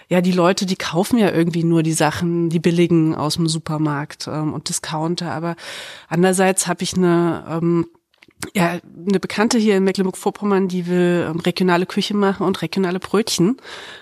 ja, 0.09 0.21
die 0.21 0.31
Leute, 0.31 0.65
die 0.65 0.75
kaufen 0.75 1.17
ja 1.17 1.31
irgendwie 1.31 1.63
nur 1.63 1.83
die 1.83 1.93
Sachen, 1.93 2.49
die 2.49 2.59
billigen 2.59 3.15
aus 3.15 3.35
dem 3.35 3.47
Supermarkt 3.47 4.27
ähm, 4.27 4.53
und 4.53 4.69
Discounter. 4.69 5.31
Aber 5.31 5.55
andererseits 6.07 6.67
habe 6.67 6.83
ich 6.83 6.95
eine 6.95 7.45
ähm, 7.49 7.87
ja, 8.53 8.79
eine 9.07 9.19
Bekannte 9.19 9.57
hier 9.57 9.77
in 9.77 9.83
Mecklenburg-Vorpommern, 9.83 10.67
die 10.67 10.87
will 10.87 11.27
ähm, 11.29 11.39
regionale 11.39 11.85
Küche 11.85 12.15
machen 12.15 12.45
und 12.45 12.61
regionale 12.61 12.99
Brötchen. 12.99 13.57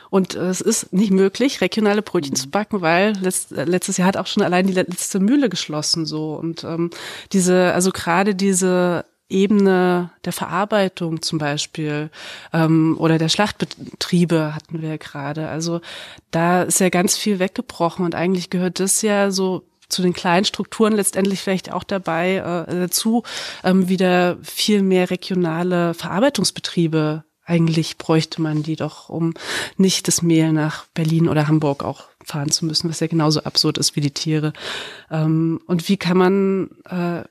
Und 0.10 0.36
äh, 0.36 0.50
es 0.50 0.62
ist 0.62 0.94
nicht 0.94 1.12
möglich, 1.12 1.62
regionale 1.62 2.02
Brötchen 2.02 2.36
zu 2.36 2.50
backen, 2.50 2.82
weil 2.82 3.14
letzt, 3.18 3.52
äh, 3.52 3.66
letztes 3.66 3.98
Jahr 3.98 4.08
hat 4.08 4.18
auch 4.18 4.28
schon 4.28 4.44
allein 4.44 4.68
die 4.68 4.74
letzte 4.74 5.20
Mühle 5.20 5.50
geschlossen 5.50 6.06
so. 6.06 6.36
Und 6.36 6.64
ähm, 6.64 6.90
diese, 7.32 7.74
also 7.74 7.92
gerade 7.92 8.36
diese 8.36 9.06
Ebene 9.28 10.12
der 10.24 10.34
Verarbeitung 10.34 11.22
zum 11.24 11.40
Beispiel 11.40 12.12
ähm, 12.54 12.96
oder 13.00 13.18
der 13.18 13.30
Schlachtbetriebe 13.30 14.54
hatten 14.54 14.82
wir 14.82 14.90
ja 14.90 14.98
gerade. 14.98 15.48
Also 15.48 15.82
da 16.30 16.64
ist 16.64 16.80
ja 16.80 16.90
ganz 16.90 17.18
viel 17.18 17.40
weggebrochen 17.40 18.06
und 18.06 18.14
eigentlich 18.14 18.52
gehört 18.52 18.80
das 18.80 19.02
ja 19.02 19.32
so 19.32 19.64
zu 19.90 20.02
den 20.02 20.14
kleinen 20.14 20.46
Strukturen 20.46 20.94
letztendlich 20.94 21.42
vielleicht 21.42 21.72
auch 21.72 21.84
dabei 21.84 22.36
äh, 22.38 22.80
dazu, 22.80 23.24
ähm, 23.64 23.90
wieder 23.90 24.38
viel 24.42 24.82
mehr 24.82 25.10
regionale 25.10 25.94
Verarbeitungsbetriebe 25.94 27.24
eigentlich 27.46 27.98
bräuchte 27.98 28.42
man 28.42 28.64
die 28.64 28.76
doch, 28.76 29.10
um 29.10 29.34
nicht 29.78 30.08
das 30.08 30.22
Mehl 30.22 30.52
nach 30.52 30.86
Berlin 30.96 31.30
oder 31.30 31.48
Hamburg 31.48 31.84
auch 31.84 32.06
fahren 32.24 32.50
zu 32.50 32.66
müssen, 32.66 32.90
was 32.90 33.00
ja 33.00 33.08
genauso 33.08 33.44
absurd 33.44 33.78
ist 33.78 33.96
wie 33.96 34.02
die 34.02 34.12
Tiere. 34.12 34.52
Ähm, 35.12 35.62
und 35.68 35.88
wie 35.88 35.98
kann 35.98 36.18
man, 36.18 36.70
äh, 36.90 37.24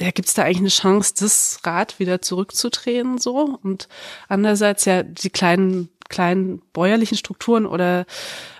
ja, 0.00 0.10
gibt 0.12 0.26
es 0.26 0.34
da 0.34 0.42
eigentlich 0.42 0.58
eine 0.58 0.68
Chance, 0.68 1.14
das 1.18 1.60
Rad 1.64 2.00
wieder 2.00 2.20
zurückzudrehen 2.20 3.18
so? 3.18 3.58
Und 3.62 3.88
andererseits 4.28 4.84
ja 4.86 5.04
die 5.04 5.30
kleinen, 5.30 5.88
kleinen 6.08 6.60
bäuerlichen 6.72 7.16
Strukturen 7.16 7.64
oder 7.64 8.06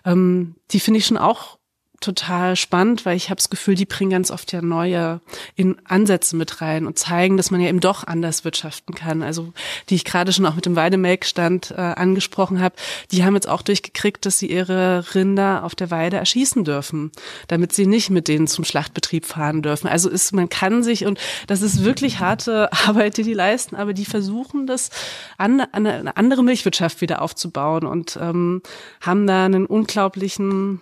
ähm, 0.05 0.55
die 0.71 0.81
finde 0.81 0.99
ich 0.99 1.07
schon 1.07 1.19
auch 1.19 1.58
total 2.01 2.55
spannend, 2.55 3.05
weil 3.05 3.17
ich 3.17 3.29
habe 3.29 3.37
das 3.37 3.51
Gefühl, 3.51 3.75
die 3.75 3.85
bringen 3.85 4.13
ganz 4.13 4.31
oft 4.31 4.53
ja 4.53 4.63
neue 4.63 5.21
in 5.57 5.77
Ansätze 5.85 6.37
mit 6.37 6.61
rein 6.61 6.87
und 6.87 6.99
zeigen, 6.99 7.37
dass 7.37 7.51
man 7.51 7.61
ja 7.61 7.69
eben 7.69 7.81
doch 7.81 8.07
anders 8.07 8.45
wirtschaften 8.45 8.95
kann. 8.95 9.23
Also 9.23 9.53
die 9.89 9.97
ich 9.97 10.05
gerade 10.05 10.33
schon 10.33 10.47
auch 10.47 10.55
mit 10.55 10.65
dem 10.65 10.77
Weidemelkstand 10.77 11.73
äh, 11.73 11.81
angesprochen 11.81 12.61
habe, 12.61 12.77
die 13.11 13.25
haben 13.25 13.35
jetzt 13.35 13.49
auch 13.49 13.63
durchgekriegt, 13.63 14.25
dass 14.27 14.39
sie 14.39 14.49
ihre 14.49 15.15
Rinder 15.15 15.65
auf 15.65 15.75
der 15.75 15.91
Weide 15.91 16.17
erschießen 16.19 16.65
dürfen, 16.65 17.11
damit 17.49 17.73
sie 17.73 17.87
nicht 17.87 18.11
mit 18.11 18.29
denen 18.29 18.47
zum 18.47 18.65
Schlachtbetrieb 18.65 19.27
fahren 19.27 19.63
dürfen. 19.63 19.89
Also 19.89 20.09
ist 20.09 20.33
man 20.33 20.49
kann 20.49 20.85
sich 20.85 21.05
und 21.05 21.19
das 21.49 21.63
ist 21.63 21.83
wirklich 21.83 22.21
harte 22.21 22.73
Arbeit, 22.87 23.17
die 23.17 23.25
die 23.25 23.35
leisten, 23.35 23.75
aber 23.75 23.93
die 23.93 24.05
versuchen 24.05 24.69
das 24.69 24.91
an, 25.37 25.61
eine 25.61 26.17
andere 26.17 26.45
Milchwirtschaft 26.45 27.01
wieder 27.01 27.23
aufzubauen 27.23 27.87
und 27.87 28.17
ähm, 28.21 28.63
haben 29.01 29.27
da 29.27 29.45
einen 29.45 29.67
unglaublichen 29.67 30.81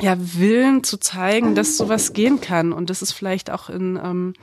ja, 0.00 0.16
Willen 0.18 0.84
zu 0.84 0.98
zeigen, 0.98 1.54
dass 1.54 1.76
sowas 1.76 2.12
gehen 2.12 2.40
kann. 2.40 2.72
Und 2.72 2.90
das 2.90 3.02
ist 3.02 3.12
vielleicht 3.12 3.50
auch 3.50 3.68
in, 3.68 3.98
ähm, 4.02 4.34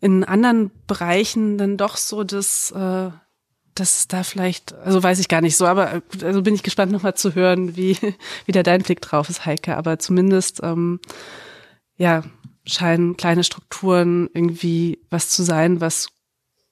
in 0.00 0.24
anderen 0.24 0.70
Bereichen 0.86 1.58
dann 1.58 1.76
doch 1.76 1.96
so, 1.96 2.24
dass, 2.24 2.70
äh, 2.72 3.10
dass 3.74 4.08
da 4.08 4.22
vielleicht, 4.22 4.74
also 4.74 5.02
weiß 5.02 5.18
ich 5.18 5.28
gar 5.28 5.40
nicht 5.40 5.56
so, 5.56 5.66
aber 5.66 6.02
also 6.22 6.42
bin 6.42 6.54
ich 6.54 6.62
gespannt 6.62 6.92
nochmal 6.92 7.14
zu 7.14 7.34
hören, 7.34 7.76
wie, 7.76 7.96
wie 8.46 8.52
da 8.52 8.62
dein 8.62 8.82
Blick 8.82 9.00
drauf 9.00 9.28
ist, 9.28 9.46
Heike. 9.46 9.76
Aber 9.76 9.98
zumindest, 9.98 10.60
ähm, 10.62 11.00
ja, 11.96 12.22
scheinen 12.66 13.16
kleine 13.16 13.44
Strukturen 13.44 14.28
irgendwie 14.34 14.98
was 15.08 15.30
zu 15.30 15.44
sein, 15.44 15.80
was 15.80 16.08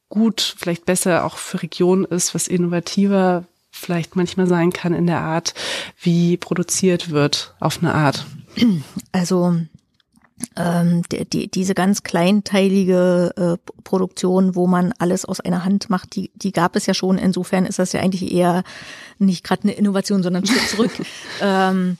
gut, 0.08 0.56
vielleicht 0.58 0.84
besser 0.84 1.24
auch 1.24 1.38
für 1.38 1.62
Regionen 1.62 2.04
ist, 2.04 2.34
was 2.34 2.48
innovativer 2.48 3.44
vielleicht 3.74 4.16
manchmal 4.16 4.46
sein 4.46 4.72
kann 4.72 4.94
in 4.94 5.06
der 5.06 5.20
Art, 5.20 5.54
wie 6.00 6.36
produziert 6.36 7.10
wird, 7.10 7.54
auf 7.60 7.78
eine 7.82 7.94
Art. 7.94 8.24
Also 9.12 9.56
ähm, 10.56 11.02
die, 11.10 11.24
die, 11.24 11.50
diese 11.50 11.74
ganz 11.74 12.02
kleinteilige 12.02 13.32
äh, 13.36 13.72
Produktion, 13.82 14.54
wo 14.54 14.66
man 14.66 14.92
alles 14.98 15.24
aus 15.24 15.40
einer 15.40 15.64
Hand 15.64 15.90
macht, 15.90 16.14
die, 16.14 16.30
die 16.34 16.52
gab 16.52 16.76
es 16.76 16.86
ja 16.86 16.94
schon. 16.94 17.18
Insofern 17.18 17.66
ist 17.66 17.78
das 17.78 17.92
ja 17.92 18.00
eigentlich 18.00 18.32
eher 18.32 18.62
nicht 19.18 19.44
gerade 19.44 19.64
eine 19.64 19.72
Innovation, 19.72 20.22
sondern 20.22 20.44
ein 20.44 20.46
Schritt 20.46 20.68
zurück. 20.68 20.92
ähm, 21.40 21.98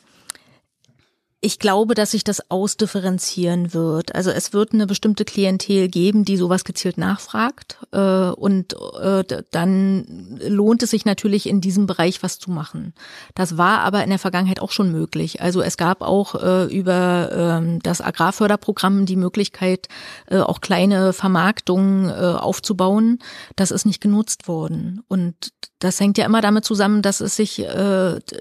ich 1.44 1.58
glaube, 1.58 1.94
dass 1.94 2.12
sich 2.12 2.24
das 2.24 2.50
ausdifferenzieren 2.50 3.74
wird. 3.74 4.14
Also 4.14 4.30
es 4.30 4.54
wird 4.54 4.72
eine 4.72 4.86
bestimmte 4.86 5.26
Klientel 5.26 5.88
geben, 5.88 6.24
die 6.24 6.38
sowas 6.38 6.64
gezielt 6.64 6.96
nachfragt. 6.96 7.76
Äh, 7.92 7.98
und 8.30 8.74
äh, 8.98 9.42
dann 9.50 10.38
lohnt 10.40 10.82
es 10.82 10.90
sich 10.90 11.04
natürlich 11.04 11.46
in 11.46 11.60
diesem 11.60 11.86
Bereich 11.86 12.22
was 12.22 12.38
zu 12.38 12.50
machen. 12.50 12.94
Das 13.34 13.58
war 13.58 13.80
aber 13.80 14.02
in 14.02 14.08
der 14.08 14.18
Vergangenheit 14.18 14.58
auch 14.58 14.70
schon 14.70 14.90
möglich. 14.90 15.42
Also 15.42 15.60
es 15.60 15.76
gab 15.76 16.00
auch 16.00 16.34
äh, 16.34 16.64
über 16.74 17.30
ähm, 17.30 17.80
das 17.82 18.00
Agrarförderprogramm 18.00 19.04
die 19.04 19.16
Möglichkeit, 19.16 19.88
auch 20.30 20.60
kleine 20.60 21.12
Vermarktungen 21.12 22.10
aufzubauen. 22.10 23.18
Das 23.56 23.70
ist 23.70 23.84
nicht 23.84 24.00
genutzt 24.00 24.48
worden. 24.48 25.02
Und 25.08 25.52
das 25.78 26.00
hängt 26.00 26.16
ja 26.16 26.24
immer 26.24 26.40
damit 26.40 26.64
zusammen, 26.64 27.02
dass 27.02 27.20
es 27.20 27.36
sich 27.36 27.64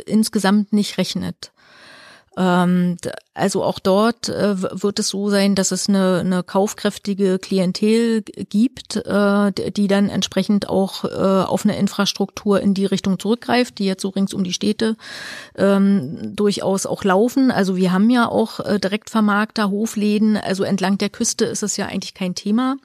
insgesamt 0.06 0.72
nicht 0.72 0.98
rechnet. 0.98 1.53
Ähm, 2.38 2.98
also 3.36 3.64
auch 3.64 3.80
dort 3.80 4.30
äh, 4.30 4.82
wird 4.82 5.00
es 5.00 5.10
so 5.10 5.30
sein, 5.30 5.56
dass 5.56 5.72
es 5.72 5.90
eine, 5.90 6.20
eine 6.20 6.44
kaufkräftige 6.44 7.40
Klientel 7.40 8.22
gibt, 8.22 8.96
äh, 8.96 9.52
die 9.52 9.88
dann 9.88 10.10
entsprechend 10.10 10.70
auch 10.70 11.04
äh, 11.04 11.08
auf 11.08 11.66
eine 11.66 11.78
Infrastruktur 11.78 12.62
in 12.62 12.74
die 12.74 12.86
Richtung 12.86 13.20
zurückgreift, 13.20 13.80
die 13.80 13.86
jetzt 13.86 14.02
so 14.02 14.10
rings 14.10 14.34
um 14.34 14.44
die 14.44 14.54
Städte 14.54 14.98
ähm, 15.56 16.36
durchaus 16.36 16.86
auch 16.86 17.04
laufen. 17.04 17.52
Also 17.52 17.76
wir 17.76 17.92
haben 17.92 18.10
ja 18.10 18.28
auch 18.28 18.60
Direktvermarkter, 18.80 19.70
Hofläden, 19.70 20.38
also 20.38 20.64
entlang 20.64 20.98
der 20.98 21.10
Küste 21.10 21.46
ist 21.46 21.64
es 21.64 21.78
ja 21.78 21.88
eigentlich 21.88 22.14
kein 22.14 22.36
Thema. 22.36 22.78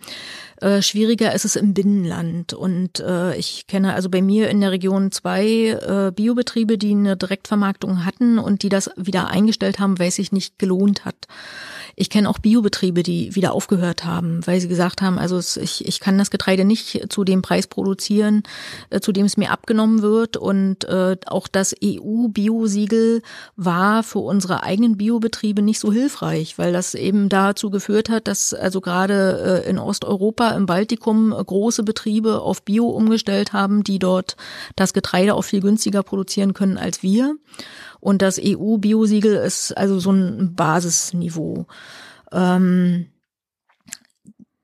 Äh, 0.60 0.82
schwieriger 0.82 1.34
ist 1.34 1.44
es 1.44 1.56
im 1.56 1.74
Binnenland. 1.74 2.52
Und 2.52 3.00
äh, 3.00 3.36
ich 3.36 3.66
kenne 3.66 3.94
also 3.94 4.08
bei 4.08 4.22
mir 4.22 4.50
in 4.50 4.60
der 4.60 4.72
Region 4.72 5.12
zwei 5.12 5.44
äh, 5.46 6.12
Biobetriebe, 6.14 6.78
die 6.78 6.92
eine 6.92 7.16
Direktvermarktung 7.16 8.04
hatten 8.04 8.38
und 8.38 8.62
die 8.62 8.68
das 8.68 8.90
wieder 8.96 9.28
eingestellt 9.28 9.78
haben, 9.78 9.98
weil 9.98 10.08
es 10.08 10.16
sich 10.16 10.32
nicht 10.32 10.58
gelohnt 10.58 11.04
hat. 11.04 11.26
Ich 12.00 12.10
kenne 12.10 12.30
auch 12.30 12.38
Biobetriebe, 12.38 13.02
die 13.02 13.34
wieder 13.34 13.52
aufgehört 13.52 14.04
haben, 14.04 14.46
weil 14.46 14.60
sie 14.60 14.68
gesagt 14.68 15.02
haben, 15.02 15.18
also 15.18 15.40
ich, 15.60 15.84
ich 15.84 15.98
kann 15.98 16.16
das 16.16 16.30
Getreide 16.30 16.64
nicht 16.64 17.12
zu 17.12 17.24
dem 17.24 17.42
Preis 17.42 17.66
produzieren, 17.66 18.44
äh, 18.90 19.00
zu 19.00 19.10
dem 19.10 19.26
es 19.26 19.36
mir 19.36 19.50
abgenommen 19.50 20.00
wird. 20.00 20.36
Und 20.36 20.84
äh, 20.84 21.16
auch 21.26 21.48
das 21.48 21.74
EU-Biosiegel 21.82 23.20
war 23.56 24.04
für 24.04 24.20
unsere 24.20 24.62
eigenen 24.62 24.96
Biobetriebe 24.96 25.60
nicht 25.60 25.80
so 25.80 25.92
hilfreich, 25.92 26.56
weil 26.56 26.72
das 26.72 26.94
eben 26.94 27.28
dazu 27.28 27.68
geführt 27.68 28.10
hat, 28.10 28.28
dass 28.28 28.54
also 28.54 28.80
gerade 28.80 29.64
äh, 29.64 29.68
in 29.68 29.80
Osteuropa, 29.80 30.50
im 30.50 30.66
Baltikum 30.66 31.30
große 31.30 31.82
Betriebe 31.82 32.40
auf 32.42 32.62
Bio 32.62 32.86
umgestellt 32.86 33.52
haben, 33.52 33.82
die 33.82 33.98
dort 33.98 34.36
das 34.76 34.92
Getreide 34.92 35.34
auch 35.34 35.42
viel 35.42 35.60
günstiger 35.60 36.04
produzieren 36.04 36.54
können 36.54 36.78
als 36.78 37.02
wir. 37.02 37.34
Und 38.00 38.22
das 38.22 38.40
EU-Biosiegel 38.42 39.36
ist 39.36 39.76
also 39.76 39.98
so 39.98 40.12
ein 40.12 40.54
Basisniveau. 40.54 41.66
Ähm, 42.32 43.06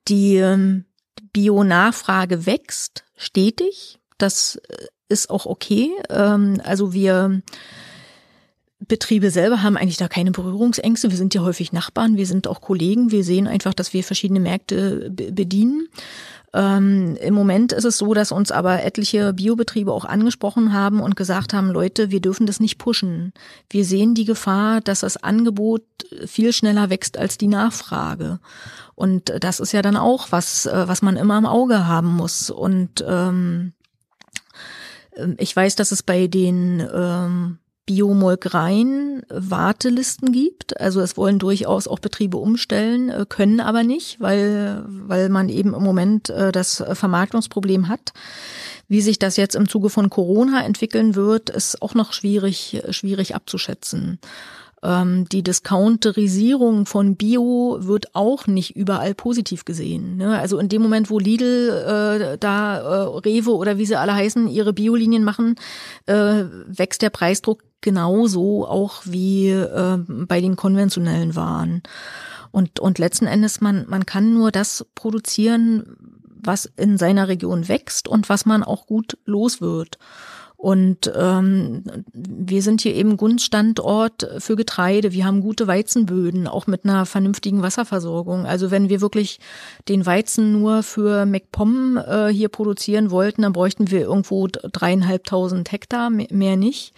die 0.07 0.35
ähm, 0.37 0.85
Bio-Nachfrage 1.33 2.45
wächst 2.45 3.03
stetig. 3.15 3.99
Das 4.17 4.55
äh, 4.55 4.85
ist 5.09 5.29
auch 5.29 5.45
okay. 5.45 5.91
Ähm, 6.09 6.61
also 6.63 6.93
wir 6.93 7.41
Betriebe 8.79 9.31
selber 9.31 9.63
haben 9.63 9.77
eigentlich 9.77 9.97
da 9.97 10.07
keine 10.07 10.31
Berührungsängste. 10.31 11.09
Wir 11.09 11.17
sind 11.17 11.33
ja 11.33 11.41
häufig 11.41 11.71
Nachbarn, 11.71 12.17
wir 12.17 12.25
sind 12.25 12.47
auch 12.47 12.61
Kollegen. 12.61 13.11
Wir 13.11 13.23
sehen 13.23 13.47
einfach, 13.47 13.73
dass 13.73 13.93
wir 13.93 14.03
verschiedene 14.03 14.39
Märkte 14.39 15.09
bedienen. 15.09 15.87
Ähm, 16.55 17.17
Im 17.19 17.33
Moment 17.33 17.73
ist 17.73 17.83
es 17.83 17.97
so, 17.97 18.13
dass 18.13 18.31
uns 18.31 18.49
aber 18.49 18.81
etliche 18.81 19.33
Biobetriebe 19.33 19.91
auch 19.91 20.05
angesprochen 20.05 20.71
haben 20.71 21.01
und 21.01 21.17
gesagt 21.17 21.53
haben, 21.53 21.69
Leute, 21.69 22.11
wir 22.11 22.21
dürfen 22.21 22.45
das 22.45 22.61
nicht 22.61 22.77
pushen. 22.77 23.33
Wir 23.69 23.83
sehen 23.83 24.15
die 24.15 24.23
Gefahr, 24.23 24.79
dass 24.79 25.01
das 25.01 25.17
Angebot 25.17 25.83
viel 26.25 26.53
schneller 26.53 26.89
wächst 26.89 27.17
als 27.17 27.37
die 27.37 27.47
Nachfrage. 27.47 28.39
Und 28.95 29.33
das 29.41 29.59
ist 29.59 29.73
ja 29.73 29.81
dann 29.81 29.97
auch 29.97 30.31
was, 30.31 30.65
äh, 30.65 30.87
was 30.87 31.01
man 31.01 31.17
immer 31.17 31.37
im 31.37 31.45
Auge 31.45 31.87
haben 31.87 32.15
muss. 32.15 32.49
Und 32.49 33.03
ähm, 33.05 33.73
ich 35.37 35.53
weiß, 35.53 35.75
dass 35.75 35.91
es 35.91 36.03
bei 36.03 36.27
den 36.27 36.87
ähm, 36.93 37.57
Biomolkereien 37.85 39.23
Wartelisten 39.29 40.31
gibt. 40.31 40.79
Also 40.79 41.01
es 41.01 41.17
wollen 41.17 41.39
durchaus 41.39 41.87
auch 41.87 41.99
Betriebe 41.99 42.37
umstellen, 42.37 43.09
äh, 43.09 43.25
können 43.27 43.59
aber 43.59 43.83
nicht, 43.83 44.19
weil, 44.19 44.83
weil 44.87 45.29
man 45.29 45.49
eben 45.49 45.73
im 45.73 45.83
Moment 45.83 46.29
äh, 46.29 46.51
das 46.51 46.83
Vermarktungsproblem 46.93 47.87
hat. 47.87 48.13
Wie 48.87 49.01
sich 49.01 49.19
das 49.19 49.37
jetzt 49.37 49.55
im 49.55 49.67
Zuge 49.67 49.89
von 49.89 50.09
Corona 50.09 50.63
entwickeln 50.63 51.15
wird, 51.15 51.49
ist 51.49 51.81
auch 51.81 51.95
noch 51.95 52.13
schwierig, 52.13 52.81
schwierig 52.91 53.33
abzuschätzen. 53.33 54.19
Ähm, 54.85 55.27
die 55.29 55.41
Discounterisierung 55.41 56.85
von 56.85 57.15
Bio 57.15 57.79
wird 57.79 58.13
auch 58.13 58.45
nicht 58.45 58.75
überall 58.75 59.15
positiv 59.15 59.65
gesehen. 59.65 60.17
Ne? 60.17 60.37
Also 60.37 60.59
in 60.59 60.69
dem 60.69 60.83
Moment, 60.83 61.09
wo 61.09 61.17
Lidl 61.17 61.69
äh, 61.69 62.37
da 62.37 62.77
äh, 62.77 63.17
Rewe 63.17 63.55
oder 63.55 63.79
wie 63.79 63.85
sie 63.87 63.95
alle 63.95 64.13
heißen, 64.13 64.47
ihre 64.47 64.73
Biolinien 64.73 65.23
machen, 65.23 65.55
äh, 66.05 66.43
wächst 66.67 67.01
der 67.01 67.09
Preisdruck 67.09 67.63
genauso 67.81 68.67
auch 68.67 69.01
wie 69.05 69.49
äh, 69.49 69.97
bei 70.07 70.39
den 70.39 70.55
konventionellen 70.55 71.35
Waren. 71.35 71.81
Und, 72.51 72.79
und 72.79 72.99
letzten 72.99 73.25
Endes, 73.25 73.61
man, 73.61 73.85
man 73.89 74.05
kann 74.05 74.35
nur 74.35 74.51
das 74.51 74.85
produzieren, 74.93 75.97
was 76.23 76.71
in 76.77 76.97
seiner 76.97 77.27
Region 77.27 77.67
wächst 77.67 78.07
und 78.07 78.29
was 78.29 78.45
man 78.45 78.63
auch 78.63 78.85
gut 78.85 79.17
los 79.25 79.61
wird. 79.61 79.97
Und 80.57 81.11
ähm, 81.15 81.83
wir 82.13 82.61
sind 82.61 82.81
hier 82.81 82.95
eben 82.95 83.17
Gunststandort 83.17 84.27
für 84.39 84.55
Getreide. 84.55 85.11
Wir 85.11 85.25
haben 85.25 85.41
gute 85.41 85.67
Weizenböden, 85.67 86.47
auch 86.47 86.65
mit 86.65 86.85
einer 86.85 87.05
vernünftigen 87.05 87.61
Wasserversorgung. 87.61 88.45
Also 88.45 88.71
wenn 88.71 88.89
wir 88.89 89.01
wirklich 89.01 89.39
den 89.89 90.05
Weizen 90.05 90.53
nur 90.53 90.81
für 90.81 91.25
MacPom 91.25 91.97
äh, 91.97 92.27
hier 92.29 92.49
produzieren 92.49 93.11
wollten, 93.11 93.43
dann 93.43 93.53
bräuchten 93.53 93.91
wir 93.91 94.01
irgendwo 94.01 94.47
dreieinhalbtausend 94.47 95.71
Hektar, 95.71 96.09
mehr 96.09 96.57
nicht. 96.57 96.93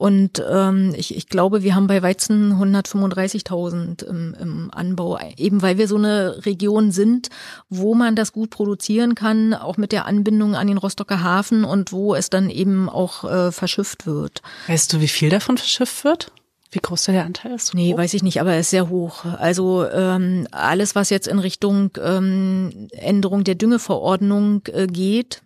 Und 0.00 0.42
ähm, 0.50 0.94
ich, 0.96 1.14
ich 1.14 1.28
glaube, 1.28 1.62
wir 1.62 1.74
haben 1.74 1.86
bei 1.86 2.00
Weizen 2.00 2.54
135.000 2.54 4.02
im, 4.06 4.34
im 4.40 4.70
Anbau, 4.72 5.18
eben 5.36 5.60
weil 5.60 5.76
wir 5.76 5.88
so 5.88 5.96
eine 5.96 6.46
Region 6.46 6.90
sind, 6.90 7.28
wo 7.68 7.94
man 7.94 8.16
das 8.16 8.32
gut 8.32 8.48
produzieren 8.48 9.14
kann, 9.14 9.52
auch 9.52 9.76
mit 9.76 9.92
der 9.92 10.06
Anbindung 10.06 10.54
an 10.54 10.68
den 10.68 10.78
Rostocker 10.78 11.22
Hafen 11.22 11.64
und 11.64 11.92
wo 11.92 12.14
es 12.14 12.30
dann 12.30 12.48
eben 12.48 12.88
auch 12.88 13.24
äh, 13.24 13.52
verschifft 13.52 14.06
wird. 14.06 14.40
Weißt 14.68 14.90
du, 14.90 15.02
wie 15.02 15.08
viel 15.08 15.28
davon 15.28 15.58
verschifft 15.58 16.02
wird? 16.02 16.32
Wie 16.70 16.78
groß 16.78 17.04
der 17.04 17.26
Anteil 17.26 17.52
ist? 17.52 17.74
Nee, 17.74 17.94
weiß 17.94 18.14
ich 18.14 18.22
nicht, 18.22 18.40
aber 18.40 18.54
er 18.54 18.60
ist 18.60 18.70
sehr 18.70 18.88
hoch. 18.88 19.26
Also 19.26 19.86
ähm, 19.86 20.48
alles, 20.50 20.94
was 20.94 21.10
jetzt 21.10 21.28
in 21.28 21.40
Richtung 21.40 21.90
ähm, 22.02 22.88
Änderung 22.92 23.44
der 23.44 23.54
Düngeverordnung 23.54 24.62
äh, 24.72 24.86
geht, 24.86 25.42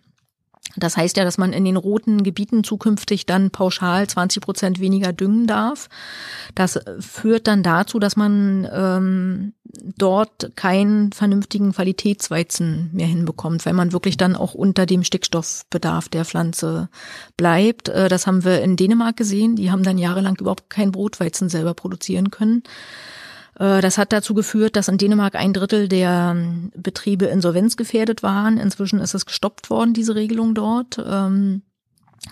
Das 0.77 0.97
heißt 0.97 1.15
ja, 1.17 1.23
dass 1.23 1.37
man 1.37 1.53
in 1.53 1.63
den 1.63 1.77
roten 1.77 2.23
Gebieten 2.23 2.63
zukünftig 2.63 3.25
dann 3.25 3.51
pauschal 3.51 4.07
20 4.07 4.41
Prozent 4.41 4.79
weniger 4.79 5.13
düngen 5.13 5.47
darf. 5.47 5.89
Das 6.53 6.79
führt 6.99 7.47
dann 7.47 7.63
dazu, 7.63 7.99
dass 7.99 8.15
man 8.17 8.67
ähm, 8.71 9.53
dort 9.97 10.51
keinen 10.55 11.11
vernünftigen 11.11 11.71
Qualitätsweizen 11.71 12.89
mehr 12.93 13.07
hinbekommt, 13.07 13.65
weil 13.65 13.73
man 13.73 13.93
wirklich 13.93 14.17
dann 14.17 14.35
auch 14.35 14.53
unter 14.53 14.85
dem 14.85 15.03
Stickstoffbedarf 15.03 16.09
der 16.09 16.25
Pflanze 16.25 16.89
bleibt. 17.37 17.89
Äh, 17.89 18.09
das 18.09 18.27
haben 18.27 18.43
wir 18.43 18.61
in 18.61 18.75
Dänemark 18.75 19.15
gesehen. 19.15 19.55
Die 19.55 19.71
haben 19.71 19.83
dann 19.83 19.97
jahrelang 19.97 20.35
überhaupt 20.39 20.69
kein 20.69 20.91
Brotweizen 20.91 21.47
selber 21.47 21.73
produzieren 21.73 22.31
können. 22.31 22.63
Äh, 23.59 23.81
das 23.81 23.97
hat 23.97 24.11
dazu 24.11 24.33
geführt, 24.33 24.75
dass 24.75 24.87
in 24.87 24.97
Dänemark 24.97 25.35
ein 25.35 25.53
Drittel 25.53 25.87
der 25.87 26.33
ähm, 26.35 26.71
Betriebe 26.75 27.25
insolvenzgefährdet 27.25 28.23
waren. 28.23 28.57
Inzwischen 28.57 28.99
ist 28.99 29.13
es 29.13 29.25
gestoppt 29.25 29.69
worden, 29.69 29.93
diese 29.93 30.15
Regelung 30.15 30.53
dort. 30.53 31.03
Ähm, 31.05 31.61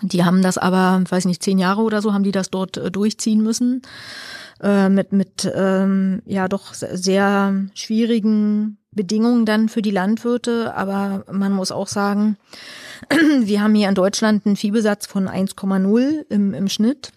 die 0.02 0.24
haben 0.24 0.42
das 0.42 0.58
aber, 0.58 1.02
weiß 1.08 1.24
nicht, 1.26 1.42
zehn 1.42 1.58
Jahre 1.58 1.82
oder 1.82 2.02
so 2.02 2.12
haben 2.12 2.24
die 2.24 2.32
das 2.32 2.50
dort 2.50 2.76
äh, 2.76 2.90
durchziehen 2.90 3.42
müssen. 3.42 3.82
Äh, 4.60 4.88
mit, 4.88 5.12
mit 5.12 5.50
ähm, 5.54 6.22
ja 6.26 6.48
doch 6.48 6.74
sehr 6.74 7.66
schwierigen 7.74 8.78
Bedingungen 8.92 9.44
dann 9.46 9.68
für 9.68 9.82
die 9.82 9.90
Landwirte. 9.90 10.74
Aber 10.74 11.24
man 11.30 11.52
muss 11.52 11.72
auch 11.72 11.88
sagen, 11.88 12.36
wir 13.40 13.62
haben 13.62 13.74
hier 13.74 13.88
in 13.88 13.94
Deutschland 13.94 14.46
einen 14.46 14.56
Viehbesatz 14.56 15.06
von 15.06 15.28
1,0 15.28 16.26
im, 16.28 16.54
im 16.54 16.68
Schnitt. 16.68 17.12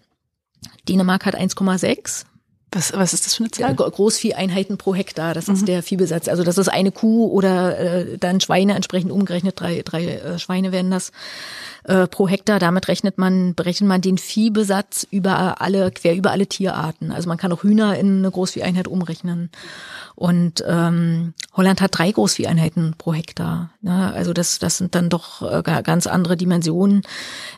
Dänemark 0.88 1.26
hat 1.26 1.36
1,6. 1.36 2.26
Was, 2.72 2.92
was 2.92 3.14
ist 3.14 3.26
das 3.26 3.36
für 3.36 3.44
eine 3.44 3.52
Zahl? 3.52 3.76
Großvieheinheiten 3.76 4.78
pro 4.78 4.94
Hektar, 4.94 5.34
das 5.34 5.48
ist 5.48 5.62
mhm. 5.62 5.66
der 5.68 5.84
Viehbesatz. 5.84 6.28
Also 6.28 6.44
das 6.44 6.58
ist 6.58 6.68
eine 6.68 6.92
Kuh 6.92 7.28
oder 7.28 7.80
äh, 7.80 8.18
dann 8.18 8.42
Schweine, 8.42 8.76
entsprechend 8.76 9.10
umgerechnet, 9.10 9.60
drei, 9.60 9.82
drei 9.86 10.06
äh, 10.06 10.38
Schweine 10.38 10.74
werden 10.74 10.92
das 10.92 11.14
äh, 11.88 12.08
pro 12.08 12.28
Hektar. 12.28 12.60
Damit 12.60 12.88
rechnet 12.88 13.18
man, 13.18 13.56
berechnet 13.56 13.88
man 13.88 14.02
den 14.02 14.18
Viehbesatz 14.18 15.08
über 15.10 15.62
alle, 15.62 15.90
quer 15.92 16.16
über 16.16 16.32
alle 16.32 16.48
Tierarten. 16.48 17.12
Also 17.12 17.30
man 17.30 17.38
kann 17.38 17.52
auch 17.52 17.64
Hühner 17.64 17.98
in 17.98 18.20
eine 18.20 18.30
Großvieheinheit 18.30 18.88
umrechnen. 18.88 19.50
Und 20.16 20.64
ähm, 20.68 21.34
Holland 21.54 21.80
hat 21.80 21.98
drei 21.98 22.12
Großvieheinheiten 22.12 22.96
pro 22.98 23.14
Hektar. 23.14 23.72
Ja, 23.82 24.12
also 24.12 24.34
das, 24.34 24.60
das 24.60 24.78
sind 24.78 24.96
dann 24.96 25.10
doch 25.10 25.42
äh, 25.42 25.62
ganz 25.62 26.08
andere 26.08 26.36
Dimensionen. 26.36 27.04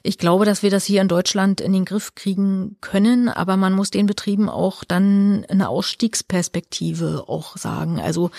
Ich 0.04 0.18
glaube, 0.18 0.46
dass 0.46 0.62
wir 0.62 0.70
das 0.70 0.86
hier 0.86 1.02
in 1.02 1.08
Deutschland 1.08 1.62
in 1.62 1.74
den 1.74 1.86
Griff 1.86 2.16
kriegen 2.16 2.76
können, 2.82 3.30
aber 3.30 3.58
man 3.58 3.74
muss 3.74 3.92
den 3.92 4.06
Betrieben 4.06 4.50
auch 4.50 4.84
dann 4.84 5.46
eine 5.50 5.70
Ausstiegsperspektive 5.70 7.24
auch 7.28 7.58
sagen. 7.58 8.00
Also 8.00 8.30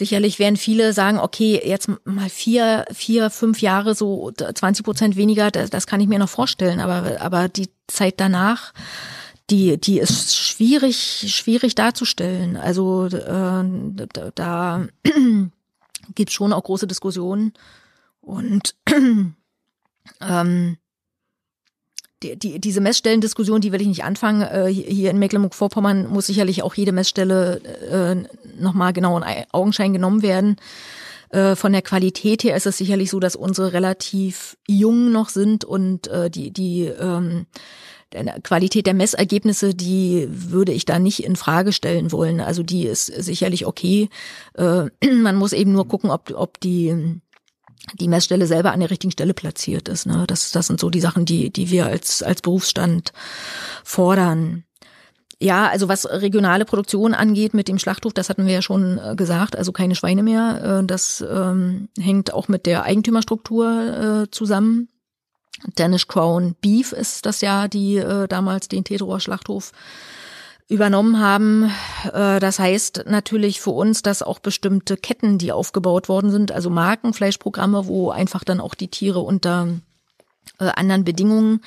Sicherlich 0.00 0.38
werden 0.38 0.56
viele 0.56 0.94
sagen, 0.94 1.18
okay, 1.18 1.60
jetzt 1.62 1.90
mal 2.06 2.30
vier, 2.30 2.86
vier, 2.90 3.28
fünf 3.28 3.60
Jahre 3.60 3.94
so 3.94 4.32
20 4.32 4.82
Prozent 4.82 5.14
weniger, 5.14 5.50
das, 5.50 5.68
das 5.68 5.86
kann 5.86 6.00
ich 6.00 6.08
mir 6.08 6.18
noch 6.18 6.30
vorstellen. 6.30 6.80
Aber, 6.80 7.20
aber 7.20 7.50
die 7.50 7.68
Zeit 7.86 8.14
danach, 8.16 8.72
die, 9.50 9.78
die 9.78 9.98
ist 9.98 10.38
schwierig, 10.38 11.26
schwierig 11.28 11.74
darzustellen. 11.74 12.56
Also 12.56 13.08
äh, 13.08 13.10
da, 13.12 14.30
da 14.34 14.86
gibt 16.14 16.30
schon 16.30 16.54
auch 16.54 16.64
große 16.64 16.86
Diskussionen. 16.86 17.52
Und 18.22 18.74
ähm, 20.22 20.76
die, 22.22 22.36
die, 22.36 22.60
diese 22.60 22.80
Messstellendiskussion, 22.80 23.60
die 23.60 23.72
will 23.72 23.80
ich 23.80 23.88
nicht 23.88 24.04
anfangen. 24.04 24.42
Äh, 24.42 24.68
hier 24.72 25.10
in 25.10 25.18
Mecklenburg-Vorpommern 25.18 26.06
muss 26.08 26.26
sicherlich 26.26 26.62
auch 26.62 26.74
jede 26.74 26.92
Messstelle 26.92 27.60
äh, 27.90 28.60
nochmal 28.60 28.92
genau 28.92 29.18
in 29.18 29.24
Augenschein 29.52 29.92
genommen 29.92 30.22
werden. 30.22 30.56
Äh, 31.30 31.56
von 31.56 31.72
der 31.72 31.82
Qualität 31.82 32.44
her 32.44 32.56
ist 32.56 32.66
es 32.66 32.78
sicherlich 32.78 33.10
so, 33.10 33.20
dass 33.20 33.36
unsere 33.36 33.72
relativ 33.72 34.56
jung 34.66 35.12
noch 35.12 35.28
sind 35.28 35.64
und 35.64 36.08
äh, 36.08 36.28
die, 36.28 36.50
die 36.50 36.84
ähm, 36.84 37.46
Qualität 38.42 38.86
der 38.86 38.94
Messergebnisse, 38.94 39.72
die 39.72 40.26
würde 40.30 40.72
ich 40.72 40.84
da 40.84 40.98
nicht 40.98 41.22
in 41.22 41.36
Frage 41.36 41.72
stellen 41.72 42.10
wollen. 42.10 42.40
Also 42.40 42.64
die 42.64 42.86
ist 42.86 43.06
sicherlich 43.06 43.66
okay. 43.66 44.08
Äh, 44.54 44.86
man 45.14 45.36
muss 45.36 45.52
eben 45.52 45.72
nur 45.72 45.86
gucken, 45.86 46.10
ob, 46.10 46.32
ob 46.34 46.60
die 46.60 47.20
die 47.94 48.08
Messstelle 48.08 48.46
selber 48.46 48.72
an 48.72 48.80
der 48.80 48.90
richtigen 48.90 49.10
Stelle 49.10 49.34
platziert 49.34 49.88
ist. 49.88 50.06
Ne? 50.06 50.24
Das, 50.26 50.52
das 50.52 50.66
sind 50.66 50.80
so 50.80 50.90
die 50.90 51.00
Sachen, 51.00 51.24
die, 51.24 51.50
die 51.50 51.70
wir 51.70 51.86
als, 51.86 52.22
als 52.22 52.42
Berufsstand 52.42 53.12
fordern. 53.84 54.64
Ja, 55.42 55.68
also 55.68 55.88
was 55.88 56.04
regionale 56.06 56.66
Produktion 56.66 57.14
angeht 57.14 57.54
mit 57.54 57.66
dem 57.66 57.78
Schlachthof, 57.78 58.12
das 58.12 58.28
hatten 58.28 58.44
wir 58.46 58.52
ja 58.52 58.60
schon 58.60 58.98
äh, 58.98 59.16
gesagt, 59.16 59.56
also 59.56 59.72
keine 59.72 59.94
Schweine 59.94 60.22
mehr. 60.22 60.80
Äh, 60.80 60.86
das 60.86 61.24
ähm, 61.26 61.88
hängt 61.98 62.34
auch 62.34 62.48
mit 62.48 62.66
der 62.66 62.82
Eigentümerstruktur 62.82 64.24
äh, 64.24 64.30
zusammen. 64.30 64.88
Danish 65.76 66.08
Crown 66.08 66.56
Beef 66.60 66.92
ist 66.92 67.24
das 67.26 67.40
ja, 67.40 67.68
die 67.68 67.96
äh, 67.96 68.28
damals 68.28 68.68
den 68.68 68.84
Teterower 68.84 69.20
Schlachthof 69.20 69.72
übernommen 70.70 71.18
haben. 71.18 71.70
Äh, 72.12 72.38
das 72.38 72.58
heißt 72.58 73.04
natürlich 73.06 73.60
für 73.60 73.70
uns, 73.70 74.02
dass 74.02 74.22
auch 74.22 74.38
bestimmte 74.38 74.96
Ketten, 74.96 75.36
die 75.36 75.52
aufgebaut 75.52 76.08
worden 76.08 76.30
sind, 76.30 76.52
also 76.52 76.70
Markenfleischprogramme, 76.70 77.86
wo 77.86 78.10
einfach 78.10 78.44
dann 78.44 78.60
auch 78.60 78.74
die 78.74 78.88
Tiere 78.88 79.18
unter 79.18 79.68
äh, 80.60 80.64
anderen 80.64 81.04
Bedingungen 81.04 81.60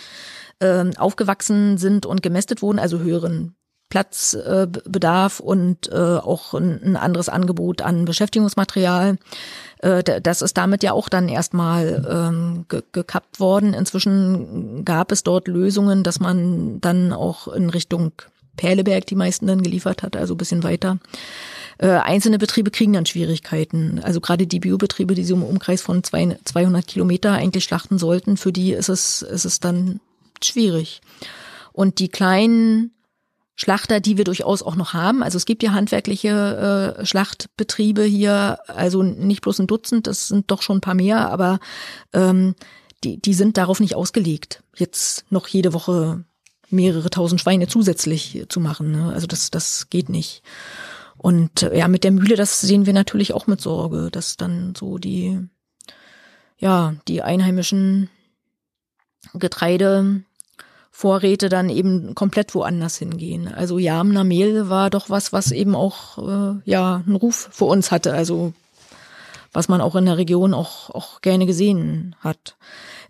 äh, 0.59 0.85
aufgewachsen 0.97 1.77
sind 1.77 2.05
und 2.05 2.23
gemästet 2.23 2.61
wurden, 2.61 2.79
also 2.79 2.99
höheren 2.99 3.55
Platzbedarf 3.89 5.39
und 5.39 5.93
auch 5.93 6.55
ein 6.55 6.95
anderes 6.95 7.29
Angebot 7.29 7.83
an 7.83 8.05
Beschäftigungsmaterial. 8.05 9.19
Das 9.79 10.41
ist 10.41 10.57
damit 10.57 10.81
ja 10.81 10.93
auch 10.93 11.09
dann 11.09 11.29
erstmal 11.29 12.03
ähm, 12.09 12.65
gekappt 12.67 13.39
worden. 13.39 13.75
Inzwischen 13.75 14.83
gab 14.83 15.11
es 15.11 15.21
dort 15.21 15.47
Lösungen, 15.47 16.03
dass 16.03 16.19
man 16.19 16.81
dann 16.81 17.13
auch 17.13 17.47
in 17.49 17.69
Richtung 17.69 18.13
Perleberg 18.57 19.05
die 19.07 19.15
meisten 19.15 19.47
dann 19.47 19.61
geliefert 19.61 20.03
hat, 20.03 20.15
also 20.15 20.33
ein 20.33 20.37
bisschen 20.37 20.63
weiter. 20.63 20.99
Äh, 21.77 21.87
einzelne 21.87 22.37
Betriebe 22.37 22.71
kriegen 22.71 22.93
dann 22.93 23.05
Schwierigkeiten. 23.05 23.99
Also 24.03 24.21
gerade 24.21 24.47
die 24.47 24.59
Biobetriebe, 24.59 25.15
die 25.15 25.23
so 25.23 25.35
im 25.35 25.43
Umkreis 25.43 25.81
von 25.81 26.03
zwei, 26.03 26.37
200 26.45 26.87
Kilometer 26.87 27.33
eigentlich 27.33 27.63
schlachten 27.63 27.97
sollten, 27.97 28.37
für 28.37 28.51
die 28.51 28.71
ist 28.71 28.89
es, 28.89 29.21
ist 29.21 29.45
es 29.45 29.59
dann 29.59 29.99
schwierig. 30.43 31.01
Und 31.71 31.99
die 31.99 32.09
kleinen 32.09 32.91
Schlachter, 33.55 33.99
die 33.99 34.17
wir 34.17 34.23
durchaus 34.23 34.63
auch 34.63 34.75
noch 34.75 34.93
haben. 34.93 35.21
Also 35.21 35.37
es 35.37 35.45
gibt 35.45 35.61
ja 35.61 35.73
handwerkliche 35.73 36.97
äh, 36.99 37.05
Schlachtbetriebe 37.05 38.03
hier, 38.03 38.59
also 38.67 39.03
nicht 39.03 39.41
bloß 39.41 39.59
ein 39.59 39.67
Dutzend, 39.67 40.07
das 40.07 40.27
sind 40.27 40.49
doch 40.49 40.61
schon 40.61 40.77
ein 40.77 40.81
paar 40.81 40.95
mehr, 40.95 41.29
aber 41.29 41.59
ähm, 42.13 42.55
die, 43.03 43.21
die 43.21 43.33
sind 43.33 43.57
darauf 43.57 43.79
nicht 43.79 43.95
ausgelegt, 43.95 44.63
jetzt 44.75 45.25
noch 45.29 45.47
jede 45.47 45.73
Woche 45.73 46.23
mehrere 46.73 47.09
tausend 47.09 47.39
Schweine 47.39 47.67
zusätzlich 47.67 48.45
zu 48.49 48.59
machen. 48.59 48.91
Ne? 48.91 49.13
Also 49.13 49.27
das, 49.27 49.51
das 49.51 49.89
geht 49.89 50.09
nicht. 50.09 50.43
Und 51.17 51.63
äh, 51.63 51.77
ja, 51.77 51.87
mit 51.87 52.03
der 52.03 52.11
Mühle, 52.11 52.35
das 52.35 52.59
sehen 52.59 52.85
wir 52.85 52.93
natürlich 52.93 53.33
auch 53.33 53.47
mit 53.47 53.61
Sorge, 53.61 54.09
dass 54.11 54.35
dann 54.35 54.75
so 54.75 54.97
die, 54.97 55.39
ja, 56.57 56.95
die 57.07 57.21
einheimischen 57.21 58.09
Getreidevorräte 59.33 61.47
dann 61.49 61.69
eben 61.69 62.15
komplett 62.15 62.53
woanders 62.55 62.97
hingehen. 62.97 63.47
Also 63.47 63.79
Jamner 63.79 64.25
Mehl 64.25 64.69
war 64.69 64.89
doch 64.89 65.09
was, 65.09 65.31
was 65.31 65.51
eben 65.51 65.75
auch 65.75 66.17
äh, 66.17 66.55
ja 66.65 67.03
einen 67.05 67.15
Ruf 67.15 67.49
für 67.51 67.65
uns 67.65 67.91
hatte. 67.91 68.13
Also 68.13 68.53
was 69.53 69.69
man 69.69 69.81
auch 69.81 69.95
in 69.95 70.05
der 70.05 70.17
Region 70.17 70.53
auch, 70.53 70.89
auch 70.89 71.21
gerne 71.21 71.45
gesehen 71.45 72.15
hat 72.19 72.57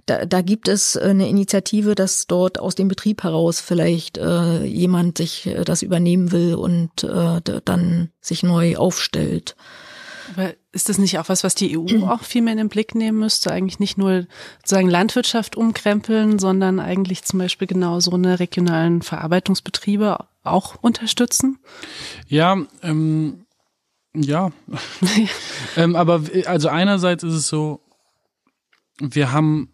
da, 0.05 0.25
da 0.25 0.41
gibt 0.41 0.67
es 0.67 0.97
eine 0.97 1.29
Initiative, 1.29 1.95
dass 1.95 2.27
dort 2.27 2.59
aus 2.59 2.75
dem 2.75 2.87
Betrieb 2.87 3.23
heraus 3.23 3.61
vielleicht 3.61 4.17
äh, 4.17 4.63
jemand 4.63 5.17
sich 5.17 5.47
äh, 5.47 5.63
das 5.63 5.81
übernehmen 5.81 6.31
will 6.31 6.55
und 6.55 7.03
äh, 7.03 7.41
dann 7.65 8.09
sich 8.21 8.43
neu 8.43 8.75
aufstellt. 8.77 9.55
Aber 10.31 10.53
ist 10.71 10.89
das 10.89 10.97
nicht 10.97 11.19
auch 11.19 11.29
was, 11.29 11.43
was 11.43 11.55
die 11.55 11.77
EU 11.77 12.05
auch 12.07 12.23
viel 12.23 12.41
mehr 12.41 12.53
in 12.53 12.57
den 12.57 12.69
Blick 12.69 12.95
nehmen 12.95 13.19
müsste? 13.19 13.51
Eigentlich 13.51 13.79
nicht 13.79 13.97
nur 13.97 14.25
sozusagen 14.59 14.89
Landwirtschaft 14.89 15.55
umkrempeln, 15.55 16.39
sondern 16.39 16.79
eigentlich 16.79 17.23
zum 17.23 17.39
Beispiel 17.39 17.67
genau 17.67 17.99
so 17.99 18.11
eine 18.11 18.39
regionalen 18.39 19.01
Verarbeitungsbetriebe 19.01 20.17
auch 20.43 20.75
unterstützen? 20.81 21.59
Ja, 22.27 22.57
ähm, 22.81 23.45
ja. 24.15 24.51
ähm, 25.77 25.95
aber 25.95 26.23
also 26.45 26.67
einerseits 26.67 27.23
ist 27.23 27.33
es 27.33 27.47
so, 27.47 27.81
wir 28.99 29.31
haben 29.31 29.72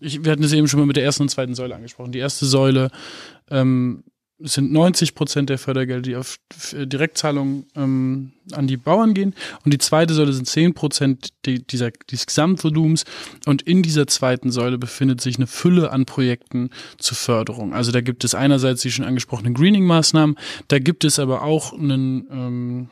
ich, 0.00 0.24
wir 0.24 0.32
hatten 0.32 0.42
es 0.42 0.52
eben 0.52 0.68
schon 0.68 0.80
mal 0.80 0.86
mit 0.86 0.96
der 0.96 1.04
ersten 1.04 1.24
und 1.24 1.28
zweiten 1.28 1.54
Säule 1.54 1.74
angesprochen. 1.74 2.12
Die 2.12 2.18
erste 2.18 2.46
Säule 2.46 2.90
ähm, 3.50 4.04
sind 4.42 4.72
90 4.72 5.14
Prozent 5.14 5.50
der 5.50 5.58
Fördergelder, 5.58 6.02
die 6.02 6.16
auf 6.16 6.38
Direktzahlungen 6.72 7.66
ähm, 7.76 8.32
an 8.52 8.66
die 8.66 8.76
Bauern 8.76 9.14
gehen. 9.14 9.34
Und 9.64 9.72
die 9.72 9.78
zweite 9.78 10.14
Säule 10.14 10.32
sind 10.32 10.46
10 10.46 10.74
Prozent 10.74 11.28
die, 11.44 11.64
dieser, 11.64 11.90
dieses 11.90 12.26
Gesamtvolumens. 12.26 13.04
Und 13.46 13.62
in 13.62 13.82
dieser 13.82 14.06
zweiten 14.06 14.50
Säule 14.50 14.78
befindet 14.78 15.20
sich 15.20 15.36
eine 15.36 15.46
Fülle 15.46 15.92
an 15.92 16.06
Projekten 16.06 16.70
zur 16.98 17.16
Förderung. 17.16 17.74
Also 17.74 17.92
da 17.92 18.00
gibt 18.00 18.24
es 18.24 18.34
einerseits 18.34 18.82
die 18.82 18.90
schon 18.90 19.04
angesprochenen 19.04 19.54
Greening-Maßnahmen, 19.54 20.36
da 20.68 20.78
gibt 20.78 21.04
es 21.04 21.18
aber 21.18 21.42
auch 21.42 21.74
einen, 21.74 22.26
ähm, 22.30 22.88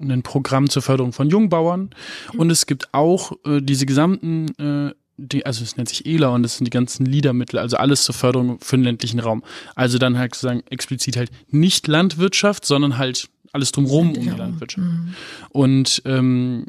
ein 0.00 0.22
Programm 0.22 0.68
zur 0.68 0.82
Förderung 0.82 1.12
von 1.12 1.28
Jungbauern. 1.28 1.90
Und 2.36 2.50
es 2.50 2.66
gibt 2.66 2.92
auch 2.92 3.32
äh, 3.44 3.60
diese 3.60 3.86
gesamten 3.86 4.48
äh, 4.58 4.94
die, 5.20 5.44
also 5.46 5.62
es 5.62 5.76
nennt 5.76 5.88
sich 5.88 6.06
ELA 6.06 6.28
und 6.28 6.42
das 6.42 6.56
sind 6.56 6.64
die 6.64 6.70
ganzen 6.70 7.06
LIDA-Mittel, 7.06 7.58
also 7.58 7.76
alles 7.76 8.04
zur 8.04 8.14
Förderung 8.14 8.58
für 8.60 8.76
den 8.76 8.84
ländlichen 8.84 9.20
Raum. 9.20 9.42
Also 9.74 9.98
dann 9.98 10.18
halt 10.18 10.34
sozusagen 10.34 10.62
explizit 10.70 11.16
halt 11.16 11.30
nicht 11.48 11.86
Landwirtschaft, 11.86 12.64
sondern 12.64 12.98
halt 12.98 13.28
alles 13.52 13.72
drumherum 13.72 14.12
um 14.16 14.22
die 14.22 14.28
Landwirtschaft. 14.30 14.86
Mhm. 14.86 15.14
Und 15.50 16.02
ähm, 16.04 16.66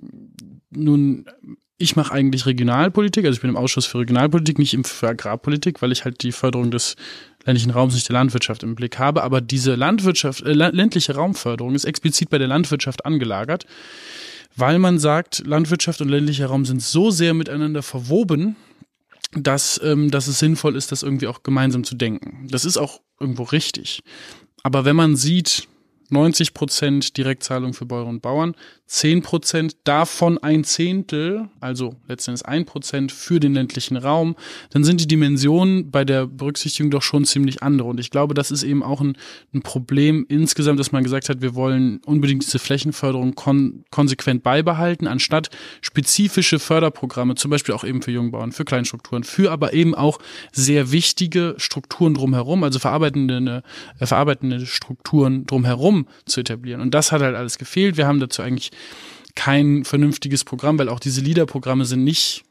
nun, 0.72 1.26
ich 1.78 1.96
mache 1.96 2.14
eigentlich 2.14 2.46
Regionalpolitik, 2.46 3.26
also 3.26 3.36
ich 3.36 3.42
bin 3.42 3.50
im 3.50 3.58
Ausschuss 3.58 3.86
für 3.86 4.00
Regionalpolitik, 4.00 4.60
nicht 4.60 4.74
im 4.74 4.84
für 4.84 5.10
Agrarpolitik, 5.10 5.82
weil 5.82 5.92
ich 5.92 6.06
halt 6.06 6.22
die 6.24 6.32
Förderung 6.32 6.72
des 6.72 6.96
ländlichen 7.46 7.72
Raums, 7.72 7.96
nicht 7.96 8.08
der 8.08 8.14
Landwirtschaft 8.14 8.64
im 8.64 8.76
Blick 8.76 9.00
habe. 9.00 9.24
Aber 9.24 9.42
diese 9.42 9.76
Landwirtschaft, 9.76 10.44
äh, 10.44 10.54
ländliche 10.54 11.16
Raumförderung 11.16 11.74
ist 11.76 11.86
explizit 11.86 12.30
bei 12.30 12.38
der 12.38 12.48
Landwirtschaft 12.48 13.06
angelagert, 13.06 13.66
weil 14.62 14.80
man 14.80 15.00
sagt, 15.00 15.44
Landwirtschaft 15.46 16.02
und 16.02 16.10
ländlicher 16.10 16.46
Raum 16.46 16.66
sind 16.66 16.82
so 16.82 17.10
sehr 17.10 17.34
miteinander 17.34 17.82
verwoben, 17.82 18.56
dass, 19.34 19.82
ähm, 19.84 20.12
dass 20.12 20.28
es 20.28 20.40
sinnvoll 20.40 20.76
ist, 20.76 20.92
das 20.92 21.04
irgendwie 21.04 21.28
auch 21.28 21.42
gemeinsam 21.42 21.84
zu 21.84 21.96
denken. 21.96 22.48
Das 22.50 22.64
ist 22.64 22.78
auch 22.78 23.02
irgendwo 23.20 23.44
richtig. 23.44 24.04
Aber 24.62 24.86
wenn 24.86 24.96
man 24.96 25.16
sieht, 25.16 25.68
90 26.12 26.54
Prozent 26.54 27.18
Direktzahlung 27.18 27.74
für 27.74 27.86
Bäuerinnen 27.86 28.16
und 28.16 28.22
Bauern, 28.22 28.56
10 28.92 29.22
Prozent, 29.22 29.78
davon 29.86 30.38
ein 30.38 30.66
Zehntel, 30.66 31.48
also 31.62 31.96
letztendlich 32.10 32.46
ein 32.46 32.66
Prozent 32.66 33.14
für 33.14 33.40
den 33.40 33.54
ländlichen 33.54 33.96
Raum, 33.96 34.36
dann 34.72 34.84
sind 34.84 35.00
die 35.00 35.08
Dimensionen 35.08 35.92
bei 35.92 36.04
der 36.04 36.28
Berücksichtigung 36.28 36.92
doch 36.92 37.02
schon 37.02 37.24
ziemlich 37.24 37.64
andere. 37.64 37.88
Und 37.88 38.02
ich 38.02 38.10
glaube, 38.10 38.34
das 38.34 38.52
ist 38.52 38.64
eben 38.64 38.84
auch 38.84 39.00
ein, 39.00 39.18
ein 39.54 39.62
Problem 39.62 40.26
insgesamt, 40.28 40.78
dass 40.78 40.92
man 40.92 41.06
gesagt 41.06 41.30
hat, 41.30 41.42
wir 41.42 41.56
wollen 41.56 42.02
unbedingt 42.06 42.44
diese 42.44 42.60
Flächenförderung 42.60 43.34
kon 43.36 43.86
konsequent 43.92 44.44
beibehalten, 44.44 45.08
anstatt 45.08 45.50
spezifische 45.80 46.60
Förderprogramme, 46.60 47.36
zum 47.36 47.50
Beispiel 47.50 47.74
auch 47.74 47.86
eben 47.86 48.02
für 48.02 48.12
Jungbauern, 48.12 48.52
für 48.52 48.66
Kleinstrukturen, 48.66 49.24
für 49.24 49.52
aber 49.52 49.72
eben 49.72 49.96
auch 49.96 50.20
sehr 50.52 50.92
wichtige 50.92 51.56
Strukturen 51.58 52.14
drumherum, 52.14 52.66
also 52.66 52.80
verarbeitende, 52.80 53.64
äh, 54.00 54.06
verarbeitende 54.06 54.66
Strukturen 54.66 55.46
drumherum 55.46 56.01
zu 56.26 56.42
etablieren. 56.42 56.82
Und 56.82 56.94
das 56.94 57.12
hat 57.12 57.22
halt 57.22 57.36
alles 57.36 57.58
gefehlt. 57.58 57.98
Wir 57.98 58.08
haben 58.08 58.20
dazu 58.20 58.42
eigentlich 58.42 58.72
kein 59.36 59.86
vernünftiges 59.86 60.44
Programm, 60.44 60.78
weil 60.78 60.90
auch 60.90 61.00
diese 61.00 61.22
LIDA-Programme 61.22 61.86
sind 61.86 62.04
nicht 62.04 62.44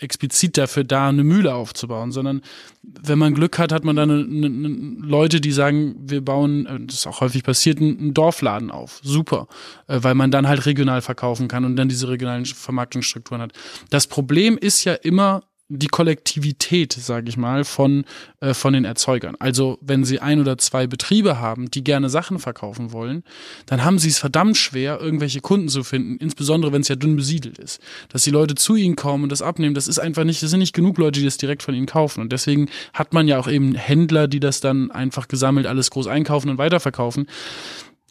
explizit 0.00 0.56
dafür 0.56 0.84
da, 0.84 1.08
eine 1.08 1.24
Mühle 1.24 1.54
aufzubauen, 1.54 2.12
sondern 2.12 2.42
wenn 2.82 3.18
man 3.18 3.34
Glück 3.34 3.58
hat, 3.58 3.72
hat 3.72 3.84
man 3.84 3.96
dann 3.96 4.10
eine, 4.10 4.46
eine, 4.46 4.68
Leute, 5.00 5.40
die 5.40 5.52
sagen, 5.52 5.96
wir 5.98 6.24
bauen, 6.24 6.66
äh, 6.66 6.78
das 6.86 6.96
ist 6.96 7.06
auch 7.06 7.20
häufig 7.20 7.42
passiert, 7.42 7.78
einen 7.78 8.14
Dorfladen 8.14 8.70
auf. 8.70 9.00
Super. 9.02 9.48
Äh, 9.86 9.98
weil 10.02 10.14
man 10.14 10.30
dann 10.30 10.48
halt 10.48 10.66
regional 10.66 11.02
verkaufen 11.02 11.48
kann 11.48 11.64
und 11.64 11.76
dann 11.76 11.88
diese 11.88 12.08
regionalen 12.08 12.46
Vermarktungsstrukturen 12.46 13.42
hat. 13.42 13.52
Das 13.90 14.06
Problem 14.06 14.56
ist 14.56 14.84
ja 14.84 14.94
immer, 14.94 15.42
die 15.70 15.88
Kollektivität, 15.88 16.92
sage 16.94 17.28
ich 17.28 17.36
mal, 17.36 17.64
von, 17.64 18.04
äh, 18.40 18.54
von 18.54 18.72
den 18.72 18.86
Erzeugern. 18.86 19.36
Also 19.38 19.78
wenn 19.82 20.02
sie 20.04 20.18
ein 20.18 20.40
oder 20.40 20.56
zwei 20.56 20.86
Betriebe 20.86 21.38
haben, 21.38 21.70
die 21.70 21.84
gerne 21.84 22.08
Sachen 22.08 22.38
verkaufen 22.38 22.92
wollen, 22.92 23.22
dann 23.66 23.84
haben 23.84 23.98
sie 23.98 24.08
es 24.08 24.18
verdammt 24.18 24.56
schwer, 24.56 24.98
irgendwelche 24.98 25.40
Kunden 25.40 25.68
zu 25.68 25.84
finden, 25.84 26.16
insbesondere 26.16 26.72
wenn 26.72 26.80
es 26.80 26.88
ja 26.88 26.96
dünn 26.96 27.16
besiedelt 27.16 27.58
ist. 27.58 27.80
Dass 28.08 28.24
die 28.24 28.30
Leute 28.30 28.54
zu 28.54 28.76
ihnen 28.76 28.96
kommen 28.96 29.24
und 29.24 29.32
das 29.32 29.42
abnehmen, 29.42 29.74
das 29.74 29.88
ist 29.88 29.98
einfach 29.98 30.24
nicht, 30.24 30.42
das 30.42 30.50
sind 30.50 30.60
nicht 30.60 30.74
genug 30.74 30.96
Leute, 30.96 31.20
die 31.20 31.26
das 31.26 31.36
direkt 31.36 31.62
von 31.62 31.74
ihnen 31.74 31.86
kaufen. 31.86 32.22
Und 32.22 32.32
deswegen 32.32 32.70
hat 32.94 33.12
man 33.12 33.28
ja 33.28 33.38
auch 33.38 33.48
eben 33.48 33.74
Händler, 33.74 34.26
die 34.26 34.40
das 34.40 34.60
dann 34.60 34.90
einfach 34.90 35.28
gesammelt 35.28 35.66
alles 35.66 35.90
groß 35.90 36.06
einkaufen 36.06 36.48
und 36.48 36.58
weiterverkaufen. 36.58 37.26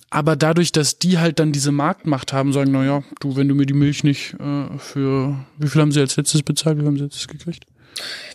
Aber 0.09 0.35
dadurch, 0.35 0.71
dass 0.71 0.99
die 0.99 1.17
halt 1.17 1.39
dann 1.39 1.51
diese 1.51 1.71
Marktmacht 1.71 2.31
haben, 2.31 2.53
sagen, 2.53 2.71
na 2.71 2.85
ja, 2.85 3.03
du, 3.19 3.35
wenn 3.35 3.47
du 3.47 3.55
mir 3.55 3.65
die 3.65 3.73
Milch 3.73 4.03
nicht 4.03 4.35
äh, 4.39 4.77
für, 4.77 5.37
wie 5.57 5.67
viel 5.67 5.81
haben 5.81 5.91
sie 5.91 5.99
als 5.99 6.15
letztes 6.15 6.43
bezahlt, 6.43 6.79
wie 6.79 6.85
haben 6.85 6.97
sie 6.97 7.03
jetzt 7.03 7.27
gekriegt? 7.27 7.65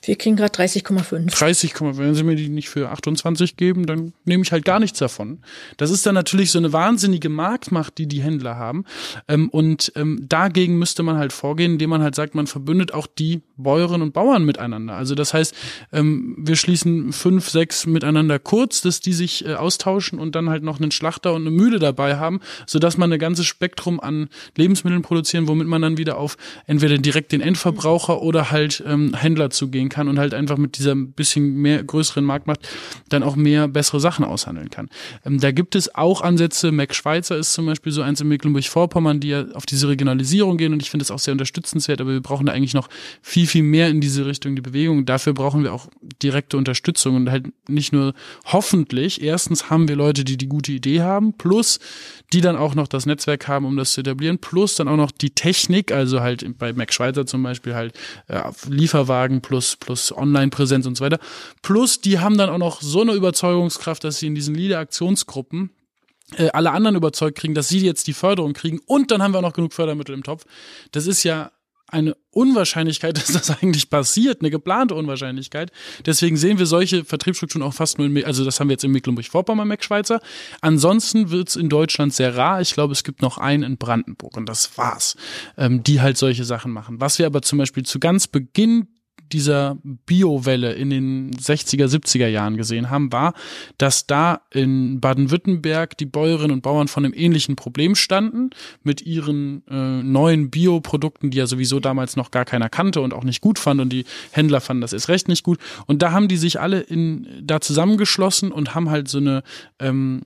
Wir 0.05 0.17
kriegen 0.17 0.37
gerade 0.37 0.53
30,5. 0.55 1.31
30, 1.31 1.75
wenn 1.81 2.15
sie 2.15 2.25
mir 2.25 2.37
die 2.37 2.49
nicht 2.49 2.69
für 2.69 2.91
28 2.91 3.57
geben, 3.57 3.87
dann 3.87 4.13
nehme 4.25 4.43
ich 4.43 4.53
halt 4.53 4.65
gar 4.65 4.81
nichts 4.81 4.99
davon. 4.99 5.41
Das 5.77 5.91
ist 5.91 6.05
dann 6.07 6.15
natürlich 6.15 6.51
so 6.51 6.59
eine 6.59 6.73
wahnsinnige 6.73 7.29
Marktmacht, 7.29 7.99
die 7.99 8.07
die 8.07 8.23
Händler 8.23 8.57
haben. 8.57 8.85
Ähm, 9.29 9.49
und 9.49 9.93
ähm, 9.97 10.27
dagegen 10.29 10.79
müsste 10.79 11.03
man 11.03 11.19
halt 11.19 11.33
vorgehen, 11.33 11.73
indem 11.73 11.91
man 11.91 12.03
halt 12.03 12.15
sagt, 12.15 12.35
man 12.35 12.47
verbündet 12.47 12.95
auch 12.95 13.07
die 13.07 13.43
Bäuerinnen 13.57 14.03
und 14.03 14.13
Bauern 14.13 14.45
miteinander. 14.45 14.95
Also 14.95 15.15
das 15.15 15.35
heißt, 15.35 15.55
ähm, 15.93 16.37
wir 16.39 16.57
schließen 16.57 17.13
fünf, 17.13 17.49
sechs 17.49 17.87
miteinander 17.87 18.39
kurz, 18.39 18.81
dass 18.81 19.01
die 19.01 19.13
sich 19.13 19.47
äh, 19.47 19.55
austauschen 19.55 20.19
und 20.19 20.35
dann 20.35 20.51
halt 20.51 20.63
noch 20.63 20.81
einen 20.81 20.91
Schlachter 20.91 21.33
und 21.35 21.43
eine 21.43 21.51
Mühle 21.51 21.79
dabei 21.79 22.17
haben, 22.17 22.41
sodass 22.67 22.97
man 22.97 23.13
ein 23.13 23.19
ganzes 23.19 23.47
Spektrum 23.47 24.01
an 24.01 24.29
Lebensmitteln 24.57 25.03
produzieren, 25.03 25.49
womit 25.49 25.69
man 25.69 25.83
dann 25.83 25.97
wieder 25.99 26.19
auf 26.19 26.37
entweder 26.67 26.99
direkt 26.99 27.33
den 27.33 27.41
Endverbraucher 27.41 28.23
oder 28.23 28.51
halt 28.51 28.83
ähm, 28.87 29.15
Händler 29.53 29.53
zugehen 29.53 29.89
kann 29.89 30.09
und 30.09 30.19
halt 30.19 30.35
einfach 30.35 30.57
mit 30.57 30.79
dieser 30.79 30.95
bisschen 30.97 31.55
mehr 31.55 31.85
größeren 31.85 32.25
Marktmacht 32.25 32.69
dann 33.09 33.23
auch 33.23 33.37
mehr 33.37 33.69
bessere 33.69 34.01
Sachen 34.01 34.25
aushandeln 34.25 34.71
kann. 34.71 34.89
Ähm, 35.25 35.39
da 35.39 35.53
gibt 35.53 35.75
es 35.75 35.95
auch 35.95 36.23
Ansätze. 36.23 36.73
Mac 36.73 36.95
Schweizer 36.95 37.37
ist 37.37 37.53
zum 37.53 37.67
Beispiel 37.67 37.93
so 37.93 38.03
eins 38.03 38.21
in 38.21 38.29
Mecklenburg-Vorpommern, 38.29 39.21
die 39.21 39.29
ja 39.29 39.45
auf 39.55 39.67
diese 39.67 39.89
Regionalisierung 39.89 40.57
gehen 40.57 40.73
und 40.73 40.83
ich 40.83 40.91
finde 40.91 41.05
das 41.05 41.11
auch 41.11 41.19
sehr 41.19 41.33
unterstützenswert, 41.33 42.01
aber 42.01 42.13
wir 42.13 42.21
brauchen 42.21 42.47
da 42.47 42.53
eigentlich 42.53 42.75
noch 42.75 42.89
viel, 43.21 43.47
viel 43.47 43.63
mehr 43.63 43.89
in 43.89 44.01
diese 44.01 44.27
Richtung 44.27 44.57
die 44.57 44.63
Bewegung. 44.63 45.05
Dafür 45.05 45.35
brauchen 45.35 45.63
wir 45.63 45.73
auch 45.73 45.89
direkte 46.23 46.57
Unterstützung 46.57 47.17
und 47.17 47.31
halt 47.31 47.47
nicht 47.69 47.93
nur 47.93 48.15
hoffentlich. 48.47 49.23
Erstens 49.23 49.71
haben 49.71 49.89
wir 49.89 49.97
Leute, 49.97 50.25
die 50.25 50.37
die 50.37 50.49
gute 50.49 50.73
Idee 50.73 51.03
haben, 51.03 51.35
plus 51.35 51.79
die 52.33 52.41
dann 52.41 52.57
auch 52.57 52.75
noch 52.75 52.89
das 52.89 53.07
Netzwerk 53.07 53.47
haben, 53.49 53.67
um 53.67 53.77
das 53.77 53.93
zu 53.93 54.01
etablieren, 54.01 54.39
plus 54.39 54.77
dann 54.77 54.89
auch 54.89 54.97
noch 54.97 55.11
die 55.11 55.31
Technik, 55.31 55.93
also 55.93 56.21
halt 56.21 56.59
bei 56.59 56.73
Mac 56.73 56.93
Schweizer 56.93 57.27
zum 57.27 57.43
Beispiel 57.43 57.75
halt 57.75 57.95
äh, 58.29 58.41
Lieferwagen 58.69 59.42
plus 59.43 59.77
plus 59.77 60.17
Online-Präsenz 60.17 60.87
und 60.87 60.97
so 60.97 61.05
weiter. 61.05 61.19
Plus 61.61 62.01
die 62.01 62.19
haben 62.21 62.39
dann 62.39 62.49
auch 62.49 62.59
noch 62.59 62.81
so 62.81 63.03
eine 63.03 63.13
Überzeugungskraft, 63.13 64.05
dass 64.05 64.19
sie 64.19 64.27
in 64.27 64.35
diesen 64.35 64.55
Leader-Aktionsgruppen 64.55 65.71
äh, 66.37 66.49
alle 66.53 66.71
anderen 66.71 66.97
überzeugt 66.97 67.39
kriegen, 67.39 67.55
dass 67.55 67.69
sie 67.69 67.81
jetzt 67.81 68.07
die 68.07 68.15
Förderung 68.15 68.55
kriegen 68.55 68.81
und 68.87 69.11
dann 69.11 69.23
haben 69.23 69.33
wir 69.35 69.39
auch 69.39 69.43
noch 69.43 69.53
genug 69.53 69.75
Fördermittel 69.75 70.15
im 70.15 70.23
Topf. 70.23 70.45
Das 70.93 71.07
ist 71.07 71.25
ja 71.25 71.51
eine 71.93 72.17
Unwahrscheinlichkeit, 72.31 73.17
dass 73.19 73.33
das 73.33 73.51
eigentlich 73.51 73.91
passiert, 73.91 74.41
eine 74.41 74.51
geplante 74.51 74.95
Unwahrscheinlichkeit. 74.95 75.71
Deswegen 76.07 76.37
sehen 76.37 76.59
wir 76.59 76.67
solche 76.67 77.05
Vertriebsstrukturen 77.05 77.63
auch 77.63 77.75
fast 77.75 77.99
nur 77.99 78.07
in, 78.07 78.25
also 78.25 78.45
das 78.45 78.59
haben 78.59 78.69
wir 78.69 78.75
jetzt 78.75 78.85
in 78.85 78.91
Mecklenburg-Vorpommern, 78.93 79.69
Mac 79.69 79.85
Schweizer. 79.85 80.21
Ansonsten 80.61 81.31
wird's 81.31 81.55
in 81.55 81.69
Deutschland 81.69 82.15
sehr 82.15 82.37
rar. 82.37 82.61
Ich 82.61 82.75
glaube, 82.75 82.93
es 82.93 83.05
gibt 83.05 83.23
noch 83.23 83.39
einen 83.39 83.63
in 83.63 83.77
Brandenburg 83.77 84.37
und 84.37 84.49
das 84.49 84.77
war's, 84.79 85.17
ähm, 85.57 85.83
die 85.83 86.01
halt 86.01 86.17
solche 86.17 86.45
Sachen 86.45 86.73
machen. 86.73 87.01
Was 87.01 87.19
wir 87.19 87.27
aber 87.27 87.43
zum 87.43 87.59
Beispiel 87.59 87.85
zu 87.85 88.01
ganz 88.01 88.27
Beginn 88.27 88.89
dieser 89.33 89.79
Biowelle 89.83 90.73
in 90.75 90.91
den 90.91 91.31
60er, 91.33 91.87
70er 91.87 92.27
Jahren 92.27 92.57
gesehen 92.57 92.91
haben, 92.91 93.13
war, 93.13 93.33
dass 93.79 94.07
da 94.07 94.43
in 94.51 95.01
Baden-Württemberg 95.01 95.97
die 95.97 96.07
Bäuerinnen 96.07 96.53
und 96.53 96.63
Bauern 96.63 96.89
von 96.89 97.05
einem 97.05 97.15
ähnlichen 97.15 97.57
Problem 97.57 97.95
standen 97.95 98.51
mit 98.83 99.01
ihren 99.01 99.67
äh, 99.69 100.03
neuen 100.03 100.51
Bioprodukten, 100.51 101.31
die 101.31 101.39
ja 101.39 101.47
sowieso 101.47 101.81
damals 101.81 102.17
noch 102.17 102.31
gar 102.31 102.45
keiner 102.45 102.69
kannte 102.69 103.01
und 103.01 103.15
auch 103.15 103.25
nicht 103.25 103.41
gut 103.41 103.59
fand 103.59 103.81
und 103.81 103.91
die 103.91 104.05
Händler 104.33 104.61
fanden 104.61 104.83
das 104.83 104.93
ist 104.93 105.09
recht 105.09 105.29
nicht 105.29 105.43
gut. 105.43 105.59
Und 105.87 106.03
da 106.03 106.13
haben 106.13 106.29
die 106.29 106.37
sich 106.37 106.61
alle 106.61 106.81
in 106.81 107.27
da 107.41 107.61
zusammengeschlossen 107.61 108.53
und 108.53 108.75
haben 108.75 108.91
halt 108.91 109.09
so 109.09 109.19
eine 109.19 109.43
ähm, 109.79 110.23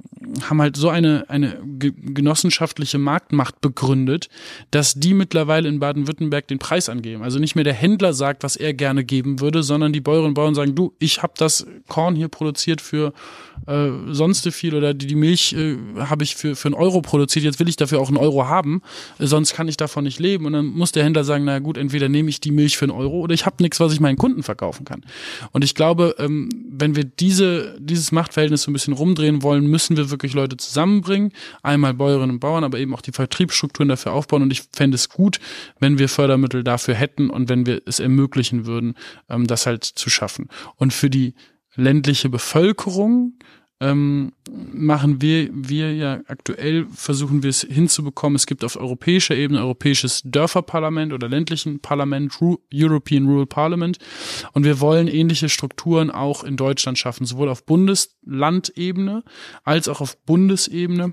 haben 0.49 0.61
halt 0.61 0.77
so 0.77 0.89
eine 0.89 1.27
eine 1.29 1.61
genossenschaftliche 1.63 2.99
Marktmacht 2.99 3.61
begründet, 3.61 4.29
dass 4.73 4.95
die 4.95 5.15
mittlerweile 5.15 5.69
in 5.69 5.79
Baden-Württemberg 5.79 6.49
den 6.49 6.59
Preis 6.59 6.89
angeben. 6.89 7.23
Also 7.23 7.39
nicht 7.39 7.55
mehr 7.55 7.65
der 7.65 7.75
Händler 7.75 8.13
sagt, 8.13 8.43
was 8.43 8.57
er 8.57 8.75
gerne 8.75 8.96
geben 9.05 9.41
würde, 9.41 9.63
sondern 9.63 9.93
die 9.93 10.01
Bäuerinnen 10.01 10.29
und 10.29 10.35
Bauern 10.35 10.55
sagen, 10.55 10.75
du, 10.75 10.95
ich 10.99 11.23
habe 11.23 11.35
das 11.37 11.67
Korn 11.89 12.15
hier 12.15 12.29
produziert 12.29 12.81
für 12.81 13.13
äh, 13.67 13.89
sonst 14.11 14.47
viel 14.53 14.75
oder 14.75 14.95
die, 14.95 15.07
die 15.07 15.15
Milch 15.15 15.53
äh, 15.55 15.77
habe 15.99 16.25
ich 16.25 16.37
für, 16.37 16.55
für 16.55 16.69
einen 16.69 16.75
Euro 16.75 17.01
produziert, 17.01 17.45
jetzt 17.45 17.59
will 17.59 17.69
ich 17.69 17.77
dafür 17.77 18.01
auch 18.01 18.09
einen 18.09 18.17
Euro 18.17 18.47
haben, 18.47 18.83
äh, 19.19 19.27
sonst 19.27 19.55
kann 19.55 19.67
ich 19.67 19.77
davon 19.77 20.05
nicht 20.05 20.21
leben. 20.21 20.47
Und 20.47 20.53
dann 20.53 20.67
muss 20.67 20.93
der 20.93 21.05
Händler 21.05 21.25
sagen, 21.25 21.45
na 21.45 21.59
gut, 21.59 21.77
entweder 21.77 22.09
nehme 22.09 22.29
ich 22.29 22.41
die 22.41 22.51
Milch 22.51 22.77
für 22.77 22.85
einen 22.85 22.93
Euro 22.93 23.21
oder 23.21 23.35
ich 23.35 23.47
habe 23.47 23.63
nichts, 23.63 23.81
was 23.81 23.93
ich 23.93 24.01
meinen 24.01 24.17
Kunden 24.17 24.43
verkaufen 24.43 24.85
kann. 24.85 25.03
Und 25.53 25.65
ich 25.65 25.75
glaube, 25.75 26.15
ähm, 26.19 26.49
wenn 26.71 26.95
wir 26.95 27.05
diese, 27.05 27.77
dieses 27.81 28.13
Machtverhältnis 28.13 28.63
so 28.63 28.71
ein 28.71 28.75
bisschen 28.75 28.95
rumdrehen 28.95 29.43
wollen, 29.43 29.67
müssen 29.67 29.97
wir 29.97 30.11
wirklich 30.11 30.35
Leute 30.35 30.57
zusammenbringen. 30.57 31.33
Einmal 31.63 31.95
Bäuerinnen 31.95 32.31
und 32.31 32.41
Bauern, 32.41 32.65
aber 32.65 32.79
eben 32.79 32.95
auch 32.95 33.03
die 33.03 33.13
Vertriebsstrukturen 33.13 33.89
dafür 33.89 34.13
aufbauen. 34.13 34.43
Und 34.43 34.53
ich 34.53 34.63
fände 34.73 34.95
es 34.95 35.09
gut, 35.09 35.41
wenn 35.81 35.99
wir 35.99 36.09
Fördermittel 36.09 36.63
dafür 36.63 36.95
hätten 36.95 37.31
und 37.31 37.49
wenn 37.49 37.67
wir 37.67 37.83
es 37.87 37.99
ermöglichen 37.99 38.67
würden, 38.67 38.86
ähm, 39.29 39.47
das 39.47 39.67
halt 39.67 39.85
zu 39.85 40.11
schaffen. 40.11 40.49
Und 40.77 40.93
für 40.93 41.11
die 41.11 41.35
ländliche 41.75 42.29
Bevölkerung 42.29 43.35
ähm, 43.79 44.33
machen 44.73 45.21
wir, 45.21 45.51
wir 45.53 45.95
ja 45.95 46.21
aktuell 46.29 46.87
versuchen 46.95 47.43
wir 47.43 47.51
es 47.51 47.61
hinzubekommen. 47.61 48.37
Es 48.37 48.47
gibt 48.47 48.65
auf 48.65 48.77
europäischer 48.77 49.37
Ebene 49.37 49.61
europäisches 49.61 50.23
Dörferparlament 50.25 51.13
oder 51.13 51.29
ländlichen 51.29 51.81
Parlament, 51.81 52.33
European 52.73 53.27
Rural 53.27 53.47
Parliament. 53.47 53.99
Und 54.53 54.65
wir 54.65 54.81
wollen 54.81 55.09
ähnliche 55.09 55.51
Strukturen 55.51 56.11
auch 56.11 56.43
in 56.43 56.57
Deutschland 56.57 56.99
schaffen, 56.99 57.27
sowohl 57.27 57.51
auf 57.51 57.67
Bundeslandebene 57.67 59.23
als 59.63 59.89
auch 59.89 60.01
auf 60.01 60.17
Bundesebene, 60.25 61.13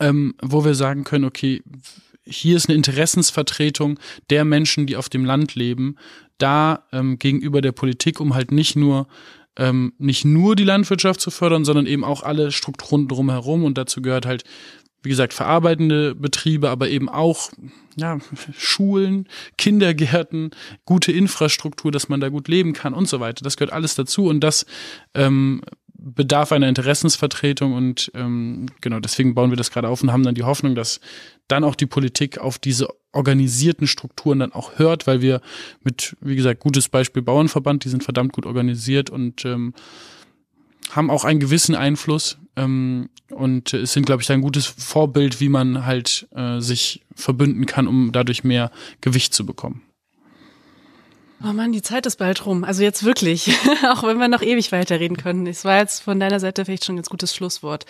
ähm, 0.00 0.34
wo 0.42 0.66
wir 0.66 0.74
sagen 0.74 1.04
können, 1.04 1.24
okay, 1.24 1.62
hier 2.24 2.56
ist 2.56 2.68
eine 2.68 2.76
Interessensvertretung 2.76 3.98
der 4.28 4.44
Menschen, 4.44 4.86
die 4.86 4.96
auf 4.96 5.08
dem 5.08 5.24
Land 5.24 5.54
leben, 5.54 5.96
da 6.42 6.84
ähm, 6.92 7.18
gegenüber 7.18 7.60
der 7.60 7.72
Politik, 7.72 8.20
um 8.20 8.34
halt 8.34 8.52
nicht 8.52 8.76
nur 8.76 9.06
ähm, 9.56 9.92
nicht 9.98 10.24
nur 10.24 10.54
die 10.54 10.64
Landwirtschaft 10.64 11.20
zu 11.20 11.30
fördern, 11.30 11.64
sondern 11.64 11.86
eben 11.86 12.04
auch 12.04 12.22
alle 12.22 12.52
Strukturen 12.52 13.08
drumherum 13.08 13.64
und 13.64 13.76
dazu 13.76 14.00
gehört 14.00 14.24
halt 14.24 14.44
wie 15.02 15.08
gesagt, 15.08 15.32
verarbeitende 15.32 16.14
Betriebe, 16.14 16.68
aber 16.68 16.88
eben 16.88 17.08
auch 17.08 17.50
ja, 17.96 18.18
Schulen, 18.56 19.28
Kindergärten, 19.56 20.50
gute 20.84 21.12
Infrastruktur, 21.12 21.90
dass 21.90 22.08
man 22.08 22.20
da 22.20 22.28
gut 22.28 22.48
leben 22.48 22.72
kann 22.72 22.92
und 22.92 23.08
so 23.08 23.20
weiter. 23.20 23.42
Das 23.42 23.56
gehört 23.56 23.72
alles 23.72 23.94
dazu 23.94 24.26
und 24.26 24.40
das 24.40 24.66
ähm, 25.14 25.62
bedarf 26.02 26.52
einer 26.52 26.68
Interessensvertretung 26.68 27.74
und 27.74 28.10
ähm, 28.14 28.66
genau 28.80 29.00
deswegen 29.00 29.34
bauen 29.34 29.50
wir 29.50 29.56
das 29.56 29.70
gerade 29.70 29.88
auf 29.88 30.02
und 30.02 30.12
haben 30.12 30.22
dann 30.22 30.34
die 30.34 30.42
Hoffnung, 30.42 30.74
dass 30.74 31.00
dann 31.48 31.64
auch 31.64 31.74
die 31.74 31.86
Politik 31.86 32.38
auf 32.38 32.58
diese 32.58 32.88
organisierten 33.12 33.86
Strukturen 33.86 34.38
dann 34.38 34.52
auch 34.52 34.78
hört, 34.78 35.06
weil 35.06 35.20
wir 35.20 35.40
mit, 35.82 36.16
wie 36.20 36.36
gesagt, 36.36 36.60
gutes 36.60 36.88
Beispiel 36.88 37.22
Bauernverband, 37.22 37.84
die 37.84 37.88
sind 37.88 38.04
verdammt 38.04 38.32
gut 38.32 38.46
organisiert 38.46 39.10
und 39.10 39.44
ähm, 39.44 39.74
haben 40.90 41.10
auch 41.10 41.24
einen 41.24 41.40
gewissen 41.40 41.74
Einfluss 41.74 42.38
ähm, 42.56 43.10
und 43.30 43.74
es 43.74 43.92
sind, 43.92 44.06
glaube 44.06 44.22
ich, 44.22 44.30
ein 44.30 44.40
gutes 44.40 44.66
Vorbild, 44.66 45.40
wie 45.40 45.48
man 45.48 45.84
halt 45.84 46.28
äh, 46.34 46.60
sich 46.60 47.02
verbünden 47.14 47.66
kann, 47.66 47.86
um 47.86 48.12
dadurch 48.12 48.42
mehr 48.44 48.70
Gewicht 49.00 49.34
zu 49.34 49.44
bekommen. 49.44 49.82
Oh 51.42 51.54
Mann, 51.54 51.72
die 51.72 51.80
Zeit 51.80 52.04
ist 52.04 52.16
bald 52.16 52.44
rum. 52.44 52.64
Also 52.64 52.82
jetzt 52.82 53.02
wirklich, 53.02 53.50
auch 53.88 54.02
wenn 54.02 54.18
wir 54.18 54.28
noch 54.28 54.42
ewig 54.42 54.72
weiterreden 54.72 55.16
können. 55.16 55.46
Es 55.46 55.64
war 55.64 55.78
jetzt 55.78 56.02
von 56.02 56.20
deiner 56.20 56.38
Seite 56.38 56.66
vielleicht 56.66 56.84
schon 56.84 56.94
ein 56.94 56.98
ganz 56.98 57.08
gutes 57.08 57.34
Schlusswort. 57.34 57.86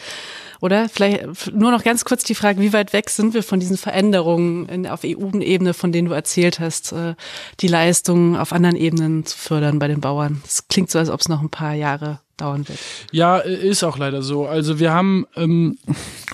Oder 0.60 0.88
vielleicht 0.88 1.52
nur 1.52 1.72
noch 1.72 1.82
ganz 1.82 2.04
kurz 2.04 2.22
die 2.22 2.36
Frage, 2.36 2.60
wie 2.60 2.72
weit 2.72 2.92
weg 2.92 3.10
sind 3.10 3.34
wir 3.34 3.42
von 3.42 3.58
diesen 3.58 3.76
Veränderungen 3.76 4.68
in, 4.68 4.86
auf 4.86 5.00
EU-Ebene, 5.04 5.74
von 5.74 5.90
denen 5.90 6.08
du 6.08 6.14
erzählt 6.14 6.60
hast, 6.60 6.92
äh, 6.92 7.14
die 7.58 7.68
Leistungen 7.68 8.36
auf 8.36 8.52
anderen 8.52 8.76
Ebenen 8.76 9.26
zu 9.26 9.36
fördern 9.36 9.80
bei 9.80 9.88
den 9.88 10.00
Bauern? 10.00 10.40
Das 10.44 10.68
klingt 10.68 10.90
so, 10.90 11.00
als 11.00 11.10
ob 11.10 11.20
es 11.20 11.28
noch 11.28 11.42
ein 11.42 11.50
paar 11.50 11.74
Jahre 11.74 12.20
dauern 12.40 12.66
wird. 12.68 12.78
Ja, 13.12 13.38
ist 13.38 13.82
auch 13.84 13.98
leider 13.98 14.22
so. 14.22 14.46
Also 14.46 14.78
wir 14.78 14.92
haben, 14.92 15.26
ähm, 15.36 15.78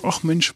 ach 0.03 0.23
Mensch, 0.23 0.53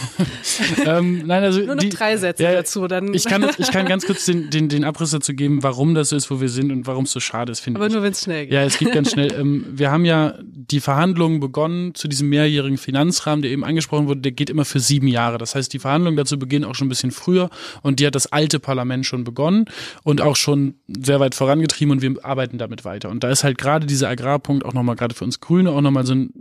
ähm, 0.84 1.26
nein, 1.26 1.42
also 1.42 1.60
nur 1.60 1.74
noch 1.74 1.82
die, 1.82 1.88
drei 1.88 2.16
Sätze 2.16 2.42
ja, 2.42 2.52
dazu. 2.52 2.86
Dann 2.86 3.12
ich 3.14 3.24
kann, 3.24 3.48
ich 3.58 3.70
kann 3.70 3.86
ganz 3.86 4.06
kurz 4.06 4.24
den, 4.24 4.50
den, 4.50 4.68
den 4.68 4.84
Abriss 4.84 5.10
dazu 5.10 5.34
geben, 5.34 5.62
warum 5.62 5.94
das 5.94 6.10
so 6.10 6.16
ist, 6.16 6.30
wo 6.30 6.40
wir 6.40 6.48
sind 6.48 6.70
und 6.70 6.86
warum 6.86 7.04
es 7.04 7.12
so 7.12 7.20
schade 7.20 7.52
ist, 7.52 7.60
finde 7.60 7.78
ich. 7.78 7.84
Aber 7.84 7.92
nur 7.92 8.02
wenn 8.02 8.12
es 8.12 8.22
schnell 8.22 8.46
geht. 8.46 8.54
Ja, 8.54 8.62
es 8.62 8.78
geht 8.78 8.92
ganz 8.92 9.12
schnell. 9.12 9.32
ähm, 9.38 9.66
wir 9.70 9.90
haben 9.90 10.04
ja 10.04 10.34
die 10.42 10.80
Verhandlungen 10.80 11.40
begonnen 11.40 11.94
zu 11.94 12.08
diesem 12.08 12.28
mehrjährigen 12.28 12.78
Finanzrahmen, 12.78 13.42
der 13.42 13.50
eben 13.50 13.64
angesprochen 13.64 14.06
wurde. 14.06 14.20
Der 14.20 14.32
geht 14.32 14.50
immer 14.50 14.64
für 14.64 14.80
sieben 14.80 15.08
Jahre. 15.08 15.38
Das 15.38 15.54
heißt, 15.54 15.72
die 15.72 15.78
Verhandlungen 15.78 16.16
dazu 16.16 16.38
beginnen 16.38 16.64
auch 16.64 16.74
schon 16.74 16.86
ein 16.86 16.90
bisschen 16.90 17.10
früher 17.10 17.50
und 17.82 18.00
die 18.00 18.06
hat 18.06 18.14
das 18.14 18.30
alte 18.32 18.60
Parlament 18.60 19.06
schon 19.06 19.24
begonnen 19.24 19.66
und 20.02 20.20
auch 20.20 20.36
schon 20.36 20.74
sehr 20.86 21.20
weit 21.20 21.34
vorangetrieben 21.34 21.92
und 21.92 22.02
wir 22.02 22.14
arbeiten 22.22 22.58
damit 22.58 22.84
weiter. 22.84 23.08
Und 23.08 23.24
da 23.24 23.30
ist 23.30 23.44
halt 23.44 23.58
gerade 23.58 23.86
dieser 23.86 24.08
Agrarpunkt 24.08 24.64
auch 24.68 24.74
nochmal 24.74 24.96
gerade 24.96 25.14
für 25.14 25.24
uns 25.24 25.40
Grüne 25.40 25.70
auch 25.70 25.80
nochmal 25.80 26.06
so 26.06 26.14
ein 26.14 26.32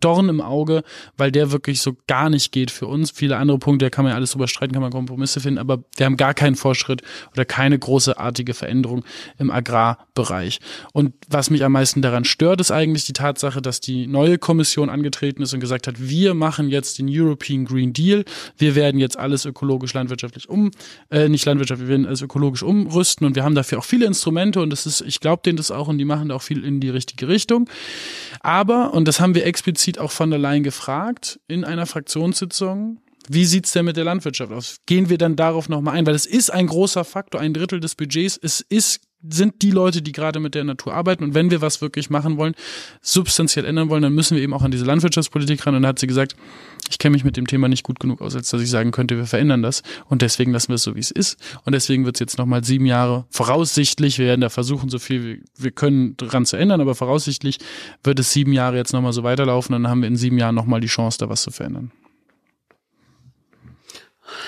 Dorn 0.00 0.28
im 0.28 0.40
Auge, 0.40 0.82
weil 1.16 1.30
der 1.30 1.52
wirklich 1.52 1.80
so 1.80 1.96
gar 2.06 2.30
nicht 2.30 2.52
geht 2.52 2.70
für 2.70 2.86
uns. 2.86 3.10
Viele 3.10 3.36
andere 3.36 3.58
Punkte, 3.58 3.86
da 3.86 3.90
kann 3.90 4.04
man 4.04 4.10
ja 4.10 4.16
alles 4.16 4.32
drüber 4.32 4.48
streiten, 4.48 4.72
kann 4.72 4.82
man 4.82 4.90
Kompromisse 4.90 5.40
finden, 5.40 5.58
aber 5.58 5.84
wir 5.96 6.06
haben 6.06 6.16
gar 6.16 6.34
keinen 6.34 6.56
Fortschritt 6.56 7.02
oder 7.32 7.44
keine 7.44 7.78
großartige 7.78 8.54
Veränderung 8.54 9.04
im 9.38 9.50
Agrarbereich. 9.50 10.60
Und 10.92 11.14
was 11.28 11.50
mich 11.50 11.64
am 11.64 11.72
meisten 11.72 12.02
daran 12.02 12.24
stört, 12.24 12.60
ist 12.60 12.70
eigentlich 12.70 13.04
die 13.04 13.12
Tatsache, 13.12 13.62
dass 13.62 13.80
die 13.80 14.06
neue 14.06 14.38
Kommission 14.38 14.90
angetreten 14.90 15.42
ist 15.42 15.52
und 15.54 15.60
gesagt 15.60 15.86
hat, 15.86 15.94
wir 15.98 16.34
machen 16.34 16.68
jetzt 16.68 16.98
den 16.98 17.08
European 17.10 17.64
Green 17.64 17.92
Deal, 17.92 18.24
wir 18.56 18.74
werden 18.74 18.98
jetzt 18.98 19.18
alles 19.18 19.44
ökologisch 19.44 19.94
landwirtschaftlich 19.94 20.48
um, 20.48 20.70
äh, 21.10 21.28
nicht 21.28 21.44
landwirtschaftlich, 21.44 21.88
wir 21.88 21.92
werden 21.92 22.06
alles 22.06 22.22
ökologisch 22.22 22.62
umrüsten 22.62 23.26
und 23.26 23.36
wir 23.36 23.44
haben 23.44 23.54
dafür 23.54 23.78
auch 23.78 23.84
viele 23.84 24.06
Instrumente 24.06 24.60
und 24.60 24.70
das 24.70 24.86
ist, 24.86 25.02
ich 25.02 25.20
glaube 25.20 25.42
denen 25.44 25.56
das 25.56 25.70
auch 25.70 25.88
und 25.88 25.98
die 25.98 26.04
machen 26.04 26.28
da 26.28 26.34
auch 26.34 26.42
viel 26.42 26.64
in 26.64 26.80
die 26.80 26.90
richtige 26.90 27.28
Richtung. 27.28 27.65
Aber, 28.40 28.94
und 28.94 29.06
das 29.06 29.20
haben 29.20 29.34
wir 29.34 29.44
explizit 29.46 29.98
auch 29.98 30.10
von 30.10 30.30
der 30.30 30.38
Leyen 30.38 30.62
gefragt 30.62 31.40
in 31.48 31.64
einer 31.64 31.86
Fraktionssitzung, 31.86 33.00
wie 33.28 33.44
sieht's 33.44 33.72
denn 33.72 33.84
mit 33.84 33.96
der 33.96 34.04
Landwirtschaft 34.04 34.52
aus? 34.52 34.76
Gehen 34.86 35.08
wir 35.08 35.18
dann 35.18 35.36
darauf 35.36 35.68
nochmal 35.68 35.94
ein? 35.94 36.06
Weil 36.06 36.14
es 36.14 36.26
ist 36.26 36.50
ein 36.50 36.68
großer 36.68 37.04
Faktor, 37.04 37.40
ein 37.40 37.54
Drittel 37.54 37.80
des 37.80 37.96
Budgets. 37.96 38.38
Es 38.40 38.60
ist, 38.60 39.00
sind 39.28 39.62
die 39.62 39.70
Leute, 39.70 40.02
die 40.02 40.12
gerade 40.12 40.40
mit 40.40 40.54
der 40.54 40.64
Natur 40.64 40.94
arbeiten. 40.94 41.24
Und 41.24 41.34
wenn 41.34 41.50
wir 41.50 41.60
was 41.60 41.80
wirklich 41.80 42.10
machen 42.10 42.36
wollen, 42.36 42.54
substanziell 43.02 43.64
ändern 43.64 43.88
wollen, 43.88 44.02
dann 44.02 44.14
müssen 44.14 44.36
wir 44.36 44.42
eben 44.42 44.54
auch 44.54 44.62
an 44.62 44.70
diese 44.70 44.84
Landwirtschaftspolitik 44.84 45.66
ran. 45.66 45.74
Und 45.74 45.82
da 45.82 45.88
hat 45.88 45.98
sie 45.98 46.06
gesagt, 46.06 46.36
ich 46.90 46.98
kenne 46.98 47.14
mich 47.14 47.24
mit 47.24 47.36
dem 47.36 47.46
Thema 47.46 47.68
nicht 47.68 47.82
gut 47.82 48.00
genug 48.00 48.20
aus, 48.20 48.36
als 48.36 48.50
dass 48.50 48.60
ich 48.60 48.70
sagen 48.70 48.90
könnte, 48.90 49.16
wir 49.16 49.26
verändern 49.26 49.62
das. 49.62 49.82
Und 50.08 50.22
deswegen 50.22 50.52
lassen 50.52 50.68
wir 50.68 50.76
es 50.76 50.82
so, 50.82 50.94
wie 50.94 51.00
es 51.00 51.10
ist. 51.10 51.38
Und 51.64 51.72
deswegen 51.72 52.04
wird 52.04 52.16
es 52.16 52.20
jetzt 52.20 52.38
nochmal 52.38 52.64
sieben 52.64 52.86
Jahre 52.86 53.26
voraussichtlich, 53.30 54.18
wir 54.18 54.26
werden 54.26 54.40
da 54.40 54.48
versuchen, 54.48 54.88
so 54.88 54.98
viel 54.98 55.42
wir 55.56 55.70
können 55.70 56.16
dran 56.16 56.46
zu 56.46 56.56
ändern, 56.56 56.80
aber 56.80 56.94
voraussichtlich 56.94 57.58
wird 58.04 58.18
es 58.20 58.32
sieben 58.32 58.52
Jahre 58.52 58.76
jetzt 58.76 58.92
nochmal 58.92 59.12
so 59.12 59.22
weiterlaufen. 59.22 59.74
Und 59.74 59.82
dann 59.82 59.90
haben 59.90 60.02
wir 60.02 60.08
in 60.08 60.16
sieben 60.16 60.38
Jahren 60.38 60.54
nochmal 60.54 60.80
die 60.80 60.86
Chance, 60.86 61.18
da 61.18 61.28
was 61.28 61.42
zu 61.42 61.50
verändern. 61.50 61.90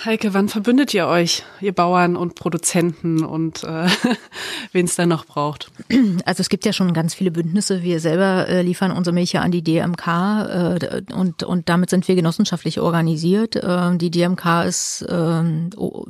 Heike, 0.04 0.34
wann 0.34 0.48
verbündet 0.48 0.92
ihr 0.92 1.06
euch, 1.06 1.44
ihr 1.60 1.72
Bauern 1.72 2.16
und 2.16 2.34
Produzenten 2.34 3.24
und 3.24 3.62
äh, 3.64 3.86
wen 4.72 4.86
es 4.86 4.96
dann 4.96 5.08
noch 5.08 5.24
braucht? 5.24 5.70
Also 6.24 6.40
es 6.40 6.48
gibt 6.48 6.64
ja 6.64 6.72
schon 6.72 6.92
ganz 6.92 7.14
viele 7.14 7.30
Bündnisse. 7.30 7.82
Wir 7.82 8.00
selber 8.00 8.48
äh, 8.48 8.62
liefern 8.62 8.90
unsere 8.90 9.14
Milch 9.14 9.32
ja 9.32 9.42
an 9.42 9.52
die 9.52 9.62
DMK 9.62 10.06
äh, 10.06 11.02
und, 11.12 11.42
und 11.42 11.68
damit 11.68 11.90
sind 11.90 12.08
wir 12.08 12.16
genossenschaftlich 12.16 12.80
organisiert. 12.80 13.56
Äh, 13.56 13.96
die 13.96 14.10
DMK 14.10 14.64
ist, 14.66 15.02
äh, 15.02 15.42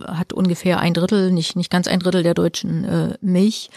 hat 0.06 0.32
ungefähr 0.32 0.80
ein 0.80 0.94
Drittel, 0.94 1.30
nicht, 1.30 1.56
nicht 1.56 1.70
ganz 1.70 1.88
ein 1.88 2.00
Drittel 2.00 2.22
der 2.22 2.34
deutschen 2.34 2.84
äh, 2.84 3.18
Milch, 3.20 3.70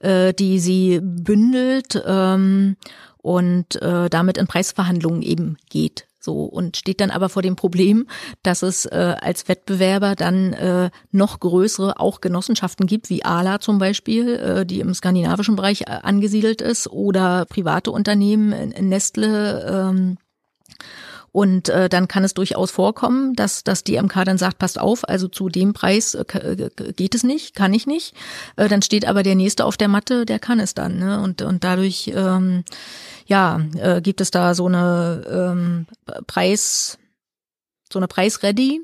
äh, 0.00 0.34
die 0.34 0.58
sie 0.58 1.00
bündelt 1.02 2.02
ähm, 2.06 2.76
und 3.18 3.80
äh, 3.80 4.10
damit 4.10 4.36
in 4.36 4.46
Preisverhandlungen 4.46 5.22
eben 5.22 5.56
geht. 5.70 6.06
So 6.22 6.44
und 6.44 6.76
steht 6.76 7.00
dann 7.00 7.10
aber 7.10 7.28
vor 7.28 7.42
dem 7.42 7.56
Problem, 7.56 8.06
dass 8.42 8.62
es 8.62 8.86
äh, 8.86 9.16
als 9.20 9.48
Wettbewerber 9.48 10.14
dann 10.14 10.52
äh, 10.52 10.90
noch 11.10 11.40
größere 11.40 11.98
auch 11.98 12.20
Genossenschaften 12.20 12.86
gibt, 12.86 13.10
wie 13.10 13.24
ALA 13.24 13.60
zum 13.60 13.78
Beispiel, 13.78 14.36
äh, 14.36 14.66
die 14.66 14.80
im 14.80 14.94
skandinavischen 14.94 15.56
Bereich 15.56 15.82
äh, 15.82 15.98
angesiedelt 16.02 16.62
ist, 16.62 16.88
oder 16.88 17.44
private 17.46 17.90
Unternehmen, 17.90 18.52
in 18.52 18.88
Nestle. 18.88 19.90
Ähm, 19.90 20.18
und 21.32 21.70
äh, 21.70 21.88
dann 21.88 22.08
kann 22.08 22.24
es 22.24 22.34
durchaus 22.34 22.70
vorkommen, 22.70 23.34
dass, 23.34 23.64
dass 23.64 23.84
die 23.84 24.00
MK 24.00 24.24
dann 24.26 24.36
sagt, 24.38 24.58
passt 24.58 24.78
auf, 24.78 25.08
also 25.08 25.28
zu 25.28 25.48
dem 25.48 25.72
Preis 25.72 26.14
äh, 26.14 26.24
äh, 26.38 26.92
geht 26.92 27.14
es 27.14 27.24
nicht, 27.24 27.54
kann 27.54 27.72
ich 27.72 27.86
nicht. 27.86 28.14
Äh, 28.56 28.68
dann 28.68 28.82
steht 28.82 29.08
aber 29.08 29.22
der 29.22 29.34
Nächste 29.34 29.64
auf 29.64 29.78
der 29.78 29.88
Matte, 29.88 30.26
der 30.26 30.38
kann 30.38 30.60
es 30.60 30.74
dann. 30.74 30.98
Ne? 30.98 31.20
Und, 31.20 31.40
und 31.40 31.64
dadurch 31.64 32.12
ähm, 32.14 32.64
ja, 33.26 33.60
äh, 33.78 34.02
gibt 34.02 34.20
es 34.20 34.30
da 34.30 34.54
so 34.54 34.66
eine 34.66 35.24
ähm, 35.26 35.86
Preis, 36.26 36.98
so 37.90 37.98
eine 37.98 38.08
Preisready. 38.08 38.82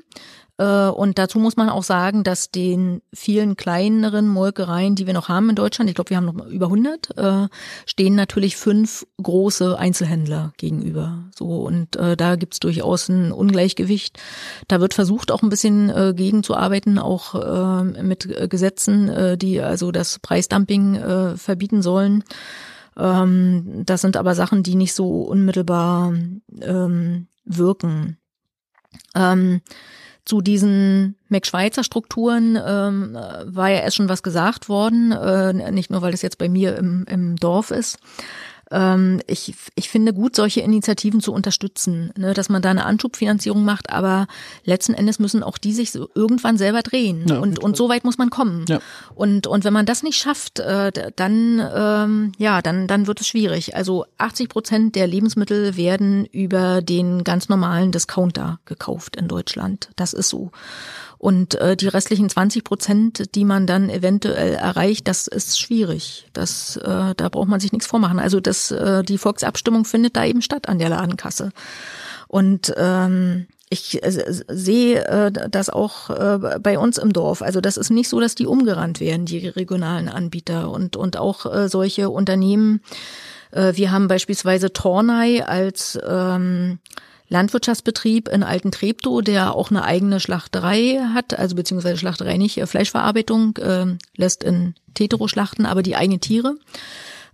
Und 0.63 1.17
dazu 1.17 1.39
muss 1.39 1.55
man 1.55 1.69
auch 1.69 1.83
sagen, 1.83 2.23
dass 2.23 2.51
den 2.51 3.01
vielen 3.13 3.55
kleineren 3.55 4.27
Molkereien, 4.27 4.95
die 4.95 5.07
wir 5.07 5.13
noch 5.13 5.29
haben 5.29 5.49
in 5.49 5.55
Deutschland, 5.55 5.89
ich 5.89 5.95
glaube, 5.95 6.09
wir 6.09 6.17
haben 6.17 6.25
noch 6.25 6.45
über 6.47 6.65
100, 6.65 7.17
äh, 7.17 7.47
stehen 7.85 8.15
natürlich 8.15 8.57
fünf 8.57 9.07
große 9.21 9.79
Einzelhändler 9.79 10.51
gegenüber. 10.57 11.23
So 11.33 11.61
und 11.61 11.95
äh, 11.95 12.17
da 12.17 12.35
gibt's 12.35 12.59
durchaus 12.59 13.07
ein 13.07 13.31
Ungleichgewicht. 13.31 14.19
Da 14.67 14.81
wird 14.81 14.93
versucht, 14.93 15.31
auch 15.31 15.43
ein 15.43 15.49
bisschen 15.49 15.89
äh, 15.89 16.13
gegenzuarbeiten, 16.13 16.99
auch 16.99 17.35
äh, 17.35 17.83
mit 18.03 18.49
Gesetzen, 18.49 19.07
äh, 19.07 19.37
die 19.37 19.61
also 19.61 19.91
das 19.91 20.19
Preisdumping 20.19 20.95
äh, 20.95 21.37
verbieten 21.37 21.81
sollen. 21.81 22.23
Ähm, 22.97 23.83
das 23.85 24.01
sind 24.01 24.17
aber 24.17 24.35
Sachen, 24.35 24.63
die 24.63 24.75
nicht 24.75 24.93
so 24.93 25.21
unmittelbar 25.21 26.13
ähm, 26.61 27.27
wirken. 27.45 28.17
Ähm, 29.15 29.61
zu 30.29 30.41
diesen 30.41 31.15
McSchweizer 31.29 31.83
Strukturen 31.83 32.55
ähm, 32.55 33.17
war 33.45 33.69
ja 33.69 33.79
erst 33.79 33.95
schon 33.95 34.09
was 34.09 34.21
gesagt 34.21 34.69
worden, 34.69 35.11
äh, 35.11 35.71
nicht 35.71 35.89
nur 35.89 36.03
weil 36.03 36.11
das 36.11 36.21
jetzt 36.21 36.37
bei 36.37 36.47
mir 36.47 36.77
im, 36.77 37.03
im 37.09 37.35
Dorf 37.35 37.71
ist. 37.71 37.97
Ähm, 38.71 39.21
ich, 39.27 39.55
ich 39.75 39.89
finde 39.89 40.13
gut, 40.13 40.35
solche 40.35 40.61
Initiativen 40.61 41.21
zu 41.21 41.33
unterstützen, 41.33 42.11
ne, 42.17 42.33
dass 42.33 42.49
man 42.49 42.61
da 42.61 42.69
eine 42.69 42.85
Anschubfinanzierung 42.85 43.63
macht, 43.63 43.89
aber 43.89 44.27
letzten 44.63 44.93
Endes 44.93 45.19
müssen 45.19 45.43
auch 45.43 45.57
die 45.57 45.73
sich 45.73 45.91
so 45.91 46.09
irgendwann 46.13 46.57
selber 46.57 46.81
drehen. 46.81 47.25
Ja, 47.27 47.39
und, 47.39 47.59
und 47.59 47.75
so 47.75 47.89
weit 47.89 48.03
muss 48.03 48.17
man 48.17 48.29
kommen. 48.29 48.65
Ja. 48.67 48.79
Und, 49.15 49.47
und 49.47 49.63
wenn 49.63 49.73
man 49.73 49.85
das 49.85 50.03
nicht 50.03 50.17
schafft, 50.17 50.59
äh, 50.59 50.91
dann, 51.15 51.61
ähm, 51.73 52.31
ja, 52.37 52.61
dann, 52.61 52.87
dann 52.87 53.07
wird 53.07 53.21
es 53.21 53.27
schwierig. 53.27 53.75
Also 53.75 54.05
80 54.17 54.49
Prozent 54.49 54.95
der 54.95 55.07
Lebensmittel 55.07 55.75
werden 55.75 56.25
über 56.25 56.81
den 56.81 57.23
ganz 57.23 57.49
normalen 57.49 57.91
Discounter 57.91 58.59
gekauft 58.65 59.15
in 59.15 59.27
Deutschland. 59.27 59.89
Das 59.95 60.13
ist 60.13 60.29
so. 60.29 60.51
Und 61.19 61.55
äh, 61.55 61.75
die 61.75 61.89
restlichen 61.89 62.29
20 62.29 62.63
Prozent, 62.63 63.35
die 63.35 63.43
man 63.43 63.67
dann 63.67 63.89
eventuell 63.89 64.53
erreicht, 64.53 65.05
das 65.09 65.27
ist 65.27 65.59
schwierig. 65.59 66.27
Das, 66.31 66.77
äh, 66.77 67.13
da 67.15 67.29
braucht 67.29 67.49
man 67.49 67.59
sich 67.59 67.73
nichts 67.73 67.87
vormachen. 67.87 68.19
Also 68.19 68.39
das, 68.39 68.71
äh, 68.71 69.03
die 69.03 69.17
Volksabstimmung 69.17 69.83
findet 69.83 70.15
da 70.15 70.23
eben 70.23 70.41
statt 70.41 70.69
an 70.69 70.79
der 70.79 70.87
Ladenkasse. 70.87 71.51
Und 72.29 72.73
ähm, 72.77 73.47
ich 73.69 74.01
äh, 74.01 74.11
sehe 74.47 75.05
äh, 75.05 75.31
das 75.31 75.69
auch 75.69 76.09
äh, 76.09 76.57
bei 76.59 76.79
uns 76.79 76.97
im 76.97 77.11
Dorf. 77.11 77.41
Also 77.41 77.59
das 77.59 77.75
ist 77.75 77.89
nicht 77.89 78.07
so, 78.07 78.21
dass 78.21 78.35
die 78.35 78.47
umgerannt 78.47 79.01
werden, 79.01 79.25
die 79.25 79.45
regionalen 79.47 80.07
Anbieter 80.07 80.71
und, 80.71 80.95
und 80.95 81.17
auch 81.17 81.45
äh, 81.45 81.67
solche 81.67 82.09
Unternehmen. 82.09 82.81
Äh, 83.51 83.73
wir 83.75 83.91
haben 83.91 84.07
beispielsweise 84.07 84.71
Tornei 84.71 85.45
als 85.45 85.99
ähm, 86.07 86.79
Landwirtschaftsbetrieb 87.29 88.27
in 88.27 88.43
Alten 88.43 88.71
Treptow, 88.71 89.21
der 89.21 89.55
auch 89.55 89.69
eine 89.69 89.83
eigene 89.83 90.19
Schlachterei 90.19 90.99
hat, 91.13 91.37
also 91.37 91.55
beziehungsweise 91.55 91.97
Schlachterei 91.97 92.37
nicht, 92.37 92.57
äh, 92.57 92.65
Fleischverarbeitung, 92.65 93.57
äh, 93.57 93.85
lässt 94.17 94.43
in 94.43 94.75
Tetero 94.95 95.27
schlachten, 95.27 95.65
aber 95.65 95.83
die 95.83 95.95
eigenen 95.95 96.21
Tiere. 96.21 96.55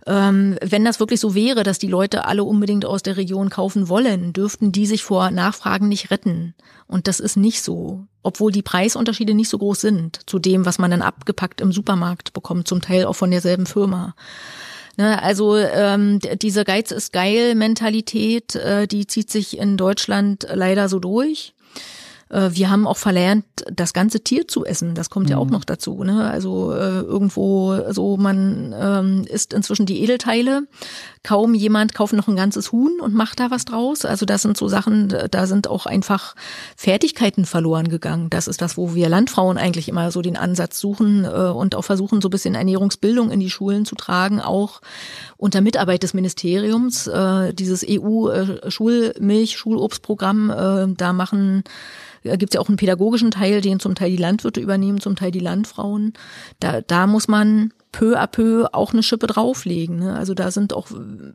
Ähm, 0.06 0.56
wenn 0.62 0.84
das 0.84 1.00
wirklich 1.00 1.18
so 1.18 1.34
wäre, 1.34 1.64
dass 1.64 1.80
die 1.80 1.88
Leute 1.88 2.26
alle 2.26 2.44
unbedingt 2.44 2.84
aus 2.84 3.02
der 3.02 3.16
Region 3.16 3.50
kaufen 3.50 3.88
wollen, 3.88 4.32
dürften 4.32 4.70
die 4.70 4.86
sich 4.86 5.02
vor 5.02 5.32
Nachfragen 5.32 5.88
nicht 5.88 6.12
retten. 6.12 6.54
Und 6.86 7.08
das 7.08 7.18
ist 7.18 7.36
nicht 7.36 7.62
so, 7.62 8.06
obwohl 8.22 8.52
die 8.52 8.62
Preisunterschiede 8.62 9.34
nicht 9.34 9.48
so 9.48 9.58
groß 9.58 9.80
sind 9.80 10.20
zu 10.26 10.38
dem, 10.38 10.64
was 10.64 10.78
man 10.78 10.92
dann 10.92 11.02
abgepackt 11.02 11.60
im 11.60 11.72
Supermarkt 11.72 12.34
bekommt, 12.34 12.68
zum 12.68 12.80
Teil 12.82 13.06
auch 13.06 13.14
von 13.14 13.32
derselben 13.32 13.66
Firma. 13.66 14.14
Ne, 14.98 15.22
also 15.22 15.56
ähm, 15.56 16.20
diese 16.40 16.64
Geiz 16.64 16.90
ist 16.90 17.12
geil 17.12 17.54
Mentalität, 17.54 18.54
äh, 18.54 18.86
die 18.86 19.06
zieht 19.06 19.30
sich 19.30 19.58
in 19.58 19.76
Deutschland 19.76 20.46
leider 20.50 20.88
so 20.88 20.98
durch. 20.98 21.52
Äh, 22.28 22.50
wir 22.52 22.70
haben 22.70 22.86
auch 22.86 22.96
verlernt, 22.96 23.44
das 23.72 23.92
ganze 23.92 24.20
Tier 24.20 24.46
zu 24.48 24.64
essen. 24.64 24.94
Das 24.94 25.10
kommt 25.10 25.26
mhm. 25.26 25.32
ja 25.32 25.38
auch 25.38 25.46
mhm. 25.46 25.52
noch 25.52 25.64
dazu. 25.64 26.04
Ne? 26.04 26.28
Also 26.28 26.72
äh, 26.72 27.00
irgendwo 27.00 27.92
so, 27.92 28.16
man 28.16 28.74
ähm, 28.78 29.24
isst 29.28 29.52
inzwischen 29.52 29.86
die 29.86 30.02
Edelteile. 30.02 30.62
Kaum 31.22 31.54
jemand 31.54 31.94
kauft 31.94 32.12
noch 32.12 32.28
ein 32.28 32.36
ganzes 32.36 32.72
Huhn 32.72 33.00
und 33.00 33.14
macht 33.14 33.40
da 33.40 33.50
was 33.50 33.64
draus. 33.64 34.04
Also 34.04 34.26
das 34.26 34.42
sind 34.42 34.56
so 34.56 34.68
Sachen, 34.68 35.14
da 35.30 35.46
sind 35.46 35.68
auch 35.68 35.86
einfach 35.86 36.34
Fertigkeiten 36.76 37.44
verloren 37.44 37.88
gegangen. 37.88 38.30
Das 38.30 38.48
ist 38.48 38.62
das, 38.62 38.76
wo 38.76 38.94
wir 38.94 39.08
Landfrauen 39.08 39.58
eigentlich 39.58 39.88
immer 39.88 40.10
so 40.10 40.22
den 40.22 40.36
Ansatz 40.36 40.78
suchen 40.78 41.24
äh, 41.24 41.28
und 41.28 41.74
auch 41.74 41.82
versuchen, 41.82 42.20
so 42.20 42.28
ein 42.28 42.30
bisschen 42.30 42.54
Ernährungsbildung 42.54 43.30
in 43.30 43.40
die 43.40 43.50
Schulen 43.50 43.84
zu 43.84 43.96
tragen, 43.96 44.40
auch 44.40 44.80
unter 45.36 45.60
Mitarbeit 45.60 46.02
des 46.02 46.14
Ministeriums. 46.14 47.06
Äh, 47.06 47.52
dieses 47.54 47.84
EU-Schulmilch-Schulobstprogramm, 47.88 50.50
äh, 50.50 50.88
da 50.96 51.12
machen 51.12 51.62
da 52.25 52.25
gibt 52.34 52.52
es 52.52 52.54
ja 52.54 52.60
auch 52.60 52.68
einen 52.68 52.76
pädagogischen 52.76 53.30
Teil, 53.30 53.60
den 53.60 53.80
zum 53.80 53.94
Teil 53.94 54.10
die 54.10 54.16
Landwirte 54.16 54.60
übernehmen, 54.60 55.00
zum 55.00 55.16
Teil 55.16 55.30
die 55.30 55.40
Landfrauen. 55.40 56.12
Da, 56.60 56.80
da 56.80 57.06
muss 57.06 57.28
man 57.28 57.72
peu 57.92 58.18
à 58.18 58.26
peu 58.26 58.66
auch 58.72 58.92
eine 58.92 59.02
Schippe 59.02 59.26
drauflegen. 59.26 60.00
Ne? 60.00 60.16
Also 60.16 60.34
da 60.34 60.50
sind 60.50 60.72
auch 60.72 60.88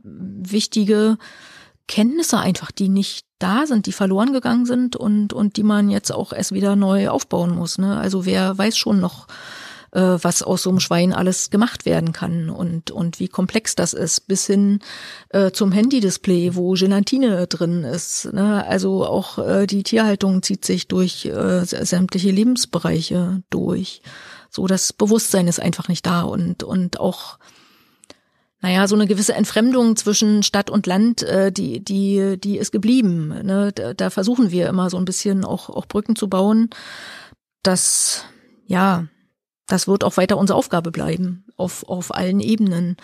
wichtige 0.03 1.17
Kenntnisse 1.87 2.37
einfach, 2.39 2.71
die 2.71 2.89
nicht 2.89 3.25
da 3.39 3.65
sind, 3.65 3.85
die 3.85 3.91
verloren 3.91 4.33
gegangen 4.33 4.65
sind 4.65 4.95
und, 4.95 5.33
und 5.33 5.57
die 5.57 5.63
man 5.63 5.89
jetzt 5.89 6.11
auch 6.11 6.33
erst 6.33 6.51
wieder 6.51 6.75
neu 6.75 7.09
aufbauen 7.09 7.55
muss. 7.55 7.77
Ne? 7.77 7.97
Also 7.97 8.25
wer 8.25 8.57
weiß 8.57 8.77
schon 8.77 8.99
noch, 8.99 9.27
äh, 9.27 9.31
was 9.93 10.41
aus 10.41 10.63
so 10.63 10.69
einem 10.69 10.79
Schwein 10.79 11.13
alles 11.13 11.49
gemacht 11.49 11.85
werden 11.85 12.13
kann 12.13 12.49
und, 12.49 12.91
und 12.91 13.19
wie 13.19 13.27
komplex 13.27 13.75
das 13.75 13.93
ist, 13.93 14.27
bis 14.27 14.47
hin 14.47 14.79
äh, 15.29 15.51
zum 15.51 15.71
Handy-Display, 15.71 16.55
wo 16.55 16.73
Gelatine 16.73 17.47
drin 17.47 17.83
ist. 17.83 18.31
Ne? 18.31 18.65
Also 18.65 19.05
auch 19.05 19.37
äh, 19.37 19.67
die 19.67 19.83
Tierhaltung 19.83 20.43
zieht 20.43 20.63
sich 20.63 20.87
durch 20.87 21.25
äh, 21.25 21.65
sämtliche 21.65 22.31
Lebensbereiche 22.31 23.43
durch. 23.49 24.01
So, 24.49 24.67
das 24.67 24.93
Bewusstsein 24.93 25.47
ist 25.47 25.59
einfach 25.59 25.87
nicht 25.87 26.05
da 26.05 26.21
und, 26.21 26.63
und 26.63 26.99
auch 26.99 27.37
naja, 28.61 28.87
so 28.87 28.95
eine 28.95 29.07
gewisse 29.07 29.33
Entfremdung 29.33 29.95
zwischen 29.95 30.43
Stadt 30.43 30.69
und 30.69 30.85
Land, 30.85 31.23
äh, 31.23 31.51
die, 31.51 31.83
die, 31.83 32.39
die 32.39 32.57
ist 32.57 32.71
geblieben. 32.71 33.29
Ne? 33.43 33.71
Da, 33.73 33.93
da 33.95 34.09
versuchen 34.11 34.51
wir 34.51 34.69
immer 34.69 34.89
so 34.89 34.97
ein 34.97 35.05
bisschen 35.05 35.43
auch, 35.43 35.69
auch 35.69 35.87
Brücken 35.87 36.15
zu 36.15 36.29
bauen. 36.29 36.69
Das, 37.63 38.23
ja, 38.67 39.07
das 39.71 39.87
wird 39.87 40.03
auch 40.03 40.17
weiter 40.17 40.37
unsere 40.37 40.57
Aufgabe 40.57 40.91
bleiben, 40.91 41.45
auf, 41.57 41.87
auf 41.87 42.13
allen 42.13 42.39
Ebenen. 42.39 42.97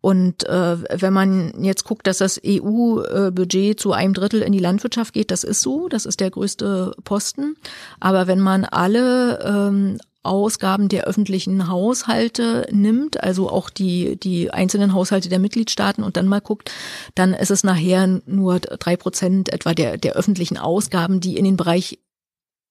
Und 0.00 0.46
äh, 0.46 0.76
wenn 1.00 1.12
man 1.12 1.52
jetzt 1.62 1.84
guckt, 1.84 2.06
dass 2.06 2.18
das 2.18 2.40
EU-Budget 2.44 3.80
zu 3.80 3.92
einem 3.92 4.14
Drittel 4.14 4.42
in 4.42 4.52
die 4.52 4.60
Landwirtschaft 4.60 5.12
geht, 5.12 5.30
das 5.30 5.42
ist 5.42 5.60
so, 5.60 5.88
das 5.88 6.06
ist 6.06 6.20
der 6.20 6.30
größte 6.30 6.94
Posten. 7.02 7.56
Aber 7.98 8.26
wenn 8.26 8.40
man 8.40 8.64
alle 8.64 9.40
ähm, 9.44 9.98
Ausgaben 10.22 10.88
der 10.88 11.04
öffentlichen 11.04 11.68
Haushalte 11.68 12.68
nimmt, 12.70 13.22
also 13.22 13.50
auch 13.50 13.70
die, 13.70 14.16
die 14.16 14.52
einzelnen 14.52 14.92
Haushalte 14.92 15.28
der 15.28 15.38
Mitgliedstaaten 15.38 16.04
und 16.04 16.16
dann 16.16 16.28
mal 16.28 16.40
guckt, 16.40 16.70
dann 17.14 17.34
ist 17.34 17.50
es 17.50 17.64
nachher 17.64 18.20
nur 18.26 18.60
drei 18.60 18.96
Prozent 18.96 19.52
etwa 19.52 19.74
der, 19.74 19.96
der 19.96 20.14
öffentlichen 20.14 20.58
Ausgaben, 20.58 21.20
die 21.20 21.36
in 21.36 21.44
den 21.44 21.56
Bereich 21.56 21.98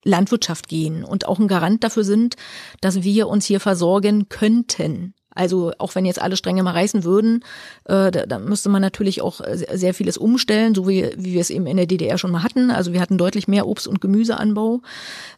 Landwirtschaft 0.08 0.68
gehen 0.68 1.04
und 1.04 1.28
auch 1.28 1.40
ein 1.40 1.48
Garant 1.48 1.84
dafür 1.84 2.04
sind, 2.04 2.36
dass 2.82 3.04
wir 3.04 3.28
uns 3.28 3.46
hier 3.46 3.60
versorgen 3.60 4.30
könnten. 4.30 5.14
Also 5.38 5.72
auch 5.78 5.94
wenn 5.94 6.06
jetzt 6.06 6.22
alle 6.22 6.36
Stränge 6.36 6.64
mal 6.64 6.72
reißen 6.72 7.04
würden, 7.04 7.44
äh, 7.86 8.10
da, 8.10 8.26
da 8.26 8.40
müsste 8.40 8.70
man 8.70 8.82
natürlich 8.82 9.22
auch 9.22 9.42
sehr 9.54 9.94
vieles 9.94 10.18
umstellen, 10.18 10.74
so 10.74 10.88
wie, 10.88 11.12
wie 11.16 11.34
wir 11.34 11.42
es 11.42 11.52
eben 11.52 11.68
in 11.68 11.78
der 11.78 11.86
DDR 11.86 12.18
schon 12.18 12.32
mal 12.32 12.42
hatten. 12.42 12.72
Also 12.72 12.92
wir 12.92 13.00
hatten 13.00 13.20
deutlich 13.20 13.48
mehr 13.48 13.68
Obst- 13.68 13.88
und 13.88 14.02
Gemüseanbau. 14.02 14.82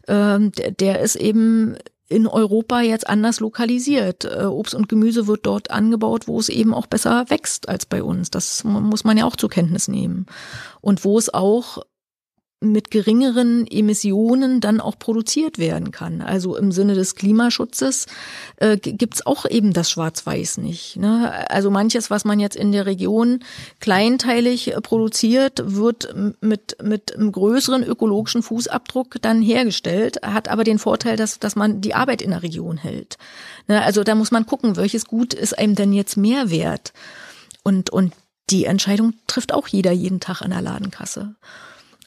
Ähm, 0.08 0.52
der, 0.52 0.70
der 0.70 1.00
ist 1.00 1.16
eben 1.16 1.76
in 2.08 2.26
Europa 2.26 2.80
jetzt 2.80 3.06
anders 3.08 3.40
lokalisiert. 3.40 4.24
Äh, 4.24 4.44
Obst 4.44 4.74
und 4.74 4.88
Gemüse 4.88 5.26
wird 5.26 5.46
dort 5.46 5.70
angebaut, 5.70 6.26
wo 6.26 6.40
es 6.40 6.48
eben 6.48 6.74
auch 6.74 6.86
besser 6.86 7.26
wächst 7.28 7.68
als 7.68 7.86
bei 7.86 8.02
uns. 8.02 8.30
Das 8.30 8.64
muss 8.64 9.04
man 9.04 9.16
ja 9.16 9.26
auch 9.26 9.36
zur 9.36 9.48
Kenntnis 9.50 9.86
nehmen. 9.86 10.26
Und 10.80 11.04
wo 11.04 11.18
es 11.18 11.32
auch 11.32 11.78
mit 12.60 12.90
geringeren 12.90 13.66
Emissionen 13.66 14.60
dann 14.60 14.80
auch 14.80 14.98
produziert 14.98 15.58
werden 15.58 15.92
kann. 15.92 16.20
Also 16.20 16.56
im 16.56 16.72
Sinne 16.72 16.94
des 16.94 17.14
Klimaschutzes 17.14 18.06
äh, 18.56 18.76
gibt's 18.76 19.24
auch 19.24 19.46
eben 19.46 19.72
das 19.72 19.90
Schwarz-Weiß 19.90 20.58
nicht. 20.58 20.96
Ne? 20.96 21.32
Also 21.48 21.70
manches, 21.70 22.10
was 22.10 22.26
man 22.26 22.38
jetzt 22.38 22.56
in 22.56 22.70
der 22.70 22.84
Region 22.84 23.40
kleinteilig 23.80 24.74
äh, 24.74 24.80
produziert, 24.82 25.62
wird 25.64 26.14
mit, 26.42 26.76
mit 26.82 27.16
einem 27.16 27.32
größeren 27.32 27.82
ökologischen 27.82 28.42
Fußabdruck 28.42 29.16
dann 29.22 29.40
hergestellt, 29.40 30.18
hat 30.22 30.48
aber 30.48 30.62
den 30.62 30.78
Vorteil, 30.78 31.16
dass, 31.16 31.38
dass 31.38 31.56
man 31.56 31.80
die 31.80 31.94
Arbeit 31.94 32.20
in 32.20 32.30
der 32.30 32.42
Region 32.42 32.76
hält. 32.76 33.16
Ne? 33.68 33.82
Also 33.82 34.04
da 34.04 34.14
muss 34.14 34.32
man 34.32 34.44
gucken, 34.44 34.76
welches 34.76 35.06
Gut 35.06 35.32
ist 35.32 35.58
einem 35.58 35.76
denn 35.76 35.94
jetzt 35.94 36.18
mehr 36.18 36.50
wert. 36.50 36.92
Und, 37.62 37.88
und 37.88 38.12
die 38.50 38.66
Entscheidung 38.66 39.14
trifft 39.26 39.54
auch 39.54 39.66
jeder 39.68 39.92
jeden 39.92 40.20
Tag 40.20 40.42
an 40.42 40.50
der 40.50 40.60
Ladenkasse. 40.60 41.36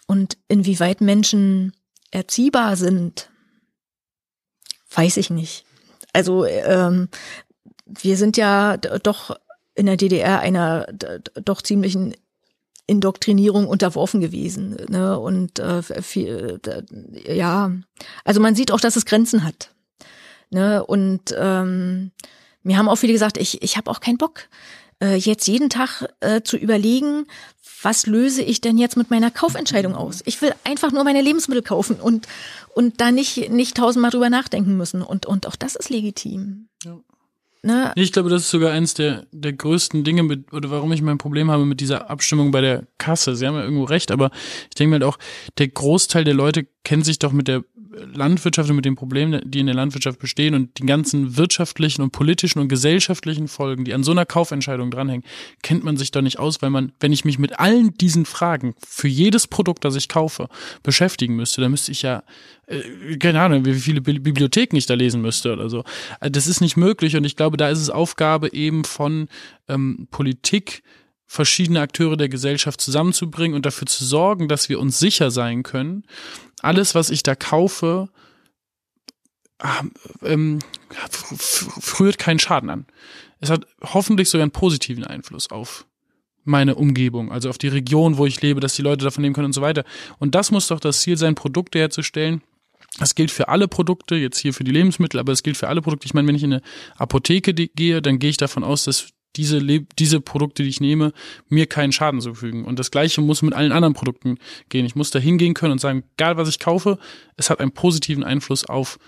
Und 0.08 0.38
inwieweit 0.48 1.02
Menschen 1.02 1.74
erziehbar 2.12 2.76
sind, 2.76 3.30
weiß 4.92 5.18
ich 5.18 5.30
nicht. 5.30 5.66
Also 6.14 6.46
ähm, 6.46 7.10
wir 7.86 8.18
sind 8.18 8.38
ja 8.38 8.78
doch 8.78 9.36
in 9.76 9.88
der 9.88 9.98
DDR 9.98 10.40
einer 10.40 10.86
doch 11.44 11.62
ziemlichen 11.62 12.14
Indoktrinierung 12.86 13.68
unterworfen 13.68 14.22
gewesen. 14.22 14.78
Ne? 14.90 15.18
Und 15.18 15.60
äh, 15.60 15.82
viel, 15.82 16.60
ja, 17.26 17.72
also 18.24 18.42
man 18.42 18.56
sieht 18.56 18.72
auch, 18.72 18.80
dass 18.80 18.96
es 18.96 19.06
Grenzen 19.06 19.44
hat. 19.44 19.72
Ne? 20.50 20.86
Und 20.86 21.34
ähm, 21.38 22.12
mir 22.62 22.78
haben 22.78 22.90
auch 22.90 22.98
viele 22.98 23.14
gesagt, 23.14 23.38
ich, 23.38 23.62
ich 23.64 23.78
habe 23.78 23.90
auch 23.90 24.00
keinen 24.00 24.18
Bock, 24.18 24.50
äh, 25.02 25.16
jetzt 25.16 25.48
jeden 25.48 25.70
Tag 25.70 26.08
äh, 26.20 26.42
zu 26.42 26.58
überlegen, 26.58 27.26
was 27.84 28.08
löse 28.08 28.42
ich 28.42 28.62
denn 28.62 28.78
jetzt 28.78 28.98
mit 28.98 29.10
meiner 29.10 29.32
Kaufentscheidung 29.32 29.96
aus? 29.96 30.22
Ich 30.26 30.42
will 30.42 30.54
einfach 30.64 30.92
nur 30.92 31.04
meine 31.04 31.22
Lebensmittel 31.22 31.64
kaufen 31.64 31.98
und, 31.98 32.28
und 32.74 33.00
da 33.02 33.12
nicht, 33.12 33.52
nicht 33.52 33.78
tausendmal 33.78 34.12
drüber 34.12 34.30
nachdenken 34.30 34.78
müssen. 34.78 35.02
Und, 35.02 35.26
und 35.26 35.48
auch 35.48 35.56
das 35.56 35.76
ist 35.76 35.90
legitim. 35.90 36.70
Ja. 36.84 37.00
Ne? 37.66 37.94
Ich 37.96 38.12
glaube, 38.12 38.30
das 38.30 38.42
ist 38.42 38.52
sogar 38.52 38.72
eins 38.72 38.94
der, 38.94 39.26
der 39.32 39.54
größten 39.54 40.04
Dinge, 40.04 40.24
mit, 40.24 40.52
oder 40.52 40.70
warum 40.70 40.92
ich 40.92 41.02
mein 41.02 41.18
Problem 41.18 41.50
habe 41.50 41.66
mit 41.66 41.80
dieser 41.80 42.10
Abstimmung 42.10 42.52
bei 42.52 42.60
der 42.60 42.84
Kasse. 42.98 43.38
Sie 43.38 43.48
haben 43.48 43.56
ja 43.56 43.64
irgendwo 43.64 43.86
recht, 43.86 44.12
aber 44.12 44.32
ich 44.70 44.76
denke 44.76 44.90
mir 44.90 44.96
halt 44.96 45.04
auch, 45.06 45.18
der 45.58 45.70
Großteil 45.70 46.26
der 46.26 46.34
Leute 46.34 46.68
kennt 46.84 47.06
sich 47.06 47.20
doch 47.20 47.32
mit 47.32 47.48
der 47.48 47.64
Landwirtschaft 48.14 48.70
und 48.70 48.76
mit 48.76 48.86
den 48.86 48.96
Problemen, 48.96 49.42
die 49.46 49.60
in 49.60 49.66
der 49.68 49.76
Landwirtschaft 49.76 50.20
bestehen 50.20 50.56
und 50.56 50.78
die 50.78 50.86
ganzen 50.86 51.38
wirtschaftlichen 51.38 52.02
und 52.02 52.12
politischen 52.12 52.60
und 52.60 52.68
gesellschaftlichen 52.68 53.48
Folgen, 53.48 53.86
die 53.86 53.94
an 53.94 54.04
so 54.04 54.12
einer 54.12 54.26
Kaufentscheidung 54.26 54.92
dranhängen, 54.92 55.24
kennt 55.62 55.84
man 55.84 55.98
sich 55.98 56.12
doch 56.12 56.22
nicht 56.22 56.40
aus, 56.40 56.62
weil 56.62 56.70
man, 56.70 56.92
wenn 57.00 57.12
ich 57.12 57.26
mich 57.26 57.40
mit 57.40 57.60
allen 57.60 57.94
diesen 57.98 58.26
Fragen 58.26 58.76
für 58.86 59.08
jedes 59.08 59.48
Produkt, 59.48 59.86
das 59.86 59.96
ich 59.96 60.10
kaufe, 60.10 60.48
beschäftigen 60.82 61.36
müsste, 61.36 61.62
dann 61.62 61.72
müsste 61.72 61.92
ich 61.92 62.02
ja, 62.02 62.24
äh, 62.68 63.18
keine 63.18 63.42
Ahnung, 63.42 63.66
wie 63.66 63.74
viele 63.76 64.02
Bibliotheken 64.02 64.78
ich 64.78 64.86
da 64.86 64.94
lesen 64.94 65.22
müsste 65.22 65.54
oder 65.54 65.70
so. 65.70 65.84
Äh, 66.20 66.32
das 66.32 66.48
ist 66.48 66.62
nicht 66.62 66.78
möglich 66.78 67.16
und 67.16 67.24
ich 67.24 67.36
glaube, 67.36 67.58
da 67.58 67.70
ist 67.70 67.80
es 67.80 67.90
Aufgabe 67.90 68.52
eben 68.54 68.84
von 68.84 69.28
ähm, 69.68 70.08
Politik, 70.12 70.84
verschiedene 71.34 71.82
Akteure 71.82 72.16
der 72.16 72.30
Gesellschaft 72.30 72.80
zusammenzubringen 72.80 73.56
und 73.56 73.66
dafür 73.66 73.88
zu 73.88 74.06
sorgen, 74.06 74.48
dass 74.48 74.70
wir 74.70 74.80
uns 74.80 75.00
sicher 75.00 75.32
sein 75.32 75.64
können, 75.64 76.04
alles, 76.62 76.94
was 76.94 77.10
ich 77.10 77.24
da 77.24 77.34
kaufe, 77.34 78.10
ähm, 80.22 80.60
rührt 82.00 82.20
keinen 82.20 82.38
Schaden 82.38 82.70
an. 82.70 82.86
Es 83.40 83.50
hat 83.50 83.66
hoffentlich 83.82 84.30
sogar 84.30 84.44
einen 84.44 84.52
positiven 84.52 85.04
Einfluss 85.04 85.50
auf 85.50 85.88
meine 86.44 86.76
Umgebung, 86.76 87.32
also 87.32 87.50
auf 87.50 87.58
die 87.58 87.70
Region, 87.70 88.20
wo 88.20 88.28
ich 88.28 88.40
lebe, 88.44 88.60
dass 88.60 88.76
die 88.76 88.84
Leute 88.84 89.04
davon 89.04 89.24
nehmen 89.24 89.34
können 89.34 89.48
und 89.48 89.54
so 89.54 89.62
weiter. 89.64 89.86
Und 90.20 90.36
das 90.36 90.52
muss 90.52 90.68
doch 90.68 90.80
das 90.80 91.02
Ziel 91.02 91.18
sein, 91.18 91.34
Produkte 91.34 91.80
herzustellen. 91.80 92.44
Das 93.00 93.16
gilt 93.16 93.32
für 93.32 93.48
alle 93.48 93.68
Produkte, 93.68 94.14
jetzt 94.14 94.38
hier 94.38 94.54
für 94.54 94.66
die 94.66 94.72
Lebensmittel, 94.72 95.20
aber 95.20 95.32
es 95.32 95.42
gilt 95.42 95.58
für 95.58 95.68
alle 95.68 95.82
Produkte. 95.82 96.06
Ich 96.06 96.14
meine, 96.14 96.28
wenn 96.28 96.36
ich 96.36 96.44
in 96.44 96.54
eine 96.54 96.62
Apotheke 96.96 97.56
gehe, 97.56 98.04
dann 98.04 98.20
gehe 98.20 98.30
ich 98.30 98.38
davon 98.38 98.64
aus, 98.64 98.84
dass 98.84 99.14
diese, 99.36 99.60
Le 99.60 99.86
diese 100.00 100.22
Produkte, 100.22 100.64
die 100.64 100.70
ich 100.70 100.82
nehme, 100.82 101.14
mir 101.50 101.66
keinen 101.66 101.92
Schaden 101.92 102.22
zufügen. 102.22 102.66
Und 102.66 102.80
das 102.80 102.92
Gleiche 102.92 103.22
muss 103.22 103.42
mit 103.42 103.54
allen 103.54 103.72
anderen 103.72 103.94
Produkten 103.94 104.38
gehen. 104.70 104.86
Ich 104.86 104.96
muss 104.96 105.12
da 105.12 105.20
hingehen 105.20 105.54
können 105.54 105.74
und 105.74 105.82
sagen, 105.82 106.04
egal 106.18 106.38
was 106.38 106.50
ich 106.50 106.60
kaufe, 106.60 106.98
es 107.36 107.50
hat 107.50 107.60
einen 107.60 107.72
positiven 107.72 108.24
Einfluss 108.24 108.66
auf 108.66 109.00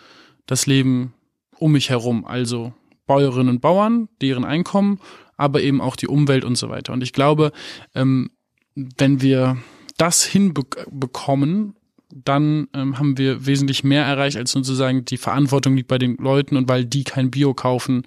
das 0.45 0.65
Leben 0.65 1.13
um 1.57 1.71
mich 1.71 1.89
herum. 1.89 2.25
Also 2.25 2.73
Bäuerinnen 3.07 3.49
und 3.49 3.61
Bauern, 3.61 4.09
deren 4.21 4.45
Einkommen, 4.45 4.99
aber 5.37 5.61
eben 5.61 5.81
auch 5.81 5.95
die 5.95 6.07
Umwelt 6.07 6.45
und 6.45 6.57
so 6.57 6.69
weiter. 6.69 6.93
Und 6.93 7.03
ich 7.03 7.13
glaube, 7.13 7.51
ähm, 7.93 8.31
wenn 8.75 9.21
wir 9.21 9.57
das 9.97 10.23
hinbekommen, 10.23 11.75
dann 12.23 12.67
ähm, 12.73 12.97
haben 12.97 13.17
wir 13.17 13.45
wesentlich 13.45 13.83
mehr 13.83 14.05
erreicht, 14.05 14.37
als 14.37 14.51
sozusagen 14.51 15.05
die 15.05 15.17
Verantwortung 15.17 15.75
liegt 15.75 15.87
bei 15.87 15.97
den 15.97 16.17
Leuten 16.17 16.55
und 16.55 16.69
weil 16.69 16.85
die 16.85 17.03
kein 17.03 17.31
Bio 17.31 17.53
kaufen, 17.53 18.03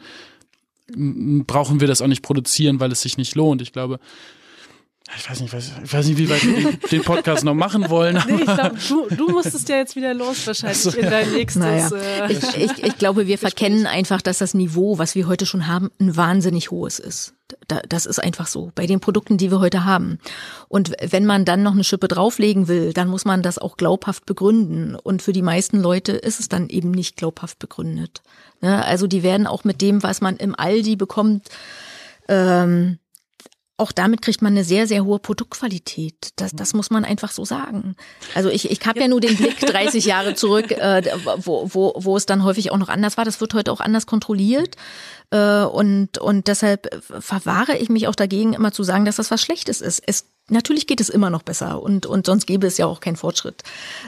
brauchen 0.96 1.80
wir 1.80 1.88
das 1.88 2.02
auch 2.02 2.06
nicht 2.06 2.22
produzieren, 2.22 2.80
weil 2.80 2.92
es 2.92 3.02
sich 3.02 3.16
nicht 3.16 3.34
lohnt. 3.34 3.62
Ich 3.62 3.72
glaube, 3.72 3.98
ich 5.16 5.28
weiß 5.28 5.40
nicht, 5.40 5.54
ich 5.54 5.92
weiß 5.92 6.06
nicht, 6.06 6.18
wie 6.18 6.28
weit 6.28 6.44
wir 6.44 6.72
den 6.90 7.02
Podcast 7.02 7.44
noch 7.44 7.54
machen 7.54 7.88
wollen. 7.88 8.22
Nee, 8.26 8.42
ich 8.42 8.44
glaub, 8.44 8.72
du, 8.88 9.14
du 9.14 9.28
musstest 9.28 9.68
ja 9.68 9.76
jetzt 9.76 9.96
wieder 9.96 10.12
los 10.12 10.46
wahrscheinlich 10.46 10.78
so, 10.78 10.90
in 10.90 11.08
dein 11.08 11.32
nächstes. 11.32 11.62
Naja. 11.62 11.90
Äh, 12.26 12.32
ich, 12.32 12.56
ich, 12.56 12.84
ich 12.84 12.98
glaube, 12.98 13.26
wir 13.26 13.38
verkennen 13.38 13.86
einfach, 13.86 14.20
dass 14.20 14.38
das 14.38 14.54
Niveau, 14.54 14.98
was 14.98 15.14
wir 15.14 15.26
heute 15.26 15.46
schon 15.46 15.66
haben, 15.66 15.90
ein 15.98 16.16
wahnsinnig 16.16 16.70
hohes 16.70 16.98
ist. 16.98 17.34
Das 17.88 18.04
ist 18.04 18.18
einfach 18.18 18.46
so 18.46 18.70
bei 18.74 18.86
den 18.86 19.00
Produkten, 19.00 19.38
die 19.38 19.50
wir 19.50 19.60
heute 19.60 19.86
haben. 19.86 20.18
Und 20.68 20.92
wenn 21.00 21.24
man 21.24 21.46
dann 21.46 21.62
noch 21.62 21.72
eine 21.72 21.84
Schippe 21.84 22.06
drauflegen 22.06 22.68
will, 22.68 22.92
dann 22.92 23.08
muss 23.08 23.24
man 23.24 23.42
das 23.42 23.58
auch 23.58 23.78
glaubhaft 23.78 24.26
begründen. 24.26 24.94
Und 24.94 25.22
für 25.22 25.32
die 25.32 25.42
meisten 25.42 25.80
Leute 25.80 26.12
ist 26.12 26.40
es 26.40 26.48
dann 26.50 26.68
eben 26.68 26.90
nicht 26.90 27.16
glaubhaft 27.16 27.58
begründet. 27.58 28.22
Ne? 28.60 28.84
Also 28.84 29.06
die 29.06 29.22
werden 29.22 29.46
auch 29.46 29.64
mit 29.64 29.80
dem, 29.80 30.02
was 30.02 30.20
man 30.20 30.36
im 30.36 30.54
Aldi 30.54 30.96
bekommt, 30.96 31.48
ähm, 32.28 32.98
auch 33.78 33.92
damit 33.92 34.22
kriegt 34.22 34.42
man 34.42 34.52
eine 34.52 34.64
sehr, 34.64 34.88
sehr 34.88 35.04
hohe 35.04 35.20
Produktqualität. 35.20 36.32
Das, 36.36 36.50
das 36.52 36.74
muss 36.74 36.90
man 36.90 37.04
einfach 37.04 37.30
so 37.30 37.44
sagen. 37.44 37.94
Also 38.34 38.50
ich, 38.50 38.70
ich 38.70 38.84
habe 38.84 39.00
ja 39.00 39.06
nur 39.06 39.20
den 39.20 39.36
Blick 39.36 39.58
30 39.60 40.04
Jahre 40.04 40.34
zurück, 40.34 40.72
äh, 40.72 41.02
wo, 41.36 41.70
wo, 41.72 41.94
wo 41.96 42.16
es 42.16 42.26
dann 42.26 42.42
häufig 42.42 42.72
auch 42.72 42.76
noch 42.76 42.88
anders 42.88 43.16
war. 43.16 43.24
Das 43.24 43.40
wird 43.40 43.54
heute 43.54 43.70
auch 43.70 43.80
anders 43.80 44.06
kontrolliert. 44.06 44.74
Äh, 45.30 45.62
und, 45.62 46.18
und 46.18 46.48
deshalb 46.48 47.02
verwahre 47.20 47.78
ich 47.78 47.88
mich 47.88 48.08
auch 48.08 48.16
dagegen, 48.16 48.52
immer 48.52 48.72
zu 48.72 48.82
sagen, 48.82 49.04
dass 49.04 49.16
das 49.16 49.30
was 49.30 49.40
Schlechtes 49.40 49.80
ist. 49.80 50.02
Es, 50.04 50.24
natürlich 50.48 50.88
geht 50.88 51.00
es 51.00 51.08
immer 51.08 51.30
noch 51.30 51.44
besser 51.44 51.80
und, 51.80 52.04
und 52.04 52.26
sonst 52.26 52.46
gäbe 52.46 52.66
es 52.66 52.78
ja 52.78 52.86
auch 52.86 52.98
keinen 52.98 53.16
Fortschritt. 53.16 53.62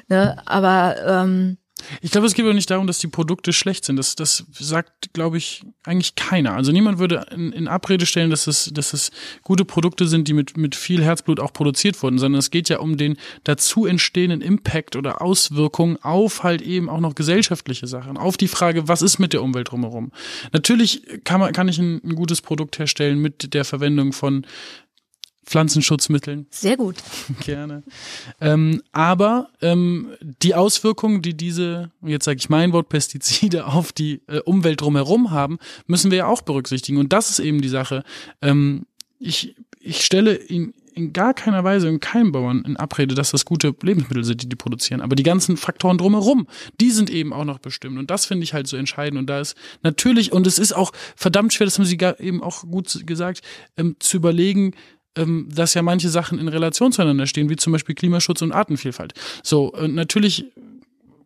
Ne? 0.09 0.37
Aber 0.47 0.97
ähm, 1.07 1.59
ich 2.01 2.11
glaube, 2.11 2.27
es 2.27 2.35
geht 2.35 2.47
auch 2.47 2.53
nicht 2.53 2.71
darum, 2.71 2.87
dass 2.87 2.99
die 2.99 3.09
Produkte 3.09 3.53
schlecht 3.53 3.85
sind. 3.85 3.97
Das, 3.97 4.15
das 4.17 4.45
sagt, 4.53 5.13
glaube 5.13 5.39
ich, 5.39 5.63
eigentlich 5.85 6.15
keiner. 6.15 6.55
Also 6.55 6.73
niemand 6.73 6.99
würde 6.99 7.27
in, 7.31 7.53
in 7.53 7.69
Abrede 7.69 8.07
stellen, 8.07 8.31
dass 8.31 8.47
es, 8.47 8.71
dass 8.73 8.93
es 8.93 9.11
gute 9.43 9.65
Produkte 9.65 10.07
sind, 10.07 10.29
die 10.29 10.33
mit, 10.33 10.57
mit 10.57 10.75
viel 10.75 11.03
Herzblut 11.03 11.41
auch 11.41 11.53
produziert 11.53 12.03
wurden, 12.03 12.19
sondern 12.19 12.39
es 12.39 12.51
geht 12.51 12.69
ja 12.69 12.79
um 12.79 12.97
den 12.97 13.17
dazu 13.45 13.87
entstehenden 13.87 14.41
Impact 14.41 14.97
oder 14.97 15.23
Auswirkungen 15.23 15.97
auf 16.03 16.43
halt 16.43 16.63
eben 16.63 16.89
auch 16.89 17.01
noch 17.01 17.15
gesellschaftliche 17.15 17.87
Sachen, 17.87 18.17
auf 18.17 18.37
die 18.37 18.49
Frage, 18.49 18.89
was 18.89 19.03
ist 19.03 19.19
mit 19.19 19.33
der 19.33 19.43
Umwelt 19.43 19.71
drumherum. 19.71 20.13
Natürlich 20.53 21.03
kann 21.25 21.41
man, 21.41 21.53
kann 21.53 21.69
ich 21.69 21.79
ein, 21.79 22.01
ein 22.05 22.15
gutes 22.15 22.41
Produkt 22.41 22.79
herstellen 22.79 23.19
mit 23.19 23.55
der 23.55 23.65
Verwendung 23.65 24.13
von 24.13 24.47
Pflanzenschutzmitteln. 25.51 26.47
Sehr 26.51 26.77
gut. 26.77 26.97
Gerne. 27.45 27.83
Ähm, 28.41 28.83
aber 28.93 29.49
ähm, 29.61 30.11
die 30.43 30.55
Auswirkungen, 30.55 31.23
die 31.23 31.37
diese, 31.37 31.91
jetzt 32.03 32.25
sage 32.25 32.39
ich 32.39 32.49
mein 32.49 32.73
Wort, 32.73 32.89
Pestizide 32.89 33.67
auf 33.67 33.91
die 33.93 34.23
äh, 34.29 34.39
Umwelt 34.39 34.81
drumherum 34.81 35.33
haben, 35.33 35.59
müssen 35.89 36.13
wir 36.13 36.19
ja 36.19 36.27
auch 36.27 36.43
berücksichtigen. 36.43 36.99
Und 36.99 37.13
das 37.13 37.31
ist 37.31 37.41
eben 37.41 37.61
die 37.61 37.69
Sache. 37.69 38.05
Ähm, 38.41 38.87
ich, 39.19 39.57
ich 39.81 40.05
stelle 40.05 40.35
in, 40.35 40.73
in 40.95 41.13
gar 41.13 41.35
keiner 41.35 41.65
Weise 41.65 41.89
in 41.89 41.99
keinem 41.99 42.31
Bauern 42.31 42.63
in 42.65 42.77
Abrede, 42.77 43.17
dass 43.17 43.33
das 43.33 43.45
gute 43.45 43.75
Lebensmittel 43.83 44.23
sind, 44.23 44.43
die 44.43 44.49
die 44.49 44.57
produzieren. 44.57 45.01
Aber 45.01 45.17
die 45.17 45.25
ganzen 45.25 45.57
Faktoren 45.57 45.99
drumherum, 45.99 46.47
die 46.81 46.93
sind 46.93 47.11
eben 47.11 47.33
auch 47.33 47.45
noch 47.45 47.59
bestimmt. 47.59 47.99
Und 47.99 48.09
das 48.09 48.25
finde 48.25 48.45
ich 48.45 48.55
halt 48.55 48.69
so 48.69 48.77
entscheidend. 48.77 49.19
Und 49.19 49.27
da 49.27 49.41
ist 49.41 49.57
natürlich, 49.83 50.31
und 50.31 50.47
es 50.47 50.61
ist 50.61 50.73
auch 50.73 50.93
verdammt 51.17 51.53
schwer, 51.53 51.67
das 51.67 51.77
haben 51.77 51.87
Sie 51.87 51.99
eben 52.21 52.41
auch 52.41 52.63
gut 52.63 53.05
gesagt, 53.05 53.41
ähm, 53.77 53.97
zu 53.99 54.17
überlegen, 54.17 54.75
dass 55.15 55.75
ja 55.75 55.83
manche 55.83 56.09
Sachen 56.09 56.39
in 56.39 56.49
Relation 56.49 56.93
zueinander 56.93 57.27
stehen, 57.27 57.51
wie 57.51 57.57
zum 57.57 57.73
Beispiel 57.73 57.95
Klimaschutz 57.95 58.43
und 58.43 58.53
Artenvielfalt. 58.53 59.13
So, 59.43 59.73
äh, 59.75 59.89
natürlich 59.89 60.47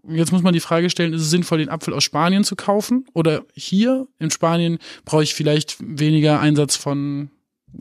jetzt 0.09 0.33
muss 0.33 0.43
man 0.43 0.53
die 0.53 0.61
Frage 0.61 0.91
stellen, 0.91 1.13
ist 1.13 1.23
es 1.23 1.31
sinnvoll, 1.31 1.59
den 1.59 1.69
Apfel 1.69 1.95
aus 1.95 2.05
Spanien 2.05 2.45
zu 2.45 2.57
kaufen? 2.57 3.07
Oder 3.15 3.45
hier 3.55 4.07
in 4.19 4.31
Spanien 4.31 4.79
brauche 5.05 5.23
ich 5.23 5.35
vielleicht 5.35 5.77
weniger 5.81 6.41
Einsatz 6.41 6.77
von 6.77 7.31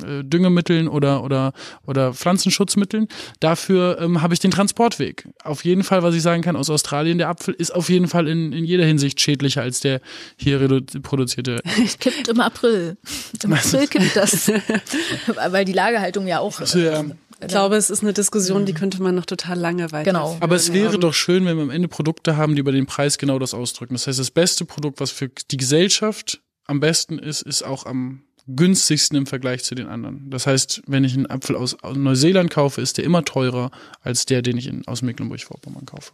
äh, 0.01 0.23
Düngemitteln 0.23 0.87
oder, 0.87 1.23
oder, 1.23 1.53
oder 1.85 2.13
Pflanzenschutzmitteln. 2.13 3.07
Dafür 3.39 3.99
ähm, 3.99 4.21
habe 4.21 4.33
ich 4.33 4.39
den 4.39 4.51
Transportweg. 4.51 5.27
Auf 5.43 5.65
jeden 5.65 5.83
Fall, 5.83 6.03
was 6.03 6.15
ich 6.15 6.21
sagen 6.21 6.41
kann, 6.41 6.55
aus 6.55 6.69
Australien, 6.69 7.17
der 7.17 7.29
Apfel 7.29 7.53
ist 7.53 7.73
auf 7.73 7.89
jeden 7.89 8.07
Fall 8.07 8.27
in, 8.27 8.53
in 8.53 8.65
jeder 8.65 8.85
Hinsicht 8.85 9.19
schädlicher 9.19 9.61
als 9.61 9.79
der 9.79 10.01
hier 10.37 10.59
produzierte. 11.01 11.59
Kippt 11.99 12.27
im 12.27 12.39
April. 12.39 12.97
Im 13.43 13.53
April 13.53 13.87
kippt 13.87 14.15
das. 14.15 14.51
Weil 15.49 15.65
die 15.65 15.73
Lagerhaltung 15.73 16.27
ja 16.27 16.39
auch. 16.39 16.59
Also, 16.59 16.79
ja. 16.79 17.03
Ich 17.43 17.49
glaube, 17.49 17.75
es 17.75 17.89
ist 17.89 18.03
eine 18.03 18.13
Diskussion, 18.13 18.65
die 18.65 18.73
könnte 18.73 19.01
man 19.01 19.15
noch 19.15 19.25
total 19.25 19.59
lange 19.59 19.91
weiter. 19.91 20.11
Genau. 20.11 20.37
Aber 20.39 20.55
es 20.55 20.71
wäre 20.73 20.97
doch 20.97 21.13
schön, 21.13 21.45
wenn 21.45 21.57
wir 21.57 21.63
am 21.63 21.69
Ende 21.69 21.87
Produkte 21.87 22.37
haben, 22.37 22.55
die 22.55 22.61
über 22.61 22.71
den 22.71 22.85
Preis 22.85 23.17
genau 23.17 23.39
das 23.39 23.53
ausdrücken. 23.53 23.95
Das 23.95 24.07
heißt, 24.07 24.19
das 24.19 24.31
beste 24.31 24.65
Produkt, 24.65 24.99
was 24.99 25.11
für 25.11 25.29
die 25.51 25.57
Gesellschaft 25.57 26.41
am 26.65 26.79
besten 26.79 27.19
ist, 27.19 27.41
ist 27.41 27.63
auch 27.63 27.85
am 27.85 28.23
günstigsten 28.47 29.17
im 29.17 29.25
Vergleich 29.25 29.63
zu 29.63 29.75
den 29.75 29.87
anderen. 29.87 30.29
Das 30.29 30.47
heißt, 30.47 30.83
wenn 30.87 31.03
ich 31.03 31.13
einen 31.13 31.29
Apfel 31.29 31.55
aus, 31.55 31.77
Neuseeland 31.93 32.49
kaufe, 32.49 32.81
ist 32.81 32.97
der 32.97 33.05
immer 33.05 33.23
teurer 33.23 33.71
als 34.01 34.25
der, 34.25 34.41
den 34.41 34.57
ich 34.57 34.69
aus 34.87 35.01
Mecklenburg-Vorpommern 35.01 35.85
kaufe. 35.85 36.11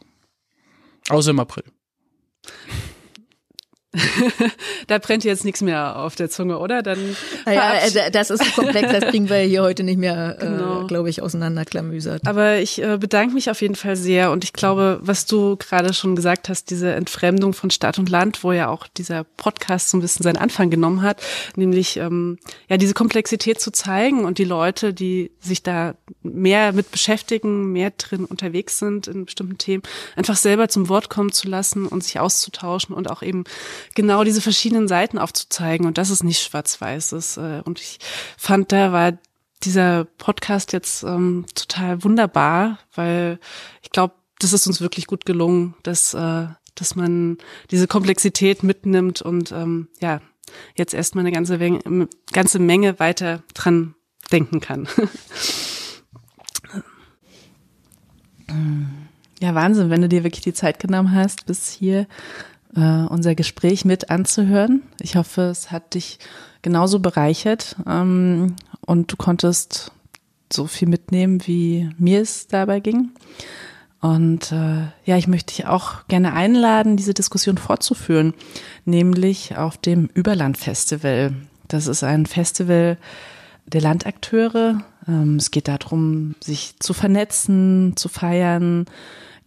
Außer 1.09 1.31
im 1.31 1.39
April. 1.39 1.63
da 4.87 4.99
brennt 4.99 5.23
jetzt 5.23 5.45
nichts 5.45 5.61
mehr 5.61 5.97
auf 5.97 6.15
der 6.15 6.29
Zunge, 6.29 6.59
oder? 6.59 6.83
Dann 6.83 7.15
naja, 7.45 7.73
äh, 7.73 8.11
das 8.11 8.29
ist 8.29 8.53
komplex, 8.53 8.91
das 8.91 9.05
kriegen 9.05 9.29
wir 9.29 9.37
hier 9.37 9.63
heute 9.63 9.83
nicht 9.83 9.97
mehr, 9.97 10.37
äh, 10.39 10.45
genau. 10.45 10.83
äh, 10.83 10.87
glaube 10.87 11.09
ich, 11.09 11.23
auseinanderklamüsert. 11.23 12.27
Aber 12.27 12.57
ich 12.57 12.79
äh, 12.83 12.97
bedanke 12.99 13.33
mich 13.33 13.49
auf 13.49 13.61
jeden 13.61 13.73
Fall 13.73 13.95
sehr 13.95 14.29
und 14.29 14.43
ich 14.43 14.53
glaube, 14.53 14.99
was 15.01 15.25
du 15.25 15.55
gerade 15.55 15.93
schon 15.93 16.15
gesagt 16.15 16.49
hast, 16.49 16.69
diese 16.69 16.93
Entfremdung 16.93 17.53
von 17.53 17.71
Stadt 17.71 17.97
und 17.97 18.09
Land, 18.09 18.43
wo 18.43 18.51
ja 18.51 18.67
auch 18.67 18.85
dieser 18.85 19.23
Podcast 19.23 19.89
so 19.89 19.97
ein 19.97 20.01
bisschen 20.01 20.21
seinen 20.21 20.37
Anfang 20.37 20.69
genommen 20.69 21.01
hat, 21.01 21.23
nämlich 21.55 21.97
ähm, 21.97 22.37
ja 22.69 22.77
diese 22.77 22.93
Komplexität 22.93 23.59
zu 23.59 23.71
zeigen 23.71 24.23
und 24.23 24.37
die 24.37 24.43
Leute, 24.43 24.93
die 24.93 25.31
sich 25.39 25.63
da 25.63 25.95
mehr 26.21 26.73
mit 26.73 26.91
beschäftigen, 26.91 27.71
mehr 27.71 27.89
drin 27.97 28.25
unterwegs 28.25 28.77
sind 28.77 29.07
in 29.07 29.25
bestimmten 29.25 29.57
Themen, 29.57 29.81
einfach 30.15 30.35
selber 30.35 30.69
zum 30.69 30.89
Wort 30.89 31.09
kommen 31.09 31.31
zu 31.31 31.47
lassen 31.47 31.87
und 31.87 32.03
sich 32.03 32.19
auszutauschen 32.19 32.93
und 32.93 33.09
auch 33.09 33.23
eben 33.23 33.45
genau 33.95 34.23
diese 34.23 34.41
verschiedenen 34.41 34.87
Seiten 34.87 35.17
aufzuzeigen 35.17 35.85
und 35.85 35.97
dass 35.97 36.09
es 36.09 36.23
nicht 36.23 36.41
schwarz-weiß 36.41 37.13
ist. 37.13 37.37
Äh, 37.37 37.61
und 37.65 37.79
ich 37.79 37.99
fand, 38.37 38.71
da 38.71 38.91
war 38.91 39.13
dieser 39.63 40.05
Podcast 40.05 40.73
jetzt 40.73 41.03
ähm, 41.03 41.45
total 41.53 42.03
wunderbar, 42.03 42.79
weil 42.95 43.39
ich 43.81 43.91
glaube, 43.91 44.13
das 44.39 44.53
ist 44.53 44.67
uns 44.67 44.79
wirklich 44.79 45.07
gut 45.07 45.25
gelungen, 45.25 45.75
dass, 45.83 46.13
äh, 46.13 46.47
dass 46.75 46.95
man 46.95 47.37
diese 47.71 47.87
Komplexität 47.87 48.63
mitnimmt 48.63 49.21
und 49.21 49.51
ähm, 49.51 49.89
ja, 49.99 50.21
jetzt 50.75 50.93
erstmal 50.93 51.23
eine 51.23 51.33
ganze 51.33 51.57
Menge, 51.57 52.07
ganze 52.31 52.59
Menge 52.59 52.99
weiter 52.99 53.43
dran 53.53 53.95
denken 54.31 54.59
kann. 54.61 54.87
Ja, 59.41 59.55
Wahnsinn, 59.55 59.89
wenn 59.89 60.01
du 60.01 60.09
dir 60.09 60.23
wirklich 60.23 60.43
die 60.43 60.53
Zeit 60.53 60.79
genommen 60.79 61.13
hast, 61.13 61.45
bis 61.45 61.71
hier 61.71 62.07
äh, 62.75 62.79
unser 62.79 63.35
Gespräch 63.35 63.85
mit 63.85 64.09
anzuhören. 64.09 64.83
Ich 65.01 65.15
hoffe, 65.15 65.43
es 65.43 65.71
hat 65.71 65.93
dich 65.95 66.19
genauso 66.61 66.99
bereichert 66.99 67.75
ähm, 67.87 68.55
und 68.81 69.11
du 69.11 69.17
konntest 69.17 69.91
so 70.51 70.65
viel 70.67 70.87
mitnehmen, 70.87 71.45
wie 71.45 71.89
mir 71.97 72.21
es 72.21 72.47
dabei 72.47 72.79
ging. 72.79 73.11
Und 74.01 74.51
äh, 74.51 74.87
ja, 75.05 75.17
ich 75.17 75.27
möchte 75.27 75.53
dich 75.53 75.67
auch 75.67 76.07
gerne 76.07 76.33
einladen, 76.33 76.95
diese 76.95 77.13
Diskussion 77.13 77.57
fortzuführen, 77.57 78.33
nämlich 78.85 79.57
auf 79.57 79.77
dem 79.77 80.09
Überlandfestival. 80.13 81.33
Das 81.67 81.87
ist 81.87 82.03
ein 82.03 82.25
Festival 82.25 82.97
der 83.65 83.81
Landakteure. 83.81 84.81
Ähm, 85.07 85.35
es 85.35 85.51
geht 85.51 85.67
darum, 85.67 86.35
sich 86.41 86.75
zu 86.79 86.93
vernetzen, 86.93 87.93
zu 87.97 88.07
feiern, 88.07 88.85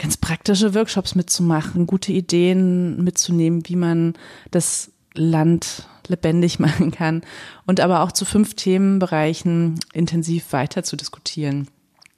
ganz 0.03 0.16
praktische 0.16 0.74
Workshops 0.74 1.15
mitzumachen, 1.15 1.87
gute 1.87 2.11
Ideen 2.11 3.05
mitzunehmen, 3.05 3.62
wie 3.69 3.77
man 3.77 4.15
das 4.51 4.91
Land 5.15 5.87
lebendig 6.09 6.59
machen 6.59 6.91
kann 6.91 7.23
und 7.66 7.79
aber 7.79 8.03
auch 8.03 8.11
zu 8.11 8.24
fünf 8.24 8.55
Themenbereichen 8.55 9.79
intensiv 9.93 10.53
weiter 10.53 10.83
zu 10.83 10.97
diskutieren. 10.97 11.69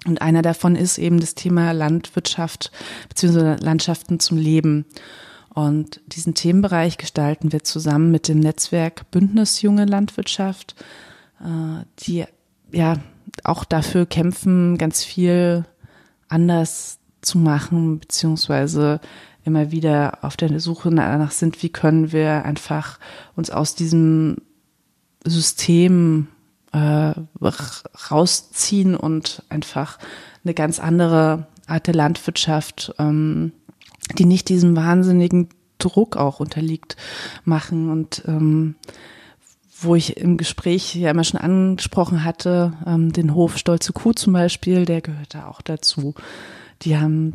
Und 0.07 0.23
einer 0.23 0.41
davon 0.41 0.77
ist 0.77 0.97
eben 0.97 1.21
das 1.21 1.35
Thema 1.35 1.73
Landwirtschaft 1.73 2.73
bzw. 3.11 3.57
Landschaften 3.63 4.19
zum 4.19 4.39
Leben. 4.39 4.87
Und 5.51 6.01
diesen 6.07 6.35
Themenbereich 6.35 6.97
gestalten 6.97 7.53
wir 7.53 7.65
zusammen 7.65 8.11
mit 8.11 8.29
dem 8.29 8.41
Netzwerk 8.41 9.11
Bündnis 9.11 9.61
Junge 9.61 9.85
Landwirtschaft, 9.85 10.75
äh, 11.41 11.85
die 12.01 12.25
ja 12.73 12.97
auch 13.45 13.65
dafür 13.65 14.07
kämpfen, 14.07 14.79
ganz 14.79 15.05
viel 15.05 15.65
anders 16.29 16.99
zu 17.25 17.39
machen, 17.39 18.01
beziehungsweise 18.01 19.01
immer 19.45 19.71
wieder 19.71 20.19
auf 20.23 20.37
der 20.37 20.59
Suche 20.61 20.91
danach 20.91 21.31
sind, 21.31 21.63
wie 21.63 21.69
können 21.69 22.13
wir 22.13 22.45
einfach 22.45 22.99
uns 23.37 23.51
aus 23.51 23.75
diesem 23.75 24.39
System 25.25 26.29
äh, 26.73 27.13
rausziehen 28.11 28.97
und 28.97 29.43
einfach 29.49 29.99
eine 30.45 30.55
ganz 30.55 30.79
andere 30.79 31.47
Art 31.67 31.87
der 31.87 31.95
Landwirtschaft, 31.95 32.95
ähm, 32.99 33.53
die 34.19 34.27
nicht 34.27 34.49
diesem 34.49 34.77
wahnsinnigen 34.77 35.49
Druck 35.79 36.17
auch 36.17 36.41
unterliegt, 36.41 36.97
machen. 37.45 37.91
Und 37.91 38.23
ähm, 38.27 38.75
wo 39.81 39.95
ich 39.95 40.17
im 40.17 40.37
Gespräch 40.37 40.95
ja 40.95 41.11
immer 41.11 41.25
schon 41.25 41.41
angesprochen 41.41 42.25
hatte, 42.25 42.73
ähm, 42.87 43.13
den 43.13 43.35
Hof 43.35 43.59
Stolze 43.59 43.93
Kuh 43.93 44.13
zum 44.13 44.33
Beispiel, 44.33 44.85
der 44.85 45.01
gehört 45.01 45.35
da 45.35 45.47
auch 45.47 45.63
dazu. 45.63 46.15
Die 46.83 46.97
haben, 46.97 47.33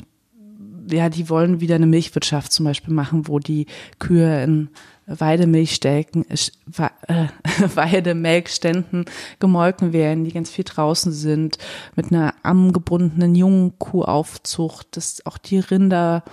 ja, 0.90 1.10
die 1.10 1.30
wollen 1.30 1.62
wieder 1.62 1.76
eine 1.76 1.86
Milchwirtschaft 1.86 2.52
zum 2.52 2.66
Beispiel 2.66 2.94
machen, 2.94 3.28
wo 3.28 3.40
die 3.40 3.66
Kühe 4.00 4.44
in 4.44 4.70
Weidemilchständen, 5.10 6.26
äh, 6.30 7.28
Weidemelkständen 7.76 9.06
gemolken 9.40 9.92
werden, 9.92 10.24
die 10.24 10.32
ganz 10.32 10.52
viel 10.52 10.66
draußen 10.66 11.12
sind, 11.12 11.58
mit 11.96 12.12
einer 12.12 12.36
angebundenen 12.44 13.34
jungen 13.34 13.78
Kuhaufzucht, 13.80 14.96
dass 14.96 15.26
auch 15.26 15.40
die 15.40 15.60
Rinder 15.60 16.24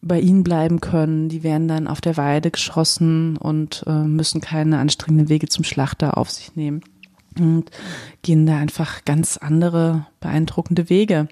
bei 0.00 0.20
ihnen 0.20 0.44
bleiben 0.44 0.80
können. 0.80 1.28
Die 1.28 1.42
werden 1.42 1.68
dann 1.68 1.86
auf 1.86 2.00
der 2.00 2.16
Weide 2.16 2.50
geschossen 2.50 3.36
und 3.36 3.84
äh, 3.86 3.90
müssen 3.90 4.40
keine 4.40 4.78
anstrengenden 4.78 5.28
Wege 5.28 5.48
zum 5.48 5.64
Schlachter 5.64 6.16
auf 6.16 6.30
sich 6.30 6.56
nehmen 6.56 6.82
und 7.38 7.70
gehen 8.22 8.46
da 8.46 8.56
einfach 8.56 9.04
ganz 9.04 9.36
andere 9.36 10.06
beeindruckende 10.20 10.88
Wege. 10.88 11.28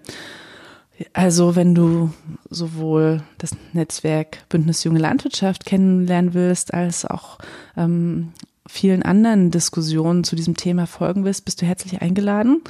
Also 1.13 1.57
wenn 1.57 1.75
du 1.75 2.11
sowohl 2.49 3.23
das 3.39 3.51
Netzwerk 3.73 4.39
Bündnis 4.49 4.85
Junge 4.85 4.99
Landwirtschaft 4.99 5.67
kennenlernen 5.67 6.33
willst, 6.35 6.73
als 6.73 7.05
auch 7.05 7.39
ähm, 7.77 8.33
vielen 8.67 9.03
anderen 9.03 9.51
Diskussionen 9.51 10.25
zu 10.25 10.37
diesem 10.37 10.57
Thema 10.57 10.87
folgen 10.87 11.25
willst, 11.25 11.45
bist 11.45 11.61
du 11.61 11.67
herzlich 11.67 12.01
eingeladen 12.01 12.63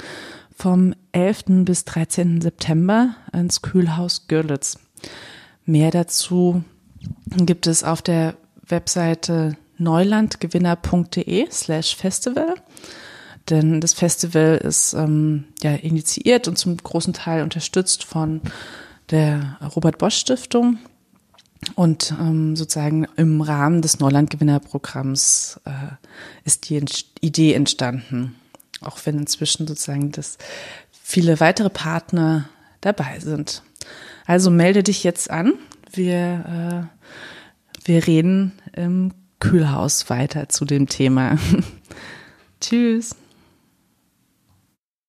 vom 0.57 0.95
11. 1.13 1.65
bis 1.65 1.85
13. 1.85 2.41
September 2.41 3.15
ins 3.33 3.63
Kühlhaus 3.63 4.27
Görlitz. 4.27 4.79
Mehr 5.65 5.91
dazu 5.91 6.65
gibt 7.37 7.67
es 7.67 7.85
auf 7.85 8.03
der 8.03 8.35
Webseite 8.67 9.57
neulandgewinner.de 9.79 11.47
slash 11.51 11.97
festival. 11.97 12.55
Denn 13.51 13.81
das 13.81 13.95
Festival 13.95 14.57
ist 14.57 14.93
ähm, 14.95 15.45
ja 15.63 15.75
initiiert 15.75 16.49
und 16.49 16.59
zum 16.59 16.77
großen 16.77 17.13
Teil 17.13 17.43
unterstützt 17.43 18.05
von 18.05 18.41
der 19.11 19.59
Robert 19.75 19.99
Bosch 19.99 20.17
Stiftung 20.17 20.79
und 21.75 22.15
ähm, 22.21 22.57
sozusagen 22.57 23.07
im 23.17 23.41
Rahmen 23.41 23.83
des 23.83 23.99
Neulandgewinnerprogramms 23.99 25.61
äh, 25.65 25.95
ist 26.45 26.69
die 26.69 26.85
Idee 27.21 27.55
entstanden. 27.55 28.37
Auch 28.81 28.99
wenn 29.05 29.19
inzwischen 29.19 29.67
sozusagen 29.67 30.13
das 30.13 30.39
viele 30.91 31.41
weitere 31.41 31.71
Partner 31.71 32.49
dabei 32.81 33.19
sind. 33.21 33.63
Also 34.27 34.51
melde 34.51 34.83
dich 34.83 35.03
jetzt 35.03 35.31
an. 35.31 35.55
Wir, 35.93 36.89
äh, 37.85 37.87
wir 37.87 38.07
reden 38.07 38.53
im 38.75 39.13
Kühlhaus 39.41 40.11
weiter 40.11 40.49
zu 40.49 40.65
dem 40.65 40.89
Thema. 40.89 41.39
Tschüss. 42.61 43.17